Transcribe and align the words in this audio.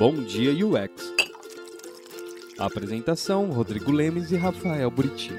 Bom 0.00 0.14
Dia 0.14 0.50
UX. 0.66 1.12
apresentação: 2.58 3.50
Rodrigo 3.50 3.92
Lemes 3.92 4.30
e 4.30 4.36
Rafael 4.38 4.90
Buriti. 4.90 5.30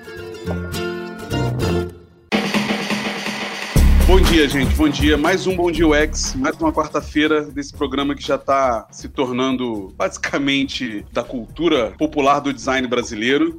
Bom 4.06 4.22
dia, 4.22 4.48
gente. 4.48 4.76
Bom 4.76 4.88
dia. 4.88 5.18
Mais 5.18 5.48
um 5.48 5.56
Bom 5.56 5.72
Dia 5.72 5.88
UX, 5.88 6.36
mais 6.36 6.56
uma 6.62 6.72
quarta-feira 6.72 7.46
desse 7.46 7.74
programa 7.74 8.14
que 8.14 8.22
já 8.22 8.36
está 8.36 8.88
se 8.92 9.10
tornando 9.10 9.92
basicamente 9.98 11.04
da 11.12 11.24
cultura 11.24 11.94
popular 11.98 12.40
do 12.40 12.54
design 12.54 12.88
brasileiro, 12.88 13.58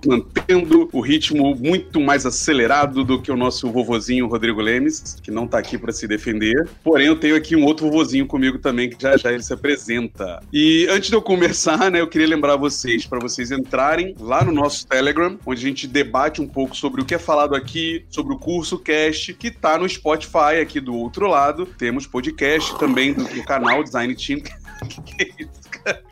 mantendo 0.53 0.89
o 0.93 1.01
ritmo 1.01 1.55
muito 1.55 2.01
mais 2.01 2.27
acelerado 2.27 3.05
do 3.05 3.21
que 3.21 3.31
o 3.31 3.37
nosso 3.37 3.71
vovozinho 3.71 4.27
Rodrigo 4.27 4.61
Lemes, 4.61 5.17
que 5.23 5.31
não 5.31 5.45
está 5.45 5.59
aqui 5.59 5.79
para 5.79 5.93
se 5.93 6.07
defender. 6.07 6.69
Porém, 6.83 7.07
eu 7.07 7.17
tenho 7.17 7.37
aqui 7.37 7.57
um 7.57 7.65
outro 7.65 7.87
vovozinho 7.87 8.27
comigo 8.27 8.59
também, 8.59 8.91
que 8.91 9.01
já 9.01 9.17
já 9.17 9.33
ele 9.33 9.43
se 9.43 9.53
apresenta. 9.53 10.43
E 10.53 10.87
antes 10.91 11.09
de 11.09 11.17
eu 11.17 11.23
começar, 11.23 11.91
né, 11.91 12.01
eu 12.01 12.09
queria 12.09 12.27
lembrar 12.27 12.57
vocês, 12.57 13.07
para 13.07 13.19
vocês 13.19 13.51
entrarem 13.51 14.15
lá 14.19 14.45
no 14.45 14.53
nosso 14.53 14.87
Telegram, 14.87 15.39
onde 15.47 15.65
a 15.65 15.69
gente 15.69 15.87
debate 15.87 16.41
um 16.41 16.49
pouco 16.49 16.77
sobre 16.77 17.03
o 17.03 17.05
que 17.05 17.15
é 17.15 17.19
falado 17.19 17.55
aqui, 17.55 18.05
sobre 18.11 18.35
o 18.35 18.39
curso 18.39 18.79
Cast, 18.79 19.35
que 19.35 19.49
está 19.49 19.79
no 19.79 19.89
Spotify 19.89 20.61
aqui 20.61 20.81
do 20.81 20.95
outro 20.95 21.29
lado. 21.29 21.67
Temos 21.67 22.07
podcast 22.07 22.79
também 22.79 23.13
do, 23.13 23.25
do 23.25 23.43
canal 23.45 23.83
Design 23.83 24.15
Team. 24.15 24.41
que, 24.89 25.03
que 25.03 25.23
é 25.23 25.29
isso, 25.39 25.71
cara? 25.71 26.03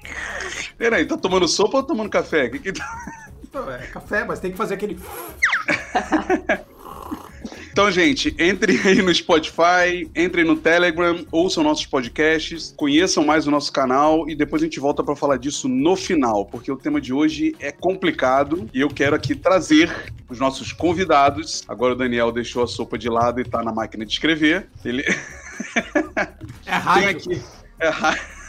Peraí, 0.79 1.05
tá 1.05 1.17
tomando 1.17 1.47
sopa 1.49 1.79
ou 1.79 1.83
tomando 1.83 2.09
café? 2.09 2.49
Que 2.49 2.59
que 2.59 2.73
tá... 2.73 3.20
É 3.53 3.87
café, 3.87 4.25
mas 4.25 4.41
tem 4.41 4.51
que 4.51 4.57
fazer 4.57 4.75
aquele. 4.75 4.99
Então, 7.73 7.91
gente, 7.91 8.35
entrem 8.39 8.79
aí 8.85 9.01
no 9.01 9.15
Spotify, 9.15 10.11
entrem 10.15 10.45
no 10.45 10.57
Telegram, 10.57 11.25
ouçam 11.31 11.63
nossos 11.63 11.87
podcasts, 11.87 12.75
conheçam 12.77 13.25
mais 13.25 13.47
o 13.47 13.51
nosso 13.51 13.73
canal 13.73 14.29
e 14.29 14.35
depois 14.35 14.61
a 14.61 14.67
gente 14.67 14.81
volta 14.81 15.05
para 15.05 15.15
falar 15.15 15.37
disso 15.37 15.69
no 15.69 15.95
final, 15.95 16.45
porque 16.45 16.71
o 16.71 16.77
tema 16.77 17.01
de 17.01 17.13
hoje 17.13 17.55
é 17.61 17.71
complicado 17.71 18.69
e 18.75 18.81
eu 18.81 18.89
quero 18.89 19.15
aqui 19.15 19.37
trazer 19.37 20.13
os 20.29 20.39
nossos 20.39 20.73
convidados. 20.73 21.63
Agora 21.69 21.95
o 21.95 21.97
Daniel 21.97 22.33
deixou 22.33 22.65
a 22.65 22.67
sopa 22.67 22.99
de 22.99 23.09
lado 23.09 23.41
e 23.41 23.45
tá 23.45 23.63
na 23.63 23.73
máquina 23.73 24.05
de 24.05 24.13
escrever. 24.13 24.69
Ele. 24.85 25.05
É 26.67 26.75
rádio. 26.75 27.21
Tem 27.21 27.37
aqui. 27.37 27.45
É 27.79 27.89
rádio 27.89 28.40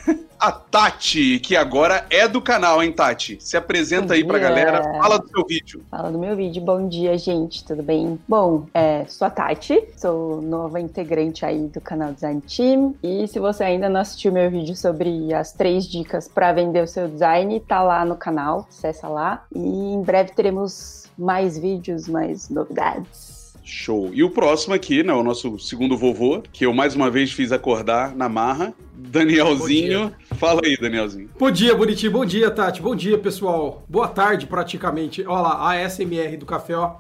a 0.42 0.52
Tati, 0.52 1.40
que 1.40 1.56
agora 1.56 2.04
é 2.10 2.28
do 2.28 2.42
canal, 2.42 2.82
hein, 2.82 2.92
Tati? 2.92 3.38
Se 3.40 3.56
apresenta 3.56 4.16
aí 4.16 4.24
pra 4.24 4.40
galera, 4.40 4.82
fala 5.00 5.20
do 5.20 5.30
seu 5.30 5.46
vídeo. 5.46 5.84
Fala 5.92 6.12
do 6.12 6.18
meu 6.18 6.36
vídeo. 6.36 6.64
Bom 6.64 6.90
dia, 6.90 7.16
gente. 7.16 7.64
Tudo 7.64 7.84
bem? 7.84 8.20
Bom, 8.28 8.66
é, 8.74 9.06
sou 9.06 9.28
a 9.28 9.30
Tati, 9.30 9.80
sou 9.96 10.42
nova 10.42 10.82
integrante 10.82 11.46
aí 11.46 11.68
do 11.68 11.80
canal 11.80 12.12
Design 12.12 12.42
Team. 12.42 12.96
E 13.04 13.28
se 13.28 13.40
você 13.40 13.64
ainda 13.64 13.88
não 13.88 14.02
assistiu 14.02 14.32
meu 14.32 14.50
vídeo 14.50 14.76
sobre 14.76 15.32
as 15.32 15.54
três 15.54 15.86
dicas 15.86 16.28
para 16.28 16.52
vender 16.52 16.84
o 16.84 16.88
seu 16.88 17.08
design, 17.08 17.60
tá 17.60 17.84
lá 17.84 18.04
no 18.04 18.16
canal. 18.16 18.66
Acessa 18.68 19.08
lá. 19.08 19.46
E 19.56 19.60
em 19.60 20.02
breve 20.02 20.32
teremos 20.32 21.06
mais 21.16 21.56
vídeos, 21.56 22.08
mais 22.08 22.50
novidades. 22.50 23.31
Show. 23.72 24.12
E 24.14 24.22
o 24.22 24.30
próximo 24.30 24.74
aqui, 24.74 25.02
né, 25.02 25.14
o 25.14 25.24
nosso 25.24 25.58
segundo 25.58 25.98
vovô, 25.98 26.44
que 26.52 26.66
eu 26.66 26.74
mais 26.74 26.94
uma 26.94 27.10
vez 27.10 27.32
fiz 27.32 27.52
acordar 27.52 28.14
na 28.16 28.28
marra, 28.28 28.74
Danielzinho. 28.94 30.14
Fala 30.38 30.62
aí, 30.64 30.78
Danielzinho. 30.78 31.30
Bom 31.40 31.50
dia, 31.50 31.76
Bonitinho. 31.76 32.12
Bom 32.12 32.26
dia, 32.26 32.52
Tati. 32.52 32.82
Bom 32.82 32.96
dia, 32.96 33.18
pessoal. 33.18 33.84
Boa 33.88 34.08
tarde, 34.08 34.46
praticamente. 34.46 35.24
Olha 35.26 35.42
lá, 35.42 35.54
a 35.56 35.86
ASMR 35.86 36.38
do 36.38 36.46
café, 36.46 36.76
ó. 36.76 36.98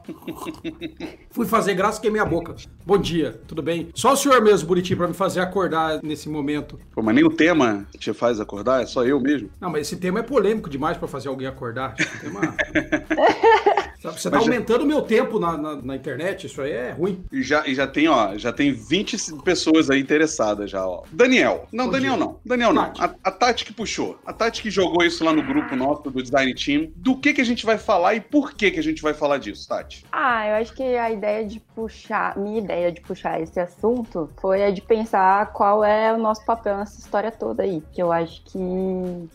Fui 1.29 1.45
fazer 1.45 1.73
graça 1.73 2.01
queimei 2.01 2.21
a 2.21 2.25
boca. 2.25 2.55
Bom 2.85 2.97
dia, 2.97 3.39
tudo 3.47 3.61
bem? 3.61 3.89
Só 3.93 4.13
o 4.13 4.17
senhor 4.17 4.41
mesmo, 4.41 4.67
Bonitinho, 4.67 4.97
pra 4.97 5.07
me 5.07 5.13
fazer 5.13 5.41
acordar 5.41 6.01
nesse 6.01 6.27
momento. 6.27 6.79
Pô, 6.93 7.01
mas 7.01 7.13
nem 7.13 7.23
o 7.23 7.29
tema 7.29 7.85
te 7.97 8.13
faz 8.13 8.39
acordar, 8.39 8.81
é 8.81 8.85
só 8.85 9.05
eu 9.05 9.19
mesmo. 9.19 9.49
Não, 9.59 9.69
mas 9.69 9.87
esse 9.87 9.97
tema 9.97 10.19
é 10.19 10.23
polêmico 10.23 10.69
demais 10.69 10.97
pra 10.97 11.07
fazer 11.07 11.27
alguém 11.27 11.47
acordar. 11.47 11.95
Esse 11.99 12.19
tema... 12.19 12.41
Sabe, 14.01 14.19
Você 14.19 14.31
tá 14.31 14.37
já- 14.39 14.43
aumentando 14.43 14.83
o 14.83 14.87
meu 14.87 15.03
tempo 15.03 15.39
na, 15.39 15.55
na, 15.55 15.75
na 15.75 15.95
internet, 15.95 16.47
isso 16.47 16.59
aí 16.61 16.71
é 16.71 16.91
ruim. 16.91 17.23
E 17.31 17.43
já, 17.43 17.67
e 17.67 17.75
já 17.75 17.85
tem, 17.85 18.07
ó, 18.07 18.35
já 18.35 18.51
tem 18.51 18.71
20 18.73 19.15
pessoas 19.43 19.89
aí 19.91 19.99
interessadas 19.99 20.71
já, 20.71 20.83
ó. 20.87 21.03
Daniel. 21.11 21.67
Não, 21.71 21.85
Bom 21.85 21.91
Daniel 21.91 22.15
dia. 22.15 22.25
não. 22.25 22.39
Daniel 22.43 22.73
não. 22.73 22.83
Tati. 22.85 23.01
A, 23.03 23.15
a 23.23 23.31
Tati 23.31 23.63
que 23.65 23.73
puxou. 23.73 24.17
A 24.25 24.33
Tati 24.33 24.61
que 24.63 24.71
jogou 24.71 25.03
isso 25.05 25.23
lá 25.23 25.31
no 25.31 25.43
grupo 25.43 25.75
nosso 25.75 26.09
do 26.09 26.21
Design 26.23 26.51
Team. 26.55 26.91
Do 26.95 27.15
que 27.15 27.31
que 27.33 27.41
a 27.41 27.45
gente 27.45 27.63
vai 27.63 27.77
falar 27.77 28.15
e 28.15 28.21
por 28.21 28.53
que 28.53 28.71
que 28.71 28.79
a 28.79 28.83
gente 28.83 29.03
vai 29.03 29.13
falar 29.13 29.37
disso, 29.37 29.67
Tati? 29.67 30.03
Ah, 30.11 30.47
eu 30.47 30.55
acho 30.55 30.73
que 30.73 30.81
a 30.83 31.11
ideia 31.11 31.45
de 31.45 31.59
puxar, 31.75 32.35
minha 32.39 32.57
ideia 32.57 32.91
de 32.91 33.01
puxar 33.01 33.39
esse 33.39 33.59
assunto 33.59 34.29
foi 34.41 34.63
a 34.63 34.71
de 34.71 34.81
pensar 34.81 35.53
qual 35.53 35.83
é 35.83 36.11
o 36.11 36.17
nosso 36.17 36.43
papel 36.43 36.75
nessa 36.77 36.99
história 36.99 37.31
toda 37.31 37.61
aí. 37.61 37.83
Que 37.93 38.01
eu 38.01 38.11
acho 38.11 38.41
que 38.45 38.57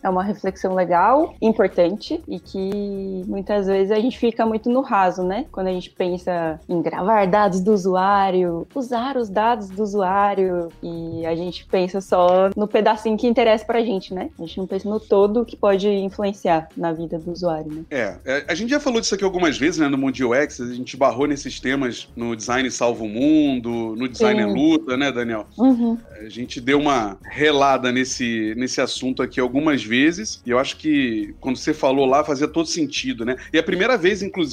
é 0.03 0.09
uma 0.09 0.23
reflexão 0.23 0.75
legal, 0.75 1.33
importante 1.41 2.21
e 2.27 2.37
que 2.37 3.23
muitas 3.27 3.67
vezes 3.67 3.91
a 3.91 3.99
gente 3.99 4.17
fica 4.19 4.45
muito 4.45 4.56
no 4.65 4.81
raso, 4.81 5.23
né? 5.23 5.45
Quando 5.51 5.67
a 5.67 5.71
gente 5.71 5.89
pensa 5.89 6.59
em 6.67 6.81
gravar 6.81 7.27
dados 7.27 7.59
do 7.59 7.73
usuário, 7.73 8.67
usar 8.73 9.17
os 9.17 9.29
dados 9.29 9.69
do 9.69 9.83
usuário 9.83 10.69
e 10.81 11.25
a 11.25 11.35
gente 11.35 11.65
pensa 11.65 12.01
só 12.01 12.49
no 12.55 12.67
pedacinho 12.67 13.17
que 13.17 13.27
interessa 13.27 13.65
pra 13.65 13.81
gente, 13.81 14.13
né? 14.13 14.29
A 14.37 14.41
gente 14.43 14.57
não 14.57 14.67
pensa 14.67 14.89
no 14.89 14.99
todo 14.99 15.45
que 15.45 15.55
pode 15.55 15.87
influenciar 15.87 16.69
na 16.75 16.93
vida 16.93 17.17
do 17.19 17.31
usuário, 17.31 17.71
né? 17.71 17.83
É, 17.89 18.15
é, 18.25 18.45
a 18.47 18.55
gente 18.55 18.69
já 18.69 18.79
falou 18.79 18.99
disso 18.99 19.15
aqui 19.15 19.23
algumas 19.23 19.57
vezes, 19.57 19.79
né, 19.79 19.87
no 19.87 19.97
Mundo 19.97 20.17
UX, 20.29 20.61
a 20.61 20.73
gente 20.73 20.97
barrou 20.97 21.27
nesses 21.27 21.59
temas 21.59 22.07
no 22.15 22.35
Design 22.35 22.69
Salva 22.71 23.03
o 23.03 23.09
Mundo, 23.09 23.95
no 23.97 24.07
Design 24.07 24.41
é. 24.41 24.45
Luta, 24.45 24.97
né, 24.97 25.11
Daniel? 25.11 25.45
Uhum. 25.57 25.97
A 26.19 26.29
gente 26.29 26.59
deu 26.59 26.79
uma 26.79 27.17
relada 27.23 27.91
nesse, 27.91 28.53
nesse 28.57 28.81
assunto 28.81 29.21
aqui 29.21 29.39
algumas 29.39 29.83
vezes, 29.83 30.41
e 30.45 30.49
eu 30.49 30.59
acho 30.59 30.77
que 30.77 31.35
quando 31.39 31.57
você 31.57 31.73
falou 31.73 32.05
lá 32.05 32.23
fazia 32.23 32.47
todo 32.47 32.67
sentido, 32.67 33.25
né? 33.25 33.35
E 33.51 33.57
a 33.57 33.63
primeira 33.63 33.97
vez, 33.97 34.21
inclusive, 34.21 34.46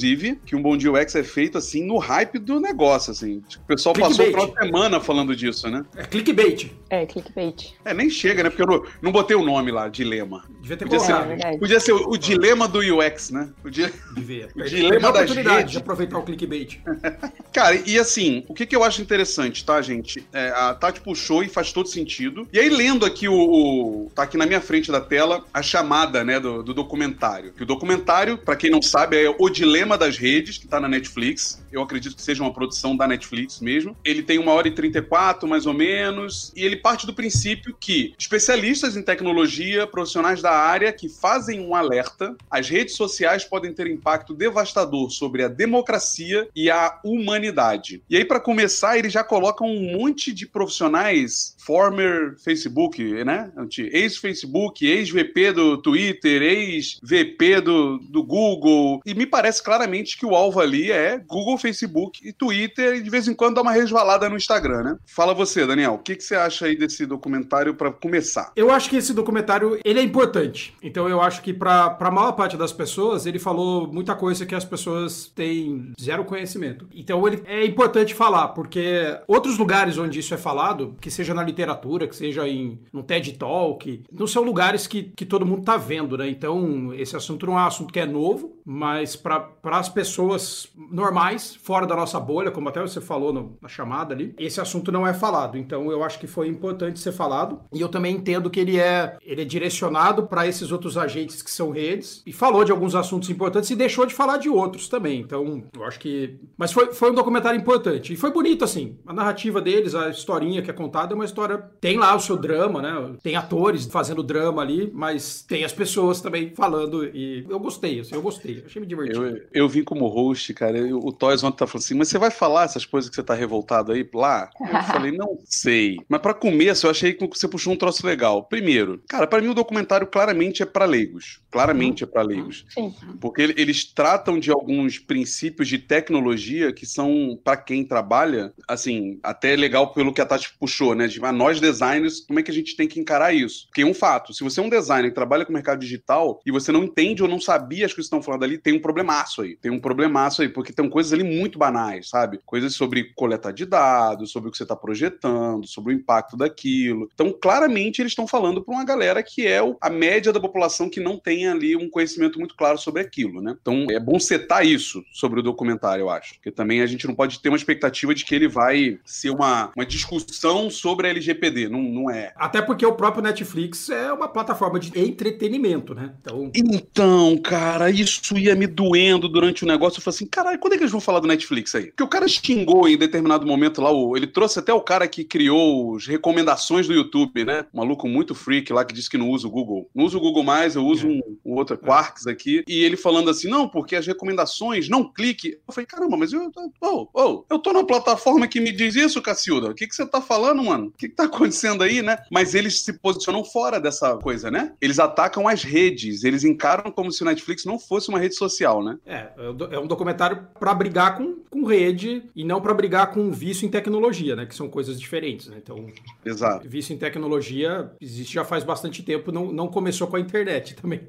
que 0.45 0.55
um 0.55 0.61
Bom 0.61 0.75
Dia 0.77 0.91
UX 0.91 1.15
é 1.15 1.23
feito 1.23 1.57
assim 1.57 1.85
no 1.85 1.97
hype 1.97 2.39
do 2.39 2.59
negócio, 2.59 3.11
assim. 3.11 3.41
Tipo, 3.47 3.63
o 3.63 3.67
pessoal 3.67 3.93
passou 3.95 4.25
Clickbait. 4.25 4.49
uma 4.53 4.63
semana 4.63 4.99
falando 4.99 5.35
disso, 5.35 5.69
né? 5.69 5.85
É 5.95 6.03
clickbait. 6.03 6.71
É, 6.89 7.05
clickbait. 7.05 7.73
É, 7.83 7.93
nem 7.93 8.09
chega, 8.09 8.43
né? 8.43 8.49
Porque 8.49 8.61
eu 8.63 8.67
não, 8.67 8.83
não 9.01 9.11
botei 9.11 9.35
o 9.35 9.43
nome 9.43 9.71
lá, 9.71 9.87
dilema. 9.87 10.43
Devia 10.61 10.77
ter 10.77 10.85
Podia 10.85 10.99
ser, 10.99 11.11
É, 11.11 11.15
colocado. 11.15 11.27
verdade. 11.29 11.59
podia 11.59 11.79
ser 11.79 11.91
o, 11.93 12.09
o 12.09 12.17
dilema 12.17 12.67
do 12.67 12.79
UX, 12.79 13.29
né? 13.31 13.49
O 13.63 13.69
di- 13.69 13.91
Devia. 14.13 14.47
O 14.55 14.63
dilema 14.63 14.91
perdi 14.91 15.05
a 15.05 15.11
das 15.11 15.21
oportunidade 15.31 15.71
de 15.71 15.77
aproveitar 15.77 16.17
o 16.17 16.23
clickbait. 16.23 16.79
Cara, 17.53 17.75
e 17.85 17.97
assim, 17.99 18.43
o 18.47 18.53
que, 18.53 18.65
que 18.65 18.75
eu 18.75 18.83
acho 18.83 19.01
interessante, 19.01 19.63
tá, 19.65 19.81
gente? 19.81 20.25
É, 20.33 20.49
a 20.49 20.73
Tati 20.73 21.01
puxou 21.01 21.43
e 21.43 21.47
faz 21.49 21.71
todo 21.71 21.87
sentido. 21.87 22.47
E 22.51 22.59
aí, 22.59 22.69
lendo 22.69 23.05
aqui 23.05 23.27
o, 23.27 23.33
o- 23.35 24.11
Tá 24.15 24.23
aqui 24.23 24.37
na 24.37 24.45
minha 24.45 24.61
frente 24.61 24.91
da 24.91 25.01
tela 25.01 25.43
a 25.53 25.61
chamada, 25.61 26.23
né, 26.23 26.39
do, 26.39 26.63
do 26.63 26.73
documentário. 26.73 27.51
Que 27.53 27.63
o 27.63 27.65
documentário, 27.65 28.37
pra 28.37 28.55
quem 28.55 28.69
não 28.69 28.81
sabe, 28.81 29.17
é 29.23 29.35
O 29.37 29.49
Dilema 29.49 29.84
das 29.97 30.17
Redes, 30.17 30.57
que 30.57 30.67
tá 30.67 30.79
na 30.79 30.87
Netflix. 30.87 31.63
Eu 31.75 31.81
acredito 31.81 32.15
que 32.15 32.21
seja 32.21 32.41
uma 32.41 32.53
produção 32.53 32.95
da 32.95 33.05
Netflix 33.05 33.59
mesmo. 33.59 33.97
Ele 34.03 34.23
tem 34.23 34.39
uma 34.39 34.53
hora 34.53 34.67
e 34.69 34.71
34, 34.71 35.47
mais 35.47 35.65
ou 35.65 35.73
menos. 35.73 36.53
E 36.55 36.63
ele 36.63 36.77
parte 36.77 37.05
do 37.05 37.13
princípio 37.13 37.75
que 37.77 38.13
especialistas 38.17 38.95
em 38.95 39.01
tecnologia, 39.01 39.85
profissionais 39.85 40.41
da 40.41 40.51
área 40.51 40.93
que 40.93 41.09
fazem 41.09 41.59
um 41.59 41.75
alerta, 41.75 42.35
as 42.49 42.69
redes 42.69 42.95
sociais 42.95 43.43
podem 43.43 43.73
ter 43.73 43.87
impacto 43.87 44.33
devastador 44.33 45.11
sobre 45.11 45.43
a 45.43 45.49
democracia 45.49 46.47
e 46.55 46.69
a 46.69 46.99
humanidade. 47.03 48.01
E 48.09 48.15
aí, 48.15 48.23
para 48.23 48.39
começar, 48.39 48.97
ele 48.97 49.09
já 49.09 49.23
coloca 49.23 49.63
um 49.63 49.97
monte 49.97 50.31
de 50.31 50.47
profissionais, 50.47 51.55
former 51.57 52.35
Facebook, 52.37 53.03
né? 53.25 53.51
Ex-Facebook, 53.77 54.85
ex-VP 54.85 55.51
do 55.51 55.77
Twitter, 55.77 56.41
ex-VP 56.41 57.61
do, 57.61 57.97
do 57.97 58.23
Google. 58.23 59.01
E 59.05 59.13
me 59.13 59.25
parece 59.25 59.61
claramente 59.61 60.17
que 60.17 60.25
o 60.25 60.35
alvo 60.35 60.61
ali 60.61 60.91
é 60.91 61.17
Google, 61.17 61.57
Facebook 61.65 62.19
e 62.23 62.31
Twitter, 62.31 62.97
e 62.97 63.01
de 63.01 63.09
vez 63.09 63.27
em 63.27 63.33
quando 63.33 63.55
dá 63.55 63.61
uma 63.63 63.71
resvalada 63.71 64.29
no 64.29 64.37
Instagram, 64.37 64.83
né? 64.83 64.97
Fala 65.07 65.33
você, 65.33 65.65
Daniel, 65.65 65.95
o 65.95 65.97
que, 65.97 66.15
que 66.15 66.23
você 66.23 66.35
acha 66.35 66.67
aí 66.67 66.77
desse 66.77 67.07
documentário 67.07 67.73
para 67.73 67.91
começar? 67.91 68.51
Eu 68.55 68.69
acho 68.69 68.87
que 68.87 68.97
esse 68.97 69.13
documentário 69.13 69.79
ele 69.83 69.99
é 69.99 70.03
importante. 70.03 70.75
Então 70.83 71.09
eu 71.09 71.19
acho 71.21 71.41
que 71.41 71.51
para 71.51 71.97
a 71.99 72.11
maior 72.11 72.33
parte 72.33 72.55
das 72.55 72.71
pessoas 72.71 73.25
ele 73.25 73.39
falou 73.39 73.91
muita 73.91 74.13
coisa 74.13 74.45
que 74.45 74.53
as 74.53 74.63
pessoas 74.63 75.31
têm 75.35 75.91
zero 75.99 76.23
conhecimento. 76.23 76.87
Então 76.93 77.27
ele 77.27 77.41
é 77.45 77.65
importante 77.65 78.13
falar 78.13 78.49
porque 78.49 79.17
outros 79.27 79.57
lugares 79.57 79.97
onde 79.97 80.19
isso 80.19 80.33
é 80.33 80.37
falado, 80.37 80.95
que 81.01 81.09
seja 81.09 81.33
na 81.33 81.43
literatura, 81.43 82.07
que 82.07 82.15
seja 82.15 82.47
em 82.47 82.79
um 82.93 83.01
TED 83.01 83.33
Talk, 83.33 84.03
não 84.11 84.27
são 84.27 84.43
lugares 84.43 84.85
que, 84.85 85.03
que 85.15 85.25
todo 85.25 85.45
mundo 85.45 85.63
tá 85.63 85.77
vendo, 85.77 86.15
né? 86.15 86.29
Então 86.29 86.93
esse 86.93 87.15
assunto 87.15 87.47
não 87.47 87.57
é 87.57 87.63
um 87.63 87.67
assunto 87.67 87.91
que 87.91 87.99
é 87.99 88.05
novo, 88.05 88.55
mas 88.63 89.15
para 89.15 89.49
as 89.63 89.89
pessoas 89.89 90.67
normais 90.91 91.54
fora 91.61 91.85
da 91.85 91.95
nossa 91.95 92.19
bolha, 92.19 92.51
como 92.51 92.69
até 92.69 92.81
você 92.81 93.01
falou 93.01 93.33
no, 93.33 93.57
na 93.61 93.67
chamada 93.67 94.13
ali, 94.13 94.33
esse 94.37 94.59
assunto 94.61 94.91
não 94.91 95.05
é 95.07 95.13
falado. 95.13 95.57
Então 95.57 95.91
eu 95.91 96.03
acho 96.03 96.19
que 96.19 96.27
foi 96.27 96.47
importante 96.47 96.99
ser 96.99 97.11
falado. 97.11 97.59
E 97.73 97.81
eu 97.81 97.89
também 97.89 98.15
entendo 98.15 98.49
que 98.49 98.59
ele 98.59 98.79
é, 98.79 99.17
ele 99.21 99.41
é 99.41 99.45
direcionado 99.45 100.27
para 100.27 100.47
esses 100.47 100.71
outros 100.71 100.97
agentes 100.97 101.41
que 101.41 101.51
são 101.51 101.71
redes 101.71 102.23
e 102.25 102.33
falou 102.33 102.63
de 102.63 102.71
alguns 102.71 102.95
assuntos 102.95 103.29
importantes 103.29 103.69
e 103.69 103.75
deixou 103.75 104.05
de 104.05 104.13
falar 104.13 104.37
de 104.37 104.49
outros 104.49 104.87
também. 104.87 105.21
Então 105.21 105.63
eu 105.75 105.83
acho 105.83 105.99
que. 105.99 106.39
Mas 106.57 106.71
foi, 106.71 106.93
foi 106.93 107.11
um 107.11 107.15
documentário 107.15 107.59
importante. 107.59 108.13
E 108.13 108.15
foi 108.15 108.31
bonito, 108.31 108.63
assim. 108.63 108.97
A 109.05 109.13
narrativa 109.13 109.61
deles, 109.61 109.95
a 109.95 110.09
historinha 110.09 110.61
que 110.61 110.69
é 110.69 110.73
contada 110.73 111.13
é 111.13 111.15
uma 111.15 111.25
história. 111.25 111.57
Tem 111.79 111.97
lá 111.97 112.15
o 112.15 112.19
seu 112.19 112.37
drama, 112.37 112.81
né? 112.81 113.15
Tem 113.21 113.35
atores 113.35 113.85
fazendo 113.85 114.23
drama 114.23 114.61
ali, 114.61 114.91
mas 114.93 115.41
tem 115.41 115.63
as 115.63 115.73
pessoas 115.73 116.21
também 116.21 116.53
falando. 116.55 117.05
E 117.05 117.45
eu 117.49 117.59
gostei, 117.59 117.99
assim, 117.99 118.15
eu 118.15 118.21
gostei. 118.21 118.63
Achei 118.65 118.79
me 118.79 118.87
divertido. 118.87 119.25
Eu, 119.25 119.41
eu 119.53 119.69
vim 119.69 119.83
como 119.83 120.07
host, 120.07 120.53
cara. 120.53 120.77
Eu, 120.77 120.99
o 120.99 121.11
Toys 121.35 121.43
ontem 121.43 121.57
tá 121.57 121.67
falando 121.67 121.83
assim, 121.83 121.93
mas 121.95 122.07
você 122.07 122.17
vai 122.17 122.31
falar 122.31 122.63
essas 122.63 122.85
coisas 122.85 123.09
que 123.09 123.15
você 123.15 123.23
tá 123.23 123.33
revoltado 123.33 123.91
aí 123.91 124.07
lá? 124.13 124.49
Eu 124.59 124.67
falei, 124.83 125.11
não 125.11 125.37
sei. 125.45 125.97
Mas 126.07 126.21
para 126.21 126.33
começo, 126.33 126.85
eu 126.87 126.91
achei 126.91 127.13
que 127.13 127.27
você 127.27 127.47
puxou 127.47 127.73
um 127.73 127.77
troço 127.77 128.05
legal. 128.05 128.43
Primeiro, 128.45 129.01
cara, 129.07 129.27
para 129.27 129.41
mim 129.41 129.49
o 129.49 129.53
documentário 129.53 130.07
claramente 130.07 130.63
é 130.63 130.65
para 130.65 130.85
leigos. 130.85 131.39
Claramente 131.51 132.03
é 132.03 132.07
para 132.07 132.21
leigos. 132.21 132.65
Sim. 132.69 132.93
Porque 133.19 133.41
ele- 133.41 133.55
eles 133.57 133.83
tratam 133.85 134.39
de 134.39 134.51
alguns 134.51 134.97
princípios 134.99 135.67
de 135.67 135.77
tecnologia 135.79 136.71
que 136.73 136.85
são, 136.85 137.39
para 137.43 137.57
quem 137.57 137.83
trabalha, 137.83 138.53
assim, 138.67 139.19
até 139.23 139.55
legal 139.55 139.93
pelo 139.93 140.13
que 140.13 140.21
a 140.21 140.25
Tati 140.25 140.53
puxou, 140.59 140.95
né? 140.95 141.07
De 141.07 141.19
ah, 141.23 141.31
nós 141.31 141.59
designers, 141.59 142.21
como 142.25 142.39
é 142.39 142.43
que 142.43 142.51
a 142.51 142.53
gente 142.53 142.75
tem 142.75 142.87
que 142.87 142.99
encarar 142.99 143.33
isso? 143.33 143.65
Porque 143.67 143.81
é 143.81 143.85
um 143.85 143.93
fato, 143.93 144.33
se 144.33 144.43
você 144.43 144.59
é 144.59 144.63
um 144.63 144.69
designer 144.69 145.09
que 145.09 145.15
trabalha 145.15 145.45
com 145.45 145.51
o 145.51 145.53
mercado 145.53 145.79
digital 145.79 146.39
e 146.45 146.51
você 146.51 146.71
não 146.71 146.83
entende 146.83 147.21
ou 147.23 147.29
não 147.29 147.39
sabia 147.39 147.85
as 147.85 147.91
coisas 147.93 148.09
que 148.09 148.15
estão 148.15 148.21
falando 148.21 148.43
ali, 148.43 148.57
tem 148.57 148.73
um 148.73 148.79
problemaço 148.81 149.41
aí. 149.41 149.55
Tem 149.57 149.71
um 149.71 149.79
problemaço 149.79 150.41
aí, 150.41 150.49
porque 150.49 150.73
tem 150.73 150.89
coisas 150.89 151.13
ali 151.13 151.23
muito 151.25 151.59
banais, 151.59 152.09
sabe? 152.09 152.39
Coisas 152.45 152.73
sobre 152.73 153.11
coletar 153.15 153.51
de 153.51 153.65
dados, 153.65 154.31
sobre 154.31 154.49
o 154.49 154.51
que 154.51 154.57
você 154.57 154.63
está 154.63 154.75
projetando, 154.75 155.67
sobre 155.67 155.93
o 155.93 155.95
impacto 155.95 156.37
daquilo. 156.37 157.09
Então, 157.13 157.31
claramente, 157.31 158.01
eles 158.01 158.11
estão 158.11 158.27
falando 158.27 158.61
para 158.61 158.73
uma 158.73 158.85
galera 158.85 159.21
que 159.23 159.45
é 159.45 159.59
a 159.81 159.89
média 159.89 160.31
da 160.31 160.39
população 160.39 160.89
que 160.89 160.99
não 160.99 161.17
tem 161.17 161.47
ali 161.47 161.75
um 161.75 161.89
conhecimento 161.89 162.39
muito 162.39 162.55
claro 162.55 162.77
sobre 162.77 163.01
aquilo, 163.01 163.41
né? 163.41 163.55
Então, 163.59 163.87
é 163.89 163.99
bom 163.99 164.19
setar 164.19 164.65
isso 164.65 165.03
sobre 165.11 165.39
o 165.39 165.43
documentário, 165.43 166.03
eu 166.03 166.09
acho. 166.09 166.35
Porque 166.35 166.51
também 166.51 166.81
a 166.81 166.85
gente 166.85 167.07
não 167.07 167.15
pode 167.15 167.39
ter 167.39 167.49
uma 167.49 167.57
expectativa 167.57 168.13
de 168.13 168.23
que 168.23 168.35
ele 168.35 168.47
vai 168.47 168.99
ser 169.03 169.29
uma, 169.29 169.71
uma 169.75 169.85
discussão 169.85 170.69
sobre 170.69 171.07
a 171.07 171.09
LGPD. 171.09 171.69
Não, 171.69 171.81
não 171.81 172.09
é. 172.09 172.33
Até 172.35 172.61
porque 172.61 172.85
o 172.85 172.93
próprio 172.93 173.23
Netflix 173.23 173.89
é 173.89 174.11
uma 174.11 174.27
plataforma 174.27 174.79
de 174.79 174.97
entretenimento, 174.99 175.93
né? 175.93 176.13
Então, 176.21 176.51
Então, 176.55 177.37
cara, 177.37 177.89
isso 177.89 178.37
ia 178.37 178.55
me 178.55 178.67
doendo 178.67 179.27
durante 179.27 179.63
o 179.63 179.67
negócio. 179.67 179.99
Eu 179.99 180.03
falei 180.03 180.15
assim, 180.15 180.27
caralho, 180.27 180.59
quando 180.59 180.73
é 180.73 180.77
que 180.77 180.83
eles 180.83 180.91
vão 180.91 181.01
falar 181.01 181.14
do 181.19 181.27
Netflix 181.27 181.73
aí? 181.75 181.87
Porque 181.87 182.03
o 182.03 182.07
cara 182.07 182.27
xingou 182.27 182.87
em 182.87 182.97
determinado 182.97 183.45
momento 183.45 183.81
lá, 183.81 183.91
o- 183.91 184.15
ele 184.15 184.27
trouxe 184.27 184.59
até 184.59 184.73
o 184.73 184.81
cara 184.81 185.07
que 185.07 185.23
criou 185.23 185.95
as 185.95 186.05
recomendações 186.07 186.87
do 186.87 186.93
YouTube, 186.93 187.45
né? 187.45 187.65
Um 187.73 187.77
maluco 187.79 188.07
muito 188.07 188.33
freak 188.35 188.71
lá 188.73 188.83
que 188.85 188.93
disse 188.93 189.09
que 189.09 189.17
não 189.17 189.29
usa 189.29 189.47
o 189.47 189.51
Google. 189.51 189.89
Não 189.93 190.05
usa 190.05 190.17
o 190.17 190.21
Google 190.21 190.43
mais, 190.43 190.75
eu 190.75 190.85
uso 190.85 191.07
um, 191.07 191.21
um 191.45 191.53
outro 191.55 191.77
Quarks 191.77 192.27
aqui. 192.27 192.63
E 192.67 192.83
ele 192.83 192.97
falando 192.97 193.29
assim, 193.29 193.47
não, 193.49 193.67
porque 193.67 193.95
as 193.95 194.05
recomendações, 194.07 194.89
não 194.89 195.03
clique. 195.11 195.57
Eu 195.67 195.73
falei, 195.73 195.85
caramba, 195.85 196.17
mas 196.17 196.33
eu, 196.33 196.51
oh, 196.81 197.07
oh, 197.13 197.43
eu 197.49 197.59
tô 197.59 197.71
na 197.73 197.83
plataforma 197.83 198.47
que 198.47 198.59
me 198.59 198.71
diz 198.71 198.95
isso, 198.95 199.21
Cacilda. 199.21 199.69
O 199.69 199.73
que, 199.75 199.87
que 199.87 199.95
você 199.95 200.05
tá 200.05 200.21
falando, 200.21 200.63
mano? 200.63 200.87
O 200.87 200.91
que, 200.91 201.09
que 201.09 201.15
tá 201.15 201.25
acontecendo 201.25 201.83
aí, 201.83 202.01
né? 202.01 202.17
Mas 202.31 202.55
eles 202.55 202.81
se 202.81 202.93
posicionam 202.93 203.43
fora 203.43 203.79
dessa 203.79 204.15
coisa, 204.17 204.49
né? 204.49 204.73
Eles 204.81 204.99
atacam 204.99 205.47
as 205.47 205.63
redes, 205.63 206.23
eles 206.23 206.43
encaram 206.43 206.91
como 206.91 207.11
se 207.11 207.21
o 207.21 207.25
Netflix 207.25 207.65
não 207.65 207.77
fosse 207.79 208.09
uma 208.09 208.19
rede 208.19 208.35
social, 208.35 208.83
né? 208.83 208.97
é, 209.05 209.29
é 209.37 209.49
um 209.49 209.55
é 209.75 209.79
um 209.79 209.87
documentário 209.87 210.47
pra 210.59 210.73
brigar 210.73 211.04
com, 211.11 211.35
com 211.49 211.63
rede 211.65 212.23
e 212.35 212.43
não 212.43 212.59
pra 212.61 212.73
brigar 212.73 213.11
com 213.11 213.31
vício 213.31 213.65
em 213.65 213.69
tecnologia, 213.69 214.35
né? 214.35 214.45
Que 214.45 214.55
são 214.55 214.67
coisas 214.67 214.99
diferentes, 214.99 215.47
né? 215.47 215.57
Então, 215.61 215.85
Exato. 216.25 216.67
vício 216.67 216.93
em 216.93 216.97
tecnologia 216.97 217.91
existe 218.01 218.33
já 218.33 218.43
faz 218.43 218.63
bastante 218.63 219.03
tempo, 219.03 219.31
não, 219.31 219.51
não 219.51 219.67
começou 219.67 220.07
com 220.07 220.15
a 220.15 220.19
internet 220.19 220.75
também. 220.81 221.01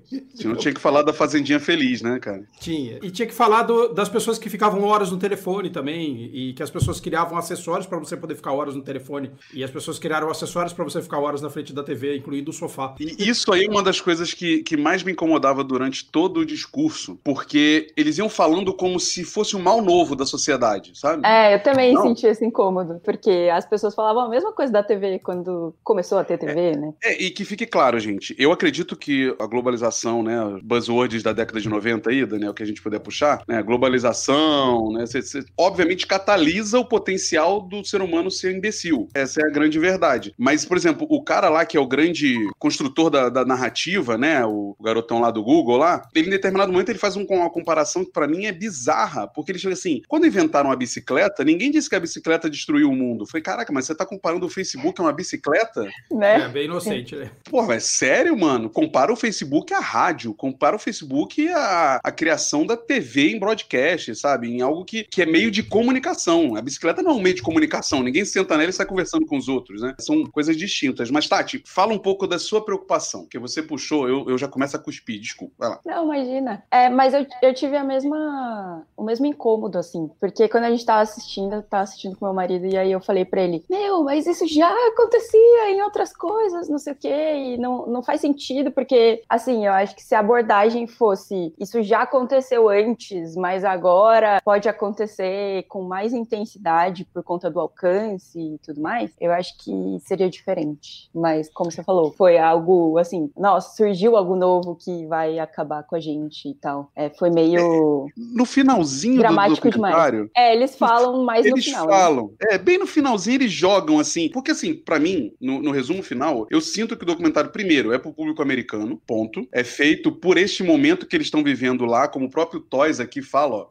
Tinha 0.59 0.75
que 0.75 0.81
falar 0.81 1.03
da 1.03 1.13
Fazendinha 1.13 1.59
Feliz, 1.61 2.03
né, 2.03 2.19
cara? 2.19 2.45
Tinha. 2.61 2.99
E 3.03 3.11
tinha 3.11 3.27
que 3.27 3.35
falar 3.35 3.63
do- 3.63 3.89
das 3.89 4.09
pessoas 4.09 4.39
que 4.39 4.49
ficavam 4.51 4.83
horas 4.85 5.11
no 5.11 5.17
telefone 5.19 5.71
também, 5.71 6.31
e 6.33 6.53
que 6.53 6.63
as 6.63 6.71
pessoas 6.71 7.01
criavam 7.01 7.37
acessórios 7.39 7.87
para 7.87 7.99
você 7.99 8.17
poder 8.17 8.35
ficar 8.35 8.53
horas 8.53 8.75
no 8.75 8.83
telefone, 8.83 9.31
e 9.53 9.63
as 9.65 9.71
pessoas 9.71 9.99
criaram 9.99 10.31
acessórios 10.31 10.73
para 10.73 10.85
você 10.85 11.01
ficar 11.03 11.19
horas 11.19 11.41
na 11.43 11.51
frente 11.51 11.73
da 11.73 11.83
TV, 11.83 12.17
incluindo 12.17 12.51
o 12.51 12.55
sofá. 12.55 12.95
E 13.01 13.29
isso 13.29 13.53
aí 13.53 13.65
é 13.65 13.71
uma 13.71 13.83
das 13.83 14.01
coisas 14.01 14.33
que, 14.35 14.63
que 14.63 14.77
mais 14.77 15.03
me 15.03 15.13
incomodava 15.13 15.63
durante 15.65 16.05
todo 16.05 16.41
o 16.41 16.47
discurso, 16.47 17.19
porque 17.25 17.89
eles 17.97 18.19
iam 18.19 18.29
falando 18.29 18.73
como 18.75 18.99
se 19.01 19.25
fosse 19.25 19.57
um 19.57 19.63
mal 19.63 19.81
novo 19.87 20.15
da 20.17 20.27
sociedade, 20.27 20.93
sabe? 20.99 21.27
É, 21.27 21.55
eu 21.55 21.63
também 21.63 21.95
Não. 21.95 22.03
senti 22.03 22.27
esse 22.27 22.45
incômodo, 22.45 23.01
porque 23.05 23.49
as 23.53 23.65
pessoas 23.67 23.95
falavam 23.95 24.23
a 24.25 24.29
mesma 24.29 24.53
coisa 24.53 24.73
da 24.73 24.83
TV 24.83 25.19
quando 25.21 25.75
começou 25.83 26.19
a 26.19 26.25
ter 26.25 26.39
TV, 26.39 26.77
né? 26.77 26.93
É, 27.03 27.23
e 27.23 27.31
que 27.31 27.45
fique 27.45 27.65
claro, 27.67 27.99
gente, 27.99 28.35
eu 28.39 28.53
acredito 28.53 28.97
que 28.97 29.35
a 29.39 29.47
globalização, 29.47 30.23
né, 30.23 30.37
buzzwords 30.63 31.23
da 31.23 31.33
década 31.33 31.61
de 31.61 31.69
90 31.69 32.11
aí, 32.11 32.27
Daniel, 32.27 32.53
que 32.53 32.63
a 32.63 32.67
gente 32.67 32.83
puder 32.83 32.99
puxar, 33.01 33.43
né, 33.49 33.63
globalização, 33.63 34.91
né, 34.93 35.07
cê- 35.07 35.23
cê- 35.23 35.45
obviamente 35.59 36.07
catalisa 36.07 36.79
o 36.79 36.85
potencial 36.85 37.61
do 37.61 37.85
ser 37.85 38.01
humano 38.03 38.31
ser 38.31 38.55
imbecil. 38.57 39.09
Essa 39.15 39.41
é 39.41 39.45
a 39.45 39.51
grande 39.53 39.79
verdade. 39.79 40.35
Mas, 40.39 40.65
por 40.65 40.77
exemplo, 40.77 41.07
o 41.11 41.23
cara 41.23 41.49
lá 41.49 41.65
que 41.65 41.77
é 41.77 41.81
o 41.81 41.87
grande 41.87 42.37
construtor 42.59 43.11
da, 43.11 43.29
da 43.29 43.45
narrativa, 43.45 44.17
né, 44.19 44.45
o 44.45 44.77
garotão 44.83 45.21
lá 45.21 45.31
do 45.31 45.43
Google 45.43 45.77
lá, 45.77 46.03
ele 46.15 46.29
em 46.29 46.31
determinado 46.31 46.73
momento 46.73 46.89
ele 46.91 46.99
faz 46.99 47.17
um- 47.17 47.27
uma 47.29 47.51
comparação 47.51 48.05
que 48.05 48.11
pra 48.13 48.27
mim 48.27 48.47
é 48.47 48.53
bizarra, 48.53 49.27
porque 49.29 49.53
ele 49.53 49.59
chega 49.59 49.76
assim, 49.79 50.03
quando 50.09 50.27
inventaram 50.27 50.71
a 50.71 50.77
bicicleta, 50.77 51.45
ninguém 51.45 51.71
disse 51.71 51.89
que 51.89 51.97
a 51.97 52.01
bicicleta 52.01 52.51
destruiu 52.51 52.91
o 52.91 52.97
mundo. 52.97 53.27
Falei, 53.27 53.43
caraca, 53.43 53.73
mas 53.73 53.87
você 53.87 53.95
tá 53.95 54.05
comparando 54.05 54.47
o 54.47 54.51
Facebook 54.51 55.01
a 55.01 55.05
uma 55.05 55.13
bicicleta? 55.13 55.87
né? 56.11 56.43
É, 56.43 56.49
bem 56.49 56.65
inocente, 56.65 57.15
né? 57.15 57.31
Pô, 57.45 57.71
é 57.73 57.81
sério, 57.81 58.37
mano? 58.37 58.71
Compara 58.71 59.13
o 59.13 59.17
Facebook 59.17 59.73
à 59.75 59.81
rádio, 59.81 60.35
compara 60.35 60.77
o 60.77 60.79
Facebook 60.79 61.49
à, 61.51 62.01
à 62.03 62.11
criação 62.11 62.67
da 62.67 62.77
TV 62.77 63.31
em 63.31 63.39
broadcast, 63.39 64.15
sabe? 64.15 64.49
Em 64.49 64.61
algo 64.61 64.85
que, 64.85 65.05
que 65.05 65.23
é 65.23 65.27
meio 65.27 65.51
de 65.51 65.63
comunicação. 65.63 66.57
A 66.57 66.63
bicicleta 66.63 67.03
não 67.03 67.13
é 67.13 67.15
um 67.15 67.21
meio 67.21 67.35
de 67.35 67.43
comunicação, 67.43 68.03
ninguém 68.03 68.25
senta 68.25 68.57
nela 68.57 68.71
e 68.71 68.73
sai 68.73 68.87
conversando 68.87 69.27
com 69.27 69.37
os 69.37 69.49
outros, 69.49 69.83
né? 69.83 69.95
São 69.99 70.25
coisas 70.25 70.57
distintas. 70.57 71.11
Mas, 71.11 71.29
Tati, 71.29 71.63
fala 71.67 71.93
um 71.93 71.99
pouco 71.99 72.27
da 72.27 72.39
sua 72.39 72.65
preocupação, 72.65 73.27
que 73.27 73.39
você 73.39 73.63
puxou, 73.63 74.09
eu, 74.09 74.29
eu 74.29 74.39
já 74.39 74.49
começo 74.49 74.77
a 74.77 74.79
cuspir, 74.79 75.21
desculpa. 75.21 75.55
Vai 75.59 75.69
lá. 75.71 75.81
Não, 75.85 76.05
imagina. 76.05 76.63
É, 76.71 76.89
mas 76.89 77.15
eu, 77.15 77.27
eu 77.43 77.55
tive 77.55 77.77
a 77.77 77.85
mesma, 77.85 78.87
o 78.97 79.05
mesmo 79.05 79.27
incômodo, 79.27 79.66
assim, 79.75 80.11
porque 80.21 80.49
quando 80.49 80.65
a 80.65 80.71
gente 80.71 80.85
tava 80.85 81.01
assistindo, 81.01 81.55
eu 81.55 81.63
tava 81.63 81.85
assistindo 81.85 82.17
com 82.17 82.25
meu 82.25 82.35
marido, 82.35 82.67
e 82.67 82.77
aí 82.77 82.93
eu 82.93 83.01
falei 83.01 83.25
pra 83.25 83.43
ele, 83.43 83.65
meu, 83.69 84.05
mas 84.05 84.27
isso 84.27 84.47
já 84.47 84.71
acontecia 84.89 85.71
em 85.71 85.83
outras 85.83 86.13
coisas, 86.13 86.69
não 86.69 86.79
sei 86.79 86.93
o 86.93 86.97
quê, 86.97 87.35
e 87.35 87.59
não, 87.59 87.87
não 87.87 88.03
faz 88.03 88.21
sentido, 88.21 88.71
porque, 88.71 89.23
assim, 89.29 89.67
eu 89.67 89.73
acho 89.73 89.95
que 89.95 90.03
se 90.03 90.15
a 90.15 90.21
abordagem 90.21 90.87
fosse, 90.87 91.55
isso 91.59 91.83
já 91.83 92.03
aconteceu 92.03 92.69
antes, 92.69 93.35
mas 93.37 93.65
agora 93.65 94.41
pode 94.45 94.69
acontecer 94.69 95.65
com 95.69 95.83
mais 95.83 96.13
intensidade 96.13 97.05
por 97.13 97.23
conta 97.23 97.51
do 97.51 97.61
alcance 97.61 98.39
e 98.39 98.59
tudo 98.59 98.81
mais, 98.81 99.11
eu 99.21 99.33
acho 99.33 99.57
que 99.59 99.99
seria 100.01 100.29
diferente. 100.29 101.11
Mas, 101.15 101.51
como 101.53 101.71
você 101.71 101.83
falou, 101.83 102.13
foi 102.13 102.39
algo, 102.39 102.99
assim, 102.99 103.31
nossa, 103.37 103.77
surgiu 103.77 104.17
algo 104.17 104.37
novo 104.37 104.75
que 104.77 105.07
vai 105.07 105.39
acabar 105.39 105.83
com 105.83 105.97
a 105.97 106.01
gente 106.01 106.49
e 106.49 106.55
tal. 106.55 106.91
É, 106.95 107.11
foi 107.11 107.31
meio. 107.31 108.09
No 108.17 108.45
finalzinho 108.45 109.23
do 109.23 109.33
Dramático 109.61 109.71
documentário, 109.71 110.31
É, 110.37 110.55
eles 110.55 110.77
falam 110.77 111.25
mais 111.25 111.45
no 111.45 111.53
Eles 111.53 111.65
final. 111.65 111.87
né? 111.87 111.93
falam. 111.93 112.35
É, 112.51 112.59
bem 112.59 112.79
no 112.79 112.87
finalzinho 112.87 113.37
eles 113.37 113.53
jogam 113.53 113.99
assim. 113.99 114.29
Porque, 114.31 114.51
assim, 114.51 114.75
pra 114.75 114.99
mim, 114.99 115.33
no, 115.41 115.61
no 115.63 115.71
resumo 115.71 116.03
final, 116.03 116.47
eu 116.51 116.61
sinto 116.61 116.97
que 116.97 117.03
o 117.03 117.07
documentário, 117.07 117.51
primeiro, 117.51 117.93
é 117.93 117.99
pro 117.99 118.13
público 118.13 118.43
americano, 118.43 119.01
ponto. 119.07 119.47
É 119.53 119.63
feito 119.65 120.13
por 120.13 120.37
este 120.39 120.63
momento 120.63 121.07
que 121.07 121.17
eles 121.17 121.27
estão 121.27 121.43
vivendo 121.43 121.85
lá, 121.85 122.09
como 122.09 122.27
o 122.27 122.31
próprio 122.31 122.61
Toys 122.61 123.01
aqui 123.01 123.23
fala, 123.23 123.57
ó. 123.57 123.69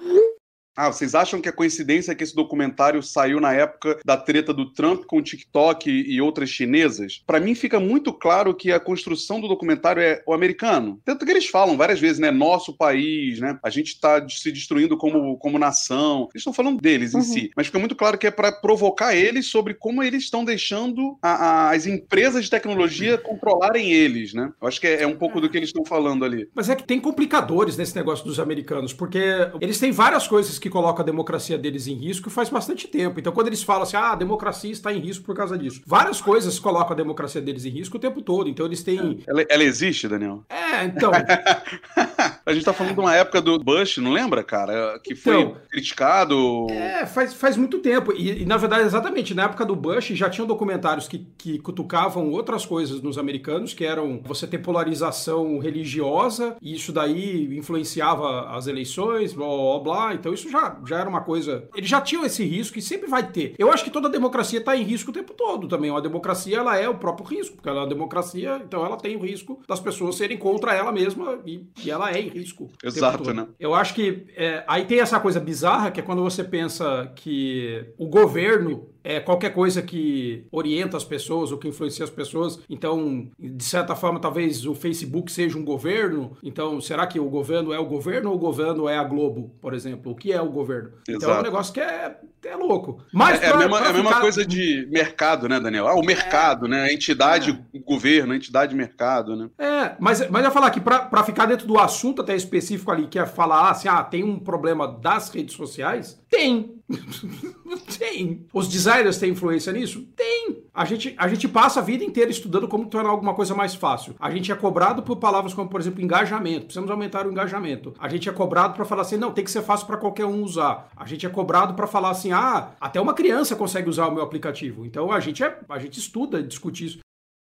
Ah, 0.75 0.91
vocês 0.91 1.15
acham 1.15 1.39
que 1.39 1.47
é 1.47 1.51
coincidência 1.51 2.13
que 2.13 2.23
esse 2.23 2.35
documentário 2.35 3.01
saiu 3.01 3.39
na 3.39 3.53
época 3.53 3.97
da 4.05 4.17
treta 4.17 4.53
do 4.53 4.71
Trump 4.73 5.05
com 5.05 5.17
o 5.17 5.21
TikTok 5.21 5.89
e 5.89 6.19
outras 6.21 6.49
chinesas? 6.49 7.23
Pra 7.25 7.39
mim 7.39 7.55
fica 7.55 7.79
muito 7.79 8.11
claro 8.11 8.53
que 8.53 8.71
a 8.71 8.79
construção 8.79 9.39
do 9.39 9.47
documentário 9.47 10.01
é 10.01 10.21
o 10.27 10.33
americano. 10.33 10.99
Tanto 11.05 11.25
que 11.25 11.31
eles 11.31 11.47
falam 11.47 11.77
várias 11.77 11.99
vezes, 11.99 12.19
né? 12.19 12.29
Nosso 12.29 12.75
país, 12.75 13.39
né? 13.39 13.57
A 13.63 13.69
gente 13.69 13.99
tá 13.99 14.25
se 14.27 14.51
destruindo 14.51 14.97
como, 14.97 15.37
como 15.37 15.57
nação. 15.57 16.23
Eles 16.33 16.41
estão 16.41 16.51
falando 16.53 16.81
deles 16.81 17.13
em 17.13 17.17
Uhum. 17.17 17.23
si. 17.23 17.51
Mas 17.55 17.67
fica 17.67 17.79
muito 17.79 17.95
claro 17.95 18.17
que 18.17 18.27
é 18.27 18.31
pra 18.31 18.51
provocar 18.51 19.15
eles 19.15 19.47
sobre 19.47 19.73
como 19.75 20.03
eles 20.03 20.23
estão 20.23 20.43
deixando 20.43 21.17
a- 21.21 21.29
a- 21.69 21.69
as 21.71 21.85
empresas 21.87 22.43
de 22.45 22.49
tecnologia 22.51 23.17
controlarem 23.17 23.91
eles, 23.93 24.33
né? 24.33 24.51
Eu 24.61 24.67
acho 24.67 24.81
que 24.81 24.87
é, 24.87 25.03
é 25.03 25.07
um 25.07 25.15
pouco 25.15 25.39
do 25.39 25.49
que 25.49 25.55
eles 25.57 25.69
estão 25.69 25.85
falando 25.85 26.25
ali. 26.25 26.49
Mas 26.53 26.69
é 26.69 26.75
que 26.75 26.83
tem 26.83 26.99
complicadores 26.99 27.77
nesse 27.77 27.95
negócio 27.95 28.25
dos 28.25 28.39
americanos, 28.39 28.91
porque 28.93 29.19
eles 29.61 29.79
têm 29.79 29.91
várias 29.91 30.27
coisas 30.27 30.59
que 30.59 30.64
que 30.65 30.69
colocam 30.71 31.03
a 31.03 31.05
democracia 31.05 31.59
deles 31.59 31.85
em 31.85 31.93
risco 31.93 32.27
faz 32.27 32.49
bastante 32.49 32.87
tempo. 32.87 33.19
Então, 33.19 33.31
quando 33.31 33.47
eles 33.47 33.61
falam 33.61 33.83
assim, 33.83 33.95
ah, 33.97 34.13
a 34.13 34.15
democracia 34.15 34.71
está 34.71 34.91
em 34.91 34.99
risco 34.99 35.23
por 35.23 35.35
causa 35.35 35.55
disso. 35.55 35.83
Várias 35.85 36.19
coisas 36.19 36.57
colocam 36.57 36.93
a 36.93 36.95
democracia 36.95 37.39
deles 37.39 37.65
em 37.65 37.69
risco 37.69 37.97
o 37.97 37.99
tempo 37.99 38.19
todo. 38.19 38.49
Então, 38.49 38.65
eles 38.65 38.81
têm. 38.81 39.19
Ela, 39.27 39.45
ela 39.47 39.63
existe, 39.63 40.07
Daniel? 40.07 40.43
É, 40.49 40.85
então. 40.85 41.11
a 42.45 42.53
gente 42.53 42.63
tá 42.65 42.73
falando 42.73 42.93
de 42.93 42.99
uma 42.99 43.15
época 43.15 43.41
do 43.41 43.57
Bush, 43.59 43.97
não 43.97 44.11
lembra, 44.11 44.43
cara? 44.43 44.99
Que 45.03 45.15
foi 45.15 45.41
Então, 45.41 45.57
criticado. 45.69 46.67
É, 46.69 47.05
faz, 47.05 47.33
faz 47.33 47.57
muito 47.57 47.79
tempo. 47.79 48.13
E, 48.13 48.43
e, 48.43 48.45
na 48.45 48.57
verdade, 48.57 48.83
exatamente, 48.83 49.33
na 49.33 49.43
época 49.45 49.65
do 49.65 49.75
Bush 49.75 50.07
já 50.09 50.29
tinham 50.29 50.47
documentários 50.47 51.07
que, 51.07 51.27
que 51.37 51.59
cutucavam 51.59 52.29
outras 52.31 52.65
coisas 52.65 53.01
nos 53.01 53.17
americanos, 53.17 53.73
que 53.73 53.83
eram 53.85 54.21
você 54.23 54.45
ter 54.45 54.59
polarização 54.59 55.57
religiosa, 55.59 56.55
e 56.61 56.75
isso 56.75 56.91
daí 56.91 57.57
influenciava 57.57 58.49
as 58.55 58.67
eleições, 58.67 59.33
blá 59.33 59.47
blá 59.47 59.79
blá. 59.79 60.13
Então 60.13 60.33
isso 60.33 60.49
já, 60.49 60.77
já 60.85 60.99
era 60.99 61.09
uma 61.09 61.21
coisa. 61.21 61.67
Eles 61.75 61.89
já 61.89 62.01
tinham 62.01 62.25
esse 62.25 62.43
risco 62.43 62.77
e 62.77 62.81
sempre 62.81 63.09
vai 63.09 63.23
ter. 63.27 63.55
Eu 63.57 63.71
acho 63.71 63.83
que 63.83 63.89
toda 63.91 64.09
democracia 64.09 64.59
está 64.59 64.75
em 64.75 64.83
risco 64.83 65.11
o 65.11 65.13
tempo 65.13 65.33
todo 65.33 65.67
também. 65.67 65.89
Uma 65.91 66.01
democracia, 66.01 66.57
ela 66.57 66.77
é 66.77 66.87
o 66.87 66.95
próprio 66.95 67.27
risco, 67.27 67.55
porque 67.55 67.69
ela 67.69 67.79
é 67.79 67.81
uma 67.83 67.89
democracia, 67.89 68.61
então 68.63 68.85
ela 68.85 68.97
tem 68.97 69.15
o 69.15 69.19
risco 69.21 69.61
das 69.67 69.79
pessoas 69.79 70.15
serem 70.15 70.37
contra 70.37 70.73
ela 70.73 70.91
mesma 70.91 71.39
e, 71.45 71.63
e 71.83 71.89
ela 71.91 72.11
é 72.11 72.19
em 72.21 72.34
tempo 72.43 72.69
Exato, 72.83 73.33
né? 73.33 73.47
Eu 73.59 73.73
acho 73.73 73.93
que 73.93 74.27
é, 74.35 74.63
aí 74.67 74.85
tem 74.85 74.99
essa 74.99 75.19
coisa 75.19 75.39
bizarra 75.39 75.91
que 75.91 75.99
é 75.99 76.03
quando 76.03 76.23
você 76.23 76.43
pensa 76.43 77.11
que 77.15 77.93
o 77.97 78.07
governo 78.07 78.89
é 79.05 79.19
qualquer 79.19 79.51
coisa 79.53 79.81
que 79.81 80.45
orienta 80.51 80.97
as 80.97 81.03
pessoas 81.03 81.51
ou 81.51 81.57
que 81.59 81.67
influencia 81.67 82.03
as 82.03 82.09
pessoas. 82.09 82.59
Então, 82.69 83.29
de 83.39 83.63
certa 83.63 83.95
forma, 83.95 84.19
talvez 84.19 84.65
o 84.65 84.73
Facebook 84.73 85.31
seja 85.31 85.57
um 85.57 85.63
governo. 85.63 86.35
Então, 86.43 86.81
será 86.81 87.05
que 87.05 87.19
o 87.19 87.29
governo 87.29 87.71
é 87.71 87.79
o 87.79 87.85
governo 87.85 88.29
ou 88.31 88.35
o 88.35 88.39
governo 88.39 88.89
é 88.89 88.97
a 88.97 89.03
Globo, 89.03 89.51
por 89.61 89.73
exemplo? 89.73 90.11
O 90.11 90.15
que 90.15 90.31
é 90.33 90.41
o 90.41 90.49
governo? 90.49 90.89
Então 91.07 91.13
é 91.29 91.33
um 91.33 91.35
Exato. 91.35 91.43
negócio 91.43 91.73
que 91.73 91.79
é, 91.79 92.17
é 92.45 92.55
louco. 92.55 93.03
Mas 93.13 93.41
É, 93.41 93.45
é 93.45 93.47
a 93.47 93.51
pra- 93.51 93.59
mesma, 93.59 93.77
é 93.79 93.87
a 93.89 93.93
mesma 93.93 94.09
ficar- 94.09 94.21
coisa 94.21 94.45
de 94.45 94.87
mercado, 94.91 95.47
né, 95.47 95.59
Daniel? 95.59 95.87
Ah, 95.87 95.95
o 95.95 96.03
mercado, 96.03 96.67
né? 96.67 96.81
A 96.83 96.91
entidade, 96.93 97.63
governo, 97.85 98.33
a 98.33 98.35
entidade 98.35 98.73
mercado, 98.75 99.35
né? 99.35 99.49
É, 99.59 99.95
mas, 99.99 100.27
mas 100.29 100.41
eu 100.43 100.47
ia 100.49 100.51
falar 100.51 100.71
que 100.71 100.81
pra 100.81 101.23
ficar 101.23 101.45
dentro 101.45 101.67
do 101.67 101.77
assunto 101.77 102.21
até 102.21 102.35
específico 102.35 102.89
ali, 102.91 103.05
que 103.07 103.19
é 103.19 103.25
falar 103.25 103.69
assim, 103.69 103.87
ah, 103.87 104.03
tem 104.03 104.23
um 104.23 104.39
problema 104.39 104.87
das 104.87 105.29
redes 105.29 105.55
sociais? 105.55 106.19
Tem. 106.29 106.73
tem. 107.97 108.45
Os 108.53 108.67
designers 108.67 109.17
têm 109.17 109.31
influência 109.31 109.73
nisso? 109.73 110.07
Tem. 110.15 110.63
A 110.73 110.85
gente, 110.85 111.15
a 111.17 111.27
gente 111.27 111.47
passa 111.47 111.79
a 111.79 111.83
vida 111.83 112.03
inteira 112.03 112.29
estudando 112.29 112.67
como 112.67 112.87
tornar 112.87 113.09
alguma 113.09 113.33
coisa 113.33 113.55
mais 113.55 113.73
fácil. 113.73 114.15
A 114.19 114.29
gente 114.29 114.51
é 114.51 114.55
cobrado 114.55 115.01
por 115.01 115.17
palavras 115.17 115.53
como, 115.53 115.69
por 115.69 115.79
exemplo, 115.79 116.01
engajamento. 116.01 116.65
Precisamos 116.65 116.91
aumentar 116.91 117.25
o 117.25 117.31
engajamento. 117.31 117.93
A 117.97 118.07
gente 118.07 118.29
é 118.29 118.31
cobrado 118.31 118.73
para 118.73 118.85
falar 118.85 119.01
assim, 119.01 119.17
não, 119.17 119.31
tem 119.31 119.43
que 119.43 119.51
ser 119.51 119.61
fácil 119.61 119.87
para 119.87 119.97
qualquer 119.97 120.25
um 120.25 120.43
usar. 120.43 120.89
A 120.95 121.05
gente 121.05 121.25
é 121.25 121.29
cobrado 121.29 121.73
para 121.73 121.87
falar 121.87 122.11
assim, 122.11 122.31
ah, 122.31 122.71
até 122.79 122.99
uma 122.99 123.13
criança 123.13 123.55
consegue 123.55 123.89
usar 123.89 124.07
o 124.07 124.13
meu 124.13 124.23
aplicativo. 124.23 124.85
Então 124.85 125.11
a 125.11 125.19
gente, 125.19 125.43
é, 125.43 125.59
a 125.69 125.79
gente 125.79 125.99
estuda, 125.99 126.43
discute 126.43 126.85
isso. 126.85 127.04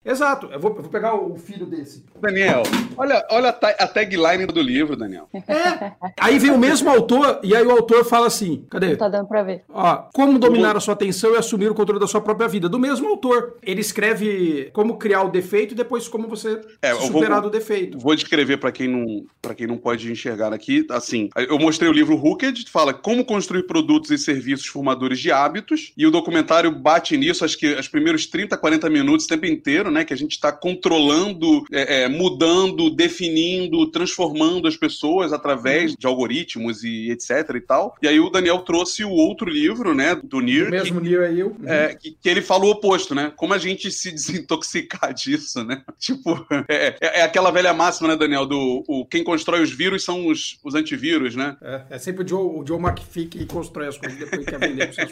Exato. 0.07 0.49
Eu 0.53 0.61
vou, 0.61 0.71
eu 0.77 0.83
vou 0.83 0.91
pegar 0.91 1.15
o 1.15 1.37
filho 1.37 1.67
desse. 1.67 2.05
Daniel, 2.21 2.63
olha, 2.97 3.27
olha 3.31 3.49
a, 3.49 3.53
ta- 3.53 3.75
a 3.79 3.87
tagline 3.89 4.47
do 4.47 4.61
livro, 4.63 4.97
Daniel. 4.97 5.29
É. 5.35 5.93
Aí 6.21 6.39
vem 6.39 6.51
o 6.53 6.59
mesmo 6.59 6.89
autor, 6.89 7.41
e 7.43 7.55
aí 7.57 7.67
o 7.67 7.71
autor 7.73 8.05
fala 8.05 8.27
assim: 8.29 8.65
cadê? 8.71 8.97
Tá 8.97 9.09
dando 9.09 9.27
pra 9.27 9.43
ver. 9.43 9.63
Ó, 9.69 9.97
como 10.15 10.39
dominar 10.39 10.77
a 10.77 10.81
sua 10.81 10.95
atenção 10.95 11.33
e 11.35 11.37
assumir 11.37 11.69
o 11.71 11.75
controle 11.75 11.99
da 12.01 12.07
sua 12.07 12.21
própria 12.21 12.49
vida. 12.49 12.69
Do 12.69 12.79
mesmo 12.79 13.09
autor. 13.09 13.57
Ele 13.63 13.81
escreve 13.81 14.71
como 14.73 14.97
criar 14.97 15.23
o 15.23 15.29
defeito 15.29 15.73
e 15.73 15.77
depois 15.77 16.07
como 16.09 16.29
você 16.29 16.61
É, 16.81 16.93
vou- 16.95 17.03
superar 17.03 17.43
do 17.43 17.51
defeito. 17.51 17.99
Vou 17.99 18.15
descrever 18.15 18.59
para 18.59 18.71
quem 18.71 18.87
não 18.89 19.25
para 19.43 19.55
quem 19.55 19.67
não 19.67 19.77
pode 19.79 20.11
enxergar 20.11 20.53
aqui, 20.53 20.85
assim, 20.91 21.29
eu 21.37 21.57
mostrei 21.59 21.89
o 21.89 21.93
livro 21.93 22.17
Hooked, 22.17 22.69
fala 22.69 22.93
como 22.93 23.25
construir 23.25 23.63
produtos 23.65 24.11
e 24.11 24.19
serviços 24.19 24.67
formadores 24.67 25.21
de 25.21 25.31
hábitos, 25.31 25.93
e 25.97 26.05
o 26.05 26.11
documentário 26.11 26.71
bate 26.73 27.17
nisso, 27.17 27.45
acho 27.45 27.57
que 27.57 27.73
os 27.75 27.87
primeiros 27.87 28.27
30, 28.27 28.57
40 28.57 28.91
minutos, 28.91 29.25
o 29.25 29.29
tempo 29.29 29.47
inteiro, 29.47 29.89
né, 29.89 29.96
que 30.05 30.13
a 30.13 30.17
gente 30.17 30.33
está 30.33 30.53
controlando, 30.53 31.65
é, 31.73 32.03
é, 32.03 32.09
mudando, 32.09 32.91
definindo, 32.91 33.87
transformando 33.91 34.69
as 34.69 34.77
pessoas 34.77 35.33
através 35.33 35.95
de 35.97 36.07
algoritmos 36.07 36.83
e 36.85 37.11
etc 37.11 37.55
e 37.55 37.61
tal. 37.61 37.95
E 38.03 38.09
aí 38.09 38.19
o 38.21 38.31
Daniel 38.31 38.59
trouxe 38.61 39.05
o 39.05 39.11
outro 39.11 39.49
livro, 39.51 39.95
né, 39.95 40.15
do 40.23 40.41
Nir, 40.41 40.69
O 40.69 40.71
mesmo 40.71 41.01
nível 41.01 41.25
aí 41.25 41.41
eu. 41.41 41.57
é, 41.65 41.95
que, 41.95 42.13
que 42.13 42.29
ele 42.29 42.43
fala 42.43 42.65
o 42.65 42.71
oposto, 42.71 43.15
né? 43.15 43.33
Como 43.37 43.53
a 43.55 43.59
gente 43.59 43.91
se 43.91 44.11
desintoxicar 44.13 45.13
disso, 45.15 45.65
né? 45.65 45.83
Tipo, 45.99 46.47
é, 46.69 46.97
é- 47.01 47.21
é 47.21 47.23
aquela 47.23 47.51
velha 47.51 47.73
máxima, 47.75 48.09
né, 48.09 48.17
Daniel? 48.17 48.47
Do 48.47 48.85
o, 48.87 49.05
quem 49.07 49.25
constrói 49.25 49.63
os 49.63 49.71
vírus 49.71 50.05
são 50.05 50.27
os, 50.27 50.59
os 50.65 50.75
antivírus, 50.75 51.35
né? 51.35 51.57
É, 51.63 51.83
é 51.91 51.99
sempre 51.99 52.25
o 52.25 52.29
Joe, 52.29 52.41
o 52.61 52.65
Joe 52.67 52.79
McPhee 52.81 53.27
que 53.27 53.47
constrói 53.47 53.89
as 53.89 53.99
coisas 53.99 54.19
depois 54.19 54.45
quer 54.45 54.59
vender 54.59 54.93
vocês. 54.93 55.11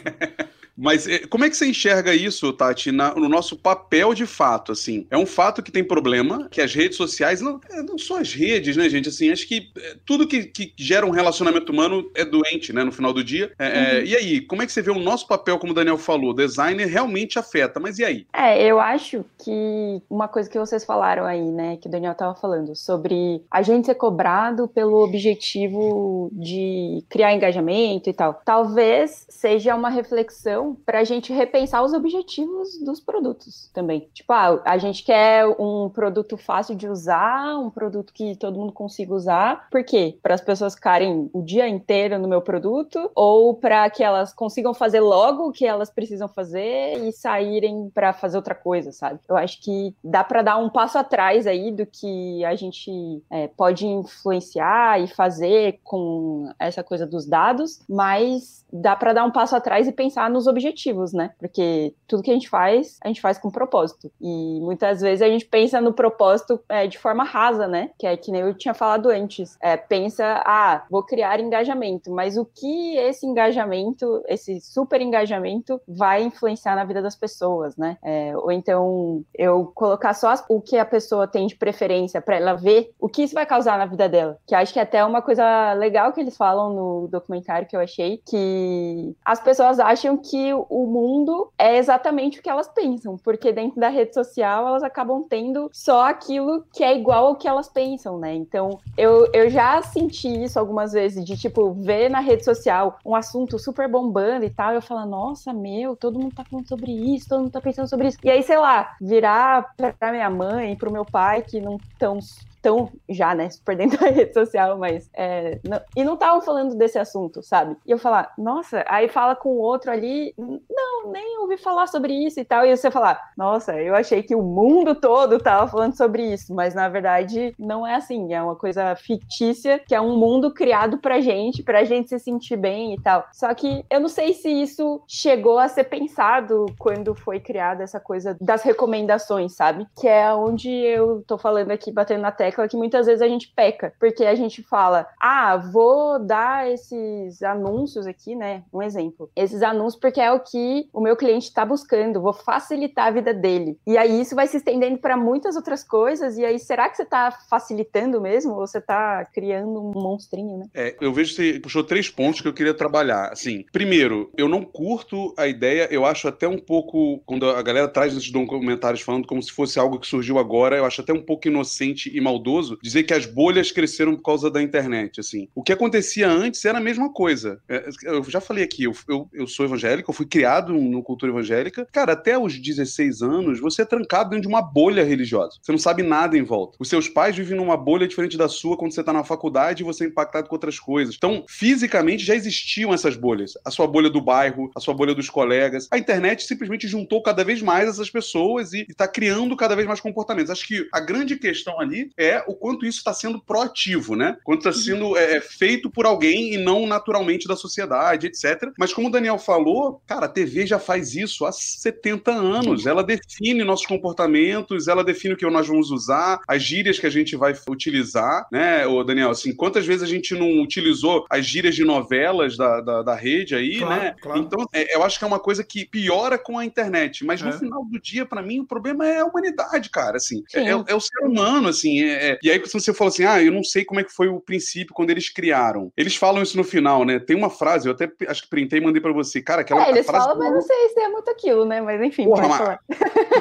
Mas 0.77 1.07
é, 1.07 1.19
como 1.19 1.45
é 1.45 1.49
que 1.49 1.55
você 1.55 1.67
enxerga 1.67 2.13
isso, 2.13 2.51
Tati, 2.51 2.91
na- 2.91 3.15
no 3.15 3.29
nosso 3.29 3.55
papel 3.57 4.13
de 4.13 4.25
fato, 4.25 4.71
assim? 4.75 5.07
É 5.09 5.17
um 5.17 5.25
fato 5.25 5.63
que 5.63 5.71
tem 5.71 5.83
problema, 5.83 6.47
que 6.49 6.61
as 6.61 6.73
redes 6.73 6.97
sociais, 6.97 7.41
não, 7.41 7.59
é, 7.69 7.81
não 7.81 7.97
só 7.97 8.19
as 8.19 8.33
redes, 8.33 8.77
né, 8.77 8.87
gente? 8.89 9.09
Assim, 9.09 9.31
acho 9.31 9.47
que 9.47 9.71
é, 9.77 9.95
tudo 10.05 10.27
que, 10.27 10.45
que 10.45 10.73
gera 10.77 11.05
um 11.05 11.11
relacionamento 11.11 11.71
humano 11.71 12.09
é 12.13 12.23
doente, 12.23 12.71
né, 12.71 12.83
no 12.83 12.91
final 12.91 13.13
do 13.13 13.23
dia. 13.23 13.51
É, 13.57 13.67
é, 13.67 14.05
e 14.05 14.15
aí, 14.15 14.41
como 14.41 14.61
é 14.61 14.65
que 14.65 14.71
você 14.71 14.81
vê 14.81 14.91
o 14.91 14.99
nosso 14.99 15.27
papel, 15.27 15.57
como 15.57 15.71
o 15.71 15.75
Daniel 15.75 15.97
falou? 15.97 16.33
Designer 16.33 16.85
realmente 16.85 17.39
afeta, 17.39 17.79
mas 17.79 17.99
e 17.99 18.05
aí? 18.05 18.27
É, 18.33 18.63
eu 18.63 18.79
acho 18.79 19.25
que 19.43 20.01
uma 20.09 20.27
coisa 20.27 20.49
que 20.49 20.59
vocês 20.59 20.83
falaram 20.85 21.25
aí, 21.25 21.51
né, 21.51 21.77
que 21.77 21.87
o 21.87 21.91
Daniel 21.91 22.15
tava 22.15 22.35
falando, 22.35 22.75
sobre 22.75 23.41
a 23.49 23.61
gente 23.61 23.85
ser 23.85 23.95
cobrado 23.95 24.67
pelo 24.67 25.03
objetivo 25.03 26.29
de 26.31 27.03
criar 27.09 27.33
engajamento 27.33 28.09
e 28.09 28.13
tal. 28.13 28.41
Talvez 28.45 29.25
seja 29.29 29.75
uma 29.75 29.89
reflexão 29.89 30.75
para 30.85 30.99
a 30.99 31.03
gente 31.03 31.31
repensar 31.31 31.83
os 31.83 31.93
objetivos 31.93 32.79
dos 32.83 32.99
produtos 32.99 33.69
também. 33.73 34.07
Tipo, 34.13 34.33
ah, 34.33 34.54
a 34.63 34.77
gente 34.77 35.03
quer 35.03 35.45
um 35.59 35.89
produto 35.89 36.37
fácil 36.37 36.75
de 36.75 36.87
usar, 36.87 37.57
um 37.57 37.69
produto 37.69 38.13
que 38.13 38.35
todo 38.35 38.59
mundo 38.59 38.71
consiga 38.71 39.13
usar. 39.13 39.67
Por 39.69 39.83
quê? 39.83 40.17
Para 40.21 40.35
as 40.35 40.41
pessoas 40.41 40.75
ficarem 40.75 41.29
o 41.33 41.41
dia 41.41 41.67
inteiro 41.67 42.19
no 42.19 42.27
meu 42.27 42.41
produto 42.41 43.11
ou 43.15 43.53
para 43.55 43.89
que 43.89 44.03
elas 44.03 44.33
consigam 44.33 44.73
fazer 44.73 44.99
logo 44.99 45.47
o 45.47 45.51
que 45.51 45.65
elas 45.65 45.89
precisam 45.89 46.27
fazer 46.27 47.03
e 47.05 47.11
saírem 47.11 47.89
para 47.93 48.13
fazer 48.13 48.37
outra 48.37 48.55
coisa, 48.55 48.91
sabe? 48.91 49.19
Eu 49.27 49.35
acho 49.35 49.61
que 49.61 49.95
dá 50.03 50.23
para 50.23 50.41
dar 50.41 50.57
um 50.57 50.69
passo 50.69 50.97
atrás 50.97 51.47
aí 51.47 51.71
do 51.71 51.85
que 51.85 52.43
a 52.45 52.55
gente 52.55 53.23
é, 53.29 53.47
pode 53.47 53.85
influenciar 53.85 55.01
e 55.01 55.07
fazer 55.07 55.79
com 55.83 56.49
essa 56.59 56.83
coisa 56.83 57.05
dos 57.05 57.25
dados, 57.25 57.79
mas 57.89 58.65
dá 58.71 58.95
para 58.95 59.13
dar 59.13 59.25
um 59.25 59.31
passo 59.31 59.55
atrás 59.55 59.87
e 59.87 59.91
pensar 59.91 60.29
nos 60.29 60.47
objetivos, 60.47 61.13
né? 61.13 61.31
Porque 61.39 61.93
tudo 62.07 62.23
que 62.23 62.31
a 62.31 62.33
gente 62.33 62.49
faz, 62.49 62.97
a 63.01 63.07
gente 63.07 63.21
faz 63.21 63.37
com 63.37 63.49
propósito. 63.49 64.11
E 64.21 64.44
muitas 64.61 65.01
vezes 65.01 65.21
a 65.21 65.27
gente 65.27 65.45
pensa 65.45 65.79
no 65.81 65.93
propósito 65.93 66.59
é, 66.69 66.87
de 66.87 66.97
forma 66.97 67.23
rasa, 67.23 67.67
né? 67.67 67.91
Que 67.97 68.07
é 68.07 68.17
que 68.17 68.31
nem 68.31 68.41
eu 68.41 68.53
tinha 68.53 68.73
falado 68.73 69.09
antes. 69.09 69.57
É, 69.61 69.77
pensa, 69.77 70.41
ah, 70.45 70.83
vou 70.89 71.03
criar 71.03 71.39
engajamento, 71.39 72.11
mas 72.11 72.37
o 72.37 72.45
que 72.45 72.97
esse 72.97 73.25
engajamento, 73.25 74.23
esse 74.27 74.59
super 74.61 75.01
engajamento, 75.01 75.79
vai 75.87 76.23
influenciar 76.23 76.75
na 76.75 76.83
vida 76.83 77.01
das 77.01 77.15
pessoas, 77.15 77.75
né? 77.77 77.97
É, 78.03 78.35
ou 78.35 78.51
então 78.51 79.23
eu 79.33 79.71
colocar 79.73 80.13
só 80.13 80.33
o 80.49 80.61
que 80.61 80.77
a 80.77 80.85
pessoa 80.85 81.27
tem 81.27 81.47
de 81.47 81.55
preferência 81.55 82.21
para 82.21 82.37
ela 82.37 82.53
ver 82.53 82.91
o 82.99 83.07
que 83.07 83.23
isso 83.23 83.33
vai 83.33 83.45
causar 83.45 83.77
na 83.77 83.85
vida 83.85 84.09
dela. 84.09 84.37
Que 84.45 84.55
acho 84.55 84.73
que 84.73 84.79
é 84.79 84.83
até 84.83 85.03
uma 85.03 85.21
coisa 85.21 85.73
legal 85.73 86.11
que 86.11 86.19
eles 86.19 86.37
falam 86.37 86.73
no 86.73 87.07
documentário 87.07 87.67
que 87.67 87.75
eu 87.75 87.79
achei, 87.79 88.21
que 88.25 89.15
as 89.23 89.39
pessoas 89.39 89.79
acham 89.79 90.17
que 90.17 90.53
o 90.53 90.85
mundo 90.87 91.51
é 91.57 91.77
exatamente 91.77 92.39
o 92.39 92.43
que 92.43 92.49
elas 92.49 92.67
pensam, 92.67 93.17
porque 93.17 93.51
dentro 93.51 93.79
da 93.79 93.89
rede 93.89 94.13
social 94.13 94.34
elas 94.41 94.83
acabam 94.83 95.25
tendo 95.27 95.69
só 95.71 96.09
aquilo 96.09 96.65
que 96.73 96.83
é 96.83 96.97
igual 96.97 97.27
ao 97.27 97.35
que 97.35 97.47
elas 97.47 97.67
pensam, 97.67 98.17
né? 98.17 98.33
Então 98.33 98.79
eu, 98.97 99.29
eu 99.33 99.49
já 99.49 99.81
senti 99.81 100.43
isso 100.43 100.59
algumas 100.59 100.93
vezes, 100.93 101.23
de 101.23 101.37
tipo, 101.37 101.73
ver 101.73 102.09
na 102.09 102.19
rede 102.19 102.43
social 102.43 102.97
um 103.05 103.15
assunto 103.15 103.57
super 103.59 103.87
bombando 103.87 104.45
e 104.45 104.49
tal, 104.49 104.73
e 104.73 104.75
eu 104.75 104.81
falo, 104.81 105.05
nossa, 105.05 105.53
meu, 105.53 105.95
todo 105.95 106.19
mundo 106.19 106.35
tá 106.35 106.43
falando 106.43 106.67
sobre 106.67 106.91
isso, 106.91 107.29
todo 107.29 107.41
mundo 107.41 107.51
tá 107.51 107.61
pensando 107.61 107.87
sobre 107.87 108.07
isso. 108.07 108.17
E 108.23 108.29
aí, 108.29 108.43
sei 108.43 108.57
lá, 108.57 108.95
virar 109.01 109.73
pra 109.99 110.11
minha 110.11 110.29
mãe, 110.29 110.75
pro 110.75 110.91
meu 110.91 111.05
pai, 111.05 111.41
que 111.41 111.59
não 111.59 111.77
tão 111.97 112.19
tão 112.65 112.89
já, 113.07 113.35
né, 113.35 113.47
super 113.51 113.77
dentro 113.77 113.99
da 113.99 114.07
rede 114.09 114.33
social, 114.33 114.75
mas 114.79 115.07
é, 115.13 115.59
não- 115.63 115.79
e 115.95 116.03
não 116.03 116.15
estavam 116.15 116.41
falando 116.41 116.73
desse 116.75 116.97
assunto, 116.97 117.43
sabe? 117.43 117.77
E 117.85 117.91
eu 117.91 117.99
falar, 117.99 118.33
nossa, 118.39 118.83
aí 118.87 119.07
fala 119.07 119.35
com 119.35 119.49
o 119.49 119.59
outro 119.59 119.91
ali, 119.91 120.33
não, 120.37 121.11
nem 121.11 121.37
ouvi 121.39 121.57
falar 121.57 121.85
sobre 121.85 122.11
isso 122.13 122.39
e 122.39 122.43
tal, 122.43 122.65
e 122.65 122.75
você 122.75 122.89
falar, 122.89 123.21
nossa, 123.37 123.73
eu 123.79 123.93
achei 123.95 124.23
que 124.23 124.33
o 124.35 124.41
mundo 124.41 124.95
todo 124.95 125.37
tava 125.37 125.67
falando 125.67 125.95
sobre 125.95 126.23
isso, 126.33 126.55
mas 126.55 126.73
na 126.73 126.89
verdade 126.89 127.53
não 127.59 127.85
é 127.85 127.93
assim, 127.95 128.33
é 128.33 128.41
uma 128.41 128.55
coisa 128.55 128.95
fictícia, 128.95 129.77
que 129.77 129.93
é 129.93 130.01
um 130.01 130.17
mundo 130.17 130.51
criado 130.51 130.97
pra 130.97 131.21
gente, 131.21 131.61
pra 131.61 131.83
gente 131.83 132.09
se 132.09 132.17
sentir 132.17 132.57
bem 132.57 132.95
e 132.95 133.01
tal. 133.01 133.25
Só 133.31 133.53
que 133.53 133.85
eu 133.91 133.99
não 133.99 134.07
sei 134.09 134.33
se 134.33 134.49
isso 134.49 135.03
chegou 135.07 135.59
a 135.59 135.67
ser 135.67 135.83
pensado 135.83 136.65
quando 136.79 137.13
foi 137.13 137.39
criada 137.39 137.83
essa 137.83 137.99
coisa 137.99 138.35
das 138.41 138.63
recomendações, 138.63 139.55
sabe? 139.55 139.85
Que 139.99 140.07
é 140.07 140.33
onde 140.33 140.69
eu 140.71 141.23
tô 141.27 141.37
falando 141.37 141.69
aqui, 141.71 141.91
batendo 141.91 142.21
na 142.21 142.31
tecla 142.31 142.54
tecla 142.55 142.67
que 142.67 142.77
muitas 142.77 143.05
vezes 143.05 143.21
a 143.21 143.27
gente 143.27 143.51
peca, 143.53 143.93
porque 143.99 144.23
a 144.23 144.33
gente 144.33 144.63
fala, 144.63 145.07
ah, 145.19 145.57
vou 145.57 146.19
dar 146.19 146.71
esses 146.71 147.43
anúncios 147.43 148.07
aqui, 148.07 148.35
né? 148.35 148.63
Um 148.73 148.81
exemplo. 148.81 149.29
Esses 149.35 149.61
anúncios 149.61 149.99
porque 149.99 150.21
é 150.21 150.31
o 150.31 150.39
que 150.39 150.87
o 150.93 151.01
meu 151.01 151.15
cliente 151.15 151.47
está 151.47 151.65
buscando, 151.65 152.21
vou 152.21 152.33
facilitar 152.33 153.07
a 153.07 153.11
vida 153.11 153.33
dele. 153.33 153.77
E 153.85 153.97
aí 153.97 154.21
isso 154.21 154.35
vai 154.35 154.47
se 154.47 154.57
estendendo 154.57 154.97
para 154.97 155.17
muitas 155.17 155.55
outras 155.55 155.83
coisas, 155.83 156.37
e 156.37 156.45
aí 156.45 156.57
será 156.57 156.89
que 156.89 156.95
você 156.95 157.03
está 157.03 157.31
facilitando 157.49 158.21
mesmo? 158.21 158.53
Ou 158.53 158.65
você 158.65 158.77
está 158.77 159.25
criando 159.25 159.81
um 159.81 159.91
monstrinho, 159.93 160.57
né? 160.57 160.65
É, 160.73 160.95
eu 161.01 161.11
vejo 161.11 161.35
que 161.35 161.53
você 161.53 161.59
puxou 161.59 161.83
três 161.83 162.09
pontos 162.09 162.41
que 162.41 162.47
eu 162.47 162.53
queria 162.53 162.73
trabalhar. 162.73 163.31
Assim, 163.31 163.65
primeiro, 163.71 164.31
eu 164.37 164.47
não 164.47 164.63
curto 164.63 165.33
a 165.37 165.47
ideia, 165.47 165.87
eu 165.91 166.05
acho 166.05 166.27
até 166.27 166.47
um 166.47 166.57
pouco, 166.57 167.19
quando 167.25 167.49
a 167.49 167.61
galera 167.61 167.87
traz 167.87 168.15
esses 168.15 168.31
documentários 168.31 169.01
falando 169.01 169.27
como 169.27 169.41
se 169.41 169.51
fosse 169.51 169.79
algo 169.79 169.99
que 169.99 170.07
surgiu 170.07 170.37
agora, 170.37 170.77
eu 170.77 170.85
acho 170.85 171.01
até 171.01 171.11
um 171.11 171.21
pouco 171.21 171.47
inocente 171.47 172.15
e 172.15 172.21
maldoso 172.21 172.44
dizer 172.81 173.03
que 173.03 173.13
as 173.13 173.25
bolhas 173.25 173.71
cresceram 173.71 174.15
por 174.15 174.23
causa 174.23 174.49
da 174.49 174.61
internet, 174.61 175.19
assim. 175.19 175.47
O 175.55 175.63
que 175.63 175.73
acontecia 175.73 176.29
antes 176.29 176.63
era 176.65 176.77
a 176.77 176.81
mesma 176.81 177.11
coisa. 177.11 177.59
É, 177.67 177.89
eu 178.03 178.23
já 178.23 178.41
falei 178.41 178.63
aqui, 178.63 178.83
eu, 178.83 178.93
eu, 179.07 179.29
eu 179.33 179.47
sou 179.47 179.65
evangélico, 179.65 180.09
eu 180.09 180.15
fui 180.15 180.25
criado 180.25 180.73
no 180.73 181.03
cultura 181.03 181.31
evangélica. 181.31 181.87
Cara, 181.91 182.13
até 182.13 182.37
os 182.37 182.57
16 182.59 183.21
anos, 183.21 183.59
você 183.59 183.83
é 183.83 183.85
trancado 183.85 184.31
dentro 184.31 184.43
de 184.43 184.47
uma 184.47 184.61
bolha 184.61 185.03
religiosa. 185.03 185.57
Você 185.61 185.71
não 185.71 185.79
sabe 185.79 186.03
nada 186.03 186.37
em 186.37 186.43
volta. 186.43 186.77
Os 186.79 186.89
seus 186.89 187.07
pais 187.07 187.35
vivem 187.35 187.57
numa 187.57 187.77
bolha 187.77 188.07
diferente 188.07 188.37
da 188.37 188.49
sua 188.49 188.77
quando 188.77 188.93
você 188.93 189.03
tá 189.03 189.13
na 189.13 189.23
faculdade 189.23 189.83
e 189.83 189.85
você 189.85 190.05
é 190.05 190.07
impactado 190.07 190.49
com 190.49 190.55
outras 190.55 190.79
coisas. 190.79 191.15
Então, 191.15 191.43
fisicamente 191.47 192.25
já 192.25 192.35
existiam 192.35 192.93
essas 192.93 193.15
bolhas. 193.15 193.53
A 193.63 193.71
sua 193.71 193.87
bolha 193.87 194.09
do 194.09 194.21
bairro, 194.21 194.71
a 194.75 194.79
sua 194.79 194.93
bolha 194.93 195.13
dos 195.13 195.29
colegas. 195.29 195.87
A 195.91 195.97
internet 195.97 196.43
simplesmente 196.43 196.87
juntou 196.87 197.21
cada 197.21 197.43
vez 197.43 197.61
mais 197.61 197.89
essas 197.89 198.09
pessoas 198.09 198.73
e 198.73 198.85
está 198.89 199.07
criando 199.07 199.55
cada 199.55 199.75
vez 199.75 199.87
mais 199.87 199.99
comportamentos. 199.99 200.51
Acho 200.51 200.67
que 200.67 200.87
a 200.91 200.99
grande 200.99 201.35
questão 201.37 201.79
ali 201.79 202.09
é 202.17 202.34
o 202.47 202.55
quanto 202.55 202.85
isso 202.85 202.97
está 202.99 203.13
sendo 203.13 203.41
proativo, 203.41 204.15
né? 204.15 204.37
Quanto 204.43 204.67
está 204.67 204.71
sendo 204.71 205.17
é, 205.17 205.37
é, 205.37 205.41
feito 205.41 205.89
por 205.89 206.05
alguém 206.05 206.53
e 206.53 206.57
não 206.57 206.85
naturalmente 206.87 207.47
da 207.47 207.55
sociedade, 207.55 208.27
etc. 208.27 208.71
Mas 208.77 208.93
como 208.93 209.07
o 209.07 209.11
Daniel 209.11 209.37
falou, 209.37 210.01
cara, 210.05 210.25
a 210.25 210.29
TV 210.29 210.65
já 210.65 210.79
faz 210.79 211.15
isso 211.15 211.45
há 211.45 211.51
70 211.51 212.31
anos. 212.31 212.85
Ela 212.85 213.03
define 213.03 213.63
nossos 213.63 213.85
comportamentos, 213.85 214.87
ela 214.87 215.03
define 215.03 215.33
o 215.33 215.37
que 215.37 215.45
nós 215.49 215.67
vamos 215.67 215.91
usar, 215.91 216.39
as 216.47 216.61
gírias 216.63 216.99
que 216.99 217.05
a 217.05 217.09
gente 217.09 217.35
vai 217.35 217.53
utilizar, 217.69 218.47
né, 218.51 218.85
o 218.87 219.03
Daniel? 219.03 219.29
Assim, 219.29 219.53
quantas 219.55 219.85
vezes 219.85 220.03
a 220.03 220.07
gente 220.07 220.33
não 220.33 220.61
utilizou 220.61 221.25
as 221.29 221.45
gírias 221.45 221.75
de 221.75 221.83
novelas 221.85 222.57
da, 222.57 222.81
da, 222.81 223.01
da 223.03 223.15
rede 223.15 223.55
aí, 223.55 223.77
Claro, 223.79 224.01
né? 224.01 224.15
claro. 224.21 224.39
Então, 224.39 224.65
é, 224.73 224.95
eu 224.95 225.03
acho 225.03 225.17
que 225.19 225.23
é 225.23 225.27
uma 225.27 225.39
coisa 225.39 225.63
que 225.63 225.85
piora 225.85 226.37
com 226.37 226.57
a 226.57 226.65
internet. 226.65 227.23
Mas 227.25 227.41
no 227.41 227.49
É. 227.49 227.57
final 227.59 227.85
do 227.85 227.99
dia, 227.99 228.25
pra 228.25 228.41
mim, 228.41 228.59
o 228.59 228.65
problema 228.65 229.07
é 229.07 229.19
a 229.19 229.25
humanidade, 229.25 229.89
cara. 229.89 230.17
Assim, 230.17 230.43
é, 230.53 230.61
é 230.61 230.83
é 230.87 230.95
o 230.95 230.99
ser 230.99 231.19
humano, 231.23 231.67
assim. 231.69 231.99
É- 232.31 232.37
E 232.43 232.51
aí, 232.51 232.59
quando 232.59 232.71
você 232.71 232.93
fala 232.93 233.09
assim, 233.09 233.23
ah, 233.23 233.41
eu 233.41 233.51
não 233.51 233.63
sei 233.63 233.83
como 233.85 233.99
é 233.99 234.03
que 234.03 234.11
foi 234.13 234.27
o 234.27 234.39
princípio 234.39 234.93
quando 234.93 235.09
eles 235.09 235.29
criaram. 235.29 235.91
Eles 235.97 236.15
falam 236.15 236.41
isso 236.43 236.57
no 236.57 236.63
final, 236.63 237.03
né? 237.05 237.19
Tem 237.19 237.35
uma 237.35 237.49
frase, 237.49 237.87
eu 237.87 237.93
até 237.93 238.09
acho 238.27 238.43
que 238.43 238.49
printei 238.49 238.79
e 238.79 238.81
mandei 238.83 239.01
pra 239.01 239.11
você. 239.13 239.41
Cara, 239.41 239.61
aquela 239.61 239.85
É, 239.87 239.89
eles 239.91 240.05
frase 240.05 240.25
falam, 240.25 240.39
mas 240.39 240.53
não 240.53 240.61
sei 240.61 240.89
se 240.89 240.99
é 240.99 241.09
muito 241.09 241.29
aquilo, 241.29 241.65
né? 241.65 241.81
Mas 241.81 242.01
enfim, 242.01 242.25
Porra, 242.25 242.47
mas- 242.47 242.61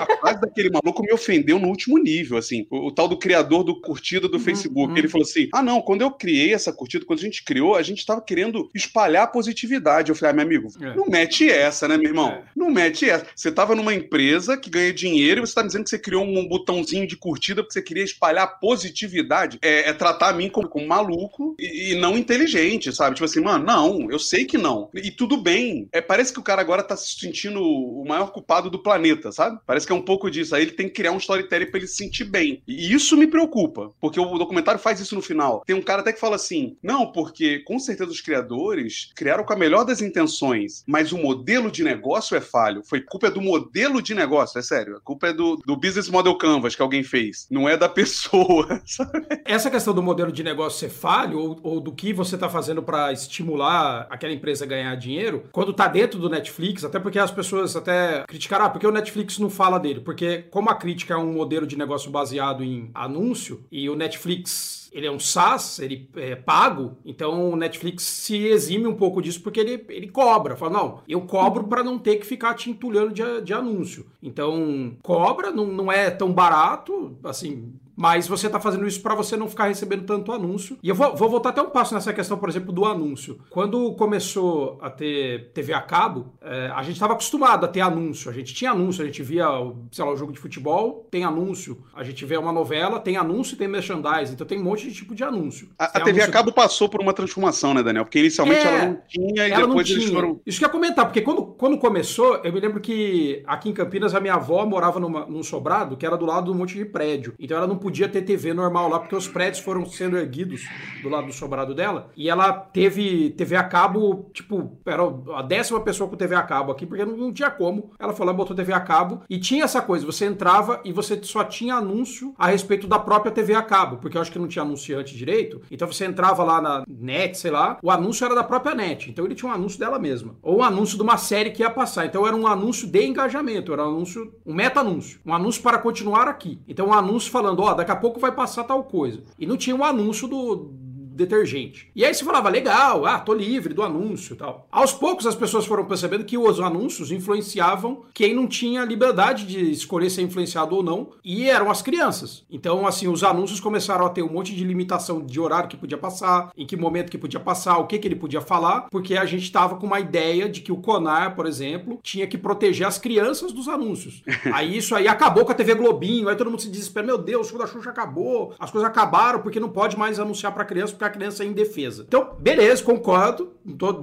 a 0.01 0.17
frase 0.21 0.41
daquele 0.41 0.71
maluco 0.71 1.03
me 1.03 1.13
ofendeu 1.13 1.59
no 1.59 1.69
último 1.69 1.99
nível, 1.99 2.37
assim. 2.39 2.67
O, 2.71 2.89
o 2.89 2.93
tal 2.93 3.09
do 3.09 3.19
criador 3.19 3.63
do 3.65 3.81
curtida 3.81 4.29
do 4.29 4.39
Facebook. 4.39 4.93
uhum. 4.93 4.97
Ele 4.99 5.09
falou 5.09 5.25
assim: 5.25 5.49
ah, 5.53 5.63
não, 5.63 5.81
quando 5.81 6.03
eu 6.03 6.11
criei 6.11 6.53
essa 6.55 6.73
curtida, 6.73 7.05
quando 7.05 7.19
a 7.21 7.23
gente 7.23 7.45
criou, 7.45 7.75
a 7.75 7.83
gente 7.83 8.05
tava 8.05 8.21
querendo 8.23 8.69
espalhar 8.75 9.31
positividade. 9.31 10.11
Eu 10.11 10.15
falei, 10.17 10.33
ah, 10.33 10.35
meu 10.37 10.45
amigo, 10.47 10.69
É. 10.81 10.95
não 10.95 11.07
mete 11.07 11.49
essa, 11.51 11.87
né, 11.89 11.97
meu 11.97 12.09
irmão? 12.09 12.31
É. 12.31 12.45
Não 12.57 12.71
mete 12.71 13.09
essa. 13.09 13.27
Você 13.35 13.51
tava 13.53 13.75
numa 13.75 13.95
empresa 13.95 14.57
que 14.57 14.71
ganha 14.71 14.93
dinheiro 14.93 15.41
e 15.43 15.47
você 15.47 15.55
tá 15.55 15.63
dizendo 15.63 15.85
que 15.85 15.91
você 15.91 15.99
criou 15.99 16.25
um 16.25 16.47
botãozinho 16.49 17.07
de 17.07 17.17
curtida 17.17 17.63
porque 17.63 17.73
você 17.75 17.83
queria 17.83 18.05
espalhar 18.05 18.59
positividade. 18.65 19.59
É, 19.61 19.91
é 19.91 19.93
tratar 19.93 20.31
a 20.31 20.33
mim 20.33 20.49
como, 20.49 20.67
como 20.67 20.87
maluco 20.87 21.55
e, 21.59 21.93
e 21.93 21.95
não 21.97 22.17
inteligente, 22.17 22.91
sabe? 22.95 23.15
Tipo 23.15 23.27
assim, 23.27 23.43
mano, 23.43 23.63
não, 23.63 24.11
eu 24.11 24.19
sei 24.19 24.47
que 24.47 24.57
não. 24.57 24.89
E 24.95 25.11
tudo 25.11 25.37
bem. 25.37 25.87
É, 25.93 26.01
parece 26.01 26.33
que 26.33 26.41
o 26.41 26.43
cara 26.43 26.63
agora 26.63 26.83
tá 26.83 26.97
se 26.97 27.15
sentindo 27.21 27.63
o 27.63 28.07
maior 28.09 28.33
culpado 28.33 28.71
do 28.71 28.83
planeta, 28.83 29.31
sabe? 29.31 29.61
Parece 29.67 29.87
que 29.87 29.93
é 29.93 29.95
um 29.95 30.01
pouco 30.01 30.31
disso. 30.31 30.55
Aí 30.55 30.63
ele 30.63 30.71
tem 30.71 30.89
que 30.89 30.95
criar 30.95 31.13
um 31.13 31.19
storytelling 31.19 31.67
pra 31.67 31.79
ele 31.79 31.87
se 31.87 31.97
sentir 31.97 32.25
bem. 32.25 32.63
E 32.67 32.91
isso 32.95 33.19
me 33.19 33.27
preocupa, 33.27 33.93
porque 34.01 34.19
o 34.19 34.39
documentário 34.39 34.81
faz 34.81 34.99
isso 34.99 35.15
no 35.15 35.21
final. 35.21 35.63
Tem 35.67 35.77
um 35.77 35.83
cara 35.83 36.01
até 36.01 36.15
que 36.15 36.21
fala 36.21 36.37
assim: 36.37 36.79
não, 36.83 37.13
porque 37.13 37.59
com 37.67 37.79
certeza 37.79 38.11
os 38.11 38.23
criadores 38.23 39.11
criaram 39.15 39.45
com 39.45 39.53
a 39.53 39.57
melhor 39.57 39.85
das 39.85 40.01
intenções, 40.01 40.83
mas 40.87 41.13
o 41.13 41.19
modelo 41.19 41.71
de 41.71 41.85
negócio 41.85 42.35
é 42.35 42.41
falho. 42.41 42.83
Foi 42.83 43.03
culpa 43.03 43.31
do 43.31 43.43
modelo 43.43 44.01
de 44.01 44.15
negócio, 44.15 44.59
é 44.59 44.63
sério. 44.63 44.97
A 44.97 45.01
culpa 45.01 45.29
é 45.29 45.33
do, 45.35 45.57
do 45.57 45.77
business 45.77 46.09
model 46.09 46.39
canvas 46.39 46.75
que 46.75 46.81
alguém 46.81 47.03
fez, 47.03 47.47
não 47.51 47.69
é 47.69 47.77
da 47.77 47.89
pessoa. 47.93 48.54
sabe? 48.85 49.27
Essa 49.45 49.71
questão 49.71 49.95
do 49.95 50.03
modelo 50.03 50.33
de 50.33 50.43
negócio 50.43 50.79
ser 50.79 50.89
falho 50.89 51.39
ou, 51.39 51.61
ou 51.63 51.81
do 51.81 51.93
que 51.93 52.13
você 52.13 52.35
está 52.35 52.49
fazendo 52.49 52.83
para 52.83 53.13
estimular 53.13 54.07
aquela 54.11 54.33
empresa 54.33 54.65
a 54.65 54.69
ganhar 54.69 54.95
dinheiro, 54.97 55.45
quando 55.53 55.73
tá 55.73 55.89
dentro 55.89 56.19
do 56.19 56.29
Netflix, 56.29 56.85
até 56.85 56.99
porque 56.99 57.19
as 57.19 57.31
pessoas 57.31 57.75
até 57.77 58.25
criticaram, 58.27 58.67
ah, 58.67 58.71
porque 58.71 58.87
o 58.87 58.93
Netflix 58.93 59.39
não 59.39 59.51
fala 59.51 59.79
dele? 59.79 60.01
Porque 60.01 60.45
como 60.51 60.71
a 60.71 60.75
crítica 60.75 61.15
é 61.15 61.17
um 61.17 61.33
modelo 61.33 61.67
de 61.67 61.77
negócio 61.77 62.11
baseado 62.11 62.63
em 62.63 62.91
anúncio 62.95 63.65
e 63.71 63.89
o 63.89 63.97
Netflix 63.97 64.85
ele 64.95 65.09
é 65.09 65.11
um 65.11 65.19
SaaS, 65.19 65.81
ele 65.81 66.09
é 66.15 66.37
pago, 66.37 66.97
então 67.05 67.51
o 67.51 67.57
Netflix 67.57 68.05
se 68.05 68.47
exime 68.47 68.87
um 68.87 68.95
pouco 68.95 69.21
disso 69.21 69.43
porque 69.43 69.59
ele, 69.59 69.85
ele 69.89 70.07
cobra. 70.07 70.55
Fala, 70.55 70.73
não, 70.73 71.03
eu 71.09 71.21
cobro 71.23 71.65
para 71.65 71.83
não 71.83 71.99
ter 71.99 72.17
que 72.17 72.25
ficar 72.25 72.55
te 72.55 72.71
entulhando 72.71 73.13
de, 73.13 73.41
de 73.43 73.53
anúncio. 73.53 74.07
Então, 74.23 74.97
cobra, 75.03 75.51
não, 75.51 75.67
não 75.67 75.91
é 75.91 76.11
tão 76.11 76.33
barato, 76.33 77.19
assim, 77.25 77.75
mas 77.97 78.27
você 78.29 78.47
está 78.47 78.59
fazendo 78.61 78.87
isso 78.87 79.01
para 79.03 79.15
você 79.15 79.37
não 79.37 79.49
ficar 79.49 79.67
recebendo 79.67 80.05
tanto 80.05 80.33
anúncio. 80.33 80.77
E 80.83 80.89
eu 80.89 80.95
vou, 80.95 81.15
vou 81.17 81.29
voltar 81.29 81.51
até 81.51 81.63
um 81.63 81.71
passo 81.71 81.95
nessa 81.95 82.13
questão, 82.13 82.37
por 82.39 82.49
exemplo, 82.49 82.73
do 82.73 82.85
anúncio. 82.85 83.39
Quando 83.51 83.93
começou 83.95 84.79
a 84.81 84.91
ter 84.91 85.51
TV 85.53 85.73
a 85.73 85.81
cabo, 85.81 86.35
é, 86.41 86.71
a 86.75 86.83
gente 86.83 86.95
estava 86.95 87.13
acostumado 87.13 87.65
a 87.65 87.69
ter 87.69 87.81
anúncio. 87.81 88.31
A 88.31 88.35
gente 88.35 88.55
tinha 88.55 88.71
anúncio, 88.71 89.03
a 89.03 89.07
gente 89.07 89.23
via, 89.23 89.47
sei 89.93 90.05
lá, 90.05 90.13
o 90.13 90.17
jogo 90.17 90.33
de 90.33 90.39
futebol, 90.39 91.07
tem 91.11 91.25
anúncio. 91.25 91.79
A 91.95 92.03
gente 92.03 92.25
vê 92.25 92.37
uma 92.37 92.53
novela, 92.53 92.99
tem 93.01 93.17
anúncio 93.17 93.55
e 93.55 93.59
tem 93.59 93.69
merchandising. 93.69 94.35
Então 94.35 94.47
tem 94.47 94.59
um 94.61 94.65
monte 94.65 94.89
de 94.89 94.95
tipo 94.95 95.15
de 95.15 95.23
anúncio. 95.25 95.69
A, 95.79 95.85
a 95.85 95.89
Tem 95.89 96.05
TV 96.05 96.21
a 96.21 96.25
anúncio- 96.25 96.33
cabo 96.33 96.53
passou 96.53 96.89
por 96.89 97.01
uma 97.01 97.13
transformação, 97.13 97.75
né, 97.75 97.83
Daniel? 97.83 98.05
Porque 98.05 98.19
inicialmente 98.19 98.61
É, 98.67 98.69
ela 98.77 98.87
não 98.87 99.01
tinha 99.09 99.49
e 99.49 99.57
depois 99.57 99.91
eles 99.91 100.05
tinha. 100.05 100.15
foram. 100.15 100.41
Isso 100.47 100.59
que 100.59 100.65
eu 100.65 100.69
ia 100.69 100.73
comentar, 100.73 101.05
porque 101.07 101.21
quando, 101.21 101.43
quando 101.47 101.79
começou, 101.79 102.37
eu 102.45 102.53
me 102.53 102.61
lembro 102.61 102.81
que 102.81 103.43
aqui 103.47 103.69
em 103.69 103.73
Campinas 103.73 104.15
a 104.15 104.21
minha 104.21 104.35
avó 104.35 104.65
morava 104.67 104.99
numa- 105.01 105.27
num 105.27 105.43
sobrado 105.43 105.97
que 105.97 106.05
era 106.07 106.17
do 106.17 106.27
lado 106.27 106.47
de 106.47 106.51
um 106.51 106.55
monte 106.55 106.75
de 106.77 106.85
prédio. 106.85 107.35
Então 107.39 107.57
ela 107.57 107.67
não 107.67 107.77
podia 107.85 108.09
ter 108.09 108.23
TV 108.23 108.55
normal 108.55 108.89
lá, 108.89 108.99
porque 108.99 109.15
os 109.15 109.29
prédios 109.29 109.63
foram 109.63 109.85
sendo 109.85 110.17
erguidos 110.17 110.67
do 111.03 111.11
lado 111.11 111.27
do 111.27 111.35
sobrado 111.35 111.75
dela. 111.75 112.11
E 112.17 112.31
ela 112.31 112.51
teve 112.51 113.29
TV 113.33 113.57
a 113.57 113.63
cabo, 113.63 114.31
tipo, 114.33 114.79
era 114.87 115.03
a 115.37 115.43
décima 115.43 115.81
pessoa 115.81 116.09
com 116.09 116.17
TV 116.17 116.35
a 116.35 116.43
cabo 116.43 116.73
aqui, 116.73 116.87
porque 116.87 117.05
não, 117.05 117.15
não 117.15 117.31
tinha 117.31 117.51
como. 117.51 117.91
Ela 117.99 118.15
foi 118.15 118.25
lá, 118.25 118.33
botou 118.33 118.57
TV 118.57 118.73
a 118.73 118.81
cabo 118.81 119.21
e 119.29 119.39
tinha 119.39 119.65
essa 119.65 119.83
coisa: 119.83 120.07
você 120.07 120.25
entrava 120.25 120.81
e 120.83 120.93
você 120.93 121.23
só 121.23 121.45
tinha 121.45 121.75
anúncio 121.75 122.35
a 122.39 122.47
respeito 122.47 122.87
da 122.87 122.99
própria 122.99 123.31
TV 123.31 123.55
a 123.55 123.63
cabo, 123.63 123.99
porque 123.99 124.17
eu 124.17 124.23
acho 124.23 124.33
que 124.33 124.39
não 124.39 124.49
tinha 124.49 124.63
anunciante 124.63 125.15
direito. 125.15 125.61
Então 125.71 125.87
você 125.87 126.07
entrava 126.07 126.43
lá 126.43 126.63
na 126.63 126.85
net, 126.89 127.37
sei 127.37 127.51
lá, 127.51 127.79
o 127.83 127.91
anúncio 127.91 128.25
era 128.25 128.35
da 128.35 128.45
própria 128.45 128.75
net. 128.75 129.11
Então 129.11 129.27
ele 129.27 129.35
tinha 129.35 129.51
um 129.51 129.55
anúncio 129.55 129.79
dela 129.79 129.99
mesma. 129.99 130.37
Ou 130.43 130.61
um 130.61 130.63
anúncio 130.63 130.97
de 130.97 131.03
uma 131.03 131.19
série 131.19 131.51
que 131.51 131.63
ia 131.63 131.69
passar. 131.69 132.07
Então 132.07 132.27
era 132.27 132.35
um 132.35 132.47
anúncio 132.47 132.89
de 132.89 133.05
engajamento, 133.05 133.75
era 133.75 133.85
um 133.85 133.91
anúncio, 133.91 134.33
um 134.47 134.55
meta-anúncio. 134.55 135.21
Um 135.27 135.35
anúncio 135.35 135.63
para 135.63 135.77
continuar 135.77 136.29
aqui. 136.29 136.63
Então 136.67 136.87
um 136.87 136.95
anúncio 136.95 137.31
falando, 137.31 137.61
ó, 137.61 137.74
daqui 137.75 137.91
a 137.91 137.97
pouco 137.97 138.21
vai 138.21 138.33
passar 138.33 138.65
tal 138.65 138.85
coisa. 138.85 139.23
E 139.39 139.47
não 139.47 139.57
tinha 139.57 139.77
um 139.77 139.85
anúncio 139.85 140.27
do 140.29 140.73
detergente. 141.15 141.91
E 141.95 142.05
aí 142.05 142.13
você 142.13 142.25
falava, 142.25 142.49
legal, 142.49 143.07
ah, 143.07 143.19
tô 143.19 143.33
livre 143.33 143.73
do 143.73 143.83
anúncio 143.83 144.35
e 144.35 144.37
tal. 144.37 144.67
Aos 144.71 144.93
poucos 144.93 145.27
as 145.27 145.35
pessoas 145.35 145.65
foram 145.65 145.85
percebendo 145.85 146.25
que 146.25 146.37
os 146.37 146.61
anúncios 146.61 147.13
influenciavam 147.13 148.03
quem 148.13 148.35
não 148.35 148.47
tinha 148.47 148.85
liberdade 148.85 149.47
de 149.47 149.71
escolher 149.71 150.11
ser 150.11 150.23
influenciado 150.23 150.75
ou 150.75 150.83
não, 150.83 151.11
e 151.25 151.49
eram 151.49 151.71
as 151.71 151.83
crianças. 151.83 152.45
Então, 152.51 152.87
assim, 152.87 153.09
os 153.09 153.23
anúncios 153.23 153.61
começaram 153.61 154.05
a 154.05 154.11
ter 154.11 154.23
um 154.23 154.33
monte 154.33 154.55
de 154.55 154.65
limitação 154.65 155.25
de 155.25 155.39
horário 155.41 155.69
que 155.69 155.77
podia 155.77 155.99
passar, 155.99 156.51
em 156.57 156.67
que 156.67 156.77
momento 156.77 157.11
que 157.11 157.19
podia 157.19 157.41
passar, 157.41 157.79
o 157.79 157.87
que 157.87 157.99
que 157.99 158.09
ele 158.09 158.17
podia 158.17 158.41
falar, 158.41 158.89
porque 158.91 159.17
a 159.17 159.25
gente 159.25 159.51
tava 159.51 159.77
com 159.77 159.87
uma 159.87 160.01
ideia 160.01 160.49
de 160.49 160.61
que 160.61 160.73
o 160.73 160.77
Conar, 160.77 161.35
por 161.35 161.47
exemplo, 161.47 161.99
tinha 162.03 162.27
que 162.27 162.37
proteger 162.37 162.87
as 162.87 162.99
crianças 162.99 163.53
dos 163.53 163.69
anúncios. 163.69 164.23
aí 164.53 164.77
isso 164.77 164.95
aí 164.95 165.07
acabou 165.07 165.45
com 165.45 165.53
a 165.53 165.55
TV 165.55 165.75
Globinho, 165.75 166.29
aí 166.29 166.37
todo 166.37 166.51
mundo 166.51 166.63
se 166.63 166.71
desespera, 166.71 167.07
meu 167.07 167.19
Deus, 167.19 167.47
o 167.47 167.51
show 167.51 167.59
da 167.59 167.67
Xuxa 167.67 167.91
acabou, 167.91 168.55
as 168.59 168.71
coisas 168.71 168.89
acabaram 168.89 169.41
porque 169.41 169.61
não 169.61 169.69
pode 169.69 169.97
mais 169.97 170.19
anunciar 170.19 170.53
pra 170.53 170.65
criança 170.65 170.93
porque 170.93 171.04
porque 171.05 171.07
a 171.07 171.11
criança 171.11 171.45
é 171.45 171.47
indefesa. 171.47 172.05
Então, 172.07 172.37
beleza, 172.39 172.83
concordo. 172.83 173.55
Não 173.65 173.77
tô, 173.77 173.95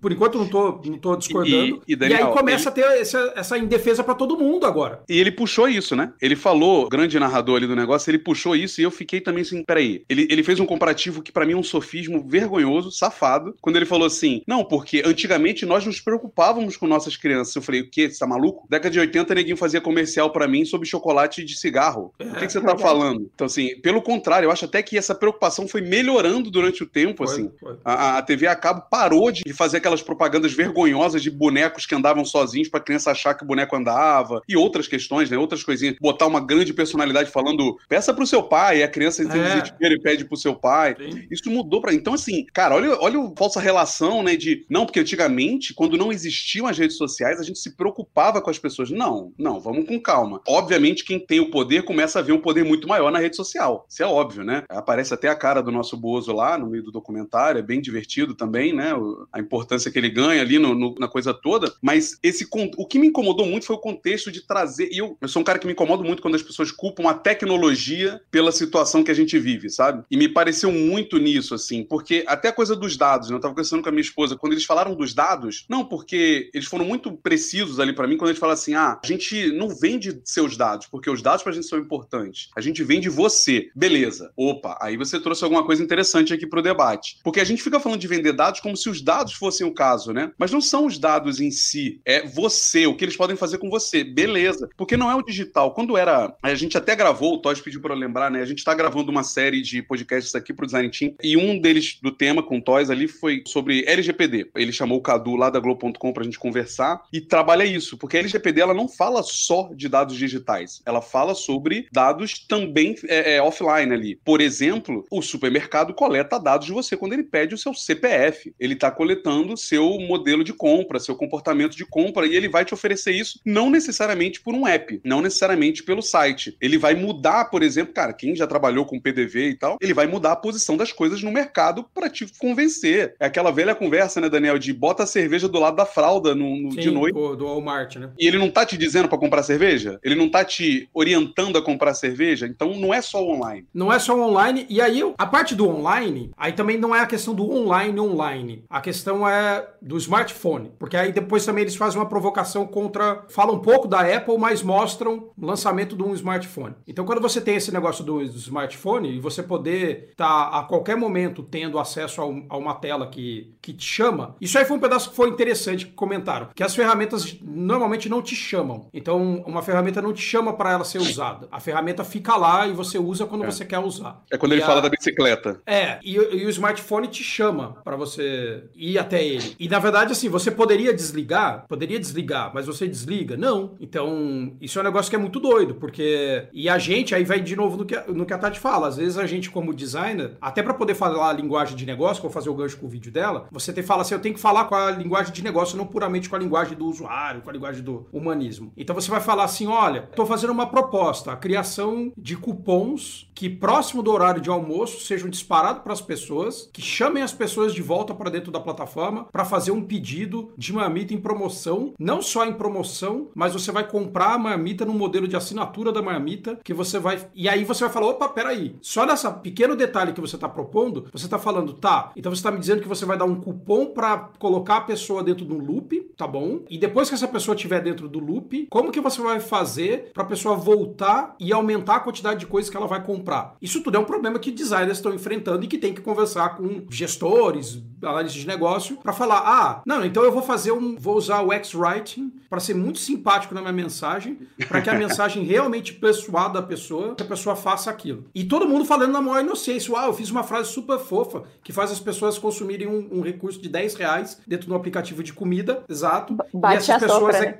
por 0.00 0.12
enquanto 0.12 0.38
não 0.38 0.48
tô, 0.48 0.80
não 0.84 0.98
tô 0.98 1.16
discordando. 1.16 1.82
E, 1.86 1.92
e, 1.92 1.96
Daniel, 1.96 2.18
e 2.18 2.22
aí 2.22 2.32
começa 2.32 2.70
ele... 2.70 2.84
a 2.84 2.90
ter 2.90 3.00
essa, 3.00 3.32
essa 3.36 3.58
indefesa 3.58 4.04
para 4.04 4.14
todo 4.14 4.38
mundo 4.38 4.64
agora. 4.64 5.02
E 5.08 5.18
ele 5.18 5.32
puxou 5.32 5.68
isso, 5.68 5.96
né? 5.96 6.12
Ele 6.20 6.36
falou, 6.36 6.88
grande 6.88 7.18
narrador 7.18 7.56
ali 7.56 7.66
do 7.66 7.74
negócio, 7.74 8.10
ele 8.10 8.18
puxou 8.18 8.54
isso 8.54 8.80
e 8.80 8.84
eu 8.84 8.90
fiquei 8.90 9.20
também 9.20 9.42
assim, 9.42 9.64
peraí. 9.64 10.04
Ele, 10.08 10.28
ele 10.30 10.42
fez 10.42 10.60
um 10.60 10.66
comparativo 10.66 11.22
que 11.22 11.32
para 11.32 11.44
mim 11.44 11.52
é 11.52 11.56
um 11.56 11.62
sofismo 11.62 12.24
vergonhoso, 12.28 12.92
safado, 12.92 13.56
quando 13.60 13.76
ele 13.76 13.86
falou 13.86 14.06
assim, 14.06 14.42
não, 14.46 14.64
porque 14.64 15.02
antigamente 15.04 15.66
nós 15.66 15.84
nos 15.84 16.00
preocupávamos 16.00 16.76
com 16.76 16.86
nossas 16.86 17.16
crianças. 17.16 17.56
Eu 17.56 17.62
falei, 17.62 17.80
o 17.80 17.90
quê? 17.90 18.08
Você 18.08 18.20
tá 18.20 18.26
maluco? 18.26 18.66
Década 18.70 18.90
de 18.90 19.00
80, 19.00 19.34
neguinho 19.34 19.56
fazia 19.56 19.80
comercial 19.80 20.30
para 20.30 20.46
mim 20.46 20.64
sobre 20.64 20.86
chocolate 20.86 21.44
de 21.44 21.58
cigarro. 21.58 22.12
O 22.20 22.34
que, 22.34 22.46
que 22.46 22.52
você 22.52 22.60
tá 22.60 22.78
falando? 22.78 23.28
Então, 23.34 23.46
assim, 23.46 23.80
pelo 23.80 24.00
contrário, 24.00 24.46
eu 24.46 24.52
acho 24.52 24.64
até 24.64 24.80
que 24.80 24.96
essa 24.96 25.14
preocupação 25.14 25.66
foi 25.66 25.80
melhorando 25.80 26.47
durante 26.50 26.82
o 26.82 26.86
tempo, 26.86 27.26
foi, 27.26 27.34
assim. 27.34 27.50
Foi. 27.58 27.76
A, 27.84 28.18
a 28.18 28.22
TV 28.22 28.46
a 28.46 28.56
cabo 28.56 28.82
parou 28.90 29.30
de 29.30 29.52
fazer 29.52 29.78
aquelas 29.78 30.02
propagandas 30.02 30.52
vergonhosas 30.52 31.22
de 31.22 31.30
bonecos 31.30 31.86
que 31.86 31.94
andavam 31.94 32.24
sozinhos 32.24 32.68
pra 32.68 32.80
criança 32.80 33.10
achar 33.10 33.34
que 33.34 33.44
o 33.44 33.46
boneco 33.46 33.76
andava. 33.76 34.42
E 34.48 34.56
outras 34.56 34.86
questões, 34.88 35.30
né? 35.30 35.38
Outras 35.38 35.62
coisinhas. 35.62 35.96
Botar 36.00 36.26
uma 36.26 36.40
grande 36.40 36.72
personalidade 36.72 37.30
falando, 37.30 37.76
peça 37.88 38.12
pro 38.12 38.26
seu 38.26 38.42
pai, 38.42 38.82
a 38.82 38.88
criança 38.88 39.22
é. 39.22 39.26
desespero 39.26 39.94
e 39.94 40.00
pede 40.00 40.24
pro 40.24 40.36
seu 40.36 40.54
pai. 40.54 40.96
Sim. 40.98 41.26
Isso 41.30 41.50
mudou 41.50 41.80
pra. 41.80 41.92
Então, 41.94 42.14
assim, 42.14 42.46
cara, 42.52 42.74
olha, 42.74 42.96
olha 43.00 43.20
a 43.20 43.32
falsa 43.36 43.60
relação, 43.60 44.22
né? 44.22 44.36
De. 44.36 44.64
Não, 44.68 44.86
porque 44.86 45.00
antigamente, 45.00 45.74
quando 45.74 45.96
não 45.96 46.12
existiam 46.12 46.66
as 46.66 46.78
redes 46.78 46.96
sociais, 46.96 47.40
a 47.40 47.42
gente 47.42 47.58
se 47.58 47.76
preocupava 47.76 48.40
com 48.40 48.50
as 48.50 48.58
pessoas. 48.58 48.90
Não, 48.90 49.32
não, 49.38 49.60
vamos 49.60 49.86
com 49.86 50.00
calma. 50.00 50.40
Obviamente, 50.46 51.04
quem 51.04 51.18
tem 51.18 51.40
o 51.40 51.50
poder 51.50 51.82
começa 51.82 52.18
a 52.18 52.22
ver 52.22 52.32
um 52.32 52.40
poder 52.40 52.64
muito 52.64 52.88
maior 52.88 53.10
na 53.10 53.18
rede 53.18 53.36
social. 53.36 53.86
Isso 53.88 54.02
é 54.02 54.06
óbvio, 54.06 54.44
né? 54.44 54.64
Aparece 54.68 55.14
até 55.14 55.28
a 55.28 55.34
cara 55.34 55.62
do 55.62 55.72
nosso 55.72 55.96
Bozo 55.96 56.32
lá 56.38 56.56
no 56.56 56.68
meio 56.70 56.84
do 56.84 56.92
documentário, 56.92 57.58
é 57.58 57.62
bem 57.62 57.80
divertido 57.80 58.34
também, 58.34 58.72
né? 58.72 58.92
A 59.32 59.40
importância 59.40 59.90
que 59.90 59.98
ele 59.98 60.08
ganha 60.08 60.40
ali 60.40 60.58
no, 60.58 60.74
no, 60.74 60.94
na 60.98 61.08
coisa 61.08 61.34
toda. 61.34 61.72
Mas 61.82 62.18
esse 62.22 62.46
o 62.76 62.86
que 62.86 62.98
me 62.98 63.08
incomodou 63.08 63.46
muito 63.46 63.66
foi 63.66 63.76
o 63.76 63.80
contexto 63.80 64.30
de 64.30 64.46
trazer. 64.46 64.88
E 64.92 64.98
eu, 64.98 65.16
eu 65.20 65.28
sou 65.28 65.42
um 65.42 65.44
cara 65.44 65.58
que 65.58 65.66
me 65.66 65.72
incomoda 65.72 66.02
muito 66.02 66.22
quando 66.22 66.36
as 66.36 66.42
pessoas 66.42 66.70
culpam 66.70 67.08
a 67.08 67.14
tecnologia 67.14 68.20
pela 68.30 68.52
situação 68.52 69.02
que 69.02 69.10
a 69.10 69.14
gente 69.14 69.38
vive, 69.38 69.68
sabe? 69.68 70.04
E 70.10 70.16
me 70.16 70.28
pareceu 70.28 70.70
muito 70.70 71.18
nisso, 71.18 71.54
assim, 71.54 71.82
porque 71.82 72.24
até 72.26 72.48
a 72.48 72.52
coisa 72.52 72.76
dos 72.76 72.96
dados, 72.96 73.28
né? 73.28 73.36
Eu 73.36 73.40
tava 73.40 73.54
conversando 73.54 73.82
com 73.82 73.88
a 73.88 73.92
minha 73.92 74.02
esposa, 74.02 74.36
quando 74.36 74.52
eles 74.52 74.64
falaram 74.64 74.94
dos 74.94 75.12
dados, 75.12 75.66
não, 75.68 75.84
porque 75.84 76.50
eles 76.54 76.68
foram 76.68 76.84
muito 76.84 77.12
precisos 77.12 77.80
ali 77.80 77.92
para 77.92 78.06
mim 78.06 78.16
quando 78.16 78.30
eles 78.30 78.40
falam 78.40 78.54
assim: 78.54 78.74
ah, 78.74 78.98
a 79.02 79.06
gente 79.06 79.52
não 79.52 79.68
vende 79.68 80.20
seus 80.24 80.56
dados, 80.56 80.86
porque 80.86 81.10
os 81.10 81.20
dados 81.22 81.42
pra 81.42 81.52
gente 81.52 81.66
são 81.66 81.78
importantes. 81.78 82.50
A 82.56 82.60
gente 82.60 82.82
vende 82.84 83.08
você. 83.08 83.70
Beleza. 83.74 84.30
Opa, 84.36 84.78
aí 84.80 84.96
você 84.96 85.18
trouxe 85.20 85.42
alguma 85.44 85.64
coisa 85.64 85.82
interessante 85.82 86.27
aqui 86.34 86.46
pro 86.46 86.62
debate. 86.62 87.18
Porque 87.22 87.40
a 87.40 87.44
gente 87.44 87.62
fica 87.62 87.80
falando 87.80 88.00
de 88.00 88.08
vender 88.08 88.32
dados 88.32 88.60
como 88.60 88.76
se 88.76 88.88
os 88.88 89.00
dados 89.00 89.34
fossem 89.34 89.66
o 89.66 89.74
caso, 89.74 90.12
né? 90.12 90.32
Mas 90.38 90.50
não 90.50 90.60
são 90.60 90.86
os 90.86 90.98
dados 90.98 91.40
em 91.40 91.50
si, 91.50 92.00
é 92.04 92.26
você, 92.26 92.86
o 92.86 92.94
que 92.94 93.04
eles 93.04 93.16
podem 93.16 93.36
fazer 93.36 93.58
com 93.58 93.70
você. 93.70 94.04
Beleza. 94.04 94.68
Porque 94.76 94.96
não 94.96 95.10
é 95.10 95.14
o 95.14 95.22
digital. 95.22 95.72
Quando 95.72 95.96
era. 95.96 96.34
A 96.42 96.54
gente 96.54 96.76
até 96.76 96.94
gravou, 96.94 97.34
o 97.34 97.38
Todd 97.38 97.62
pediu 97.62 97.80
para 97.80 97.94
eu 97.94 97.98
lembrar, 97.98 98.30
né? 98.30 98.40
A 98.40 98.46
gente 98.46 98.64
tá 98.64 98.74
gravando 98.74 99.10
uma 99.10 99.22
série 99.22 99.62
de 99.62 99.82
podcasts 99.82 100.34
aqui 100.34 100.52
pro 100.52 100.66
Design 100.66 100.90
Team. 100.90 101.14
E 101.22 101.36
um 101.36 101.60
deles 101.60 101.98
do 102.02 102.10
tema 102.10 102.42
com 102.42 102.58
o 102.58 102.62
Toys 102.62 102.90
ali 102.90 103.08
foi 103.08 103.42
sobre 103.46 103.84
LGPD. 103.86 104.50
Ele 104.54 104.72
chamou 104.72 104.98
o 104.98 105.02
Cadu 105.02 105.36
lá 105.36 105.50
da 105.50 105.60
Globo.com 105.60 106.12
pra 106.12 106.24
gente 106.24 106.38
conversar 106.38 107.02
e 107.12 107.20
trabalha 107.20 107.64
isso. 107.64 107.96
Porque 107.96 108.16
a 108.16 108.20
LGPD 108.20 108.60
ela 108.60 108.74
não 108.74 108.88
fala 108.88 109.22
só 109.22 109.70
de 109.74 109.88
dados 109.88 110.16
digitais. 110.16 110.82
Ela 110.84 111.00
fala 111.00 111.34
sobre 111.34 111.88
dados 111.92 112.44
também 112.46 112.94
é, 113.06 113.36
é, 113.36 113.42
offline 113.42 113.92
ali. 113.92 114.16
Por 114.24 114.40
exemplo, 114.40 115.04
o 115.10 115.22
supermercado 115.22 115.94
coleta 115.94 116.17
dados 116.24 116.66
de 116.66 116.72
você 116.72 116.96
quando 116.96 117.12
ele 117.12 117.22
pede 117.22 117.54
o 117.54 117.58
seu 117.58 117.74
CPF. 117.74 118.54
Ele 118.58 118.74
está 118.74 118.90
coletando 118.90 119.56
seu 119.56 119.98
modelo 120.00 120.42
de 120.42 120.52
compra, 120.52 120.98
seu 120.98 121.14
comportamento 121.14 121.76
de 121.76 121.84
compra, 121.84 122.26
e 122.26 122.34
ele 122.34 122.48
vai 122.48 122.64
te 122.64 122.74
oferecer 122.74 123.12
isso 123.12 123.40
não 123.44 123.70
necessariamente 123.70 124.40
por 124.40 124.54
um 124.54 124.66
app, 124.66 125.00
não 125.04 125.20
necessariamente 125.20 125.82
pelo 125.82 126.02
site. 126.02 126.56
Ele 126.60 126.78
vai 126.78 126.94
mudar, 126.94 127.46
por 127.46 127.62
exemplo, 127.62 127.94
cara, 127.94 128.12
quem 128.12 128.34
já 128.34 128.46
trabalhou 128.46 128.84
com 128.84 129.00
PDV 129.00 129.50
e 129.50 129.54
tal, 129.54 129.78
ele 129.80 129.94
vai 129.94 130.06
mudar 130.06 130.32
a 130.32 130.36
posição 130.36 130.76
das 130.76 130.92
coisas 130.92 131.22
no 131.22 131.30
mercado 131.30 131.84
para 131.94 132.08
te 132.08 132.26
convencer. 132.38 133.14
É 133.20 133.26
aquela 133.26 133.50
velha 133.50 133.74
conversa, 133.74 134.20
né, 134.20 134.28
Daniel, 134.28 134.58
de 134.58 134.72
bota 134.72 135.02
a 135.02 135.06
cerveja 135.06 135.48
do 135.48 135.58
lado 135.58 135.76
da 135.76 135.86
fralda 135.86 136.34
no, 136.34 136.56
no 136.56 136.72
Sim, 136.72 136.80
de 136.80 136.90
noite. 136.90 137.14
Do 137.14 137.46
Walmart, 137.46 137.96
né? 137.96 138.10
E 138.18 138.26
ele 138.26 138.38
não 138.38 138.50
tá 138.50 138.64
te 138.64 138.76
dizendo 138.76 139.08
para 139.08 139.18
comprar 139.18 139.42
cerveja? 139.42 139.98
Ele 140.02 140.14
não 140.14 140.28
tá 140.28 140.44
te 140.44 140.88
orientando 140.92 141.58
a 141.58 141.62
comprar 141.62 141.94
cerveja? 141.94 142.46
Então 142.46 142.76
não 142.76 142.92
é 142.92 143.00
só 143.00 143.22
online. 143.22 143.66
Não 143.72 143.92
é 143.92 143.98
só 143.98 144.18
online. 144.18 144.66
E 144.68 144.80
aí, 144.80 145.02
a 145.16 145.26
parte 145.26 145.54
do 145.54 145.68
online, 145.68 146.07
aí 146.36 146.52
também 146.52 146.78
não 146.78 146.94
é 146.94 147.00
a 147.00 147.06
questão 147.06 147.34
do 147.34 147.50
online 147.50 147.98
online. 148.00 148.64
A 148.68 148.80
questão 148.80 149.28
é 149.28 149.66
do 149.80 149.96
smartphone. 149.96 150.72
Porque 150.78 150.96
aí 150.96 151.12
depois 151.12 151.44
também 151.44 151.62
eles 151.62 151.76
fazem 151.76 151.98
uma 152.00 152.08
provocação 152.08 152.66
contra. 152.66 153.24
Falam 153.28 153.56
um 153.56 153.60
pouco 153.60 153.88
da 153.88 154.00
Apple, 154.00 154.38
mas 154.38 154.62
mostram 154.62 155.30
o 155.36 155.46
lançamento 155.46 155.96
de 155.96 156.02
um 156.02 156.14
smartphone. 156.14 156.74
Então, 156.86 157.04
quando 157.04 157.20
você 157.20 157.40
tem 157.40 157.56
esse 157.56 157.72
negócio 157.72 158.04
do 158.04 158.22
smartphone 158.22 159.16
e 159.16 159.20
você 159.20 159.42
poder 159.42 160.08
estar 160.10 160.50
tá, 160.50 160.58
a 160.58 160.62
qualquer 160.64 160.96
momento 160.96 161.42
tendo 161.42 161.78
acesso 161.78 162.20
a, 162.20 162.26
um, 162.26 162.46
a, 162.48 162.56
uma 162.56 162.74
tela 162.74 163.06
que, 163.08 163.54
que 163.60 163.72
te 163.72 163.84
chama, 163.84 164.36
isso 164.40 164.58
aí 164.58 164.64
foi 164.64 164.76
um 164.76 164.80
pedaço 164.80 165.10
que 165.10 165.16
foi 165.16 165.28
interessante 165.28 165.86
que 165.86 165.92
comentaram. 165.92 166.48
Que 166.54 166.62
as 166.62 166.74
ferramentas 166.74 167.38
normalmente 167.42 168.08
não 168.08 168.22
te 168.22 168.34
chamam. 168.34 168.88
Então, 168.92 169.42
uma 169.46 169.62
ferramenta 169.62 170.02
não 170.02 170.12
te 170.12 170.22
chama 170.22 170.52
para 170.52 170.72
ela 170.72 170.84
ser 170.84 170.98
usada. 170.98 171.48
A 171.50 171.60
ferramenta 171.60 172.04
fica 172.04 172.36
lá 172.36 172.66
e 172.66 172.72
você 172.72 172.98
usa 172.98 173.26
quando 173.26 173.44
é. 173.44 173.50
você 173.50 173.64
quer 173.64 173.78
usar. 173.78 174.22
É 174.30 174.38
quando 174.38 174.52
e 174.52 174.56
ele 174.56 174.62
a... 174.62 174.66
fala 174.66 174.80
da 174.80 174.88
bicicleta. 174.88 175.60
É, 175.66 175.87
e, 176.02 176.14
e 176.14 176.46
o 176.46 176.50
smartphone 176.50 177.08
te 177.08 177.22
chama 177.22 177.76
para 177.84 177.96
você 177.96 178.64
ir 178.74 178.98
até 178.98 179.24
ele. 179.24 179.54
E 179.58 179.68
na 179.68 179.78
verdade, 179.78 180.12
assim, 180.12 180.28
você 180.28 180.50
poderia 180.50 180.92
desligar, 180.92 181.64
poderia 181.68 181.98
desligar, 181.98 182.50
mas 182.54 182.66
você 182.66 182.86
desliga? 182.86 183.36
Não. 183.36 183.76
Então, 183.80 184.56
isso 184.60 184.78
é 184.78 184.82
um 184.82 184.84
negócio 184.84 185.10
que 185.10 185.16
é 185.16 185.18
muito 185.18 185.40
doido, 185.40 185.74
porque. 185.74 186.48
E 186.52 186.68
a 186.68 186.78
gente, 186.78 187.14
aí 187.14 187.24
vai 187.24 187.40
de 187.40 187.56
novo 187.56 187.76
no 187.76 187.84
que, 187.84 187.96
no 188.08 188.26
que 188.26 188.32
a 188.32 188.38
Tati 188.38 188.58
fala. 188.58 188.88
Às 188.88 188.96
vezes 188.96 189.18
a 189.18 189.26
gente, 189.26 189.50
como 189.50 189.74
designer, 189.74 190.32
até 190.40 190.62
para 190.62 190.74
poder 190.74 190.94
falar 190.94 191.30
a 191.30 191.32
linguagem 191.32 191.76
de 191.76 191.86
negócio, 191.86 192.20
que 192.20 192.26
eu 192.26 192.30
vou 192.30 192.34
fazer 192.34 192.50
o 192.50 192.54
gancho 192.54 192.78
com 192.78 192.86
o 192.86 192.90
vídeo 192.90 193.12
dela, 193.12 193.46
você 193.50 193.72
tem 193.72 193.82
que 193.82 193.88
falar 193.88 194.02
assim: 194.02 194.14
eu 194.14 194.20
tenho 194.20 194.34
que 194.34 194.40
falar 194.40 194.64
com 194.64 194.74
a 194.74 194.90
linguagem 194.90 195.32
de 195.32 195.42
negócio, 195.42 195.76
não 195.76 195.86
puramente 195.86 196.28
com 196.28 196.36
a 196.36 196.38
linguagem 196.38 196.76
do 196.76 196.86
usuário, 196.86 197.42
com 197.42 197.50
a 197.50 197.52
linguagem 197.52 197.82
do 197.82 198.06
humanismo. 198.12 198.72
Então 198.76 198.94
você 198.94 199.10
vai 199.10 199.20
falar 199.20 199.44
assim: 199.44 199.66
olha, 199.66 200.08
estou 200.10 200.26
fazendo 200.26 200.50
uma 200.50 200.66
proposta, 200.66 201.32
a 201.32 201.36
criação 201.36 202.12
de 202.16 202.36
cupons 202.36 203.28
que 203.34 203.48
próximo 203.48 204.02
do 204.02 204.10
horário 204.10 204.40
de 204.40 204.50
almoço 204.50 205.00
sejam 205.00 205.28
disparados 205.28 205.77
para 205.78 205.92
as 205.92 206.00
pessoas, 206.00 206.68
que 206.72 206.82
chamem 206.82 207.22
as 207.22 207.32
pessoas 207.32 207.74
de 207.74 207.82
volta 207.82 208.14
para 208.14 208.30
dentro 208.30 208.50
da 208.50 208.60
plataforma 208.60 209.24
para 209.30 209.44
fazer 209.44 209.70
um 209.70 209.82
pedido 209.82 210.50
de 210.56 210.72
marmita 210.72 211.14
em 211.14 211.20
promoção, 211.20 211.94
não 211.98 212.20
só 212.20 212.44
em 212.44 212.52
promoção, 212.52 213.28
mas 213.34 213.52
você 213.52 213.72
vai 213.72 213.86
comprar 213.86 214.34
a 214.34 214.38
marmita 214.38 214.84
no 214.84 214.94
modelo 214.94 215.28
de 215.28 215.36
assinatura 215.36 215.92
da 215.92 216.02
marmita 216.02 216.58
que 216.64 216.74
você 216.74 216.98
vai 216.98 217.18
e 217.34 217.48
aí 217.48 217.64
você 217.64 217.84
vai 217.84 217.92
falar, 217.92 218.08
opa, 218.08 218.28
peraí, 218.28 218.76
só 218.80 219.06
nessa 219.06 219.30
pequeno 219.30 219.76
detalhe 219.76 220.12
que 220.12 220.20
você 220.20 220.36
está 220.36 220.48
propondo, 220.48 221.06
você 221.12 221.26
está 221.26 221.38
falando, 221.38 221.72
tá, 221.72 222.12
então 222.16 222.34
você 222.34 222.40
está 222.40 222.50
me 222.50 222.58
dizendo 222.58 222.82
que 222.82 222.88
você 222.88 223.04
vai 223.04 223.16
dar 223.16 223.24
um 223.24 223.40
cupom 223.40 223.86
para 223.86 224.30
colocar 224.38 224.78
a 224.78 224.80
pessoa 224.82 225.22
dentro 225.22 225.44
do 225.44 225.56
loop, 225.56 226.10
tá 226.16 226.26
bom? 226.26 226.60
E 226.68 226.78
depois 226.78 227.08
que 227.08 227.14
essa 227.14 227.28
pessoa 227.28 227.54
estiver 227.54 227.82
dentro 227.82 228.08
do 228.08 228.18
loop, 228.18 228.66
como 228.70 228.92
que 228.92 229.00
você 229.00 229.20
vai 229.20 229.40
fazer 229.40 230.10
para 230.12 230.22
a 230.22 230.26
pessoa 230.26 230.56
voltar 230.56 231.34
e 231.38 231.52
aumentar 231.52 231.96
a 231.96 232.00
quantidade 232.00 232.40
de 232.40 232.46
coisas 232.46 232.70
que 232.70 232.76
ela 232.76 232.86
vai 232.86 233.04
comprar? 233.04 233.56
Isso 233.60 233.82
tudo 233.82 233.96
é 233.96 234.00
um 234.00 234.04
problema 234.04 234.38
que 234.38 234.50
designers 234.50 234.98
estão 234.98 235.14
enfrentando 235.14 235.66
que 235.68 235.78
tem 235.78 235.94
que 235.94 236.00
conversar 236.00 236.56
com 236.56 236.84
gestores, 236.90 237.82
análise 238.02 238.34
de 238.34 238.46
negócio, 238.46 238.96
para 238.96 239.12
falar: 239.12 239.42
ah, 239.44 239.82
não, 239.84 240.04
então 240.04 240.22
eu 240.22 240.32
vou 240.32 240.42
fazer 240.42 240.72
um. 240.72 240.96
Vou 240.96 241.16
usar 241.16 241.42
o 241.42 241.52
X-Writing 241.52 242.32
para 242.48 242.60
ser 242.60 242.74
muito 242.74 242.98
simpático 242.98 243.54
na 243.54 243.60
minha 243.60 243.72
mensagem, 243.72 244.38
para 244.68 244.80
que 244.80 244.90
a 244.90 244.94
mensagem 244.94 245.44
realmente 245.46 245.92
persuada 245.94 246.58
a 246.58 246.62
pessoa, 246.62 247.14
que 247.14 247.22
a 247.22 247.26
pessoa 247.26 247.54
faça 247.54 247.90
aquilo. 247.90 248.24
E 248.34 248.44
todo 248.44 248.68
mundo 248.68 248.84
falando 248.84 249.12
na 249.12 249.20
maior 249.20 249.40
inocência: 249.40 249.92
ah, 249.96 250.06
eu 250.06 250.14
fiz 250.14 250.30
uma 250.30 250.42
frase 250.42 250.70
super 250.70 250.98
fofa 250.98 251.44
que 251.62 251.72
faz 251.72 251.90
as 251.90 252.00
pessoas 252.00 252.38
consumirem 252.38 252.86
um, 252.86 253.18
um 253.18 253.20
recurso 253.20 253.60
de 253.60 253.68
10 253.68 253.94
reais 253.94 254.40
dentro 254.46 254.68
do 254.68 254.74
aplicativo 254.74 255.22
de 255.22 255.32
comida, 255.32 255.84
exato. 255.88 256.36
Bate 256.52 256.74
e 256.74 256.76
essas 256.76 257.02
pessoas. 257.02 257.36
Sopra, 257.36 257.40
né? 257.40 257.58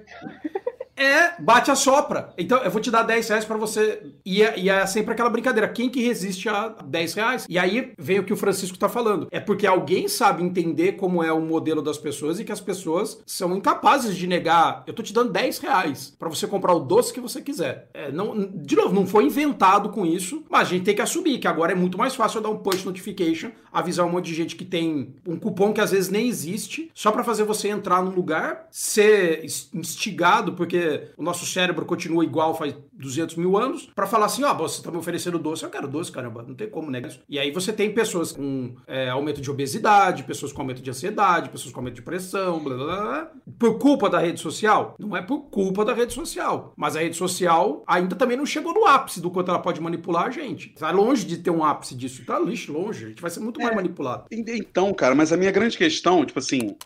É, 0.99 1.41
bate 1.41 1.71
a 1.71 1.77
sopra. 1.77 2.35
Então, 2.37 2.59
eu 2.59 2.71
vou 2.71 2.81
te 2.81 2.91
dar 2.91 3.05
10 3.05 3.29
reais 3.29 3.45
pra 3.45 3.57
você. 3.57 4.03
E 4.25 4.43
é, 4.43 4.59
e 4.59 4.69
é, 4.69 4.85
sempre 4.85 5.13
aquela 5.13 5.31
brincadeira. 5.31 5.69
Quem 5.69 5.89
que 5.89 6.03
resiste 6.03 6.49
a 6.49 6.69
10 6.85 7.15
reais? 7.15 7.47
E 7.49 7.57
aí 7.57 7.93
vem 7.97 8.19
o 8.19 8.25
que 8.25 8.33
o 8.33 8.37
Francisco 8.37 8.77
tá 8.77 8.89
falando. 8.89 9.29
É 9.31 9.39
porque 9.39 9.67
alguém 9.67 10.09
sabe 10.09 10.43
entender 10.43 10.93
como 10.93 11.23
é 11.23 11.33
o 11.33 11.41
modelo 11.41 11.81
das 11.81 11.99
pessoas 11.99 12.41
e 12.41 12.45
que 12.45 12.51
as 12.51 12.61
pessoas 12.61 13.23
são 13.25 13.57
incapazes 13.57 14.17
de 14.17 14.27
negar. 14.27 14.83
Eu 14.87 14.93
tô 14.93 15.03
te 15.03 15.13
dando 15.13 15.31
10 15.31 15.59
reais 15.59 16.17
pra 16.19 16.29
você 16.29 16.47
comprar 16.47 16.73
o 16.75 16.81
doce 16.81 17.13
que 17.13 17.21
você 17.21 17.41
quiser. 17.41 17.89
É, 17.95 18.11
não, 18.11 18.37
de 18.37 18.75
novo, 18.75 18.93
não 18.93 19.07
foi 19.07 19.25
inventado 19.25 19.91
com 19.91 20.05
isso, 20.05 20.45
mas 20.51 20.63
a 20.63 20.71
gente 20.71 20.85
tem 20.85 20.97
que 20.97 21.03
assumir 21.03 21.39
que 21.39 21.47
agora 21.47 21.73
é 21.73 21.77
muito 21.77 21.97
mais 21.97 22.17
fácil 22.17 22.39
eu 22.39 22.43
dar 22.43 22.51
um 22.51 22.59
push 22.59 22.85
notification, 22.85 23.51
avisar 23.73 24.05
um 24.05 24.11
monte 24.11 24.27
de 24.27 24.35
gente 24.35 24.57
que 24.57 24.65
tem 24.65 25.15
um 25.27 25.37
cupom 25.37 25.73
que 25.73 25.81
às 25.81 25.93
vezes 25.93 26.11
nem 26.11 26.27
existe, 26.27 26.91
só 26.93 27.13
para 27.13 27.23
fazer 27.23 27.45
você 27.45 27.69
entrar 27.69 28.03
num 28.03 28.11
lugar, 28.11 28.67
ser 28.71 29.45
instigado, 29.73 30.55
porque 30.55 30.88
porque 30.89 31.13
o 31.17 31.23
nosso 31.23 31.45
cérebro 31.45 31.85
continua 31.85 32.25
igual 32.25 32.57
faz 32.57 32.75
200 32.93 33.37
mil 33.37 33.57
anos, 33.57 33.89
para 33.95 34.07
falar 34.07 34.27
assim, 34.27 34.43
ó, 34.45 34.53
oh, 34.53 34.57
você 34.57 34.83
tá 34.83 34.91
me 34.91 34.97
oferecendo 34.97 35.39
doce, 35.39 35.65
eu 35.65 35.71
quero 35.71 35.87
doce, 35.87 36.11
caramba, 36.11 36.43
não 36.43 36.55
tem 36.55 36.69
como 36.69 36.91
negar 36.91 37.09
isso. 37.09 37.21
E 37.29 37.39
aí 37.39 37.51
você 37.51 37.73
tem 37.73 37.93
pessoas 37.93 38.33
com 38.33 38.75
é, 38.87 39.09
aumento 39.09 39.41
de 39.41 39.51
obesidade, 39.51 40.23
pessoas 40.25 40.53
com 40.53 40.63
aumento 40.63 40.83
de 40.83 40.91
ansiedade, 40.91 41.51
pessoas 41.51 41.73
com 41.73 41.81
aumento 41.81 41.97
de 41.97 42.03
pressão, 42.03 42.63
blá, 42.63 42.77
blá, 42.77 42.87
blá, 42.87 43.33
por 43.59 43.79
culpa 43.79 44.09
da 44.09 44.19
rede 44.19 44.41
social? 44.41 44.95
Não 44.99 45.17
é 45.17 45.23
por 45.23 45.43
culpa 45.51 45.85
da 45.85 45.93
rede 45.93 46.13
social, 46.13 46.73
mas 46.77 46.97
a 46.97 47.01
rede 47.01 47.17
social 47.17 47.85
ainda 47.87 48.17
também 48.17 48.37
não 48.37 48.47
chegou 48.47 48.73
no 48.73 48.87
ápice 48.87 49.21
do 49.21 49.31
quanto 49.31 49.51
ela 49.51 49.61
pode 49.61 49.81
manipular 49.81 50.27
a 50.27 50.31
gente. 50.31 50.71
Tá 50.71 50.91
longe 50.91 51.25
de 51.25 51.39
ter 51.39 51.51
um 51.51 51.65
ápice 51.65 51.95
disso, 51.95 52.25
tá 52.25 52.39
lixo, 52.39 52.73
longe, 52.73 53.05
a 53.05 53.09
gente 53.09 53.23
vai 53.23 53.31
ser 53.31 53.41
muito 53.41 53.61
é, 53.61 53.65
mais 53.65 53.77
manipulado. 53.77 54.27
Então, 54.31 54.93
cara, 54.95 55.15
mas 55.15 55.33
a 55.33 55.37
minha 55.37 55.51
grande 55.51 55.77
questão, 55.77 56.25
tipo 56.25 56.39
assim, 56.39 56.77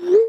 É, 0.00 0.20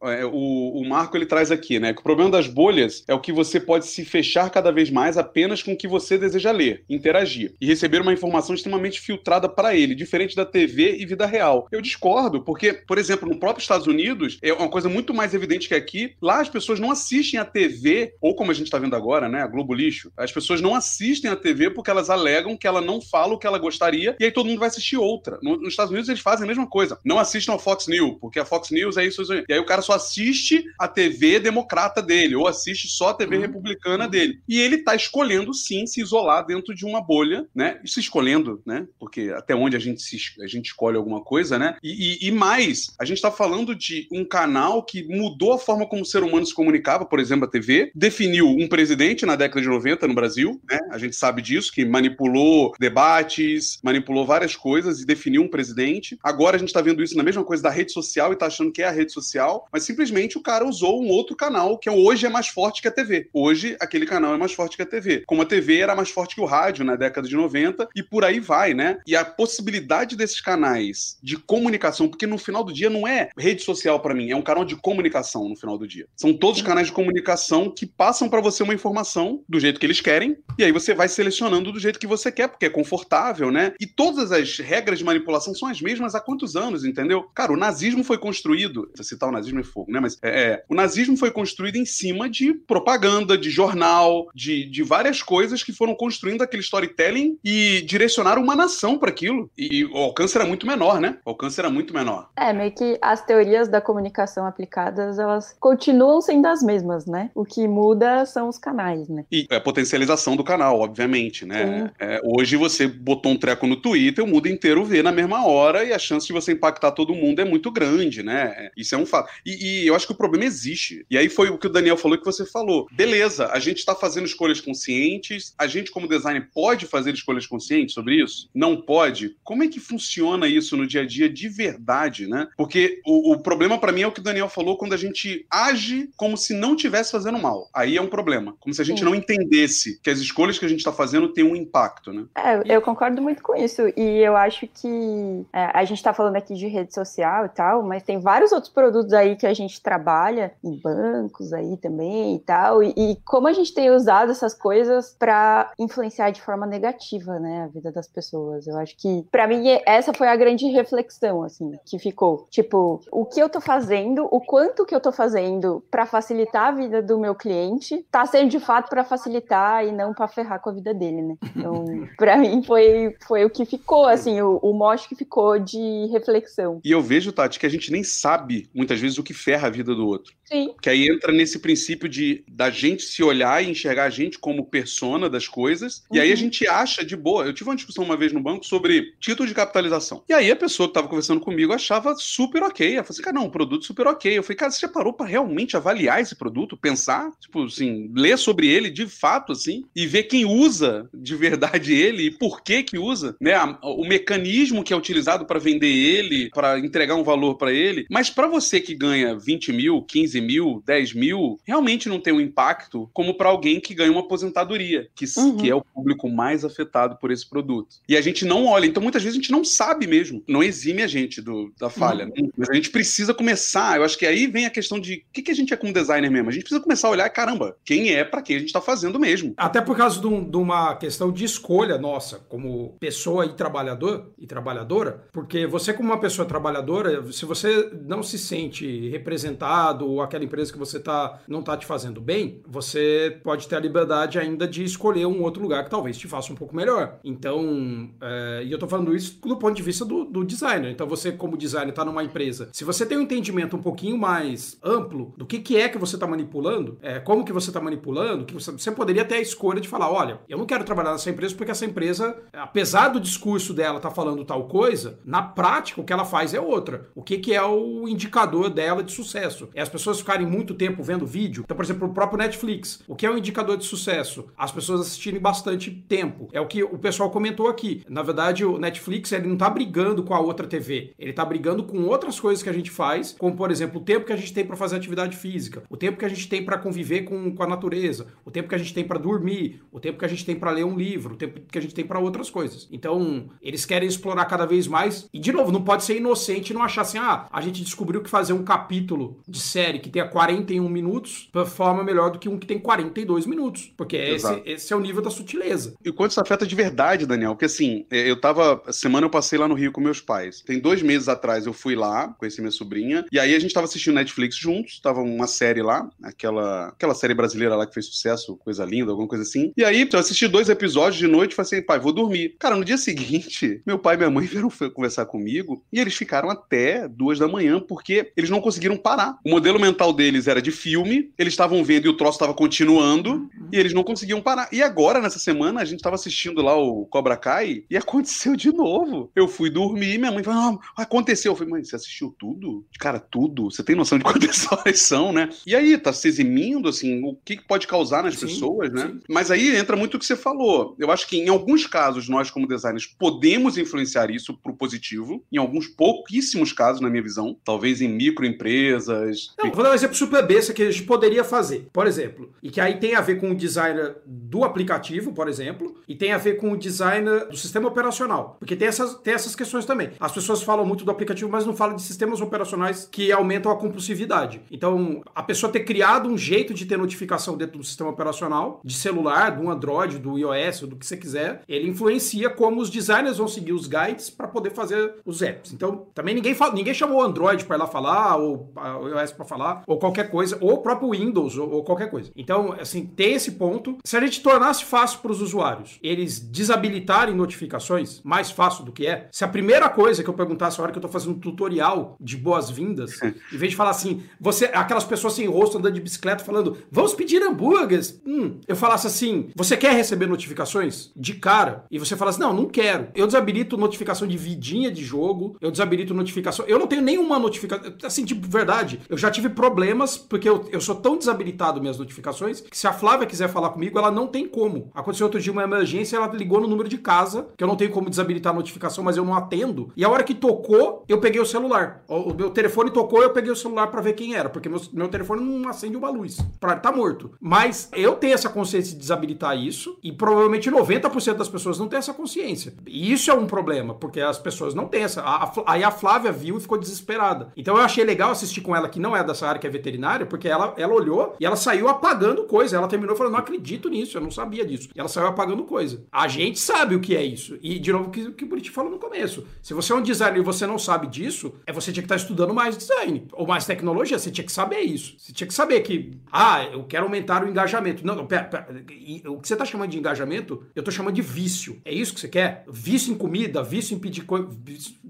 o, 0.00 0.80
o, 0.80 0.88
Marco 0.88 1.16
ele 1.16 1.26
traz 1.26 1.50
aqui, 1.50 1.78
né? 1.78 1.92
Que 1.92 2.00
o 2.00 2.04
problema 2.04 2.30
das 2.30 2.46
bolhas 2.46 3.04
é 3.08 3.14
o 3.14 3.20
que 3.20 3.32
você 3.32 3.58
pode 3.58 3.86
se 3.86 4.04
fechar 4.04 4.50
cada 4.50 4.70
vez 4.70 4.90
mais 4.90 5.18
apenas 5.18 5.62
com 5.62 5.72
o 5.72 5.76
que 5.76 5.88
você 5.88 6.16
deseja 6.16 6.50
ler, 6.50 6.84
interagir 6.88 7.54
e 7.60 7.66
receber 7.66 8.00
uma 8.00 8.12
informação 8.12 8.54
extremamente 8.54 9.00
filtrada 9.00 9.48
para 9.48 9.74
ele, 9.74 9.94
diferente 9.94 10.36
da 10.36 10.44
TV 10.44 10.96
e 10.98 11.06
vida 11.06 11.26
real. 11.26 11.68
Eu 11.72 11.80
discordo, 11.80 12.42
porque, 12.42 12.72
por 12.72 12.98
exemplo, 12.98 13.28
no 13.28 13.38
próprio 13.38 13.62
Estados 13.62 13.86
Unidos 13.86 14.38
é 14.42 14.52
uma 14.52 14.68
coisa 14.68 14.88
muito 14.88 15.12
mais 15.12 15.34
evidente 15.34 15.68
que 15.68 15.74
aqui. 15.74 16.14
Lá 16.22 16.40
as 16.40 16.48
pessoas 16.48 16.78
não 16.78 16.90
assistem 16.90 17.40
a 17.40 17.44
TV, 17.44 18.14
ou 18.20 18.34
como 18.34 18.50
a 18.50 18.54
gente 18.54 18.66
está 18.66 18.78
vendo 18.78 18.94
agora, 18.94 19.28
né? 19.28 19.42
A 19.42 19.46
Globo 19.46 19.74
Lixo. 19.74 20.12
As 20.16 20.32
pessoas 20.32 20.60
não 20.60 20.74
assistem 20.74 21.30
a 21.30 21.36
TV 21.36 21.70
porque 21.70 21.90
elas 21.90 22.10
alegam 22.10 22.56
que 22.56 22.66
ela 22.66 22.80
não 22.80 23.00
fala 23.00 23.34
o 23.34 23.38
que 23.38 23.46
ela 23.46 23.58
gostaria 23.58 24.16
e 24.20 24.24
aí 24.24 24.30
todo 24.30 24.46
mundo 24.46 24.58
vai 24.58 24.68
assistir 24.68 24.96
outra. 24.96 25.38
No, 25.42 25.56
nos 25.56 25.70
Estados 25.70 25.90
Unidos 25.90 26.08
eles 26.08 26.20
fazem 26.20 26.44
a 26.44 26.48
mesma 26.48 26.66
coisa. 26.66 26.98
Não 27.04 27.18
assistam 27.18 27.54
a 27.54 27.58
Fox 27.58 27.86
News, 27.88 28.16
porque 28.20 28.38
a 28.38 28.44
Fox 28.44 28.70
News 28.70 28.96
é 28.96 29.04
isso. 29.04 29.22
E 29.48 29.52
aí 29.52 29.58
o 29.58 29.66
cara 29.66 29.82
só 29.88 29.94
assiste 29.94 30.62
a 30.78 30.86
TV 30.86 31.40
democrata 31.40 32.02
dele, 32.02 32.34
ou 32.34 32.46
assiste 32.46 32.88
só 32.88 33.08
a 33.08 33.14
TV 33.14 33.36
uhum. 33.36 33.42
republicana 33.42 34.04
uhum. 34.04 34.10
dele. 34.10 34.40
E 34.46 34.60
ele 34.60 34.76
está 34.76 34.94
escolhendo, 34.94 35.54
sim, 35.54 35.86
se 35.86 36.02
isolar 36.02 36.44
dentro 36.44 36.74
de 36.74 36.84
uma 36.84 37.00
bolha, 37.00 37.46
né? 37.54 37.80
Isso 37.82 37.98
escolhendo, 37.98 38.60
né? 38.66 38.86
Porque 38.98 39.32
até 39.34 39.54
onde 39.54 39.76
a 39.76 39.78
gente, 39.78 40.02
se, 40.02 40.18
a 40.42 40.46
gente 40.46 40.66
escolhe 40.66 40.98
alguma 40.98 41.22
coisa, 41.22 41.58
né? 41.58 41.76
E, 41.82 42.18
e, 42.26 42.28
e 42.28 42.30
mais, 42.30 42.94
a 43.00 43.04
gente 43.06 43.16
está 43.16 43.30
falando 43.30 43.74
de 43.74 44.06
um 44.12 44.26
canal 44.26 44.82
que 44.82 45.04
mudou 45.04 45.54
a 45.54 45.58
forma 45.58 45.86
como 45.86 46.02
o 46.02 46.06
ser 46.06 46.22
humano 46.22 46.44
se 46.44 46.54
comunicava, 46.54 47.06
por 47.06 47.18
exemplo, 47.18 47.46
a 47.46 47.50
TV, 47.50 47.90
definiu 47.94 48.46
um 48.46 48.68
presidente 48.68 49.24
na 49.24 49.36
década 49.36 49.62
de 49.62 49.68
90 49.68 50.06
no 50.06 50.14
Brasil, 50.14 50.60
né? 50.68 50.78
A 50.90 50.98
gente 50.98 51.16
sabe 51.16 51.40
disso, 51.40 51.72
que 51.72 51.84
manipulou 51.84 52.74
debates, 52.78 53.78
manipulou 53.82 54.26
várias 54.26 54.54
coisas 54.54 55.00
e 55.00 55.06
definiu 55.06 55.42
um 55.42 55.48
presidente. 55.48 56.18
Agora 56.22 56.56
a 56.56 56.58
gente 56.58 56.68
está 56.68 56.82
vendo 56.82 57.02
isso 57.02 57.16
na 57.16 57.22
mesma 57.22 57.42
coisa 57.42 57.62
da 57.62 57.70
rede 57.70 57.92
social 57.92 58.30
e 58.30 58.34
está 58.34 58.46
achando 58.46 58.70
que 58.70 58.82
é 58.82 58.88
a 58.88 58.90
rede 58.90 59.12
social, 59.12 59.66
mas 59.78 59.84
simplesmente 59.84 60.36
o 60.36 60.42
cara 60.42 60.66
usou 60.66 61.00
um 61.00 61.08
outro 61.08 61.36
canal 61.36 61.78
que 61.78 61.88
hoje 61.88 62.26
é 62.26 62.28
mais 62.28 62.48
forte 62.48 62.82
que 62.82 62.88
a 62.88 62.90
TV. 62.90 63.28
Hoje, 63.32 63.76
aquele 63.78 64.06
canal 64.06 64.34
é 64.34 64.36
mais 64.36 64.52
forte 64.52 64.76
que 64.76 64.82
a 64.82 64.86
TV. 64.86 65.22
Como 65.24 65.40
a 65.40 65.46
TV 65.46 65.78
era 65.78 65.94
mais 65.94 66.10
forte 66.10 66.34
que 66.34 66.40
o 66.40 66.44
rádio 66.44 66.84
na 66.84 66.96
década 66.96 67.28
de 67.28 67.36
90 67.36 67.88
e 67.94 68.02
por 68.02 68.24
aí 68.24 68.40
vai, 68.40 68.74
né? 68.74 68.98
E 69.06 69.14
a 69.14 69.24
possibilidade 69.24 70.16
desses 70.16 70.40
canais 70.40 71.16
de 71.22 71.36
comunicação, 71.36 72.08
porque 72.08 72.26
no 72.26 72.38
final 72.38 72.64
do 72.64 72.72
dia 72.72 72.90
não 72.90 73.06
é 73.06 73.28
rede 73.38 73.62
social 73.62 74.00
para 74.00 74.16
mim, 74.16 74.32
é 74.32 74.34
um 74.34 74.42
canal 74.42 74.64
de 74.64 74.74
comunicação 74.74 75.48
no 75.48 75.54
final 75.54 75.78
do 75.78 75.86
dia. 75.86 76.08
São 76.16 76.34
todos 76.34 76.60
canais 76.60 76.88
de 76.88 76.92
comunicação 76.92 77.70
que 77.70 77.86
passam 77.86 78.28
para 78.28 78.40
você 78.40 78.64
uma 78.64 78.74
informação 78.74 79.44
do 79.48 79.60
jeito 79.60 79.78
que 79.78 79.86
eles 79.86 80.00
querem 80.00 80.36
e 80.58 80.64
aí 80.64 80.72
você 80.72 80.92
vai 80.92 81.06
selecionando 81.06 81.70
do 81.70 81.78
jeito 81.78 82.00
que 82.00 82.06
você 82.06 82.32
quer, 82.32 82.48
porque 82.48 82.66
é 82.66 82.70
confortável, 82.70 83.52
né? 83.52 83.74
E 83.78 83.86
todas 83.86 84.32
as 84.32 84.58
regras 84.58 84.98
de 84.98 85.04
manipulação 85.04 85.54
são 85.54 85.68
as 85.68 85.80
mesmas 85.80 86.16
há 86.16 86.20
quantos 86.20 86.56
anos, 86.56 86.84
entendeu? 86.84 87.22
Cara, 87.32 87.52
o 87.52 87.56
nazismo 87.56 88.02
foi 88.02 88.18
construído, 88.18 88.90
citar 89.04 89.28
o 89.28 89.32
nazismo 89.32 89.60
é 89.60 89.64
fogo, 89.68 89.92
né? 89.92 90.00
Mas 90.00 90.18
é, 90.22 90.28
é, 90.28 90.64
o 90.68 90.74
nazismo 90.74 91.16
foi 91.16 91.30
construído 91.30 91.76
em 91.76 91.84
cima 91.84 92.28
de 92.28 92.52
propaganda, 92.52 93.36
de 93.36 93.50
jornal, 93.50 94.28
de, 94.34 94.64
de 94.64 94.82
várias 94.82 95.22
coisas 95.22 95.62
que 95.62 95.72
foram 95.72 95.94
construindo 95.94 96.42
aquele 96.42 96.62
storytelling 96.62 97.38
e 97.44 97.82
direcionaram 97.82 98.42
uma 98.42 98.56
nação 98.56 98.98
para 98.98 99.10
aquilo. 99.10 99.50
E, 99.56 99.78
e 99.78 99.84
o 99.84 99.96
alcance 99.96 100.36
era 100.36 100.46
muito 100.46 100.66
menor, 100.66 101.00
né? 101.00 101.18
O 101.24 101.30
alcance 101.30 101.60
era 101.60 101.70
muito 101.70 101.94
menor. 101.94 102.28
É, 102.36 102.52
meio 102.52 102.72
que 102.72 102.98
as 103.00 103.24
teorias 103.24 103.68
da 103.68 103.80
comunicação 103.80 104.46
aplicadas, 104.46 105.18
elas 105.18 105.54
continuam 105.60 106.20
sendo 106.20 106.46
as 106.46 106.62
mesmas, 106.62 107.06
né? 107.06 107.30
O 107.34 107.44
que 107.44 107.66
muda 107.68 108.24
são 108.26 108.48
os 108.48 108.58
canais, 108.58 109.08
né? 109.08 109.24
E 109.30 109.46
a 109.50 109.60
potencialização 109.60 110.36
do 110.36 110.44
canal, 110.44 110.80
obviamente, 110.80 111.44
né? 111.44 111.90
É, 111.98 112.20
hoje 112.24 112.56
você 112.56 112.86
botou 112.86 113.32
um 113.32 113.36
treco 113.36 113.66
no 113.66 113.76
Twitter, 113.76 114.24
o 114.24 114.28
mundo 114.28 114.48
inteiro 114.48 114.84
vê 114.84 115.02
na 115.02 115.12
mesma 115.12 115.46
hora 115.46 115.84
e 115.84 115.92
a 115.92 115.98
chance 115.98 116.26
de 116.26 116.32
você 116.32 116.52
impactar 116.52 116.92
todo 116.92 117.14
mundo 117.14 117.40
é 117.40 117.44
muito 117.44 117.70
grande, 117.70 118.22
né? 118.22 118.70
Isso 118.76 118.94
é 118.94 118.98
um 118.98 119.06
fato. 119.06 119.30
E, 119.44 119.57
e 119.58 119.86
eu 119.86 119.94
acho 119.94 120.06
que 120.06 120.12
o 120.12 120.16
problema 120.16 120.44
existe. 120.44 121.04
E 121.10 121.18
aí 121.18 121.28
foi 121.28 121.50
o 121.50 121.58
que 121.58 121.66
o 121.66 121.70
Daniel 121.70 121.96
falou 121.96 122.18
que 122.18 122.24
você 122.24 122.44
falou. 122.46 122.86
Beleza, 122.92 123.48
a 123.48 123.58
gente 123.58 123.78
está 123.78 123.94
fazendo 123.94 124.26
escolhas 124.26 124.60
conscientes, 124.60 125.54
a 125.58 125.66
gente, 125.66 125.90
como 125.90 126.08
designer, 126.08 126.48
pode 126.54 126.86
fazer 126.86 127.12
escolhas 127.12 127.46
conscientes 127.46 127.94
sobre 127.94 128.22
isso? 128.22 128.48
Não 128.54 128.80
pode? 128.80 129.36
Como 129.42 129.62
é 129.62 129.68
que 129.68 129.80
funciona 129.80 130.46
isso 130.46 130.76
no 130.76 130.86
dia 130.86 131.02
a 131.02 131.06
dia 131.06 131.28
de 131.28 131.48
verdade, 131.48 132.26
né? 132.26 132.48
Porque 132.56 133.00
o, 133.06 133.32
o 133.32 133.42
problema 133.42 133.78
para 133.78 133.92
mim 133.92 134.02
é 134.02 134.06
o 134.06 134.12
que 134.12 134.20
o 134.20 134.22
Daniel 134.22 134.48
falou 134.48 134.76
quando 134.76 134.92
a 134.92 134.96
gente 134.96 135.46
age 135.50 136.10
como 136.16 136.36
se 136.36 136.54
não 136.54 136.74
estivesse 136.74 137.12
fazendo 137.12 137.38
mal. 137.38 137.68
Aí 137.74 137.96
é 137.96 138.02
um 138.02 138.08
problema. 138.08 138.54
Como 138.60 138.74
se 138.74 138.80
a 138.80 138.84
gente 138.84 139.00
Sim. 139.00 139.04
não 139.04 139.14
entendesse 139.14 140.00
que 140.02 140.10
as 140.10 140.18
escolhas 140.18 140.58
que 140.58 140.64
a 140.64 140.68
gente 140.68 140.78
está 140.78 140.92
fazendo 140.92 141.32
têm 141.32 141.44
um 141.44 141.56
impacto, 141.56 142.12
né? 142.12 142.26
É, 142.36 142.76
eu 142.76 142.82
concordo 142.82 143.20
muito 143.20 143.42
com 143.42 143.54
isso. 143.54 143.82
E 143.96 144.18
eu 144.18 144.36
acho 144.36 144.66
que 144.66 145.46
é, 145.52 145.70
a 145.74 145.84
gente 145.84 145.98
está 145.98 146.12
falando 146.12 146.36
aqui 146.36 146.54
de 146.54 146.66
rede 146.66 146.94
social 146.94 147.46
e 147.46 147.48
tal, 147.48 147.82
mas 147.82 148.02
tem 148.02 148.20
vários 148.20 148.52
outros 148.52 148.72
produtos 148.72 149.12
aí 149.12 149.36
que 149.36 149.46
a 149.48 149.54
gente 149.54 149.82
trabalha 149.82 150.52
em 150.62 150.76
bancos 150.76 151.52
aí 151.52 151.76
também 151.76 152.36
e 152.36 152.38
tal, 152.40 152.82
e, 152.82 152.92
e 152.96 153.16
como 153.24 153.48
a 153.48 153.52
gente 153.52 153.72
tem 153.74 153.90
usado 153.90 154.30
essas 154.30 154.54
coisas 154.54 155.14
para 155.18 155.72
influenciar 155.78 156.30
de 156.30 156.40
forma 156.40 156.66
negativa, 156.66 157.38
né, 157.38 157.62
a 157.62 157.66
vida 157.66 157.92
das 157.92 158.06
pessoas. 158.06 158.66
Eu 158.66 158.76
acho 158.78 158.96
que, 158.96 159.26
para 159.30 159.46
mim, 159.46 159.64
essa 159.86 160.12
foi 160.12 160.28
a 160.28 160.36
grande 160.36 160.66
reflexão, 160.66 161.42
assim, 161.42 161.72
que 161.84 161.98
ficou. 161.98 162.46
Tipo, 162.50 163.00
o 163.10 163.24
que 163.24 163.40
eu 163.40 163.48
tô 163.48 163.60
fazendo, 163.60 164.26
o 164.30 164.40
quanto 164.40 164.84
que 164.84 164.94
eu 164.94 165.00
tô 165.00 165.12
fazendo 165.12 165.82
para 165.90 166.06
facilitar 166.06 166.68
a 166.68 166.72
vida 166.72 167.02
do 167.02 167.18
meu 167.18 167.34
cliente, 167.34 168.04
tá 168.10 168.24
sendo 168.26 168.48
de 168.48 168.60
fato 168.60 168.88
para 168.88 169.04
facilitar 169.04 169.84
e 169.86 169.92
não 169.92 170.12
para 170.12 170.28
ferrar 170.28 170.60
com 170.60 170.70
a 170.70 170.72
vida 170.72 170.94
dele, 170.94 171.22
né? 171.22 171.36
Então, 171.56 171.84
para 172.16 172.36
mim, 172.36 172.62
foi, 172.62 173.16
foi 173.26 173.44
o 173.44 173.50
que 173.50 173.64
ficou, 173.64 174.06
assim, 174.06 174.40
o, 174.40 174.58
o 174.58 174.72
mote 174.72 175.08
que 175.08 175.14
ficou 175.14 175.58
de 175.58 176.06
reflexão. 176.10 176.80
E 176.84 176.90
eu 176.90 177.02
vejo, 177.02 177.32
Tati, 177.32 177.58
que 177.58 177.66
a 177.66 177.70
gente 177.70 177.90
nem 177.90 178.02
sabe, 178.02 178.68
muitas 178.74 179.00
vezes, 179.00 179.18
o 179.18 179.22
que 179.22 179.34
ferra 179.38 179.68
a 179.68 179.70
vida 179.70 179.94
do 179.94 180.06
outro. 180.06 180.37
Sim. 180.48 180.74
Que 180.80 180.88
aí 180.88 181.06
entra 181.06 181.30
nesse 181.30 181.58
princípio 181.58 182.08
de 182.08 182.42
da 182.48 182.70
gente 182.70 183.02
se 183.02 183.22
olhar 183.22 183.62
e 183.62 183.70
enxergar 183.70 184.04
a 184.04 184.10
gente 184.10 184.38
como 184.38 184.64
persona 184.64 185.28
das 185.28 185.46
coisas. 185.46 186.04
Uhum. 186.10 186.16
E 186.16 186.20
aí 186.20 186.28
a 186.28 186.30
uhum. 186.30 186.36
gente 186.36 186.66
acha 186.66 187.04
de 187.04 187.14
boa. 187.14 187.44
Eu 187.44 187.52
tive 187.52 187.68
uma 187.68 187.76
discussão 187.76 188.02
uma 188.02 188.16
vez 188.16 188.32
no 188.32 188.40
banco 188.40 188.64
sobre 188.64 189.12
título 189.20 189.46
de 189.46 189.54
capitalização. 189.54 190.24
E 190.28 190.32
aí 190.32 190.50
a 190.50 190.56
pessoa 190.56 190.88
que 190.88 190.92
estava 190.92 191.08
conversando 191.08 191.40
comigo 191.40 191.72
achava 191.72 192.14
super 192.16 192.62
ok. 192.62 192.94
Ela 192.94 193.04
falou 193.04 193.14
assim, 193.14 193.22
cara, 193.22 193.34
não, 193.34 193.46
um 193.46 193.50
produto 193.50 193.84
super 193.84 194.06
ok. 194.06 194.38
Eu 194.38 194.42
falei, 194.42 194.56
cara, 194.56 194.70
você 194.70 194.80
já 194.80 194.88
parou 194.88 195.12
para 195.12 195.26
realmente 195.26 195.76
avaliar 195.76 196.20
esse 196.20 196.34
produto? 196.34 196.76
Pensar, 196.76 197.30
tipo 197.38 197.64
assim, 197.64 198.10
ler 198.14 198.38
sobre 198.38 198.68
ele 198.68 198.88
de 198.90 199.06
fato, 199.06 199.52
assim, 199.52 199.84
e 199.94 200.06
ver 200.06 200.24
quem 200.24 200.46
usa 200.46 201.08
de 201.12 201.36
verdade 201.36 201.92
ele 201.92 202.26
e 202.26 202.30
por 202.30 202.62
que 202.62 202.82
que 202.82 202.98
usa, 202.98 203.36
né? 203.40 203.54
O 203.82 204.04
mecanismo 204.06 204.82
que 204.82 204.92
é 204.92 204.96
utilizado 204.96 205.44
para 205.44 205.58
vender 205.58 205.92
ele, 205.92 206.48
para 206.50 206.78
entregar 206.78 207.16
um 207.16 207.24
valor 207.24 207.56
para 207.56 207.72
ele. 207.72 208.06
Mas 208.10 208.30
para 208.30 208.46
você 208.46 208.80
que 208.80 208.94
ganha 208.94 209.36
20 209.36 209.72
mil, 209.72 210.02
15 210.02 210.37
mil, 210.40 210.82
10 210.86 211.14
mil, 211.14 211.58
realmente 211.64 212.08
não 212.08 212.20
tem 212.20 212.32
um 212.32 212.40
impacto 212.40 213.08
como 213.12 213.34
para 213.34 213.48
alguém 213.48 213.80
que 213.80 213.94
ganha 213.94 214.10
uma 214.10 214.20
aposentadoria, 214.20 215.08
que, 215.14 215.24
uhum. 215.36 215.56
que 215.56 215.70
é 215.70 215.74
o 215.74 215.82
público 215.82 216.28
mais 216.28 216.64
afetado 216.64 217.16
por 217.16 217.30
esse 217.30 217.48
produto. 217.48 217.96
E 218.08 218.16
a 218.16 218.20
gente 218.20 218.44
não 218.44 218.66
olha, 218.66 218.86
então 218.86 219.02
muitas 219.02 219.22
vezes 219.22 219.38
a 219.38 219.40
gente 219.40 219.52
não 219.52 219.64
sabe 219.64 220.06
mesmo, 220.06 220.42
não 220.46 220.62
exime 220.62 221.02
a 221.02 221.06
gente 221.06 221.40
do, 221.40 221.72
da 221.78 221.90
falha. 221.90 222.26
Uhum. 222.26 222.50
Mas 222.56 222.70
a 222.70 222.74
gente 222.74 222.90
precisa 222.90 223.34
começar, 223.34 223.96
eu 223.96 224.04
acho 224.04 224.18
que 224.18 224.26
aí 224.26 224.46
vem 224.46 224.66
a 224.66 224.70
questão 224.70 224.98
de 224.98 225.24
o 225.28 225.32
que, 225.32 225.42
que 225.42 225.50
a 225.50 225.54
gente 225.54 225.72
é 225.72 225.76
como 225.76 225.92
designer 225.92 226.30
mesmo. 226.30 226.48
A 226.48 226.52
gente 226.52 226.62
precisa 226.62 226.82
começar 226.82 227.08
a 227.08 227.10
olhar, 227.10 227.28
caramba, 227.30 227.76
quem 227.84 228.12
é 228.12 228.24
para 228.24 228.42
quem 228.42 228.56
a 228.56 228.58
gente 228.58 228.68
está 228.68 228.80
fazendo 228.80 229.18
mesmo. 229.18 229.54
Até 229.56 229.80
por 229.80 229.96
causa 229.96 230.20
de, 230.20 230.26
um, 230.26 230.48
de 230.48 230.56
uma 230.56 230.96
questão 230.96 231.32
de 231.32 231.44
escolha 231.44 231.98
nossa, 231.98 232.38
como 232.48 232.96
pessoa 233.00 233.46
e 233.46 233.54
trabalhador 233.54 234.32
e 234.38 234.46
trabalhadora, 234.46 235.24
porque 235.32 235.66
você, 235.66 235.92
como 235.92 236.08
uma 236.08 236.20
pessoa 236.20 236.46
trabalhadora, 236.46 237.30
se 237.32 237.44
você 237.44 237.90
não 238.06 238.22
se 238.22 238.38
sente 238.38 239.08
representado 239.10 240.08
ou 240.08 240.22
aquela 240.28 240.44
empresa 240.44 240.72
que 240.72 240.78
você 240.78 241.00
tá, 241.00 241.40
não 241.48 241.60
está 241.60 241.76
te 241.76 241.86
fazendo 241.86 242.20
bem, 242.20 242.62
você 242.66 243.38
pode 243.42 243.66
ter 243.66 243.76
a 243.76 243.80
liberdade 243.80 244.38
ainda 244.38 244.66
de 244.66 244.84
escolher 244.84 245.26
um 245.26 245.42
outro 245.42 245.62
lugar 245.62 245.84
que 245.84 245.90
talvez 245.90 246.16
te 246.16 246.28
faça 246.28 246.52
um 246.52 246.56
pouco 246.56 246.74
melhor. 246.74 247.18
Então, 247.24 248.10
é, 248.20 248.62
e 248.64 248.70
eu 248.70 248.76
estou 248.76 248.88
falando 248.88 249.14
isso 249.14 249.40
do 249.40 249.56
ponto 249.56 249.74
de 249.74 249.82
vista 249.82 250.04
do, 250.04 250.24
do 250.24 250.44
designer. 250.44 250.90
Então, 250.90 251.06
você, 251.06 251.32
como 251.32 251.56
designer, 251.56 251.90
está 251.90 252.04
numa 252.04 252.22
empresa. 252.22 252.68
Se 252.72 252.84
você 252.84 253.04
tem 253.04 253.18
um 253.18 253.22
entendimento 253.22 253.76
um 253.76 253.82
pouquinho 253.82 254.16
mais 254.16 254.78
amplo 254.82 255.34
do 255.36 255.46
que, 255.46 255.58
que 255.58 255.76
é 255.76 255.88
que 255.88 255.98
você 255.98 256.16
está 256.16 256.26
manipulando, 256.26 256.98
é, 257.02 257.18
como 257.18 257.44
que 257.44 257.52
você 257.52 257.70
está 257.70 257.80
manipulando, 257.80 258.44
que 258.44 258.54
você, 258.54 258.70
você 258.72 258.90
poderia 258.90 259.24
ter 259.24 259.36
a 259.36 259.40
escolha 259.40 259.80
de 259.80 259.88
falar: 259.88 260.10
olha, 260.10 260.40
eu 260.48 260.58
não 260.58 260.66
quero 260.66 260.84
trabalhar 260.84 261.12
nessa 261.12 261.30
empresa 261.30 261.54
porque 261.54 261.70
essa 261.70 261.84
empresa, 261.84 262.36
apesar 262.52 263.08
do 263.08 263.20
discurso 263.20 263.72
dela 263.72 264.00
tá 264.00 264.10
falando 264.10 264.44
tal 264.44 264.68
coisa, 264.68 265.18
na 265.24 265.42
prática 265.42 266.00
o 266.00 266.04
que 266.04 266.12
ela 266.12 266.24
faz 266.24 266.54
é 266.54 266.60
outra. 266.60 267.08
O 267.14 267.22
que, 267.22 267.38
que 267.38 267.54
é 267.54 267.62
o 267.62 268.08
indicador 268.08 268.70
dela 268.70 269.02
de 269.02 269.12
sucesso? 269.12 269.68
É 269.74 269.82
as 269.82 269.88
pessoas 269.88 270.17
pessoas 270.18 270.20
ficarem 270.20 270.46
muito 270.46 270.74
tempo 270.74 271.02
vendo 271.02 271.26
vídeo. 271.26 271.62
Então, 271.64 271.76
por 271.76 271.84
exemplo, 271.84 272.08
o 272.08 272.12
próprio 272.12 272.38
Netflix. 272.38 273.02
O 273.06 273.14
que 273.14 273.26
é 273.26 273.30
um 273.30 273.38
indicador 273.38 273.76
de 273.76 273.84
sucesso? 273.84 274.46
As 274.56 274.72
pessoas 274.72 275.00
assistirem 275.00 275.40
bastante 275.40 275.90
tempo. 275.90 276.48
É 276.52 276.60
o 276.60 276.66
que 276.66 276.82
o 276.82 276.98
pessoal 276.98 277.30
comentou 277.30 277.68
aqui. 277.68 278.02
Na 278.08 278.22
verdade, 278.22 278.64
o 278.64 278.78
Netflix 278.78 279.32
ele 279.32 279.48
não 279.48 279.56
tá 279.56 279.70
brigando 279.70 280.22
com 280.22 280.34
a 280.34 280.40
outra 280.40 280.66
TV. 280.66 281.12
Ele 281.18 281.32
tá 281.32 281.44
brigando 281.44 281.84
com 281.84 282.04
outras 282.04 282.38
coisas 282.38 282.62
que 282.62 282.68
a 282.68 282.72
gente 282.72 282.90
faz, 282.90 283.34
como 283.38 283.56
por 283.56 283.70
exemplo, 283.70 284.00
o 284.00 284.04
tempo 284.04 284.26
que 284.26 284.32
a 284.32 284.36
gente 284.36 284.52
tem 284.52 284.64
para 284.64 284.76
fazer 284.76 284.96
atividade 284.96 285.36
física, 285.36 285.82
o 285.88 285.96
tempo 285.96 286.18
que 286.18 286.24
a 286.24 286.28
gente 286.28 286.48
tem 286.48 286.64
para 286.64 286.78
conviver 286.78 287.22
com, 287.22 287.54
com 287.54 287.62
a 287.62 287.66
natureza, 287.66 288.26
o 288.44 288.50
tempo 288.50 288.68
que 288.68 288.74
a 288.74 288.78
gente 288.78 288.94
tem 288.94 289.04
para 289.04 289.18
dormir, 289.18 289.82
o 289.92 290.00
tempo 290.00 290.18
que 290.18 290.24
a 290.24 290.28
gente 290.28 290.44
tem 290.44 290.56
para 290.56 290.70
ler 290.70 290.84
um 290.84 290.96
livro, 290.96 291.34
o 291.34 291.36
tempo 291.36 291.60
que 291.70 291.78
a 291.78 291.80
gente 291.80 291.94
tem 291.94 292.04
para 292.04 292.18
outras 292.18 292.50
coisas. 292.50 292.88
Então, 292.90 293.48
eles 293.62 293.84
querem 293.84 294.08
explorar 294.08 294.44
cada 294.46 294.66
vez 294.66 294.86
mais. 294.86 295.28
E 295.32 295.38
de 295.38 295.52
novo, 295.52 295.72
não 295.72 295.82
pode 295.82 296.04
ser 296.04 296.16
inocente 296.16 296.70
e 296.70 296.74
não 296.74 296.82
achar 296.82 297.02
assim, 297.02 297.18
ah, 297.18 297.46
a 297.50 297.60
gente 297.60 297.82
descobriu 297.82 298.22
que 298.22 298.30
fazer 298.30 298.52
um 298.52 298.64
capítulo 298.64 299.40
de 299.46 299.60
série 299.60 299.98
que 299.98 300.07
tenha 300.08 300.26
41 300.26 300.88
minutos 300.88 301.48
performa 301.52 302.04
melhor 302.04 302.30
do 302.30 302.38
que 302.38 302.48
um 302.48 302.58
que 302.58 302.66
tem 302.66 302.78
42 302.78 303.46
minutos, 303.46 303.92
porque 303.96 304.16
esse, 304.16 304.62
esse 304.64 304.92
é 304.92 304.96
o 304.96 305.00
nível 305.00 305.22
da 305.22 305.30
sutileza. 305.30 305.94
E 306.04 306.12
quanto 306.12 306.32
isso 306.32 306.40
afeta 306.40 306.66
de 306.66 306.74
verdade, 306.74 307.26
Daniel? 307.26 307.52
Porque 307.52 307.66
assim, 307.66 308.06
é, 308.10 308.30
eu 308.30 308.40
tava. 308.40 308.82
Semana 308.90 309.26
eu 309.26 309.30
passei 309.30 309.58
lá 309.58 309.68
no 309.68 309.74
Rio 309.74 309.92
com 309.92 310.00
meus 310.00 310.20
pais. 310.20 310.62
Tem 310.62 310.78
dois 310.78 311.02
meses 311.02 311.28
atrás 311.28 311.66
eu 311.66 311.72
fui 311.72 311.94
lá, 311.94 312.28
conheci 312.38 312.60
minha 312.60 312.70
sobrinha, 312.70 313.24
e 313.30 313.38
aí 313.38 313.54
a 313.54 313.58
gente 313.58 313.74
tava 313.74 313.86
assistindo 313.86 314.14
Netflix 314.14 314.56
juntos, 314.56 315.00
tava 315.00 315.20
uma 315.20 315.46
série 315.46 315.82
lá, 315.82 316.08
aquela, 316.22 316.88
aquela 316.88 317.14
série 317.14 317.34
brasileira 317.34 317.76
lá 317.76 317.86
que 317.86 317.94
fez 317.94 318.06
sucesso, 318.06 318.56
coisa 318.56 318.84
linda, 318.84 319.10
alguma 319.10 319.28
coisa 319.28 319.42
assim. 319.42 319.72
E 319.76 319.84
aí 319.84 320.08
eu 320.10 320.18
assisti 320.18 320.46
dois 320.46 320.68
episódios 320.68 321.18
de 321.18 321.26
noite 321.26 321.52
e 321.52 321.54
falei 321.54 321.66
assim, 321.66 321.82
pai, 321.82 321.98
vou 321.98 322.12
dormir. 322.12 322.56
Cara, 322.58 322.76
no 322.76 322.84
dia 322.84 322.98
seguinte, 322.98 323.82
meu 323.86 323.98
pai 323.98 324.14
e 324.14 324.18
minha 324.18 324.30
mãe 324.30 324.46
vieram 324.46 324.70
conversar 324.94 325.26
comigo 325.26 325.82
e 325.92 326.00
eles 326.00 326.14
ficaram 326.14 326.50
até 326.50 327.08
duas 327.08 327.38
da 327.38 327.48
manhã 327.48 327.80
porque 327.80 328.32
eles 328.36 328.50
não 328.50 328.60
conseguiram 328.60 328.96
parar. 328.96 329.38
O 329.44 329.50
modelo 329.50 329.78
mental 329.78 329.97
deles 330.12 330.46
era 330.46 330.62
de 330.62 330.70
filme, 330.70 331.30
eles 331.38 331.52
estavam 331.52 331.82
vendo 331.84 332.06
e 332.06 332.08
o 332.08 332.16
troço 332.16 332.36
estava 332.36 332.54
continuando 332.54 333.48
e 333.72 333.78
eles 333.78 333.92
não 333.92 334.02
conseguiam 334.02 334.40
parar. 334.40 334.68
E 334.72 334.82
agora, 334.82 335.20
nessa 335.20 335.38
semana, 335.38 335.80
a 335.80 335.84
gente 335.84 336.02
tava 336.02 336.14
assistindo 336.14 336.62
lá 336.62 336.76
o 336.76 337.06
Cobra 337.06 337.36
Kai 337.36 337.84
e 337.90 337.96
aconteceu 337.96 338.56
de 338.56 338.72
novo. 338.72 339.30
Eu 339.34 339.48
fui 339.48 339.70
dormir, 339.70 340.18
minha 340.18 340.32
mãe 340.32 340.42
falou: 340.42 340.80
ah, 340.96 341.02
aconteceu. 341.02 341.52
Eu 341.52 341.56
falei, 341.56 341.72
mãe, 341.72 341.84
você 341.84 341.96
assistiu 341.96 342.34
tudo? 342.38 342.84
Cara, 342.98 343.18
tudo? 343.18 343.70
Você 343.70 343.82
tem 343.82 343.96
noção 343.96 344.18
de 344.18 344.24
quantas 344.28 344.70
horas 344.70 345.00
são, 345.00 345.32
né? 345.32 345.48
E 345.66 345.74
aí, 345.74 345.96
tá 345.98 346.12
se 346.12 346.28
eximindo, 346.28 346.88
assim, 346.88 347.22
o 347.24 347.34
que 347.44 347.60
pode 347.60 347.86
causar 347.86 348.22
nas 348.22 348.34
sim, 348.34 348.46
pessoas, 348.46 348.92
né? 348.92 349.08
Sim. 349.08 349.20
Mas 349.28 349.50
aí 349.50 349.76
entra 349.76 349.96
muito 349.96 350.16
o 350.16 350.18
que 350.18 350.26
você 350.26 350.36
falou. 350.36 350.96
Eu 350.98 351.10
acho 351.10 351.26
que 351.26 351.36
em 351.36 351.48
alguns 351.48 351.86
casos, 351.86 352.28
nós, 352.28 352.50
como 352.50 352.66
designers, 352.66 353.06
podemos 353.06 353.76
influenciar 353.76 354.30
isso 354.30 354.56
pro 354.56 354.74
positivo. 354.74 355.44
Em 355.52 355.58
alguns 355.58 355.86
pouquíssimos 355.86 356.72
casos, 356.72 357.00
na 357.00 357.10
minha 357.10 357.22
visão. 357.22 357.56
Talvez 357.64 358.00
em 358.00 358.08
microempresas. 358.08 359.54
Não, 359.58 359.70
vou 359.78 359.84
dar 359.84 359.92
um 359.92 359.94
exemplo 359.94 360.16
super 360.16 360.44
besta 360.44 360.72
que 360.72 360.82
a 360.82 360.90
gente 360.90 361.04
poderia 361.04 361.44
fazer, 361.44 361.88
por 361.92 362.04
exemplo. 362.04 362.50
E 362.60 362.68
que 362.68 362.80
aí 362.80 362.98
tem 362.98 363.14
a 363.14 363.20
ver 363.20 363.36
com 363.36 363.52
o 363.52 363.54
designer 363.54 364.16
do 364.26 364.64
aplicativo, 364.64 365.32
por 365.32 365.48
exemplo, 365.48 365.94
e 366.08 366.16
tem 366.16 366.32
a 366.32 366.38
ver 366.38 366.54
com 366.54 366.72
o 366.72 366.76
designer 366.76 367.46
do 367.46 367.56
sistema 367.56 367.86
operacional. 367.86 368.56
Porque 368.58 368.74
tem 368.74 368.88
essas, 368.88 369.14
tem 369.14 369.34
essas 369.34 369.54
questões 369.54 369.84
também. 369.84 370.10
As 370.18 370.32
pessoas 370.32 370.64
falam 370.64 370.84
muito 370.84 371.04
do 371.04 371.12
aplicativo, 371.12 371.48
mas 371.48 371.64
não 371.64 371.76
falam 371.76 371.94
de 371.94 372.02
sistemas 372.02 372.40
operacionais 372.40 373.08
que 373.08 373.30
aumentam 373.30 373.70
a 373.70 373.76
compulsividade. 373.76 374.60
Então, 374.68 375.22
a 375.32 375.44
pessoa 375.44 375.70
ter 375.70 375.84
criado 375.84 376.28
um 376.28 376.36
jeito 376.36 376.74
de 376.74 376.84
ter 376.84 376.98
notificação 376.98 377.56
dentro 377.56 377.78
do 377.78 377.84
sistema 377.84 378.10
operacional, 378.10 378.80
de 378.82 378.94
celular, 378.94 379.50
do 379.50 379.70
Android, 379.70 380.18
do 380.18 380.36
iOS, 380.36 380.80
do 380.80 380.96
que 380.96 381.06
você 381.06 381.16
quiser, 381.16 381.62
ele 381.68 381.88
influencia 381.88 382.50
como 382.50 382.80
os 382.80 382.90
designers 382.90 383.38
vão 383.38 383.46
seguir 383.46 383.74
os 383.74 383.86
guides 383.86 384.28
para 384.28 384.48
poder 384.48 384.70
fazer 384.70 385.14
os 385.24 385.40
apps. 385.40 385.72
Então, 385.72 386.08
também 386.12 386.34
ninguém, 386.34 386.52
fala, 386.52 386.74
ninguém 386.74 386.94
chamou 386.94 387.18
o 387.18 387.22
Android 387.22 387.64
para 387.64 387.76
ir 387.76 387.78
lá 387.78 387.86
falar, 387.86 388.36
ou 388.38 388.72
o 388.74 389.08
iOS 389.08 389.30
para 389.30 389.44
falar, 389.44 389.67
ou 389.86 389.98
qualquer 389.98 390.30
coisa, 390.30 390.58
ou 390.60 390.74
o 390.74 390.78
próprio 390.78 391.10
Windows, 391.10 391.56
ou, 391.56 391.70
ou 391.70 391.84
qualquer 391.84 392.10
coisa. 392.10 392.30
Então, 392.36 392.72
assim, 392.78 393.06
tem 393.06 393.34
esse 393.34 393.52
ponto. 393.52 393.98
Se 394.04 394.16
a 394.16 394.20
gente 394.20 394.42
tornasse 394.42 394.84
fácil 394.84 395.20
para 395.20 395.32
os 395.32 395.40
usuários 395.40 395.98
eles 396.02 396.38
desabilitarem 396.38 397.34
notificações, 397.34 398.20
mais 398.22 398.50
fácil 398.50 398.84
do 398.84 398.92
que 398.92 399.06
é, 399.06 399.28
se 399.32 399.44
a 399.44 399.48
primeira 399.48 399.88
coisa 399.88 400.22
que 400.22 400.30
eu 400.30 400.34
perguntasse 400.34 400.80
a 400.80 400.82
hora 400.82 400.92
que 400.92 400.98
eu 400.98 401.02
tô 401.02 401.08
fazendo 401.08 401.32
um 401.32 401.38
tutorial 401.38 402.16
de 402.20 402.36
boas-vindas, 402.36 403.20
em 403.52 403.56
vez 403.56 403.72
de 403.72 403.76
falar 403.76 403.90
assim, 403.90 404.22
você, 404.40 404.66
aquelas 404.66 405.04
pessoas 405.04 405.34
sem 405.34 405.46
rosto 405.46 405.78
andando 405.78 405.94
de 405.94 406.00
bicicleta 406.00 406.44
falando, 406.44 406.78
vamos 406.90 407.14
pedir 407.14 407.42
hambúrgueres, 407.42 408.20
hum, 408.26 408.58
eu 408.66 408.76
falasse 408.76 409.06
assim, 409.06 409.50
você 409.54 409.76
quer 409.76 409.92
receber 409.92 410.26
notificações? 410.26 411.10
De 411.16 411.34
cara. 411.34 411.84
E 411.90 411.98
você 411.98 412.16
falasse, 412.16 412.38
não, 412.38 412.52
não 412.52 412.66
quero. 412.66 413.08
Eu 413.14 413.26
desabilito 413.26 413.76
notificação 413.76 414.26
de 414.26 414.36
vidinha 414.36 414.90
de 414.90 415.04
jogo, 415.04 415.56
eu 415.60 415.70
desabilito 415.70 416.14
notificação. 416.14 416.64
Eu 416.66 416.78
não 416.78 416.86
tenho 416.86 417.02
nenhuma 417.02 417.38
notificação. 417.38 417.92
Assim, 418.02 418.24
tipo, 418.24 418.48
verdade, 418.48 419.00
eu 419.08 419.18
já 419.18 419.30
tive 419.30 419.48
problemas 419.58 420.16
porque 420.16 420.48
eu, 420.48 420.68
eu 420.70 420.80
sou 420.80 420.94
tão 420.94 421.16
desabilitado 421.16 421.80
minhas 421.80 421.98
notificações 421.98 422.60
que 422.60 422.78
se 422.78 422.86
a 422.86 422.92
Flávia 422.92 423.26
quiser 423.26 423.48
falar 423.48 423.70
comigo, 423.70 423.98
ela 423.98 424.08
não 424.08 424.28
tem 424.28 424.46
como. 424.46 424.88
Aconteceu 424.94 425.26
outro 425.26 425.40
dia 425.40 425.50
uma 425.50 425.64
emergência, 425.64 426.16
ela 426.16 426.28
ligou 426.28 426.60
no 426.60 426.68
número 426.68 426.88
de 426.88 426.96
casa, 426.96 427.48
que 427.56 427.64
eu 427.64 427.66
não 427.66 427.74
tenho 427.74 427.90
como 427.90 428.08
desabilitar 428.08 428.52
a 428.52 428.56
notificação, 428.56 429.02
mas 429.02 429.16
eu 429.16 429.24
não 429.24 429.34
atendo. 429.34 429.92
E 429.96 430.04
a 430.04 430.08
hora 430.08 430.22
que 430.22 430.32
tocou, 430.32 431.04
eu 431.08 431.18
peguei 431.18 431.40
o 431.40 431.44
celular. 431.44 432.04
O, 432.06 432.30
o 432.30 432.34
meu 432.34 432.50
telefone 432.50 432.92
tocou, 432.92 433.20
eu 433.20 433.30
peguei 433.30 433.50
o 433.50 433.56
celular 433.56 433.88
para 433.88 434.00
ver 434.00 434.12
quem 434.12 434.36
era, 434.36 434.48
porque 434.48 434.68
meu, 434.68 434.80
meu 434.92 435.08
telefone 435.08 435.42
não 435.42 435.68
acende 435.68 435.96
uma 435.96 436.08
luz. 436.08 436.38
Pra 436.60 436.76
tá 436.76 436.92
morto. 436.92 437.32
Mas 437.40 437.88
eu 437.92 438.14
tenho 438.14 438.34
essa 438.34 438.48
consciência 438.48 438.92
de 438.92 439.00
desabilitar 439.00 439.58
isso, 439.58 439.98
e 440.04 440.12
provavelmente 440.12 440.70
90% 440.70 441.34
das 441.34 441.48
pessoas 441.48 441.80
não 441.80 441.88
tem 441.88 441.98
essa 441.98 442.14
consciência. 442.14 442.74
E 442.86 443.12
isso 443.12 443.28
é 443.28 443.34
um 443.34 443.46
problema, 443.46 443.92
porque 443.92 444.20
as 444.20 444.38
pessoas 444.38 444.72
não 444.72 444.86
têm 444.86 445.02
essa. 445.02 445.20
A, 445.20 445.42
a, 445.42 445.52
aí 445.66 445.82
a 445.82 445.90
Flávia 445.90 446.30
viu 446.30 446.56
e 446.56 446.60
ficou 446.60 446.78
desesperada. 446.78 447.52
Então 447.56 447.76
eu 447.76 447.82
achei 447.82 448.04
legal 448.04 448.30
assistir 448.30 448.60
com 448.60 448.76
ela, 448.76 448.88
que 448.88 449.00
não 449.00 449.16
é 449.16 449.24
dessa 449.24 449.47
área, 449.48 449.60
que 449.60 449.66
é 449.66 449.70
veterinária, 449.70 450.26
porque 450.26 450.48
ela, 450.48 450.74
ela 450.76 450.94
olhou 450.94 451.36
e 451.40 451.46
ela 451.46 451.56
saiu 451.56 451.88
apagando 451.88 452.44
coisa. 452.44 452.76
Ela 452.76 452.88
terminou 452.88 453.16
falando: 453.16 453.32
não 453.32 453.40
acredito 453.40 453.88
nisso, 453.88 454.16
eu 454.16 454.22
não 454.22 454.30
sabia 454.30 454.64
disso. 454.64 454.88
E 454.94 454.98
ela 454.98 455.08
saiu 455.08 455.26
apagando 455.26 455.64
coisa. 455.64 456.04
A 456.10 456.28
gente 456.28 456.58
sabe 456.58 456.94
o 456.94 457.00
que 457.00 457.16
é 457.16 457.24
isso. 457.24 457.58
E, 457.62 457.78
de 457.78 457.92
novo, 457.92 458.08
o 458.08 458.10
que, 458.10 458.32
que 458.32 458.44
o 458.44 458.48
Buriti 458.48 458.70
falou 458.70 458.90
no 458.90 458.98
começo. 458.98 459.46
Se 459.62 459.74
você 459.74 459.92
é 459.92 459.96
um 459.96 460.02
designer 460.02 460.40
e 460.40 460.44
você 460.44 460.66
não 460.66 460.78
sabe 460.78 461.06
disso, 461.06 461.54
é 461.66 461.72
você 461.72 461.92
tinha 461.92 462.02
que 462.02 462.06
estar 462.06 462.16
estudando 462.16 462.54
mais 462.54 462.76
design 462.76 463.26
ou 463.32 463.46
mais 463.46 463.64
tecnologia. 463.66 464.18
Você 464.18 464.30
tinha 464.30 464.44
que 464.44 464.52
saber 464.52 464.80
isso. 464.80 465.16
Você 465.18 465.32
tinha 465.32 465.46
que 465.46 465.54
saber 465.54 465.80
que, 465.80 466.12
ah, 466.32 466.64
eu 466.64 466.84
quero 466.84 467.04
aumentar 467.04 467.44
o 467.44 467.48
engajamento. 467.48 468.06
Não, 468.06 468.14
não, 468.14 468.26
pera, 468.26 468.44
pera. 468.44 468.84
O 469.26 469.40
que 469.40 469.48
você 469.48 469.54
está 469.54 469.64
chamando 469.64 469.90
de 469.90 469.98
engajamento, 469.98 470.64
eu 470.74 470.80
estou 470.80 470.92
chamando 470.92 471.14
de 471.14 471.22
vício. 471.22 471.80
É 471.84 471.92
isso 471.92 472.14
que 472.14 472.20
você 472.20 472.28
quer? 472.28 472.64
Vício 472.68 473.12
em 473.12 473.16
comida, 473.16 473.62
vício 473.62 473.94
em 473.94 473.98
pedir 473.98 474.22
coisa. 474.22 474.48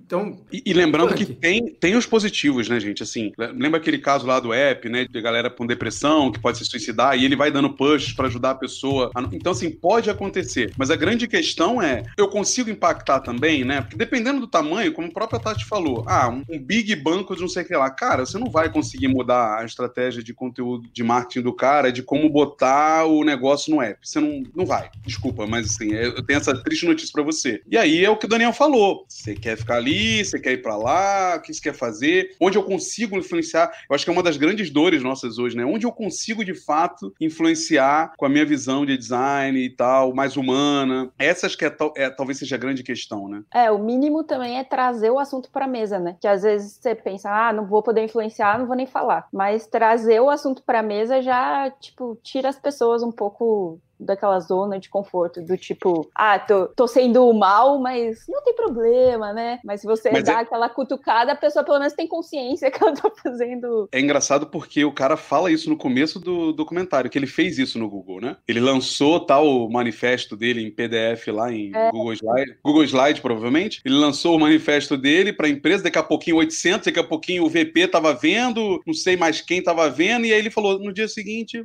Então. 0.09 0.39
E, 0.51 0.63
e 0.65 0.73
lembrando 0.73 1.15
que 1.15 1.27
tem, 1.27 1.67
tem 1.67 1.95
os 1.95 2.07
positivos, 2.07 2.67
né, 2.67 2.81
gente? 2.81 3.03
Assim, 3.03 3.31
lembra 3.37 3.79
aquele 3.79 3.99
caso 3.99 4.27
lá 4.27 4.41
do 4.41 4.55
app, 4.55 4.89
né? 4.89 5.05
De 5.05 5.21
galera 5.21 5.51
com 5.51 5.67
depressão 5.67 6.33
que 6.33 6.41
pode 6.41 6.57
se 6.57 6.65
suicidar 6.65 7.19
e 7.19 7.27
ele 7.27 7.37
vai 7.37 7.51
dando 7.51 7.75
push 7.75 8.15
para 8.15 8.27
ajudar 8.27 8.53
a 8.53 8.55
pessoa. 8.55 9.11
A... 9.15 9.21
Então, 9.31 9.53
assim, 9.53 9.71
pode 9.71 10.09
acontecer. 10.09 10.73
Mas 10.79 10.91
a 10.91 10.97
grande 10.97 11.29
questão 11.29 11.83
é: 11.83 12.05
eu 12.17 12.29
consigo 12.29 12.71
impactar 12.71 13.21
também, 13.21 13.67
né? 13.67 13.83
Porque 13.83 13.99
dependendo 13.99 14.41
do 14.41 14.47
tamanho, 14.47 14.93
como 14.93 15.09
a 15.09 15.13
própria 15.13 15.39
Tati 15.39 15.67
falou, 15.67 16.03
ah, 16.07 16.31
um, 16.31 16.43
um 16.49 16.59
big 16.59 16.97
banco 16.97 17.35
de 17.35 17.43
não 17.43 17.49
sei 17.49 17.63
o 17.63 17.67
que 17.67 17.77
lá. 17.77 17.91
Cara, 17.91 18.25
você 18.25 18.39
não 18.39 18.51
vai 18.51 18.73
conseguir 18.73 19.09
mudar 19.09 19.59
a 19.61 19.65
estratégia 19.67 20.23
de 20.23 20.33
conteúdo 20.33 20.89
de 20.91 21.05
marketing 21.05 21.43
do 21.43 21.53
cara, 21.53 21.93
de 21.93 22.03
como 22.03 22.31
botar 22.31 23.05
o 23.05 23.23
negócio 23.25 23.75
no 23.75 23.83
app. 23.83 23.99
Você 24.03 24.21
não, 24.21 24.43
não 24.57 24.65
vai. 24.65 24.89
Desculpa, 25.05 25.47
mas 25.47 25.67
assim, 25.67 25.93
eu 25.93 26.23
tenho 26.25 26.39
essa 26.39 26.57
triste 26.63 26.87
notícia 26.87 27.13
para 27.13 27.23
você. 27.23 27.61
E 27.71 27.77
aí 27.77 28.03
é 28.03 28.09
o 28.09 28.17
que 28.17 28.25
o 28.25 28.29
Daniel 28.29 28.55
falou. 28.55 29.05
Você 29.07 29.35
quer 29.35 29.59
ficar 29.59 29.77
ali, 29.77 29.98
você 30.25 30.39
quer 30.39 30.53
ir 30.53 30.63
para 30.63 30.77
lá, 30.77 31.37
o 31.37 31.41
que 31.41 31.53
você 31.53 31.61
quer 31.61 31.75
fazer, 31.75 32.35
onde 32.41 32.57
eu 32.57 32.63
consigo 32.63 33.17
influenciar. 33.17 33.71
Eu 33.89 33.95
acho 33.95 34.05
que 34.05 34.11
é 34.11 34.13
uma 34.13 34.23
das 34.23 34.37
grandes 34.37 34.71
dores 34.71 35.03
nossas 35.03 35.39
hoje, 35.39 35.57
né? 35.57 35.65
Onde 35.65 35.87
eu 35.87 35.93
consigo 35.93 36.45
de 36.45 36.55
fato 36.55 37.13
influenciar 37.21 38.13
com 38.17 38.27
a 38.27 38.29
minha 38.29 38.45
visão 38.45 38.85
de 38.85 38.97
design 38.97 39.59
e 39.59 39.71
tal, 39.71 40.15
mais 40.15 40.37
humana. 40.37 41.11
Essas 41.19 41.55
que 41.55 41.65
é, 41.65 41.77
é 41.97 42.11
talvez 42.11 42.39
seja 42.39 42.57
a 42.57 42.59
grande 42.59 42.83
questão, 42.83 43.29
né? 43.29 43.43
É, 43.53 43.71
o 43.71 43.79
mínimo 43.79 44.25
também 44.25 44.59
é 44.59 44.65
trazer 44.65 45.11
o 45.11 45.19
assunto 45.19 45.51
para 45.51 45.67
mesa, 45.67 45.99
né? 45.99 46.17
Que 46.21 46.29
às 46.29 46.43
vezes 46.43 46.79
você 46.81 46.95
pensa, 46.95 47.31
ah, 47.31 47.53
não 47.53 47.67
vou 47.67 47.83
poder 47.83 48.05
influenciar, 48.05 48.59
não 48.59 48.67
vou 48.67 48.77
nem 48.77 48.87
falar. 48.87 49.29
Mas 49.33 49.67
trazer 49.67 50.21
o 50.21 50.31
assunto 50.31 50.63
para 50.63 50.83
mesa 50.83 51.23
já, 51.23 51.71
tipo, 51.71 52.19
tira 52.23 52.49
as 52.49 52.59
pessoas 52.59 53.03
um 53.03 53.13
pouco 53.13 53.81
daquela 53.99 54.39
zona 54.41 54.79
de 54.79 54.89
conforto, 54.89 55.43
do 55.43 55.57
tipo, 55.57 56.09
ah, 56.15 56.39
tô, 56.39 56.67
tô 56.69 56.87
sendo 56.87 57.33
mal, 57.33 57.79
mas 57.79 58.25
não 58.29 58.43
tem 58.43 58.55
problema, 58.55 59.33
né? 59.33 59.61
Mas 59.65 59.81
se 59.81 59.87
você 59.87 60.11
mas 60.11 60.25
dá 60.25 60.35
é... 60.35 60.37
aquela 60.37 60.69
cutucada, 60.69 61.33
a 61.33 61.37
pessoa 61.37 61.65
pelo 61.65 61.79
menos 61.79 61.95
tem 61.95 62.07
consciência 62.07 62.71
que 62.73 62.83
ela 62.83 62.95
tá 62.95 63.11
fazendo. 63.23 63.89
É 63.93 64.01
engraçado 64.01 64.47
porque 64.47 64.85
o 64.85 64.93
cara 64.93 65.17
fala 65.17 65.51
isso 65.51 65.69
no 65.69 65.77
começo 65.77 66.19
do 66.19 66.53
documentário, 66.53 67.11
que 67.11 67.19
ele 67.19 67.27
fez 67.27 67.59
isso 67.59 67.79
no 67.79 67.89
Google, 67.89 68.21
né? 68.21 68.37
Ele 68.47 68.61
lançou 68.61 69.21
tal 69.21 69.69
manifesto 69.69 70.37
dele 70.37 70.63
em 70.63 70.71
PDF 70.71 71.29
lá 71.29 71.53
em 71.53 71.75
é. 71.75 71.91
Google 71.91 72.13
Slide, 72.13 72.59
Google 72.63 72.85
Slide 72.85 73.21
provavelmente. 73.21 73.81
Ele 73.85 73.97
lançou 73.97 74.37
o 74.37 74.41
manifesto 74.41 74.97
dele 74.97 75.33
para 75.33 75.47
a 75.47 75.51
empresa, 75.51 75.85
daqui 75.85 75.99
a 75.99 76.03
pouquinho 76.03 76.37
800, 76.37 76.87
daqui 76.87 77.01
a 77.01 77.05
pouquinho 77.05 77.45
o 77.45 77.49
VP 77.49 77.89
tava 77.89 78.15
vendo, 78.15 78.81
não 78.87 78.95
sei 78.95 79.17
mais 79.17 79.41
quem 79.41 79.63
tava 79.63 79.89
vendo, 79.89 80.27
e 80.27 80.33
aí 80.33 80.39
ele 80.39 80.51
falou 80.51 80.79
no 80.79 80.93
dia 80.93 81.09
seguinte, 81.09 81.65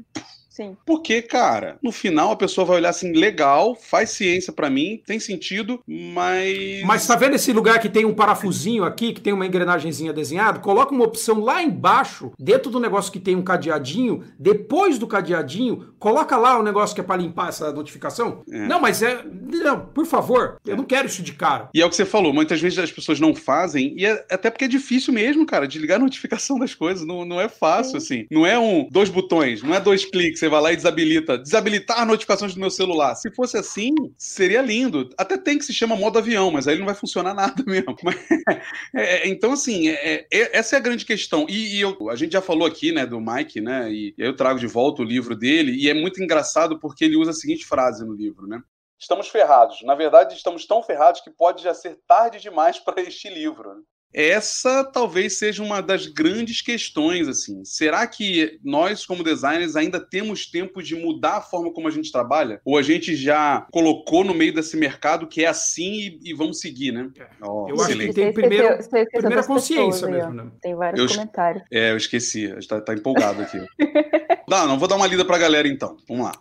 Sim. 0.54 0.78
Porque, 0.86 1.20
cara, 1.24 1.80
no 1.82 1.92
final 1.92 2.32
a 2.32 2.36
pessoa 2.36 2.64
vai 2.64 2.78
olhar 2.78 2.90
assim, 2.90 3.12
legal, 3.12 3.76
faz 3.76 4.12
ciência 4.12 4.54
pra 4.54 4.70
mim, 4.70 5.02
tem 5.04 5.20
sentido, 5.20 5.82
mas. 5.88 6.84
Mas 6.86 7.08
tá 7.08 7.16
vendo 7.16 7.34
esse 7.34 7.52
lugar 7.52 7.80
que 7.80 7.90
tem 7.90 8.06
um 8.06 8.14
parafusinho 8.14 8.84
aqui, 8.84 9.14
que 9.14 9.20
tem 9.20 9.34
uma 9.34 9.48
engrenagemzinha 9.48 10.14
desenhada? 10.14 10.60
Coloca 10.60 10.94
uma 10.94 11.06
opção 11.06 11.40
lá 11.40 11.64
embaixo, 11.64 12.32
dentro 12.38 12.70
do 12.70 12.80
negócio 12.80 13.12
que 13.12 13.20
tem 13.20 13.36
um 13.36 13.42
cadeadinho, 13.42 14.26
depois 14.38 15.00
do 15.00 15.08
cadeadinho, 15.08 15.92
coloca 15.98 16.38
lá 16.38 16.60
o 16.60 16.64
negócio 16.64 16.94
que 16.94 17.02
é 17.02 17.04
pra 17.04 17.18
limpar 17.18 17.50
essa 17.50 17.72
notificação. 17.72 18.44
É. 18.48 18.68
Não, 18.68 18.80
mas 18.80 19.02
é. 19.02 19.26
Não, 19.26 19.80
por 19.80 20.06
favor, 20.06 20.58
eu 20.68 20.78
não 20.78 20.84
quero 20.84 21.08
isso 21.08 21.24
de 21.24 21.34
cara. 21.34 21.70
E 21.74 21.82
é 21.82 21.86
o 21.86 21.90
que 21.90 21.96
você 21.96 22.06
falou, 22.06 22.32
muitas 22.32 22.62
vezes 22.62 22.78
as 22.78 22.92
pessoas 22.92 23.20
não 23.20 23.34
fazem, 23.34 23.96
e 23.98 24.06
é 24.06 24.24
até 24.30 24.52
porque 24.52 24.66
é 24.66 24.68
difícil 24.68 25.12
mesmo, 25.12 25.48
cara, 25.48 25.68
de 25.68 25.80
ligar 25.80 25.96
a 25.96 26.00
notificação 26.00 26.60
das 26.60 26.76
coisas. 26.76 27.08
Não, 27.08 27.26
não 27.26 27.42
é 27.42 27.50
fácil, 27.50 27.98
assim. 27.98 28.28
Não 28.30 28.46
é 28.46 28.60
um 28.60 28.88
dois 28.92 29.10
botões, 29.10 29.64
não 29.64 29.74
é 29.74 29.80
dois 29.80 30.06
cliques, 30.06 30.43
você 30.44 30.50
vai 30.50 30.62
lá 30.62 30.74
e 30.74 30.76
desabilita. 30.76 31.38
Desabilitar 31.38 32.06
notificações 32.06 32.54
do 32.54 32.60
meu 32.60 32.70
celular. 32.70 33.16
Se 33.16 33.32
fosse 33.32 33.58
assim, 33.58 33.94
seria 34.18 34.62
lindo. 34.62 35.10
Até 35.18 35.38
tem 35.38 35.58
que 35.58 35.64
se 35.66 35.74
chama 35.74 35.96
modo 35.96 36.20
avião, 36.20 36.52
mas 36.52 36.68
aí 36.68 36.78
não 36.78 36.86
vai 36.86 36.96
funcionar 36.96 37.34
nada 37.36 37.64
mesmo. 37.66 37.96
É, 38.94 39.02
é, 39.24 39.28
então, 39.28 39.54
assim, 39.54 39.88
é, 39.90 40.26
é- 40.32 40.58
essa 40.58 40.76
é 40.76 40.80
a 40.80 40.82
grande 40.82 41.06
questão. 41.06 41.46
E, 41.50 41.78
e 41.78 41.82
eu- 41.82 42.10
a 42.10 42.16
gente 42.16 42.34
já 42.34 42.42
falou 42.42 42.68
aqui, 42.68 42.92
né, 42.92 43.06
do 43.06 43.22
Mike, 43.22 43.62
né, 43.62 43.90
e 43.92 44.14
eu 44.18 44.36
trago 44.36 44.60
de 44.60 44.68
volta 44.68 45.02
o 45.02 45.06
livro 45.06 45.36
dele, 45.36 45.74
e 45.76 45.90
é 45.90 45.94
muito 45.94 46.22
engraçado 46.22 46.80
porque 46.80 47.06
ele 47.06 47.16
usa 47.16 47.32
a 47.32 47.34
seguinte 47.34 47.66
frase 47.66 48.06
no 48.06 48.14
livro, 48.14 48.46
né? 48.48 48.62
Estamos 49.00 49.28
ferrados. 49.28 49.82
Na 49.84 49.96
verdade, 49.96 50.34
estamos 50.36 50.66
tão 50.66 50.82
ferrados 50.82 51.22
que 51.22 51.30
pode 51.30 51.64
já 51.64 51.74
ser 51.74 52.00
tarde 52.08 52.40
demais 52.40 52.80
para 52.84 53.02
este 53.02 53.30
livro. 53.30 53.84
Essa 54.14 54.84
talvez 54.84 55.38
seja 55.40 55.64
uma 55.64 55.82
das 55.82 56.06
grandes 56.08 56.62
questões, 56.62 57.28
assim. 57.28 57.64
Será 57.66 58.06
que 58.06 58.60
nós, 58.64 59.06
como 59.06 59.24
designers, 59.24 59.76
ainda 59.76 60.00
temos 60.00 60.46
tempo 60.46 60.82
de 60.84 60.96
mudar 60.96 61.38
a 61.38 61.42
forma 61.42 61.72
como 61.74 61.88
a 61.88 61.92
gente 61.92 62.12
trabalha? 62.12 62.62
Ou 62.64 62.78
a 62.78 62.82
gente 62.82 63.16
já 63.16 63.66
colocou 63.72 64.24
no 64.24 64.34
meio 64.34 64.54
desse 64.54 64.78
mercado 64.78 65.28
que 65.28 65.44
é 65.44 65.48
assim 65.48 65.94
e, 65.94 66.20
e 66.32 66.34
vamos 66.34 66.60
seguir, 66.60 66.92
né? 66.92 67.10
Ó, 67.42 67.68
Eu 67.70 67.76
acho 67.76 67.86
que 67.88 67.92
excelente. 67.94 68.14
tem 68.14 68.34
primeiro- 68.34 68.74
esqueceu- 68.76 69.08
primeira 69.12 69.44
consciência 69.44 70.08
pessoas 70.08 70.12
mesmo, 70.12 70.34
né? 70.34 70.52
Tem 70.62 70.76
vários 70.76 71.00
Eu- 71.00 71.08
comentários. 71.18 71.64
É, 71.72 71.92
eu 71.92 71.98
esqueci. 71.98 72.46
A 72.52 72.56
gente 72.56 72.68
tá, 72.68 72.80
tá 72.82 72.94
empolgado 72.94 73.42
aqui. 73.42 73.58
Não, 74.48 74.68
não 74.68 74.78
vou 74.78 74.88
dar 74.90 74.98
uma 74.98 75.08
lida 75.08 75.24
pra 75.24 75.38
galera 75.38 75.68
então. 75.68 75.96
Vamos 76.08 76.26
lá. 76.26 76.34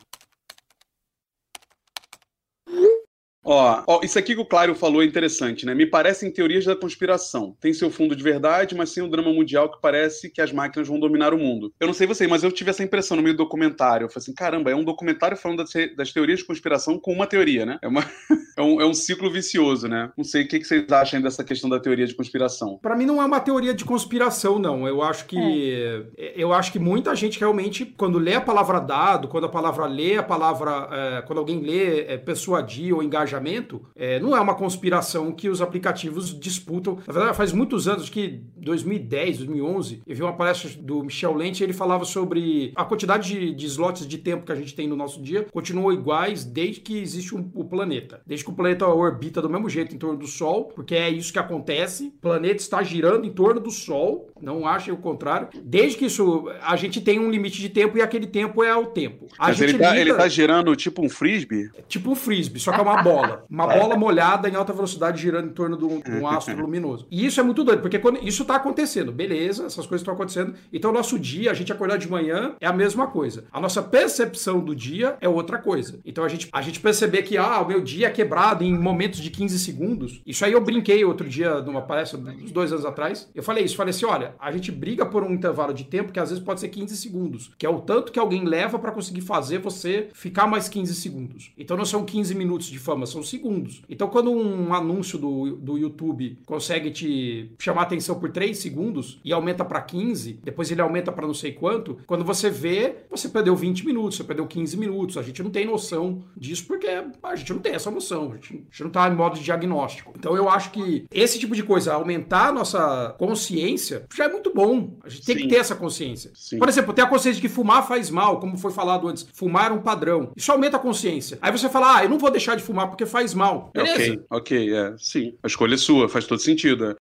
Ó, 3.45 3.83
ó, 3.87 4.01
isso 4.03 4.19
aqui 4.19 4.35
que 4.35 4.41
o 4.41 4.47
Clário 4.47 4.75
falou 4.75 5.03
é 5.03 5.05
interessante, 5.05 5.67
né? 5.67 5.75
Me 5.75 5.85
parecem 5.85 6.31
teorias 6.31 6.65
da 6.65 6.77
conspiração. 6.77 7.57
Tem 7.61 7.73
seu 7.73 7.91
fundo 7.91 8.15
de 8.15 8.23
verdade, 8.23 8.75
mas 8.75 8.91
sem 8.91 9.03
o 9.03 9.09
drama 9.09 9.33
mundial 9.33 9.71
que 9.71 9.81
parece 9.81 10.31
que 10.31 10.41
as 10.41 10.53
máquinas 10.53 10.87
vão 10.87 11.01
dominar 11.01 11.35
o 11.35 11.39
mundo. 11.39 11.73
Eu 11.81 11.89
não 11.89 11.95
sei 11.95 12.07
você, 12.07 12.27
mas 12.27 12.45
eu 12.45 12.53
tive 12.53 12.71
essa 12.71 12.85
impressão 12.85 13.17
no 13.17 13.23
meio 13.23 13.35
do 13.35 13.43
documentário. 13.43 14.05
Eu 14.05 14.09
falei 14.09 14.23
assim, 14.23 14.35
caramba, 14.35 14.71
é 14.71 14.77
um 14.77 14.85
documentário 14.85 15.37
falando 15.37 15.59
das, 15.59 15.73
das 15.97 16.13
teorias 16.13 16.39
de 16.39 16.45
conspiração 16.45 16.99
com 16.99 17.13
uma 17.13 17.27
teoria, 17.27 17.67
né? 17.67 17.79
É, 17.83 17.89
uma, 17.89 18.05
é, 18.57 18.63
um, 18.63 18.81
é 18.81 18.87
um 18.87 18.95
ciclo 18.95 19.31
vicioso, 19.31 19.89
né? 19.89 20.13
Não 20.17 20.25
sei 20.25 20.45
o 20.45 20.49
que, 20.49 20.61
que 20.61 20.65
vocês 20.65 20.91
acham 20.93 21.21
dessa 21.21 21.43
questão 21.43 21.69
da 21.69 21.81
teoria 21.81 22.07
de 22.07 22.15
conspiração. 22.15 22.79
Pra 22.81 22.97
mim 22.97 23.07
não 23.07 23.21
é 23.21 23.25
uma 23.25 23.41
teoria 23.41 23.75
de 23.75 23.85
conspiração, 23.85 24.59
não. 24.59 24.87
Eu 24.87 25.03
acho 25.03 25.27
que 25.27 26.07
eu 26.37 26.53
acho 26.53 26.71
que 26.71 26.79
muita 26.79 27.15
gente 27.17 27.41
realmente, 27.41 27.85
quando 27.85 28.19
lê 28.19 28.35
a 28.35 28.41
palavra 28.41 28.79
dado, 28.79 29.29
quando 29.29 29.45
a 29.45 29.49
palavra 29.49 29.87
lê 29.87 30.17
a 30.17 30.23
palavra, 30.23 30.89
é, 30.93 31.23
quando 31.23 31.39
alguém 31.39 31.61
lê 31.61 32.03
é, 32.03 32.17
persuadir 32.17 32.95
ou 32.95 33.03
engajamento, 33.37 33.83
é, 33.97 34.21
não 34.21 34.37
é 34.37 34.41
uma 34.41 34.55
conspiração 34.55 35.33
que 35.33 35.49
os 35.49 35.61
aplicativos 35.63 36.39
disputam. 36.39 36.99
Na 37.07 37.13
verdade, 37.13 37.37
faz 37.37 37.53
muitos 37.53 37.89
anos, 37.89 38.09
que 38.09 38.41
2010, 38.57 39.39
2011, 39.39 40.03
eu 40.07 40.15
vi 40.17 40.23
uma 40.23 40.33
palestra 40.35 40.71
do 40.81 41.03
Michel 41.03 41.35
Lente, 41.35 41.63
ele 41.65 41.73
falava 41.73 42.05
sobre 42.05 42.73
a 42.77 42.85
quantidade 42.85 43.29
de, 43.29 43.55
de 43.55 43.67
slots 43.67 44.07
de 44.07 44.19
tempo 44.19 44.45
que 44.45 44.53
a 44.53 44.57
gente 44.57 44.75
tem 44.75 44.87
no 44.87 44.97
nosso 44.97 45.23
dia 45.23 45.47
continuam 45.53 45.93
iguais 45.93 46.45
desde 46.45 46.81
que 46.81 46.99
existe 46.99 47.35
um- 47.35 47.51
o 47.55 47.65
planeta. 47.65 48.21
Desde 48.27 48.45
que 48.45 48.51
o 48.51 48.55
planeta 48.55 48.87
orbita 48.87 49.41
do 49.41 49.49
mesmo 49.49 49.69
jeito 49.69 49.95
em 49.95 49.99
torno 49.99 50.19
do 50.19 50.27
Sol, 50.27 50.65
porque 50.75 50.95
é 50.95 51.09
isso 51.09 51.33
que 51.33 51.39
acontece. 51.39 52.09
O 52.09 52.21
planeta 52.21 52.57
está 52.57 52.83
girando 52.83 53.25
em 53.27 53.33
torno 53.33 53.61
do 53.61 53.71
Sol, 53.71 54.29
não 54.43 54.67
achem 54.67 54.93
o 54.93 54.97
contrário. 54.97 55.49
Desde 55.63 55.97
que 55.99 56.07
isso, 56.07 56.49
a 56.63 56.77
gente 56.77 57.01
tem 57.01 57.19
um 57.19 57.31
limite 57.31 57.61
de 57.61 57.69
tempo 57.69 57.97
e 57.97 58.03
aquele 58.03 58.27
tempo 58.27 58.63
é 58.63 58.75
o 58.75 58.87
tempo. 58.87 59.27
A 59.39 59.49
Mas 59.49 59.61
ele 59.61 59.79
tá, 59.79 59.91
lida- 59.91 60.01
ele 60.01 60.15
tá 60.15 60.29
gerando 60.29 60.75
tipo 60.77 61.05
um 61.05 61.09
frisbee? 61.09 61.71
Tipo 61.89 62.11
um 62.11 62.15
frisbee, 62.15 62.61
só 62.61 62.73
que 62.73 62.79
é 62.81 62.83
uma 62.83 63.03
bola. 63.03 63.45
Uma 63.49 63.67
bola 63.67 63.97
molhada 63.97 64.49
em 64.49 64.55
alta 64.55 64.73
velocidade 64.73 65.21
girando 65.21 65.49
em 65.49 65.53
torno 65.53 65.77
de 65.77 65.85
um, 65.85 66.01
de 66.01 66.11
um 66.11 66.27
astro 66.27 66.61
luminoso. 66.61 67.07
E 67.11 67.25
isso 67.25 67.41
é 67.41 67.43
muito 67.43 67.63
doido, 67.65 67.81
porque 67.83 67.99
quando 67.99 68.19
isso 68.27 68.45
tá 68.45 68.57
acontecendo, 68.57 69.13
beleza, 69.13 69.65
essas 69.67 69.87
coisas 69.87 70.01
estão 70.01 70.15
acontecendo. 70.15 70.55
Então, 70.73 70.91
o 70.91 70.95
nosso 70.95 71.19
dia, 71.19 71.51
a 71.51 71.55
gente 71.55 71.73
acordar 71.73 71.97
de 71.99 72.09
manhã, 72.09 72.55
é 72.61 72.67
a 72.67 72.73
mesma 72.73 73.07
coisa. 73.07 73.45
A 73.53 73.61
nossa 73.61 73.83
percepção 73.83 74.61
do 74.61 74.75
dia 74.75 75.17
é 75.21 75.29
outra 75.29 75.59
coisa. 75.59 76.01
Então, 76.05 76.25
a 76.25 76.29
gente, 76.29 76.49
a 76.53 76.61
gente 76.63 76.81
perceber 76.81 77.23
que, 77.23 77.37
ah, 77.37 77.61
o 77.61 77.67
meu 77.69 77.81
dia 77.81 78.09
é 78.09 78.11
quebrado 78.11 78.65
em 78.65 78.77
momentos 78.77 79.21
de 79.21 79.31
15 79.31 79.59
segundos. 79.59 80.21
Isso 80.27 80.45
aí 80.45 80.53
eu 80.53 80.61
brinquei 80.61 81.05
outro 81.05 81.29
dia 81.29 81.61
numa 81.61 81.83
palestra, 81.83 82.19
uns 82.19 82.51
dois 82.51 82.73
anos 82.73 82.85
atrás. 82.85 83.31
Eu 83.35 83.43
falei 83.43 83.65
isso, 83.65 83.77
falei 83.77 83.91
assim: 83.91 84.07
olha, 84.07 84.32
a 84.39 84.51
gente 84.53 84.71
briga 84.71 85.05
por 85.07 85.23
um 85.23 85.33
intervalo 85.33 85.73
de 85.73 85.85
tempo 85.85 86.13
que 86.13 86.21
às 86.21 86.31
vezes 86.31 86.43
pode 86.43 86.61
ser 86.61 86.69
15 86.69 86.97
segundos, 86.97 87.51
que 87.59 87.67
é 87.67 87.69
o 87.69 87.81
tanto 87.81 88.13
que 88.13 88.19
alguém 88.19 88.45
leva 88.45 88.79
para 88.79 88.93
conseguir 88.93 89.21
fazer 89.21 89.59
você 89.59 90.09
ficar 90.13 90.47
mais 90.47 90.69
15 90.69 90.95
segundos. 90.95 91.53
Então 91.57 91.77
não 91.77 91.85
são 91.85 92.05
15 92.05 92.35
minutos 92.35 92.67
de 92.67 92.79
fama, 92.79 93.07
são 93.07 93.23
segundos. 93.23 93.83
Então 93.89 94.09
quando 94.09 94.31
um 94.31 94.75
anúncio 94.75 95.19
do, 95.19 95.57
do 95.57 95.79
YouTube 95.79 96.39
consegue 96.47 96.91
te 96.91 97.51
chamar 97.59 97.83
atenção 97.83 98.19
por 98.19 98.31
3 98.31 98.57
segundos 98.57 99.21
e 99.25 99.33
aumenta 99.33 99.65
para 99.65 99.81
15, 99.81 100.41
depois 100.43 100.71
ele 100.71 100.81
aumenta 100.81 101.13
para 101.13 101.27
não 101.27 101.35
sei 101.35 101.53
quanto, 101.53 101.99
quando 102.07 102.25
você 102.25 102.51
vê, 102.51 102.97
você 103.11 103.29
perdeu 103.29 103.55
20 103.55 103.87
minutos, 103.87 104.17
você 104.17 104.25
perdeu 104.25 104.47
15 104.47 104.77
minutos. 104.77 105.17
A 105.17 105.23
gente 105.23 105.43
não 105.43 105.51
tem 105.51 105.67
noção 105.67 106.25
disso 106.37 106.67
porque 106.67 106.87
a 107.23 107.37
gente 107.37 107.53
não 107.53 107.61
tem 107.61 107.75
essa 107.75 107.91
noção, 107.91 108.33
a 108.33 108.35
gente, 108.35 108.55
a 108.55 108.57
gente 108.57 108.85
não 108.85 108.91
tá 108.91 109.09
em 109.09 109.15
modo 109.15 109.37
de 109.37 109.45
diagnóstico. 109.45 110.13
Então 110.17 110.37
eu 110.37 110.49
acho 110.49 110.71
que 110.71 111.07
esse 111.11 111.39
tipo 111.39 111.55
de 111.55 111.63
coisa, 111.63 111.95
aumentar 111.95 112.49
a 112.49 112.53
nossa 112.53 113.15
consciência, 113.19 114.05
já 114.15 114.22
é 114.25 114.29
muito 114.29 114.53
bom. 114.55 114.99
A 115.05 115.09
gente 115.09 115.25
tem 115.25 115.37
Sim. 115.37 115.43
que 115.43 115.49
ter 115.49 115.57
essa 115.57 115.75
consciência. 115.75 116.31
Sim. 116.35 116.59
Por 116.59 116.69
exemplo, 116.69 116.93
ter 116.93 117.03
a 117.03 117.07
consciência 117.07 117.41
de 117.41 117.47
que 117.49 117.53
fumar 117.53 117.87
faz 117.87 118.11
mal, 118.11 118.39
como 118.41 118.57
foi 118.57 118.73
falado 118.73 119.09
antes. 119.09 119.27
Fumar 119.33 119.71
é 119.71 119.75
um 119.75 119.83
padrão. 119.83 120.33
Isso 120.37 120.51
aumenta 120.53 120.77
a 120.77 120.81
consciência. 120.81 121.39
Aí 121.43 121.51
você 121.53 121.69
fala, 121.69 121.97
ah, 121.99 122.05
eu 122.05 122.09
não 122.09 122.19
vou 122.19 122.31
deixar 122.31 122.55
de 122.57 122.63
fumar 122.63 122.89
porque 122.89 123.07
faz 123.07 123.35
mal. 123.35 123.71
Beleza. 123.75 123.95
Ok, 123.95 124.21
ok, 124.31 124.75
é. 124.75 124.95
Sim. 124.99 125.35
A 125.43 125.47
escolha 125.47 125.75
é 125.75 125.79
sua, 125.79 126.09
faz 126.09 126.27
todo 126.27 126.41
sentido. 126.41 126.87
é. 126.91 126.97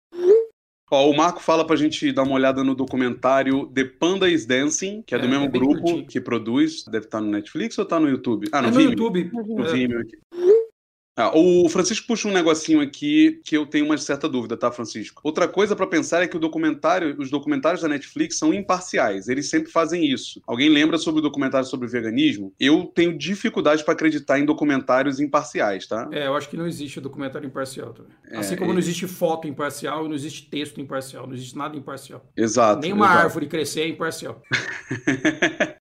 Ó, 0.93 1.09
o 1.09 1.15
Marco 1.15 1.41
fala 1.41 1.65
pra 1.65 1.77
gente 1.77 2.11
dar 2.11 2.23
uma 2.23 2.33
olhada 2.33 2.65
no 2.65 2.75
documentário 2.75 3.65
The 3.67 3.85
Panda 3.85 4.29
is 4.29 4.45
Dancing, 4.45 5.01
que 5.07 5.15
é 5.15 5.17
do 5.17 5.25
É, 5.25 5.29
mesmo 5.29 5.45
é 5.45 5.47
grupo 5.47 5.79
curtinho. 5.81 6.05
que 6.05 6.19
produz. 6.19 6.83
Deve 6.83 7.05
estar 7.05 7.21
no 7.21 7.27
Netflix 7.31 7.77
ou 7.77 7.85
tá 7.85 7.97
no 7.97 8.09
YouTube? 8.09 8.49
Ah, 8.51 8.61
no, 8.61 8.67
É 8.67 8.71
no 8.71 8.77
Vimeo. 8.77 8.89
YouTube. 8.91 9.31
No 9.31 9.65
É. 9.65 9.71
Vimeo 9.71 9.99
aqui. 10.01 10.17
Ah, 11.21 11.31
o 11.35 11.69
Francisco 11.69 12.07
puxa 12.07 12.27
um 12.27 12.31
negocinho 12.31 12.81
aqui 12.81 13.39
que 13.43 13.55
eu 13.55 13.65
tenho 13.65 13.85
uma 13.85 13.97
certa 13.97 14.27
dúvida, 14.27 14.57
tá, 14.57 14.71
Francisco? 14.71 15.21
Outra 15.23 15.47
coisa 15.47 15.75
pra 15.75 15.85
pensar 15.85 16.23
é 16.23 16.27
que 16.27 16.35
o 16.35 16.39
documentário, 16.39 17.15
os 17.19 17.29
documentários 17.29 17.81
da 17.81 17.87
Netflix 17.87 18.37
são 18.37 18.53
imparciais. 18.53 19.27
Eles 19.27 19.49
sempre 19.49 19.71
fazem 19.71 20.05
isso. 20.05 20.41
Alguém 20.47 20.69
lembra 20.69 20.97
sobre 20.97 21.19
o 21.19 21.21
documentário 21.21 21.67
sobre 21.67 21.87
veganismo? 21.87 22.53
Eu 22.59 22.85
tenho 22.85 23.17
dificuldade 23.17 23.83
pra 23.83 23.93
acreditar 23.93 24.39
em 24.39 24.45
documentários 24.45 25.19
imparciais, 25.19 25.87
tá? 25.87 26.09
É, 26.11 26.27
eu 26.27 26.35
acho 26.35 26.49
que 26.49 26.57
não 26.57 26.67
existe 26.67 26.99
documentário 26.99 27.47
imparcial 27.47 27.93
também. 27.93 28.11
É, 28.29 28.37
assim 28.37 28.55
como 28.55 28.71
e- 28.71 28.73
não 28.73 28.79
existe 28.79 29.07
foto 29.07 29.47
imparcial, 29.47 30.07
não 30.07 30.15
existe 30.15 30.49
texto 30.49 30.81
imparcial, 30.81 31.27
não 31.27 31.33
existe 31.33 31.57
nada 31.57 31.77
imparcial. 31.77 32.25
Exato. 32.35 32.81
Nem 32.81 32.93
uma 32.93 33.05
exato. 33.05 33.19
árvore 33.19 33.47
crescer 33.47 33.81
é 33.81 33.87
imparcial. 33.87 34.41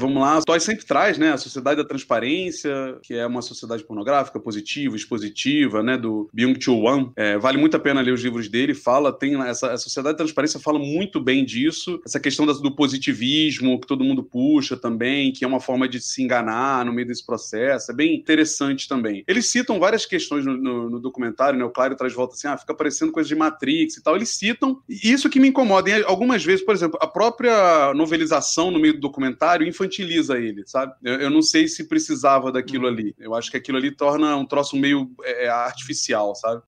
Vamos 0.00 0.22
lá, 0.22 0.40
Toy 0.42 0.60
sempre 0.60 0.86
traz, 0.86 1.18
né, 1.18 1.32
a 1.32 1.36
Sociedade 1.36 1.82
da 1.82 1.84
Transparência, 1.88 2.70
que 3.02 3.14
é 3.14 3.26
uma 3.26 3.42
sociedade 3.42 3.82
pornográfica 3.82 4.38
positiva, 4.38 4.94
expositiva, 4.94 5.82
né, 5.82 5.96
do 5.98 6.30
Byung-Chul 6.32 6.82
Wan. 6.82 7.10
É, 7.16 7.36
vale 7.36 7.58
muito 7.58 7.76
a 7.76 7.80
pena 7.80 8.00
ler 8.00 8.12
os 8.12 8.22
livros 8.22 8.48
dele, 8.48 8.74
fala, 8.74 9.12
tem 9.12 9.34
essa 9.42 9.72
a 9.72 9.76
Sociedade 9.76 10.14
da 10.16 10.18
Transparência 10.22 10.60
fala 10.60 10.78
muito 10.78 11.20
bem 11.20 11.44
disso, 11.44 12.00
essa 12.06 12.20
questão 12.20 12.46
da- 12.46 12.52
do 12.52 12.70
positivismo 12.76 13.80
que 13.80 13.88
todo 13.88 14.04
mundo 14.04 14.22
puxa 14.22 14.76
também, 14.76 15.32
que 15.32 15.44
é 15.44 15.48
uma 15.48 15.58
forma 15.58 15.88
de 15.88 16.00
se 16.00 16.22
enganar 16.22 16.84
no 16.84 16.92
meio 16.92 17.08
desse 17.08 17.26
processo, 17.26 17.90
é 17.90 17.94
bem 17.94 18.14
interessante 18.14 18.86
também. 18.86 19.24
Eles 19.26 19.46
citam 19.50 19.80
várias 19.80 20.06
questões 20.06 20.44
no, 20.46 20.56
no- 20.56 20.90
no 20.90 21.00
documentário, 21.00 21.58
né, 21.58 21.64
o 21.64 21.70
Claro 21.70 21.96
traz 21.96 22.12
volta 22.14 22.34
assim, 22.34 22.46
ah, 22.46 22.56
fica 22.56 22.72
parecendo 22.72 23.10
coisa 23.10 23.28
de 23.28 23.34
Matrix 23.34 23.96
e 23.96 24.02
tal, 24.04 24.14
eles 24.14 24.28
citam, 24.28 24.80
e 24.88 25.10
isso 25.10 25.28
que 25.28 25.40
me 25.40 25.48
incomoda, 25.48 25.90
e 25.90 26.04
algumas 26.04 26.44
vezes, 26.44 26.64
por 26.64 26.72
exemplo, 26.72 26.96
a 27.02 27.06
própria 27.08 27.92
novelização 27.94 28.70
no 28.70 28.78
meio 28.78 28.94
do 28.94 29.00
documentário 29.00 29.66
infantiliza 29.88 30.38
ele, 30.38 30.62
sabe? 30.66 30.94
Eu, 31.02 31.14
eu 31.22 31.30
não 31.30 31.42
sei 31.42 31.66
se 31.66 31.88
precisava 31.88 32.52
daquilo 32.52 32.86
ali. 32.86 33.14
Eu 33.18 33.34
acho 33.34 33.50
que 33.50 33.56
aquilo 33.56 33.78
ali 33.78 33.90
torna 33.90 34.36
um 34.36 34.46
troço 34.46 34.76
meio 34.76 35.10
é, 35.24 35.48
artificial, 35.48 36.34
sabe? 36.34 36.62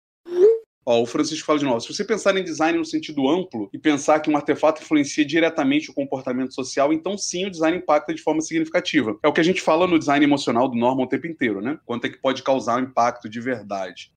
Ó, 0.85 1.03
o 1.03 1.07
Francisco 1.07 1.47
fala 1.47 1.59
de 1.59 1.65
novo. 1.65 1.81
Se 1.81 1.93
você 1.93 2.03
pensar 2.03 2.37
em 2.37 2.43
design 2.43 2.79
no 2.79 2.85
sentido 2.85 3.29
amplo 3.29 3.69
e 3.73 3.79
pensar 3.79 4.19
que 4.21 4.31
um 4.31 4.37
artefato 4.37 4.83
influencia 4.83 5.25
diretamente 5.25 5.91
o 5.91 5.95
comportamento 5.95 6.55
social, 6.55 6.93
então 6.93 7.19
sim, 7.19 7.47
o 7.47 7.51
design 7.51 7.79
impacta 7.79 8.15
de 8.15 8.23
forma 8.23 8.41
significativa. 8.41 9.17
É 9.23 9.29
o 9.29 9.33
que 9.33 9.41
a 9.41 9.45
gente 9.45 9.61
fala 9.61 9.87
no 9.87 9.99
design 9.99 10.25
emocional 10.25 10.69
do 10.69 10.77
Norman 10.77 11.05
o 11.05 11.09
tempo 11.09 11.27
inteiro, 11.27 11.61
né? 11.61 11.79
Quanto 11.85 12.07
é 12.07 12.09
que 12.09 12.19
pode 12.19 12.43
causar 12.43 12.81
um 12.81 12.85
impacto 12.85 13.29
de 13.29 13.41
verdade. 13.41 14.13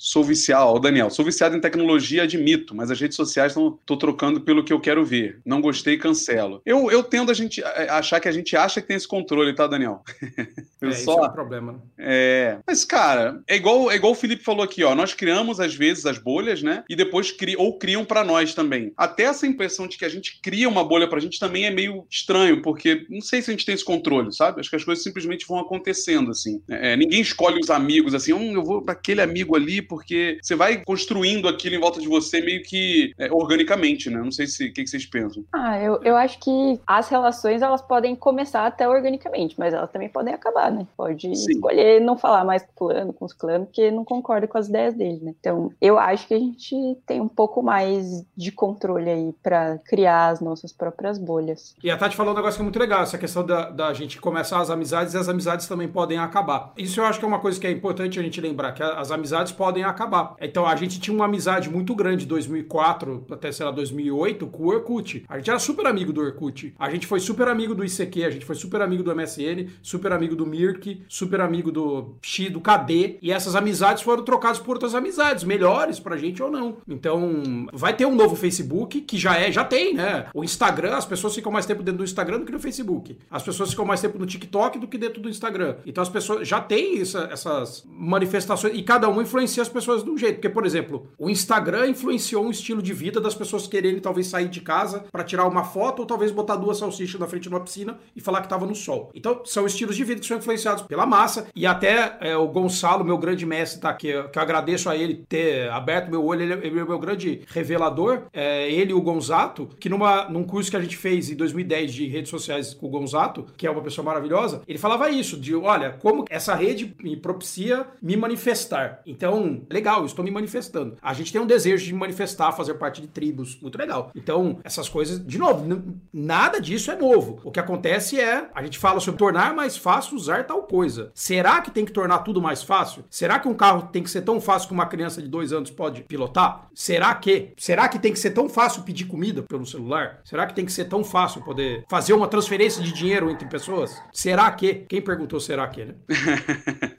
Sou 0.00 0.22
viciado, 0.22 0.64
ó, 0.64 0.78
Daniel, 0.78 1.10
sou 1.10 1.24
viciado 1.24 1.56
em 1.56 1.60
tecnologia, 1.60 2.22
admito, 2.22 2.72
mas 2.74 2.88
as 2.88 3.00
redes 3.00 3.16
sociais 3.16 3.56
não 3.56 3.72
tô 3.84 3.96
trocando 3.96 4.40
pelo 4.40 4.62
que 4.64 4.72
eu 4.72 4.80
quero 4.80 5.04
ver. 5.04 5.40
Não 5.44 5.60
gostei, 5.60 5.98
cancelo. 5.98 6.62
Eu, 6.64 6.88
eu 6.90 7.02
tendo 7.02 7.32
a 7.32 7.34
gente 7.34 7.62
a- 7.64 7.98
achar 7.98 8.20
que 8.20 8.28
a 8.28 8.32
gente 8.32 8.56
acha 8.56 8.80
que 8.80 8.86
tem 8.86 8.96
esse 8.96 9.08
controle, 9.08 9.52
tá, 9.54 9.66
Daniel? 9.66 10.02
Eu 10.80 10.90
É, 10.90 10.92
isso 10.92 11.10
é 11.10 11.14
um 11.26 11.32
problema. 11.32 11.72
né? 11.72 11.78
é. 11.98 12.58
Mas, 12.64 12.84
cara, 12.84 13.42
é 13.48 13.56
igual, 13.56 13.90
é 13.90 13.96
igual 13.96 14.12
o 14.12 14.14
Felipe 14.14 14.44
falou 14.44 14.62
aqui, 14.62 14.84
ó. 14.84 14.94
Nós 14.94 15.12
criamos, 15.12 15.58
às 15.58 15.74
vezes, 15.74 16.06
as 16.06 16.18
bolhas, 16.18 16.62
né? 16.62 16.84
E 16.88 16.94
depois 16.94 17.32
cri, 17.32 17.56
ou 17.56 17.76
criam 17.76 18.04
pra 18.04 18.22
nós 18.22 18.54
também. 18.54 18.92
Até 18.96 19.24
essa 19.24 19.44
impressão 19.44 19.88
de 19.88 19.98
que 19.98 20.04
a 20.04 20.08
gente 20.08 20.38
cria 20.40 20.68
uma 20.68 20.84
bolha 20.84 21.08
pra 21.08 21.18
gente 21.18 21.40
também 21.40 21.64
é 21.66 21.70
meio 21.72 22.06
estranho, 22.08 22.62
porque 22.62 23.04
não 23.10 23.20
sei 23.20 23.42
se 23.42 23.50
a 23.50 23.54
gente 23.54 23.66
tem 23.66 23.74
esse 23.74 23.84
controle, 23.84 24.32
sabe? 24.32 24.60
Acho 24.60 24.70
que 24.70 24.76
as 24.76 24.84
coisas 24.84 25.02
simplesmente 25.02 25.46
vão 25.48 25.58
acontecendo, 25.58 26.30
assim. 26.30 26.62
É, 26.68 26.96
ninguém 26.96 27.20
escolhe 27.22 27.58
os 27.60 27.70
amigos, 27.70 28.14
assim, 28.14 28.32
hum, 28.32 28.52
eu 28.54 28.62
vou 28.62 28.80
pra 28.80 28.92
aquele 28.92 29.20
amigo 29.20 29.56
ali, 29.56 29.82
porque 29.88 30.38
você 30.42 30.54
vai 30.54 30.82
construindo 30.84 31.48
aquilo 31.48 31.74
em 31.74 31.80
volta 31.80 32.00
de 32.00 32.08
você 32.08 32.40
meio 32.40 32.62
que 32.62 33.12
é, 33.18 33.32
organicamente, 33.32 34.10
né? 34.10 34.18
Não 34.18 34.32
sei 34.32 34.46
se 34.46 34.66
o 34.66 34.72
que, 34.72 34.84
que 34.84 34.90
vocês 34.90 35.06
pensam. 35.06 35.44
Ah, 35.52 35.80
eu, 35.80 36.00
eu 36.02 36.16
acho 36.16 36.38
que 36.38 36.80
as 36.86 37.08
relações 37.08 37.62
elas 37.62 37.82
podem 37.82 38.14
começar 38.14 38.66
até 38.66 38.88
organicamente, 38.88 39.54
mas 39.58 39.74
elas 39.74 39.90
também 39.90 40.08
podem 40.08 40.34
acabar, 40.34 40.70
né? 40.70 40.86
Pode 40.96 41.34
Sim. 41.34 41.52
escolher 41.52 42.00
não 42.00 42.16
falar 42.16 42.44
mais 42.44 42.62
com 42.62 42.70
o 42.70 42.74
fulano, 42.78 43.12
com 43.12 43.24
os 43.24 43.32
clãs, 43.32 43.64
porque 43.64 43.90
não 43.90 44.04
concorda 44.04 44.46
com 44.46 44.58
as 44.58 44.68
ideias 44.68 44.94
dele, 44.94 45.20
né? 45.22 45.34
Então, 45.38 45.72
eu 45.80 45.98
acho 45.98 46.26
que 46.26 46.34
a 46.34 46.38
gente 46.38 46.74
tem 47.06 47.20
um 47.20 47.28
pouco 47.28 47.62
mais 47.62 48.24
de 48.36 48.52
controle 48.52 49.10
aí 49.10 49.34
pra 49.42 49.78
criar 49.78 50.28
as 50.28 50.40
nossas 50.40 50.72
próprias 50.72 51.18
bolhas. 51.18 51.74
E 51.82 51.90
a 51.90 51.96
Tati 51.96 52.16
falou 52.16 52.32
um 52.32 52.36
negócio 52.36 52.56
que 52.56 52.62
é 52.62 52.64
muito 52.64 52.78
legal, 52.78 53.02
essa 53.02 53.18
questão 53.18 53.44
da, 53.44 53.70
da 53.70 53.92
gente 53.92 54.20
começar 54.20 54.60
as 54.60 54.70
amizades 54.70 55.14
e 55.14 55.18
as 55.18 55.28
amizades 55.28 55.66
também 55.66 55.88
podem 55.88 56.18
acabar. 56.18 56.72
Isso 56.76 57.00
eu 57.00 57.04
acho 57.04 57.18
que 57.18 57.24
é 57.24 57.28
uma 57.28 57.40
coisa 57.40 57.58
que 57.60 57.66
é 57.66 57.70
importante 57.70 58.18
a 58.18 58.22
gente 58.22 58.40
lembrar, 58.40 58.72
que 58.72 58.82
as 58.82 59.10
amizades 59.10 59.52
podem 59.52 59.77
acabar. 59.84 60.34
Então 60.40 60.66
a 60.66 60.74
gente 60.76 61.00
tinha 61.00 61.14
uma 61.14 61.24
amizade 61.26 61.68
muito 61.70 61.94
grande 61.94 62.22
de 62.22 62.26
2004 62.26 63.26
até, 63.30 63.50
sei 63.52 63.66
lá, 63.66 63.72
2008 63.72 64.46
com 64.46 64.64
o 64.64 64.66
Orkut. 64.68 65.24
A 65.28 65.36
gente 65.38 65.50
era 65.50 65.58
super 65.58 65.86
amigo 65.86 66.12
do 66.12 66.20
Orkut. 66.20 66.74
A 66.78 66.90
gente 66.90 67.06
foi 67.06 67.20
super 67.20 67.48
amigo 67.48 67.74
do 67.74 67.84
ICQ, 67.84 68.24
a 68.24 68.30
gente 68.30 68.44
foi 68.44 68.54
super 68.54 68.80
amigo 68.82 69.02
do 69.02 69.14
MSN, 69.14 69.68
super 69.82 70.12
amigo 70.12 70.34
do 70.36 70.46
Mirk, 70.46 71.02
super 71.08 71.40
amigo 71.40 71.70
do 71.72 72.16
X, 72.22 72.50
do 72.50 72.60
KD. 72.60 73.18
E 73.22 73.30
essas 73.32 73.54
amizades 73.56 74.02
foram 74.02 74.22
trocadas 74.24 74.58
por 74.58 74.72
outras 74.72 74.94
amizades, 74.94 75.44
melhores 75.44 75.98
pra 76.00 76.16
gente 76.16 76.42
ou 76.42 76.50
não. 76.50 76.78
Então, 76.88 77.66
vai 77.72 77.94
ter 77.94 78.06
um 78.06 78.14
novo 78.14 78.36
Facebook, 78.36 79.00
que 79.02 79.16
já 79.18 79.36
é, 79.36 79.50
já 79.52 79.64
tem, 79.64 79.94
né? 79.94 80.26
O 80.34 80.44
Instagram, 80.44 80.96
as 80.96 81.06
pessoas 81.06 81.34
ficam 81.34 81.50
mais 81.52 81.66
tempo 81.66 81.82
dentro 81.82 81.98
do 81.98 82.04
Instagram 82.04 82.40
do 82.40 82.44
que 82.46 82.52
no 82.52 82.60
Facebook. 82.60 83.18
As 83.30 83.42
pessoas 83.42 83.70
ficam 83.70 83.84
mais 83.84 84.00
tempo 84.00 84.18
no 84.18 84.26
TikTok 84.26 84.78
do 84.78 84.86
que 84.88 84.98
dentro 84.98 85.20
do 85.20 85.28
Instagram. 85.28 85.76
Então 85.86 86.02
as 86.02 86.08
pessoas 86.08 86.46
já 86.46 86.60
têm 86.60 87.00
essa- 87.00 87.28
essas 87.30 87.84
manifestações 87.88 88.74
e 88.76 88.82
cada 88.82 89.08
um 89.08 89.20
influencia 89.20 89.62
as 89.68 89.72
pessoas 89.72 90.02
de 90.02 90.10
um 90.10 90.16
jeito. 90.18 90.36
Porque, 90.36 90.48
por 90.48 90.64
exemplo, 90.66 91.06
o 91.18 91.28
Instagram 91.30 91.88
influenciou 91.88 92.44
um 92.44 92.50
estilo 92.50 92.82
de 92.82 92.92
vida 92.92 93.20
das 93.20 93.34
pessoas 93.34 93.66
quererem 93.66 94.00
talvez 94.00 94.26
sair 94.26 94.48
de 94.48 94.60
casa 94.60 95.04
pra 95.12 95.22
tirar 95.22 95.46
uma 95.46 95.64
foto 95.64 96.00
ou 96.00 96.06
talvez 96.06 96.30
botar 96.32 96.56
duas 96.56 96.78
salsichas 96.78 97.20
na 97.20 97.26
frente 97.26 97.42
de 97.44 97.48
uma 97.48 97.60
piscina 97.60 97.98
e 98.16 98.20
falar 98.20 98.42
que 98.42 98.48
tava 98.48 98.66
no 98.66 98.74
sol. 98.74 99.10
Então, 99.14 99.42
são 99.44 99.66
estilos 99.66 99.96
de 99.96 100.04
vida 100.04 100.20
que 100.20 100.26
são 100.26 100.36
influenciados 100.38 100.82
pela 100.82 101.06
massa 101.06 101.46
e 101.54 101.66
até 101.66 102.16
é, 102.20 102.36
o 102.36 102.46
Gonçalo, 102.48 103.04
meu 103.04 103.18
grande 103.18 103.44
mestre, 103.46 103.80
tá 103.80 103.90
aqui, 103.90 104.08
que 104.32 104.38
eu 104.38 104.42
agradeço 104.42 104.88
a 104.88 104.96
ele 104.96 105.24
ter 105.28 105.68
aberto 105.70 106.10
meu 106.10 106.24
olho, 106.24 106.42
ele, 106.42 106.52
é- 106.54 106.66
ele 106.66 106.80
é 106.80 106.84
meu 106.84 106.98
grande 106.98 107.42
revelador, 107.48 108.22
é, 108.32 108.70
ele 108.70 108.90
e 108.90 108.94
o 108.94 109.00
Gonzato, 109.02 109.68
que 109.78 109.88
numa, 109.88 110.28
num 110.28 110.44
curso 110.44 110.70
que 110.70 110.76
a 110.76 110.80
gente 110.80 110.96
fez 110.96 111.30
em 111.30 111.36
2010 111.36 111.92
de 111.92 112.06
redes 112.06 112.30
sociais 112.30 112.72
com 112.74 112.86
o 112.86 112.90
Gonzato, 112.90 113.44
que 113.56 113.66
é 113.66 113.70
uma 113.70 113.82
pessoa 113.82 114.04
maravilhosa, 114.04 114.62
ele 114.66 114.78
falava 114.78 115.10
isso, 115.10 115.36
de 115.38 115.54
olha, 115.54 115.92
como 116.00 116.24
essa 116.30 116.54
rede 116.54 116.94
me 117.02 117.16
propicia 117.16 117.86
me 118.00 118.16
manifestar. 118.16 119.00
Então, 119.06 119.57
legal, 119.70 120.04
estou 120.04 120.24
me 120.24 120.30
manifestando. 120.30 120.96
A 121.02 121.12
gente 121.12 121.32
tem 121.32 121.40
um 121.40 121.46
desejo 121.46 121.84
de 121.84 121.94
manifestar, 121.94 122.52
fazer 122.52 122.74
parte 122.74 123.00
de 123.00 123.08
tribos, 123.08 123.58
muito 123.60 123.78
legal. 123.78 124.10
Então, 124.14 124.58
essas 124.64 124.88
coisas, 124.88 125.24
de 125.24 125.38
novo, 125.38 125.98
nada 126.12 126.60
disso 126.60 126.90
é 126.90 126.96
novo. 126.96 127.40
O 127.44 127.50
que 127.50 127.60
acontece 127.60 128.20
é, 128.20 128.48
a 128.54 128.62
gente 128.62 128.78
fala 128.78 129.00
sobre 129.00 129.18
tornar 129.18 129.54
mais 129.54 129.76
fácil 129.76 130.16
usar 130.16 130.44
tal 130.44 130.62
coisa. 130.62 131.10
Será 131.14 131.60
que 131.60 131.70
tem 131.70 131.84
que 131.84 131.92
tornar 131.92 132.18
tudo 132.18 132.40
mais 132.40 132.62
fácil? 132.62 133.04
Será 133.10 133.38
que 133.38 133.48
um 133.48 133.54
carro 133.54 133.88
tem 133.92 134.02
que 134.02 134.10
ser 134.10 134.22
tão 134.22 134.40
fácil 134.40 134.68
que 134.68 134.74
uma 134.74 134.86
criança 134.86 135.22
de 135.22 135.28
dois 135.28 135.52
anos 135.52 135.70
pode 135.70 136.02
pilotar? 136.02 136.68
Será 136.74 137.14
que? 137.14 137.52
Será 137.56 137.88
que 137.88 137.98
tem 137.98 138.12
que 138.12 138.18
ser 138.18 138.30
tão 138.30 138.48
fácil 138.48 138.82
pedir 138.82 139.04
comida 139.06 139.42
pelo 139.42 139.66
celular? 139.66 140.20
Será 140.24 140.46
que 140.46 140.54
tem 140.54 140.64
que 140.64 140.72
ser 140.72 140.86
tão 140.86 141.04
fácil 141.04 141.42
poder 141.42 141.84
fazer 141.88 142.12
uma 142.12 142.28
transferência 142.28 142.82
de 142.82 142.92
dinheiro 142.92 143.30
entre 143.30 143.48
pessoas? 143.48 144.00
Será 144.12 144.50
que? 144.50 144.74
Quem 144.88 145.00
perguntou 145.00 145.40
será 145.40 145.66
que, 145.68 145.84
né? 145.84 145.94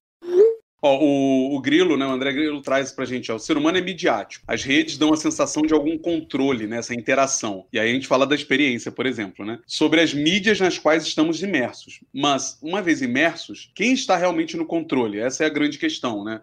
Ó, 0.81 0.97
o, 0.97 1.55
o 1.55 1.61
Grilo, 1.61 1.97
né, 1.97 2.05
o 2.05 2.11
André 2.11 2.31
Grilo 2.31 2.61
traz 2.61 2.91
pra 2.91 3.05
gente, 3.05 3.31
ó, 3.31 3.35
o 3.35 3.39
ser 3.39 3.57
humano 3.57 3.77
é 3.77 3.81
midiático. 3.81 4.45
As 4.47 4.63
redes 4.63 4.97
dão 4.97 5.13
a 5.13 5.17
sensação 5.17 5.63
de 5.63 5.73
algum 5.73 5.97
controle 5.97 6.67
nessa 6.67 6.93
interação. 6.93 7.65
E 7.71 7.79
aí 7.79 7.89
a 7.89 7.93
gente 7.93 8.07
fala 8.07 8.25
da 8.25 8.35
experiência, 8.35 8.91
por 8.91 9.05
exemplo, 9.05 9.45
né? 9.45 9.59
Sobre 9.65 10.01
as 10.01 10.13
mídias 10.13 10.59
nas 10.59 10.77
quais 10.77 11.03
estamos 11.03 11.43
imersos. 11.43 11.99
Mas, 12.13 12.57
uma 12.61 12.81
vez 12.81 13.01
imersos, 13.01 13.71
quem 13.75 13.93
está 13.93 14.15
realmente 14.15 14.55
no 14.55 14.65
controle? 14.65 15.19
Essa 15.19 15.43
é 15.43 15.47
a 15.47 15.51
grande 15.51 15.77
questão, 15.77 16.23
né? 16.23 16.41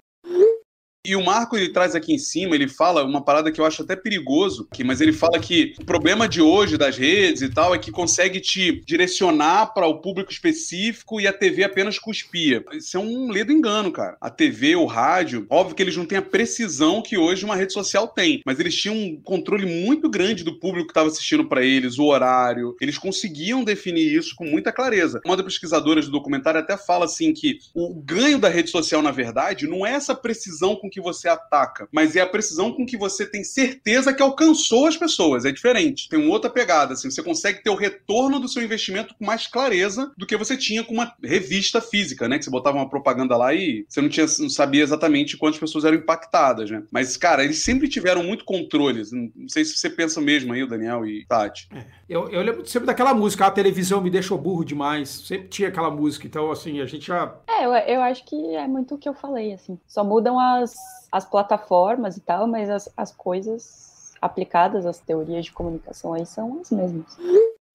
E 1.06 1.14
o 1.14 1.24
Marco 1.24 1.56
ele 1.56 1.68
traz 1.68 1.94
aqui 1.94 2.12
em 2.12 2.18
cima, 2.18 2.56
ele 2.56 2.66
fala 2.66 3.04
uma 3.04 3.22
parada 3.22 3.52
que 3.52 3.60
eu 3.60 3.64
acho 3.64 3.82
até 3.82 3.94
perigoso, 3.94 4.66
que, 4.72 4.82
mas 4.82 5.00
ele 5.00 5.12
fala 5.12 5.38
que 5.38 5.72
o 5.80 5.84
problema 5.84 6.28
de 6.28 6.42
hoje 6.42 6.76
das 6.76 6.96
redes 6.96 7.42
e 7.42 7.48
tal 7.48 7.72
é 7.72 7.78
que 7.78 7.92
consegue 7.92 8.40
te 8.40 8.82
direcionar 8.84 9.72
para 9.72 9.86
o 9.86 10.00
público 10.00 10.32
específico 10.32 11.20
e 11.20 11.28
a 11.28 11.32
TV 11.32 11.62
apenas 11.62 11.96
cuspia. 11.96 12.64
Isso 12.72 12.96
é 12.96 13.00
um 13.00 13.30
ledo 13.30 13.52
engano, 13.52 13.92
cara. 13.92 14.16
A 14.20 14.28
TV, 14.28 14.74
o 14.74 14.84
rádio, 14.84 15.46
óbvio 15.48 15.76
que 15.76 15.82
eles 15.84 15.96
não 15.96 16.04
têm 16.04 16.18
a 16.18 16.22
precisão 16.22 17.00
que 17.00 17.16
hoje 17.16 17.44
uma 17.44 17.54
rede 17.54 17.72
social 17.72 18.08
tem, 18.08 18.42
mas 18.44 18.58
eles 18.58 18.74
tinham 18.74 18.96
um 18.96 19.20
controle 19.22 19.64
muito 19.64 20.10
grande 20.10 20.42
do 20.42 20.58
público 20.58 20.88
que 20.88 20.90
estava 20.90 21.06
assistindo 21.06 21.48
para 21.48 21.64
eles, 21.64 22.00
o 22.00 22.04
horário. 22.06 22.74
Eles 22.80 22.98
conseguiam 22.98 23.62
definir 23.62 24.12
isso 24.12 24.34
com 24.34 24.44
muita 24.44 24.72
clareza. 24.72 25.20
Uma 25.24 25.36
das 25.36 25.46
pesquisadoras 25.46 26.06
do 26.06 26.10
documentário 26.10 26.58
até 26.58 26.76
fala 26.76 27.04
assim 27.04 27.32
que 27.32 27.60
o 27.72 27.94
ganho 27.94 28.40
da 28.40 28.48
rede 28.48 28.70
social, 28.70 29.00
na 29.00 29.12
verdade, 29.12 29.68
não 29.68 29.86
é 29.86 29.92
essa 29.92 30.12
precisão 30.12 30.74
com 30.74 30.90
que 30.95 30.95
você 31.00 31.28
ataca, 31.28 31.88
mas 31.92 32.16
é 32.16 32.20
a 32.20 32.26
precisão 32.26 32.72
com 32.72 32.86
que 32.86 32.96
você 32.96 33.26
tem 33.26 33.44
certeza 33.44 34.12
que 34.12 34.22
alcançou 34.22 34.86
as 34.86 34.96
pessoas. 34.96 35.44
É 35.44 35.52
diferente. 35.52 36.08
Tem 36.08 36.18
uma 36.18 36.32
outra 36.32 36.50
pegada, 36.50 36.94
assim, 36.94 37.10
você 37.10 37.22
consegue 37.22 37.62
ter 37.62 37.70
o 37.70 37.74
retorno 37.74 38.38
do 38.38 38.48
seu 38.48 38.62
investimento 38.62 39.14
com 39.14 39.24
mais 39.24 39.46
clareza 39.46 40.12
do 40.16 40.26
que 40.26 40.36
você 40.36 40.56
tinha 40.56 40.84
com 40.84 40.94
uma 40.94 41.14
revista 41.22 41.80
física, 41.80 42.28
né? 42.28 42.38
Que 42.38 42.44
você 42.44 42.50
botava 42.50 42.76
uma 42.76 42.88
propaganda 42.88 43.36
lá 43.36 43.54
e 43.54 43.84
você 43.88 44.00
não, 44.00 44.08
tinha, 44.08 44.26
não 44.40 44.48
sabia 44.48 44.82
exatamente 44.82 45.36
quantas 45.36 45.58
pessoas 45.58 45.84
eram 45.84 45.96
impactadas, 45.96 46.70
né? 46.70 46.82
Mas, 46.90 47.16
cara, 47.16 47.44
eles 47.44 47.62
sempre 47.62 47.88
tiveram 47.88 48.22
muito 48.22 48.44
controle. 48.44 49.02
Não 49.12 49.48
sei 49.48 49.64
se 49.64 49.76
você 49.76 49.90
pensa 49.90 50.20
mesmo 50.20 50.52
aí, 50.52 50.62
o 50.62 50.68
Daniel 50.68 51.06
e 51.06 51.24
Tati. 51.26 51.68
Eu, 52.08 52.28
eu 52.28 52.42
lembro 52.42 52.66
sempre 52.66 52.86
daquela 52.86 53.12
música, 53.12 53.46
a 53.46 53.50
televisão 53.50 54.00
me 54.00 54.10
deixou 54.10 54.38
burro 54.38 54.64
demais. 54.64 55.08
Sempre 55.08 55.48
tinha 55.48 55.68
aquela 55.68 55.90
música, 55.90 56.26
então 56.26 56.50
assim, 56.50 56.80
a 56.80 56.86
gente 56.86 57.06
já. 57.06 57.34
É, 57.48 57.64
eu, 57.64 57.72
eu 57.72 58.02
acho 58.02 58.24
que 58.24 58.36
é 58.54 58.66
muito 58.66 58.94
o 58.94 58.98
que 58.98 59.08
eu 59.08 59.14
falei, 59.14 59.52
assim. 59.52 59.78
Só 59.86 60.04
mudam 60.04 60.38
as, 60.38 60.74
as 61.10 61.24
plataformas 61.24 62.16
e 62.16 62.20
tal, 62.20 62.46
mas 62.46 62.68
as, 62.68 62.88
as 62.96 63.12
coisas 63.12 64.14
aplicadas, 64.20 64.86
as 64.86 64.98
teorias 64.98 65.46
de 65.46 65.52
comunicação 65.52 66.12
aí 66.12 66.26
são 66.26 66.60
as 66.60 66.70
mesmas. 66.70 67.16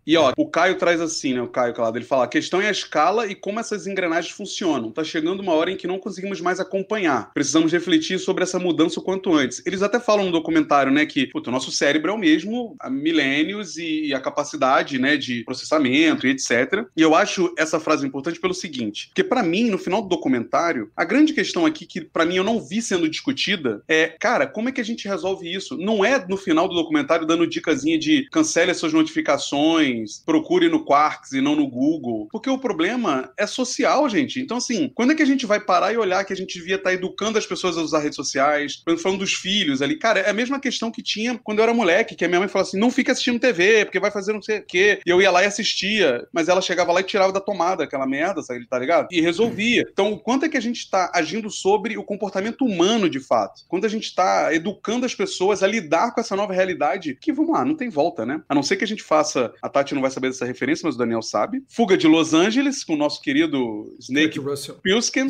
E 0.06 0.18
ó, 0.18 0.34
o 0.38 0.50
Caio 0.50 0.78
traz 0.78 1.00
assim, 1.00 1.34
né? 1.34 1.42
O 1.42 1.48
Caio 1.48 1.74
Calado, 1.74 1.98
ele 1.98 2.06
fala: 2.06 2.26
a 2.26 2.28
questão 2.28 2.62
é 2.62 2.68
a 2.68 2.72
escala 2.72 3.28
e 3.28 3.36
como 3.36 3.60
essas 3.60 3.88
engrenagens 3.88 4.34
funcionam. 4.34 4.92
Tá 4.92 5.04
chegando 5.04 5.42
uma 5.42 5.54
hora 5.54 5.72
em 5.72 5.78
que 5.78 5.88
não 5.88 6.00
conseguimos 6.00 6.42
mais 6.42 6.60
acompanhar. 6.60 7.32
Precisamos 7.34 7.72
refletir 7.72 8.20
sobre 8.20 8.44
essa 8.44 8.60
mudança 8.60 9.00
o 9.00 9.04
quanto 9.04 9.34
antes. 9.34 9.62
Eles 9.66 9.82
até 9.82 10.00
falam 10.00 10.26
no 10.26 10.32
documentário, 10.32 10.92
né, 10.92 11.06
que 11.06 11.28
puto, 11.28 11.50
o 11.50 11.54
nosso 11.54 11.72
cérebro 11.72 12.12
é 12.12 12.14
o 12.14 12.18
mesmo 12.18 12.76
há 12.80 12.90
milênios 12.90 13.78
e 13.78 14.14
a 14.14 14.20
capacidade, 14.20 15.00
né, 15.00 15.18
de 15.18 15.44
processamento 15.44 16.26
e 16.26 16.32
etc. 16.32 16.86
E 16.96 17.02
eu 17.02 17.16
acho 17.16 17.54
essa 17.58 17.80
frase 17.80 18.06
importante 18.06 18.40
pelo 18.40 18.54
seguinte: 18.54 19.08
porque 19.08 19.24
para 19.24 19.44
mim, 19.44 19.70
no 19.70 19.78
final 19.78 20.02
do 20.02 20.10
documentário, 20.10 20.92
a 20.96 21.06
grande 21.06 21.34
questão 21.34 21.66
aqui 21.66 21.86
que 21.86 22.02
para 22.02 22.26
mim 22.26 22.38
eu 22.38 22.44
não 22.44 22.62
vi 22.62 22.82
sendo 22.82 23.10
discutida 23.10 23.84
é, 23.88 24.16
cara, 24.20 24.48
como 24.48 24.70
é 24.70 24.72
que 24.72 24.82
a 24.82 24.86
gente 24.86 25.08
resolve 25.08 25.52
isso? 25.52 25.78
Não 25.78 26.04
é 26.04 26.26
no 26.28 26.38
final 26.38 26.68
do 26.68 26.76
documentário 26.76 27.26
dando 27.26 27.48
dicasinha 27.48 27.98
de 27.98 28.28
cancele 28.32 28.72
as 28.72 28.78
suas 28.78 28.94
notificações, 28.94 29.91
procure 30.26 30.70
no 30.70 30.84
Quarks 30.84 31.32
e 31.34 31.42
não 31.42 31.56
no 31.56 31.68
Google, 31.68 32.28
porque 32.32 32.50
o 32.50 32.58
problema 32.58 33.32
é 33.38 33.46
social, 33.46 34.08
gente. 34.10 34.40
Então, 34.40 34.58
assim, 34.58 34.92
quando 34.94 35.12
é 35.12 35.16
que 35.16 35.24
a 35.24 35.26
gente 35.26 35.46
vai 35.46 35.60
parar 35.60 35.94
e 35.94 35.98
olhar 35.98 36.24
que 36.26 36.34
a 36.34 36.36
gente 36.36 36.58
devia 36.58 36.76
estar 36.76 36.94
educando 36.94 37.38
as 37.38 37.46
pessoas 37.46 37.78
a 37.78 37.82
usar 37.82 38.00
redes 38.00 38.16
sociais? 38.16 38.84
Falando 39.02 39.20
dos 39.20 39.34
filhos 39.34 39.82
ali, 39.82 39.98
cara, 39.98 40.20
é 40.20 40.30
a 40.30 40.34
mesma 40.34 40.60
questão 40.60 40.92
que 40.92 41.02
tinha 41.02 41.40
quando 41.44 41.60
eu 41.60 41.64
era 41.64 41.74
moleque, 41.74 42.16
que 42.16 42.26
a 42.26 42.28
minha 42.28 42.40
mãe 42.40 42.50
falava 42.50 42.68
assim: 42.68 42.80
não 42.80 42.92
fica 42.92 43.12
assistindo 43.12 43.40
TV, 43.40 43.86
porque 43.86 44.00
vai 44.00 44.12
fazer 44.12 44.34
não 44.34 44.42
sei 44.42 44.60
o 44.60 44.66
quê. 44.66 45.00
E 45.06 45.10
eu 45.10 45.22
ia 45.22 45.32
lá 45.32 45.44
e 45.44 45.46
assistia, 45.46 46.28
mas 46.32 46.48
ela 46.48 46.62
chegava 46.62 46.92
lá 46.92 47.00
e 47.00 47.04
tirava 47.04 47.32
da 47.32 47.40
tomada 47.40 47.84
aquela 47.84 48.06
merda, 48.06 48.42
sabe, 48.42 48.68
tá 48.68 48.78
ligado? 48.78 49.08
E 49.12 49.22
resolvia. 49.22 49.86
Então, 49.92 50.12
o 50.12 50.20
quanto 50.20 50.46
é 50.46 50.50
que 50.50 50.58
a 50.58 50.62
gente 50.62 50.90
tá 50.90 51.12
agindo 51.14 51.50
sobre 51.50 51.98
o 51.98 52.04
comportamento 52.04 52.66
humano 52.66 53.10
de 53.10 53.20
fato? 53.20 53.62
Quando 53.68 53.86
a 53.86 53.90
gente 53.90 54.14
tá 54.14 54.54
educando 54.54 55.06
as 55.06 55.16
pessoas 55.16 55.64
a 55.64 55.68
lidar 55.68 56.14
com 56.14 56.22
essa 56.22 56.36
nova 56.36 56.54
realidade, 56.54 57.18
que 57.20 57.32
vamos 57.32 57.52
lá, 57.52 57.66
não 57.66 57.76
tem 57.76 57.90
volta, 57.90 58.26
né? 58.26 58.42
A 58.48 58.56
não 58.56 58.64
ser 58.64 58.78
que 58.78 58.84
a 58.84 58.88
gente 58.88 59.04
faça. 59.04 59.54
A 59.62 59.70
Tati 59.70 59.81
Tati 59.82 59.94
não 59.96 60.02
vai 60.02 60.12
saber 60.12 60.28
dessa 60.30 60.46
referência, 60.46 60.86
mas 60.86 60.96
o 60.96 60.98
Daniel 60.98 61.22
sabe. 61.22 61.64
Fuga 61.68 61.98
de 61.98 62.08
Los 62.08 62.34
Angeles, 62.34 62.84
com 62.84 62.94
o 62.94 62.98
nosso 62.98 63.22
querido 63.22 63.96
Snake. 64.00 64.40
Plissken. 64.84 65.28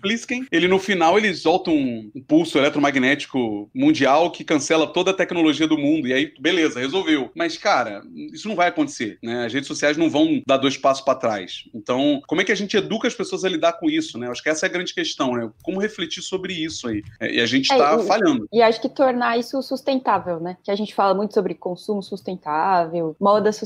Plissken. 0.00 0.46
Ele, 0.50 0.66
no 0.68 0.78
final, 0.78 1.18
ele 1.18 1.34
solta 1.34 1.70
um, 1.70 2.10
um 2.14 2.22
pulso 2.22 2.58
eletromagnético 2.58 3.70
mundial 3.74 4.30
que 4.30 4.44
cancela 4.44 4.86
toda 4.86 5.10
a 5.10 5.14
tecnologia 5.14 5.66
do 5.66 5.76
mundo. 5.78 6.08
E 6.08 6.12
aí, 6.12 6.32
beleza, 6.40 6.80
resolveu. 6.80 7.30
Mas, 7.34 7.56
cara, 7.58 8.02
isso 8.32 8.48
não 8.48 8.56
vai 8.56 8.68
acontecer, 8.68 9.18
né? 9.22 9.44
As 9.46 9.52
redes 9.52 9.68
sociais 9.68 9.96
não 9.96 10.08
vão 10.08 10.42
dar 10.46 10.56
dois 10.56 10.76
passos 10.76 11.04
para 11.04 11.18
trás. 11.18 11.64
Então, 11.74 12.20
como 12.26 12.40
é 12.40 12.44
que 12.44 12.52
a 12.52 12.56
gente 12.56 12.76
educa 12.76 13.06
as 13.08 13.14
pessoas 13.14 13.44
a 13.44 13.48
lidar 13.48 13.74
com 13.74 13.90
isso, 13.90 14.18
né? 14.18 14.28
Acho 14.30 14.42
que 14.42 14.48
essa 14.48 14.66
é 14.66 14.68
a 14.68 14.72
grande 14.72 14.94
questão, 14.94 15.34
né? 15.34 15.50
Como 15.62 15.80
refletir 15.80 16.22
sobre 16.22 16.52
isso 16.54 16.88
aí. 16.88 17.02
É, 17.20 17.34
E 17.36 17.40
a 17.40 17.46
gente 17.46 17.72
É, 17.72 17.76
tá 17.76 17.98
e- 18.00 18.06
falhando. 18.06 18.46
E 18.52 18.62
acho 18.62 18.80
que 18.80 18.88
tornar 18.88 19.38
isso 19.38 19.60
sustentável, 19.62 20.40
né? 20.40 20.56
Que 20.64 20.70
a 20.70 20.76
gente 20.76 20.94
fala 20.94 21.14
muito 21.14 21.34
sobre 21.34 21.54
consumo 21.54 22.02
sustentável, 22.02 23.14
moda 23.20 23.52
sustentável, 23.52 23.65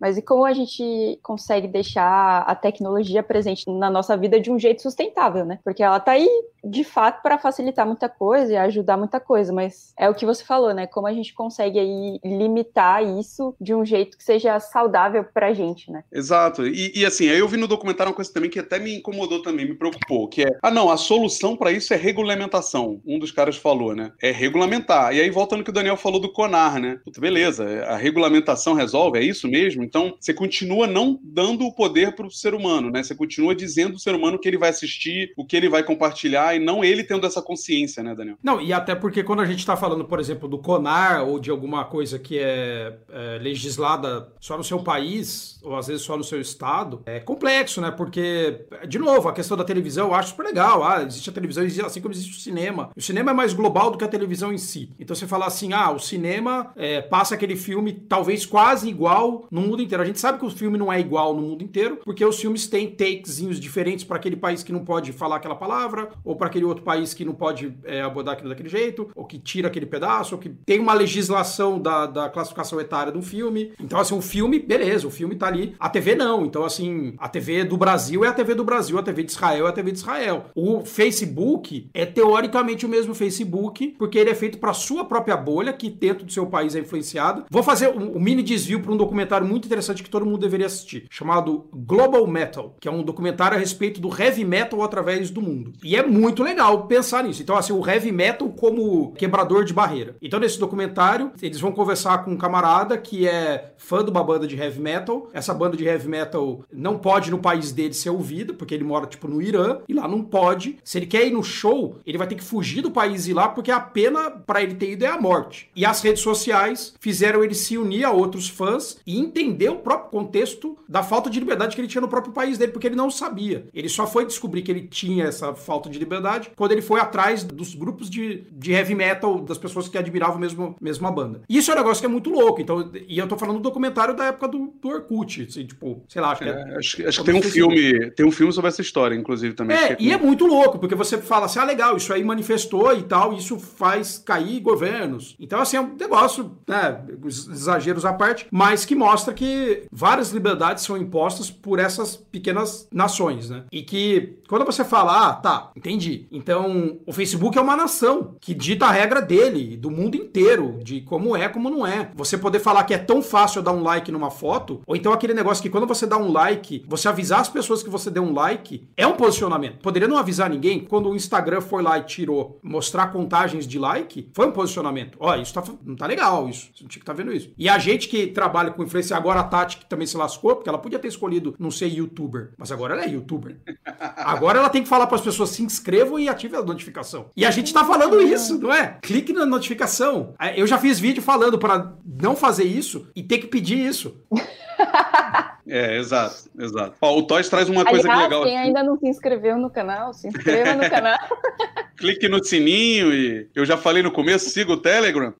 mas 0.00 0.16
e 0.16 0.22
como 0.22 0.44
a 0.44 0.52
gente 0.52 1.18
consegue 1.22 1.68
deixar 1.68 2.42
a 2.42 2.54
tecnologia 2.54 3.22
presente 3.22 3.70
na 3.70 3.90
nossa 3.90 4.16
vida 4.16 4.40
de 4.40 4.50
um 4.50 4.58
jeito 4.58 4.82
sustentável, 4.82 5.44
né? 5.44 5.58
Porque 5.64 5.82
ela 5.82 6.00
tá 6.00 6.12
aí, 6.12 6.28
de 6.64 6.84
fato, 6.84 7.22
para 7.22 7.38
facilitar 7.38 7.86
muita 7.86 8.08
coisa 8.08 8.52
e 8.52 8.56
ajudar 8.56 8.96
muita 8.96 9.18
coisa, 9.18 9.52
mas 9.52 9.92
é 9.98 10.08
o 10.08 10.14
que 10.14 10.24
você 10.24 10.44
falou, 10.44 10.72
né? 10.72 10.86
Como 10.86 11.06
a 11.06 11.12
gente 11.12 11.34
consegue 11.34 11.78
aí 11.78 12.20
limitar 12.24 13.02
isso 13.02 13.54
de 13.60 13.74
um 13.74 13.84
jeito 13.84 14.16
que 14.16 14.24
seja 14.24 14.58
saudável 14.60 15.24
pra 15.24 15.52
gente, 15.52 15.90
né? 15.90 16.04
Exato. 16.12 16.66
E, 16.66 16.92
e, 16.94 17.04
assim, 17.04 17.28
aí 17.28 17.38
eu 17.38 17.48
vi 17.48 17.56
no 17.56 17.66
documentário 17.66 18.10
uma 18.10 18.16
coisa 18.16 18.32
também 18.32 18.50
que 18.50 18.58
até 18.58 18.78
me 18.78 18.96
incomodou 18.96 19.42
também, 19.42 19.66
me 19.66 19.74
preocupou, 19.74 20.28
que 20.28 20.42
é, 20.42 20.58
ah 20.62 20.70
não, 20.70 20.90
a 20.90 20.96
solução 20.96 21.56
para 21.56 21.72
isso 21.72 21.92
é 21.92 21.96
regulamentação. 21.96 23.00
Um 23.04 23.18
dos 23.18 23.32
caras 23.32 23.56
falou, 23.56 23.94
né? 23.94 24.12
É 24.22 24.30
regulamentar. 24.30 25.14
E 25.14 25.20
aí 25.20 25.30
volta 25.30 25.56
no 25.56 25.64
que 25.64 25.70
o 25.70 25.74
Daniel 25.74 25.96
falou 25.96 26.20
do 26.20 26.32
CONAR, 26.32 26.80
né? 26.80 27.00
Puta, 27.04 27.20
beleza, 27.20 27.84
a 27.86 27.96
regulamentação 27.96 28.74
resolve, 28.74 29.18
é 29.18 29.22
isso 29.22 29.48
mesmo? 29.48 29.82
Então, 29.82 30.14
você 30.20 30.32
continua 30.32 30.86
não 30.86 31.18
dando 31.22 31.66
o 31.66 31.74
poder 31.74 32.14
pro 32.14 32.30
ser 32.30 32.54
humano, 32.54 32.90
né? 32.90 33.02
Você 33.02 33.14
continua 33.14 33.54
dizendo 33.54 33.94
ao 33.94 33.98
ser 33.98 34.14
humano 34.14 34.36
o 34.36 34.40
que 34.40 34.48
ele 34.48 34.58
vai 34.58 34.70
assistir, 34.70 35.32
o 35.36 35.44
que 35.44 35.56
ele 35.56 35.68
vai 35.68 35.82
compartilhar 35.82 36.51
e 36.54 36.58
não 36.58 36.84
ele 36.84 37.04
tendo 37.04 37.26
essa 37.26 37.42
consciência, 37.42 38.02
né, 38.02 38.14
Daniel? 38.14 38.36
Não, 38.42 38.60
e 38.60 38.72
até 38.72 38.94
porque 38.94 39.22
quando 39.22 39.40
a 39.40 39.46
gente 39.46 39.60
está 39.60 39.76
falando, 39.76 40.04
por 40.04 40.20
exemplo, 40.20 40.48
do 40.48 40.58
CONAR 40.58 41.26
ou 41.26 41.38
de 41.38 41.50
alguma 41.50 41.84
coisa 41.84 42.18
que 42.18 42.38
é, 42.38 42.96
é, 43.10 43.38
legislada 43.40 44.32
só 44.40 44.56
no 44.56 44.64
seu 44.64 44.80
país, 44.80 45.60
ou 45.62 45.76
às 45.76 45.86
vezes 45.86 46.02
só 46.02 46.16
no 46.16 46.24
seu 46.24 46.40
estado, 46.40 47.02
é 47.06 47.20
complexo, 47.20 47.80
né? 47.80 47.90
Porque, 47.90 48.66
de 48.88 48.98
novo, 48.98 49.28
a 49.28 49.32
questão 49.32 49.56
da 49.56 49.64
televisão 49.64 50.08
eu 50.08 50.14
acho 50.14 50.30
super 50.30 50.44
legal. 50.44 50.82
Ah, 50.84 51.02
existe 51.02 51.30
a 51.30 51.32
televisão, 51.32 51.64
assim 51.86 52.00
como 52.00 52.14
existe 52.14 52.36
o 52.36 52.40
cinema. 52.40 52.90
O 52.96 53.00
cinema 53.00 53.30
é 53.30 53.34
mais 53.34 53.52
global 53.52 53.90
do 53.90 53.98
que 53.98 54.04
a 54.04 54.08
televisão 54.08 54.52
em 54.52 54.58
si. 54.58 54.90
Então 54.98 55.14
você 55.14 55.26
fala 55.26 55.46
assim, 55.46 55.72
ah, 55.72 55.90
o 55.90 55.98
cinema 55.98 56.72
é, 56.76 57.00
passa 57.00 57.34
aquele 57.34 57.56
filme 57.56 57.92
talvez 57.92 58.44
quase 58.44 58.88
igual 58.88 59.46
no 59.50 59.60
mundo 59.60 59.82
inteiro. 59.82 60.02
A 60.02 60.06
gente 60.06 60.20
sabe 60.20 60.38
que 60.38 60.46
o 60.46 60.50
filme 60.50 60.78
não 60.78 60.92
é 60.92 61.00
igual 61.00 61.34
no 61.34 61.42
mundo 61.42 61.62
inteiro, 61.62 62.00
porque 62.04 62.24
os 62.24 62.40
filmes 62.40 62.66
têm 62.66 62.90
takezinhos 62.90 63.58
diferentes 63.58 64.04
para 64.04 64.16
aquele 64.16 64.36
país 64.36 64.62
que 64.62 64.72
não 64.72 64.84
pode 64.84 65.12
falar 65.12 65.36
aquela 65.36 65.54
palavra, 65.54 66.10
ou 66.24 66.36
para 66.42 66.48
aquele 66.48 66.64
outro 66.64 66.82
país 66.82 67.14
que 67.14 67.24
não 67.24 67.34
pode 67.34 67.72
é, 67.84 68.02
abordar 68.02 68.34
aquilo 68.34 68.48
daquele 68.48 68.68
jeito, 68.68 69.08
ou 69.14 69.24
que 69.24 69.38
tira 69.38 69.68
aquele 69.68 69.86
pedaço, 69.86 70.34
ou 70.34 70.40
que 70.40 70.48
tem 70.48 70.80
uma 70.80 70.92
legislação 70.92 71.78
da, 71.78 72.04
da 72.04 72.28
classificação 72.28 72.80
etária 72.80 73.12
do 73.12 73.22
filme. 73.22 73.72
Então, 73.80 74.00
assim, 74.00 74.16
o 74.16 74.20
filme, 74.20 74.58
beleza, 74.58 75.06
o 75.06 75.10
filme 75.10 75.36
tá 75.36 75.46
ali. 75.46 75.76
A 75.78 75.88
TV 75.88 76.16
não. 76.16 76.44
Então, 76.44 76.64
assim, 76.64 77.14
a 77.16 77.28
TV 77.28 77.62
do 77.62 77.76
Brasil 77.76 78.24
é 78.24 78.28
a 78.28 78.32
TV 78.32 78.56
do 78.56 78.64
Brasil, 78.64 78.98
a 78.98 79.04
TV 79.04 79.22
de 79.22 79.30
Israel 79.30 79.66
é 79.66 79.70
a 79.70 79.72
TV 79.72 79.92
de 79.92 79.98
Israel. 79.98 80.46
O 80.52 80.84
Facebook 80.84 81.88
é 81.94 82.04
teoricamente 82.04 82.84
o 82.84 82.88
mesmo 82.88 83.14
Facebook, 83.14 83.94
porque 83.96 84.18
ele 84.18 84.30
é 84.30 84.34
feito 84.34 84.58
para 84.58 84.72
sua 84.72 85.04
própria 85.04 85.36
bolha, 85.36 85.72
que 85.72 85.88
dentro 85.88 86.26
do 86.26 86.32
seu 86.32 86.46
país 86.46 86.74
é 86.74 86.80
influenciada. 86.80 87.44
Vou 87.48 87.62
fazer 87.62 87.86
um, 87.88 88.16
um 88.16 88.20
mini 88.20 88.42
desvio 88.42 88.80
para 88.80 88.90
um 88.90 88.96
documentário 88.96 89.46
muito 89.46 89.66
interessante 89.66 90.02
que 90.02 90.10
todo 90.10 90.26
mundo 90.26 90.38
deveria 90.38 90.66
assistir, 90.66 91.06
chamado 91.08 91.68
Global 91.72 92.26
Metal, 92.26 92.74
que 92.80 92.88
é 92.88 92.90
um 92.90 93.04
documentário 93.04 93.56
a 93.56 93.60
respeito 93.60 94.00
do 94.00 94.08
heavy 94.08 94.44
metal 94.44 94.82
através 94.82 95.30
do 95.30 95.40
mundo. 95.40 95.72
E 95.84 95.94
é 95.94 96.04
muito 96.04 96.31
legal 96.40 96.86
pensar 96.86 97.24
nisso. 97.24 97.42
Então, 97.42 97.56
assim, 97.56 97.72
o 97.72 97.84
heavy 97.84 98.12
metal 98.12 98.48
como 98.50 99.12
quebrador 99.12 99.64
de 99.64 99.72
barreira. 99.72 100.16
Então, 100.22 100.38
nesse 100.38 100.58
documentário, 100.58 101.32
eles 101.42 101.60
vão 101.60 101.72
conversar 101.72 102.24
com 102.24 102.30
um 102.30 102.36
camarada 102.36 102.96
que 102.96 103.26
é 103.26 103.72
fã 103.76 104.04
de 104.04 104.10
uma 104.10 104.22
banda 104.22 104.46
de 104.46 104.56
heavy 104.56 104.80
metal. 104.80 105.28
Essa 105.32 105.52
banda 105.52 105.76
de 105.76 105.84
heavy 105.84 106.08
metal 106.08 106.60
não 106.72 106.96
pode 106.98 107.30
no 107.30 107.38
país 107.38 107.72
dele 107.72 107.94
ser 107.94 108.10
ouvida, 108.10 108.54
porque 108.54 108.74
ele 108.74 108.84
mora, 108.84 109.06
tipo, 109.06 109.26
no 109.26 109.42
Irã, 109.42 109.78
e 109.88 109.94
lá 109.94 110.06
não 110.06 110.22
pode. 110.22 110.78
Se 110.84 110.98
ele 110.98 111.06
quer 111.06 111.26
ir 111.26 111.32
no 111.32 111.42
show, 111.42 111.98
ele 112.06 112.18
vai 112.18 112.26
ter 112.26 112.36
que 112.36 112.44
fugir 112.44 112.82
do 112.82 112.90
país 112.90 113.26
e 113.26 113.30
ir 113.30 113.34
lá, 113.34 113.48
porque 113.48 113.70
a 113.70 113.80
pena 113.80 114.30
para 114.30 114.62
ele 114.62 114.74
ter 114.74 114.92
ido 114.92 115.04
é 115.04 115.08
a 115.08 115.20
morte. 115.20 115.68
E 115.74 115.84
as 115.84 116.00
redes 116.00 116.22
sociais 116.22 116.94
fizeram 117.00 117.42
ele 117.42 117.54
se 117.54 117.76
unir 117.76 118.04
a 118.04 118.12
outros 118.12 118.48
fãs 118.48 118.98
e 119.06 119.18
entender 119.18 119.68
o 119.68 119.76
próprio 119.76 120.10
contexto 120.10 120.76
da 120.88 121.02
falta 121.02 121.28
de 121.28 121.40
liberdade 121.40 121.74
que 121.74 121.80
ele 121.80 121.88
tinha 121.88 122.00
no 122.00 122.08
próprio 122.08 122.32
país 122.32 122.58
dele, 122.58 122.72
porque 122.72 122.86
ele 122.86 122.96
não 122.96 123.10
sabia. 123.10 123.66
Ele 123.74 123.88
só 123.88 124.06
foi 124.06 124.24
descobrir 124.24 124.62
que 124.62 124.70
ele 124.70 124.86
tinha 124.86 125.24
essa 125.24 125.54
falta 125.54 125.88
de 125.88 125.98
liberdade 125.98 126.21
quando 126.56 126.72
ele 126.72 126.82
foi 126.82 127.00
atrás 127.00 127.44
dos 127.44 127.74
grupos 127.74 128.08
de, 128.10 128.44
de 128.52 128.72
heavy 128.72 128.94
metal, 128.94 129.40
das 129.40 129.58
pessoas 129.58 129.88
que 129.88 129.98
admiravam 129.98 130.38
mesmo, 130.38 130.76
mesmo 130.80 131.06
a 131.06 131.10
banda. 131.10 131.42
E 131.48 131.58
isso 131.58 131.70
é 131.70 131.74
um 131.74 131.78
negócio 131.78 132.00
que 132.00 132.06
é 132.06 132.08
muito 132.08 132.30
louco. 132.30 132.60
Então, 132.60 132.90
e 133.08 133.18
eu 133.18 133.26
tô 133.28 133.36
falando 133.36 133.56
do 133.56 133.62
documentário 133.62 134.14
da 134.14 134.26
época 134.26 134.48
do, 134.48 134.72
do 134.80 134.88
Orkut, 134.88 135.46
assim, 135.48 135.66
tipo, 135.66 136.02
sei 136.08 136.20
lá, 136.22 136.32
acho 136.32 136.42
que 136.42 136.48
é, 136.48 136.52
É, 136.52 136.76
acho, 136.78 136.96
que- 136.96 137.04
acho 137.06 137.18
que 137.20 137.24
tem 137.30 137.34
um 137.34 137.42
filme, 137.42 138.10
tem 138.12 138.26
um 138.26 138.30
filme 138.30 138.52
sobre 138.52 138.68
essa 138.68 138.80
história, 138.82 139.14
inclusive, 139.14 139.54
também. 139.54 139.76
É, 139.76 139.94
que 139.96 140.04
e 140.04 140.12
é 140.12 140.16
muito 140.18 140.46
louco, 140.46 140.78
porque 140.78 140.94
você 140.94 141.18
fala 141.18 141.46
assim, 141.46 141.58
ah, 141.58 141.64
legal, 141.64 141.96
isso 141.96 142.12
aí 142.12 142.22
manifestou 142.24 142.96
e 142.96 143.02
tal, 143.02 143.32
isso 143.32 143.58
faz 143.58 144.18
cair 144.18 144.60
governos. 144.60 145.36
Então, 145.40 145.60
assim, 145.60 145.76
é 145.76 145.80
um 145.80 145.94
negócio, 145.98 146.52
né, 146.66 147.00
os 147.22 147.48
exageros 147.48 148.04
à 148.04 148.12
parte, 148.12 148.46
mas 148.50 148.84
que 148.84 148.94
mostra 148.94 149.32
que 149.34 149.84
várias 149.90 150.30
liberdades 150.32 150.84
são 150.84 150.96
impostas 150.96 151.50
por 151.50 151.78
essas 151.78 152.16
pequenas 152.16 152.88
nações, 152.92 153.50
né? 153.50 153.64
E 153.72 153.82
que, 153.82 154.34
quando 154.48 154.64
você 154.64 154.84
fala, 154.84 155.28
ah, 155.28 155.32
tá, 155.34 155.70
entendi. 155.76 156.11
Então, 156.30 156.98
o 157.06 157.12
Facebook 157.12 157.56
é 157.56 157.60
uma 157.60 157.76
nação 157.76 158.36
que 158.40 158.54
dita 158.54 158.86
a 158.86 158.90
regra 158.90 159.20
dele, 159.20 159.76
do 159.76 159.90
mundo 159.90 160.16
inteiro, 160.16 160.78
de 160.82 161.00
como 161.00 161.36
é, 161.36 161.48
como 161.48 161.70
não 161.70 161.86
é. 161.86 162.10
Você 162.14 162.36
poder 162.38 162.60
falar 162.60 162.84
que 162.84 162.94
é 162.94 162.98
tão 162.98 163.22
fácil 163.22 163.62
dar 163.62 163.72
um 163.72 163.82
like 163.82 164.10
numa 164.10 164.30
foto, 164.30 164.82
ou 164.86 164.96
então 164.96 165.12
aquele 165.12 165.34
negócio 165.34 165.62
que 165.62 165.70
quando 165.70 165.86
você 165.86 166.06
dá 166.06 166.16
um 166.16 166.32
like, 166.32 166.84
você 166.88 167.08
avisar 167.08 167.40
as 167.40 167.48
pessoas 167.48 167.82
que 167.82 167.90
você 167.90 168.10
deu 168.10 168.22
um 168.22 168.32
like, 168.32 168.88
é 168.96 169.06
um 169.06 169.16
posicionamento. 169.16 169.78
Poderia 169.78 170.08
não 170.08 170.18
avisar 170.18 170.50
ninguém? 170.50 170.80
Quando 170.80 171.08
o 171.08 171.16
Instagram 171.16 171.60
foi 171.60 171.82
lá 171.82 171.98
e 171.98 172.02
tirou 172.02 172.58
mostrar 172.62 173.08
contagens 173.08 173.66
de 173.66 173.78
like, 173.78 174.28
foi 174.34 174.46
um 174.46 174.52
posicionamento. 174.52 175.16
Ó, 175.20 175.34
isso 175.36 175.54
tá, 175.54 175.62
não 175.84 175.96
tá 175.96 176.06
legal, 176.06 176.48
isso. 176.48 176.70
Você 176.74 176.82
não 176.82 176.88
tinha 176.88 177.00
que 177.00 177.10
estar 177.10 177.12
vendo 177.12 177.32
isso. 177.32 177.52
E 177.56 177.68
a 177.68 177.78
gente 177.78 178.08
que 178.08 178.26
trabalha 178.26 178.70
com 178.70 178.82
influência, 178.82 179.16
agora 179.16 179.40
a 179.40 179.44
Tati, 179.44 179.78
que 179.78 179.86
também 179.86 180.06
se 180.06 180.16
lascou, 180.16 180.56
porque 180.56 180.68
ela 180.68 180.78
podia 180.78 180.98
ter 180.98 181.08
escolhido 181.08 181.54
não 181.58 181.70
ser 181.70 181.86
youtuber, 181.86 182.52
mas 182.56 182.72
agora 182.72 182.94
ela 182.94 183.04
é 183.04 183.08
youtuber. 183.08 183.56
Agora 184.16 184.58
ela 184.58 184.68
tem 184.68 184.82
que 184.82 184.88
falar 184.88 185.06
para 185.06 185.16
as 185.16 185.22
pessoas 185.22 185.50
se 185.50 185.62
inscrevam 185.62 186.01
e 186.18 186.28
ativem 186.28 186.58
a 186.58 186.62
notificação. 186.62 187.30
E 187.36 187.44
a 187.44 187.50
gente 187.50 187.72
tá 187.72 187.84
falando 187.84 188.20
isso, 188.22 188.58
não 188.58 188.72
é? 188.72 188.98
Clique 189.02 189.32
na 189.32 189.46
notificação. 189.46 190.34
É, 190.40 190.60
Eu 190.60 190.66
já 190.66 190.78
fiz 190.78 190.98
vídeo 190.98 191.22
falando 191.22 191.58
para 191.58 191.92
não 192.20 192.36
fazer 192.36 192.64
isso 192.64 193.08
e 193.14 193.22
ter 193.22 193.38
que 193.38 193.46
pedir 193.46 193.78
isso. 193.78 194.20
É, 195.66 195.96
exato, 195.96 196.50
exato. 196.58 196.96
Ó, 197.00 197.16
o 197.18 197.22
Toys 197.22 197.48
traz 197.48 197.68
uma 197.68 197.84
coisa 197.84 198.02
que 198.02 198.10
Aliás, 198.10 198.28
legal 198.28 198.44
quem 198.44 198.58
aqui. 198.58 198.66
ainda 198.66 198.82
não 198.82 198.98
se 198.98 199.08
inscreveu 199.08 199.56
no 199.56 199.70
canal, 199.70 200.12
se 200.12 200.26
inscreva 200.26 200.74
no 200.74 200.90
canal. 200.90 201.16
Clique 201.96 202.28
no 202.28 202.42
sininho 202.44 203.14
e 203.14 203.48
eu 203.54 203.64
já 203.64 203.76
falei 203.76 204.02
no 204.02 204.10
começo, 204.10 204.50
siga 204.50 204.72
o 204.72 204.76
Telegram. 204.76 205.32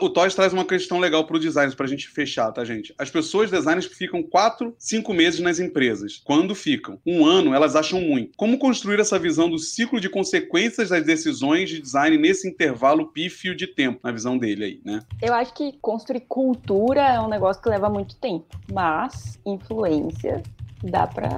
O 0.00 0.08
Toys 0.08 0.34
traz 0.34 0.52
uma 0.52 0.64
questão 0.64 0.98
legal 0.98 1.26
para 1.26 1.36
o 1.36 1.40
design, 1.40 1.74
para 1.74 1.86
a 1.86 1.88
gente 1.88 2.08
fechar, 2.08 2.50
tá, 2.52 2.64
gente? 2.64 2.94
As 2.98 3.10
pessoas 3.10 3.50
designers 3.50 3.86
ficam 3.86 4.22
quatro, 4.22 4.74
cinco 4.78 5.12
meses 5.12 5.40
nas 5.40 5.58
empresas. 5.58 6.20
Quando 6.24 6.54
ficam 6.54 6.98
um 7.06 7.24
ano, 7.24 7.54
elas 7.54 7.76
acham 7.76 8.00
muito. 8.00 8.32
Como 8.36 8.58
construir 8.58 8.98
essa 9.00 9.18
visão 9.18 9.48
do 9.48 9.58
ciclo 9.58 10.00
de 10.00 10.08
consequências 10.08 10.88
das 10.88 11.04
decisões 11.04 11.68
de 11.68 11.80
design 11.80 12.16
nesse 12.16 12.48
intervalo 12.48 13.08
pífio 13.08 13.54
de 13.54 13.66
tempo, 13.66 14.00
na 14.02 14.10
visão 14.10 14.38
dele 14.38 14.64
aí, 14.64 14.80
né? 14.84 15.02
Eu 15.20 15.34
acho 15.34 15.52
que 15.54 15.72
construir 15.80 16.20
cultura 16.28 17.02
é 17.02 17.20
um 17.20 17.28
negócio 17.28 17.62
que 17.62 17.68
leva 17.68 17.88
muito 17.88 18.16
tempo, 18.16 18.46
mas 18.72 19.38
influência 19.44 20.42
dá 20.82 21.06
pra 21.06 21.28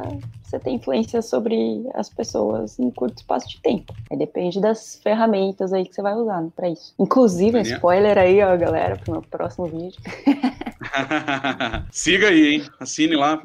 você 0.53 0.59
ter 0.61 0.71
influência 0.71 1.23
sobre 1.23 1.83
as 1.95 2.09
pessoas 2.11 2.79
em 2.79 2.91
curto 2.91 3.17
espaço 3.19 3.49
de 3.49 3.61
tempo. 3.61 3.95
Aí 4.11 4.19
depende 4.19 4.61
das 4.61 5.01
ferramentas 5.03 5.73
aí 5.73 5.85
que 5.87 5.95
você 5.95 6.03
vai 6.03 6.15
usar 6.15 6.43
né, 6.43 6.51
pra 6.55 6.69
isso. 6.69 6.95
Inclusive, 6.99 7.53
Daniel? 7.53 7.75
spoiler 7.77 8.19
aí, 8.19 8.43
ó, 8.43 8.55
galera, 8.57 8.97
pro 8.97 9.13
meu 9.13 9.23
próximo 9.23 9.67
vídeo. 9.67 9.99
Siga 11.91 12.29
aí, 12.29 12.55
hein? 12.55 12.65
Assine 12.79 13.17
lá. 13.17 13.41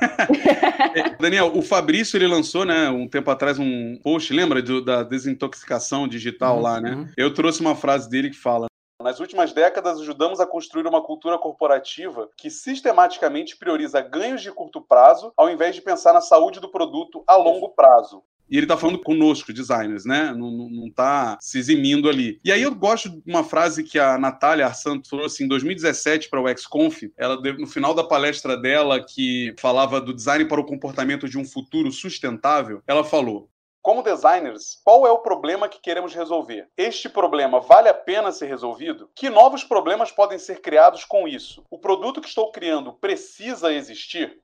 Daniel, 1.20 1.52
o 1.56 1.62
Fabrício 1.62 2.16
ele 2.16 2.26
lançou, 2.26 2.64
né, 2.64 2.88
um 2.90 3.08
tempo 3.08 3.30
atrás 3.30 3.58
um 3.58 3.98
post, 4.02 4.32
lembra 4.32 4.62
do- 4.62 4.84
da 4.84 5.02
desintoxicação 5.02 6.06
digital 6.06 6.56
Uhum, 6.56 6.62
lá, 6.62 6.80
né? 6.80 6.94
uhum. 6.94 7.08
Eu 7.16 7.32
trouxe 7.34 7.60
uma 7.60 7.74
frase 7.74 8.08
dele 8.08 8.30
que 8.30 8.36
fala: 8.36 8.66
nas 9.04 9.20
últimas 9.20 9.52
décadas, 9.52 10.00
ajudamos 10.00 10.40
a 10.40 10.46
construir 10.46 10.86
uma 10.86 11.02
cultura 11.02 11.36
corporativa 11.36 12.30
que 12.38 12.48
sistematicamente 12.48 13.54
prioriza 13.54 14.00
ganhos 14.00 14.40
de 14.40 14.50
curto 14.50 14.80
prazo, 14.80 15.30
ao 15.36 15.50
invés 15.50 15.74
de 15.74 15.82
pensar 15.82 16.14
na 16.14 16.22
saúde 16.22 16.58
do 16.58 16.70
produto 16.70 17.22
a 17.26 17.36
longo 17.36 17.68
prazo. 17.68 18.22
E 18.50 18.56
ele 18.56 18.66
tá 18.66 18.76
falando 18.76 18.98
conosco, 18.98 19.52
designers, 19.52 20.06
né? 20.06 20.32
Não, 20.32 20.50
não, 20.50 20.70
não 20.70 20.90
tá 20.90 21.36
se 21.40 21.58
eximindo 21.58 22.08
ali. 22.08 22.40
E 22.42 22.50
aí 22.50 22.62
eu 22.62 22.74
gosto 22.74 23.10
de 23.10 23.22
uma 23.26 23.44
frase 23.44 23.84
que 23.84 23.98
a 23.98 24.16
Natália 24.16 24.66
Arsanto 24.66 25.08
trouxe 25.08 25.44
em 25.44 25.48
2017 25.48 26.30
para 26.30 26.40
o 26.40 26.48
XConf. 26.48 27.02
Ela, 27.16 27.38
no 27.58 27.66
final 27.66 27.94
da 27.94 28.04
palestra 28.04 28.56
dela, 28.56 29.04
que 29.04 29.54
falava 29.58 30.00
do 30.00 30.14
design 30.14 30.46
para 30.46 30.60
o 30.60 30.66
comportamento 30.66 31.28
de 31.28 31.38
um 31.38 31.44
futuro 31.44 31.90
sustentável, 31.90 32.82
ela 32.86 33.04
falou: 33.04 33.50
como 33.84 34.02
designers, 34.02 34.80
qual 34.82 35.06
é 35.06 35.10
o 35.12 35.18
problema 35.18 35.68
que 35.68 35.78
queremos 35.78 36.14
resolver? 36.14 36.66
Este 36.74 37.06
problema 37.06 37.60
vale 37.60 37.86
a 37.86 37.92
pena 37.92 38.32
ser 38.32 38.46
resolvido? 38.46 39.10
Que 39.14 39.28
novos 39.28 39.62
problemas 39.62 40.10
podem 40.10 40.38
ser 40.38 40.62
criados 40.62 41.04
com 41.04 41.28
isso? 41.28 41.62
O 41.70 41.78
produto 41.78 42.18
que 42.18 42.26
estou 42.26 42.50
criando 42.50 42.94
precisa 42.94 43.70
existir? 43.70 44.40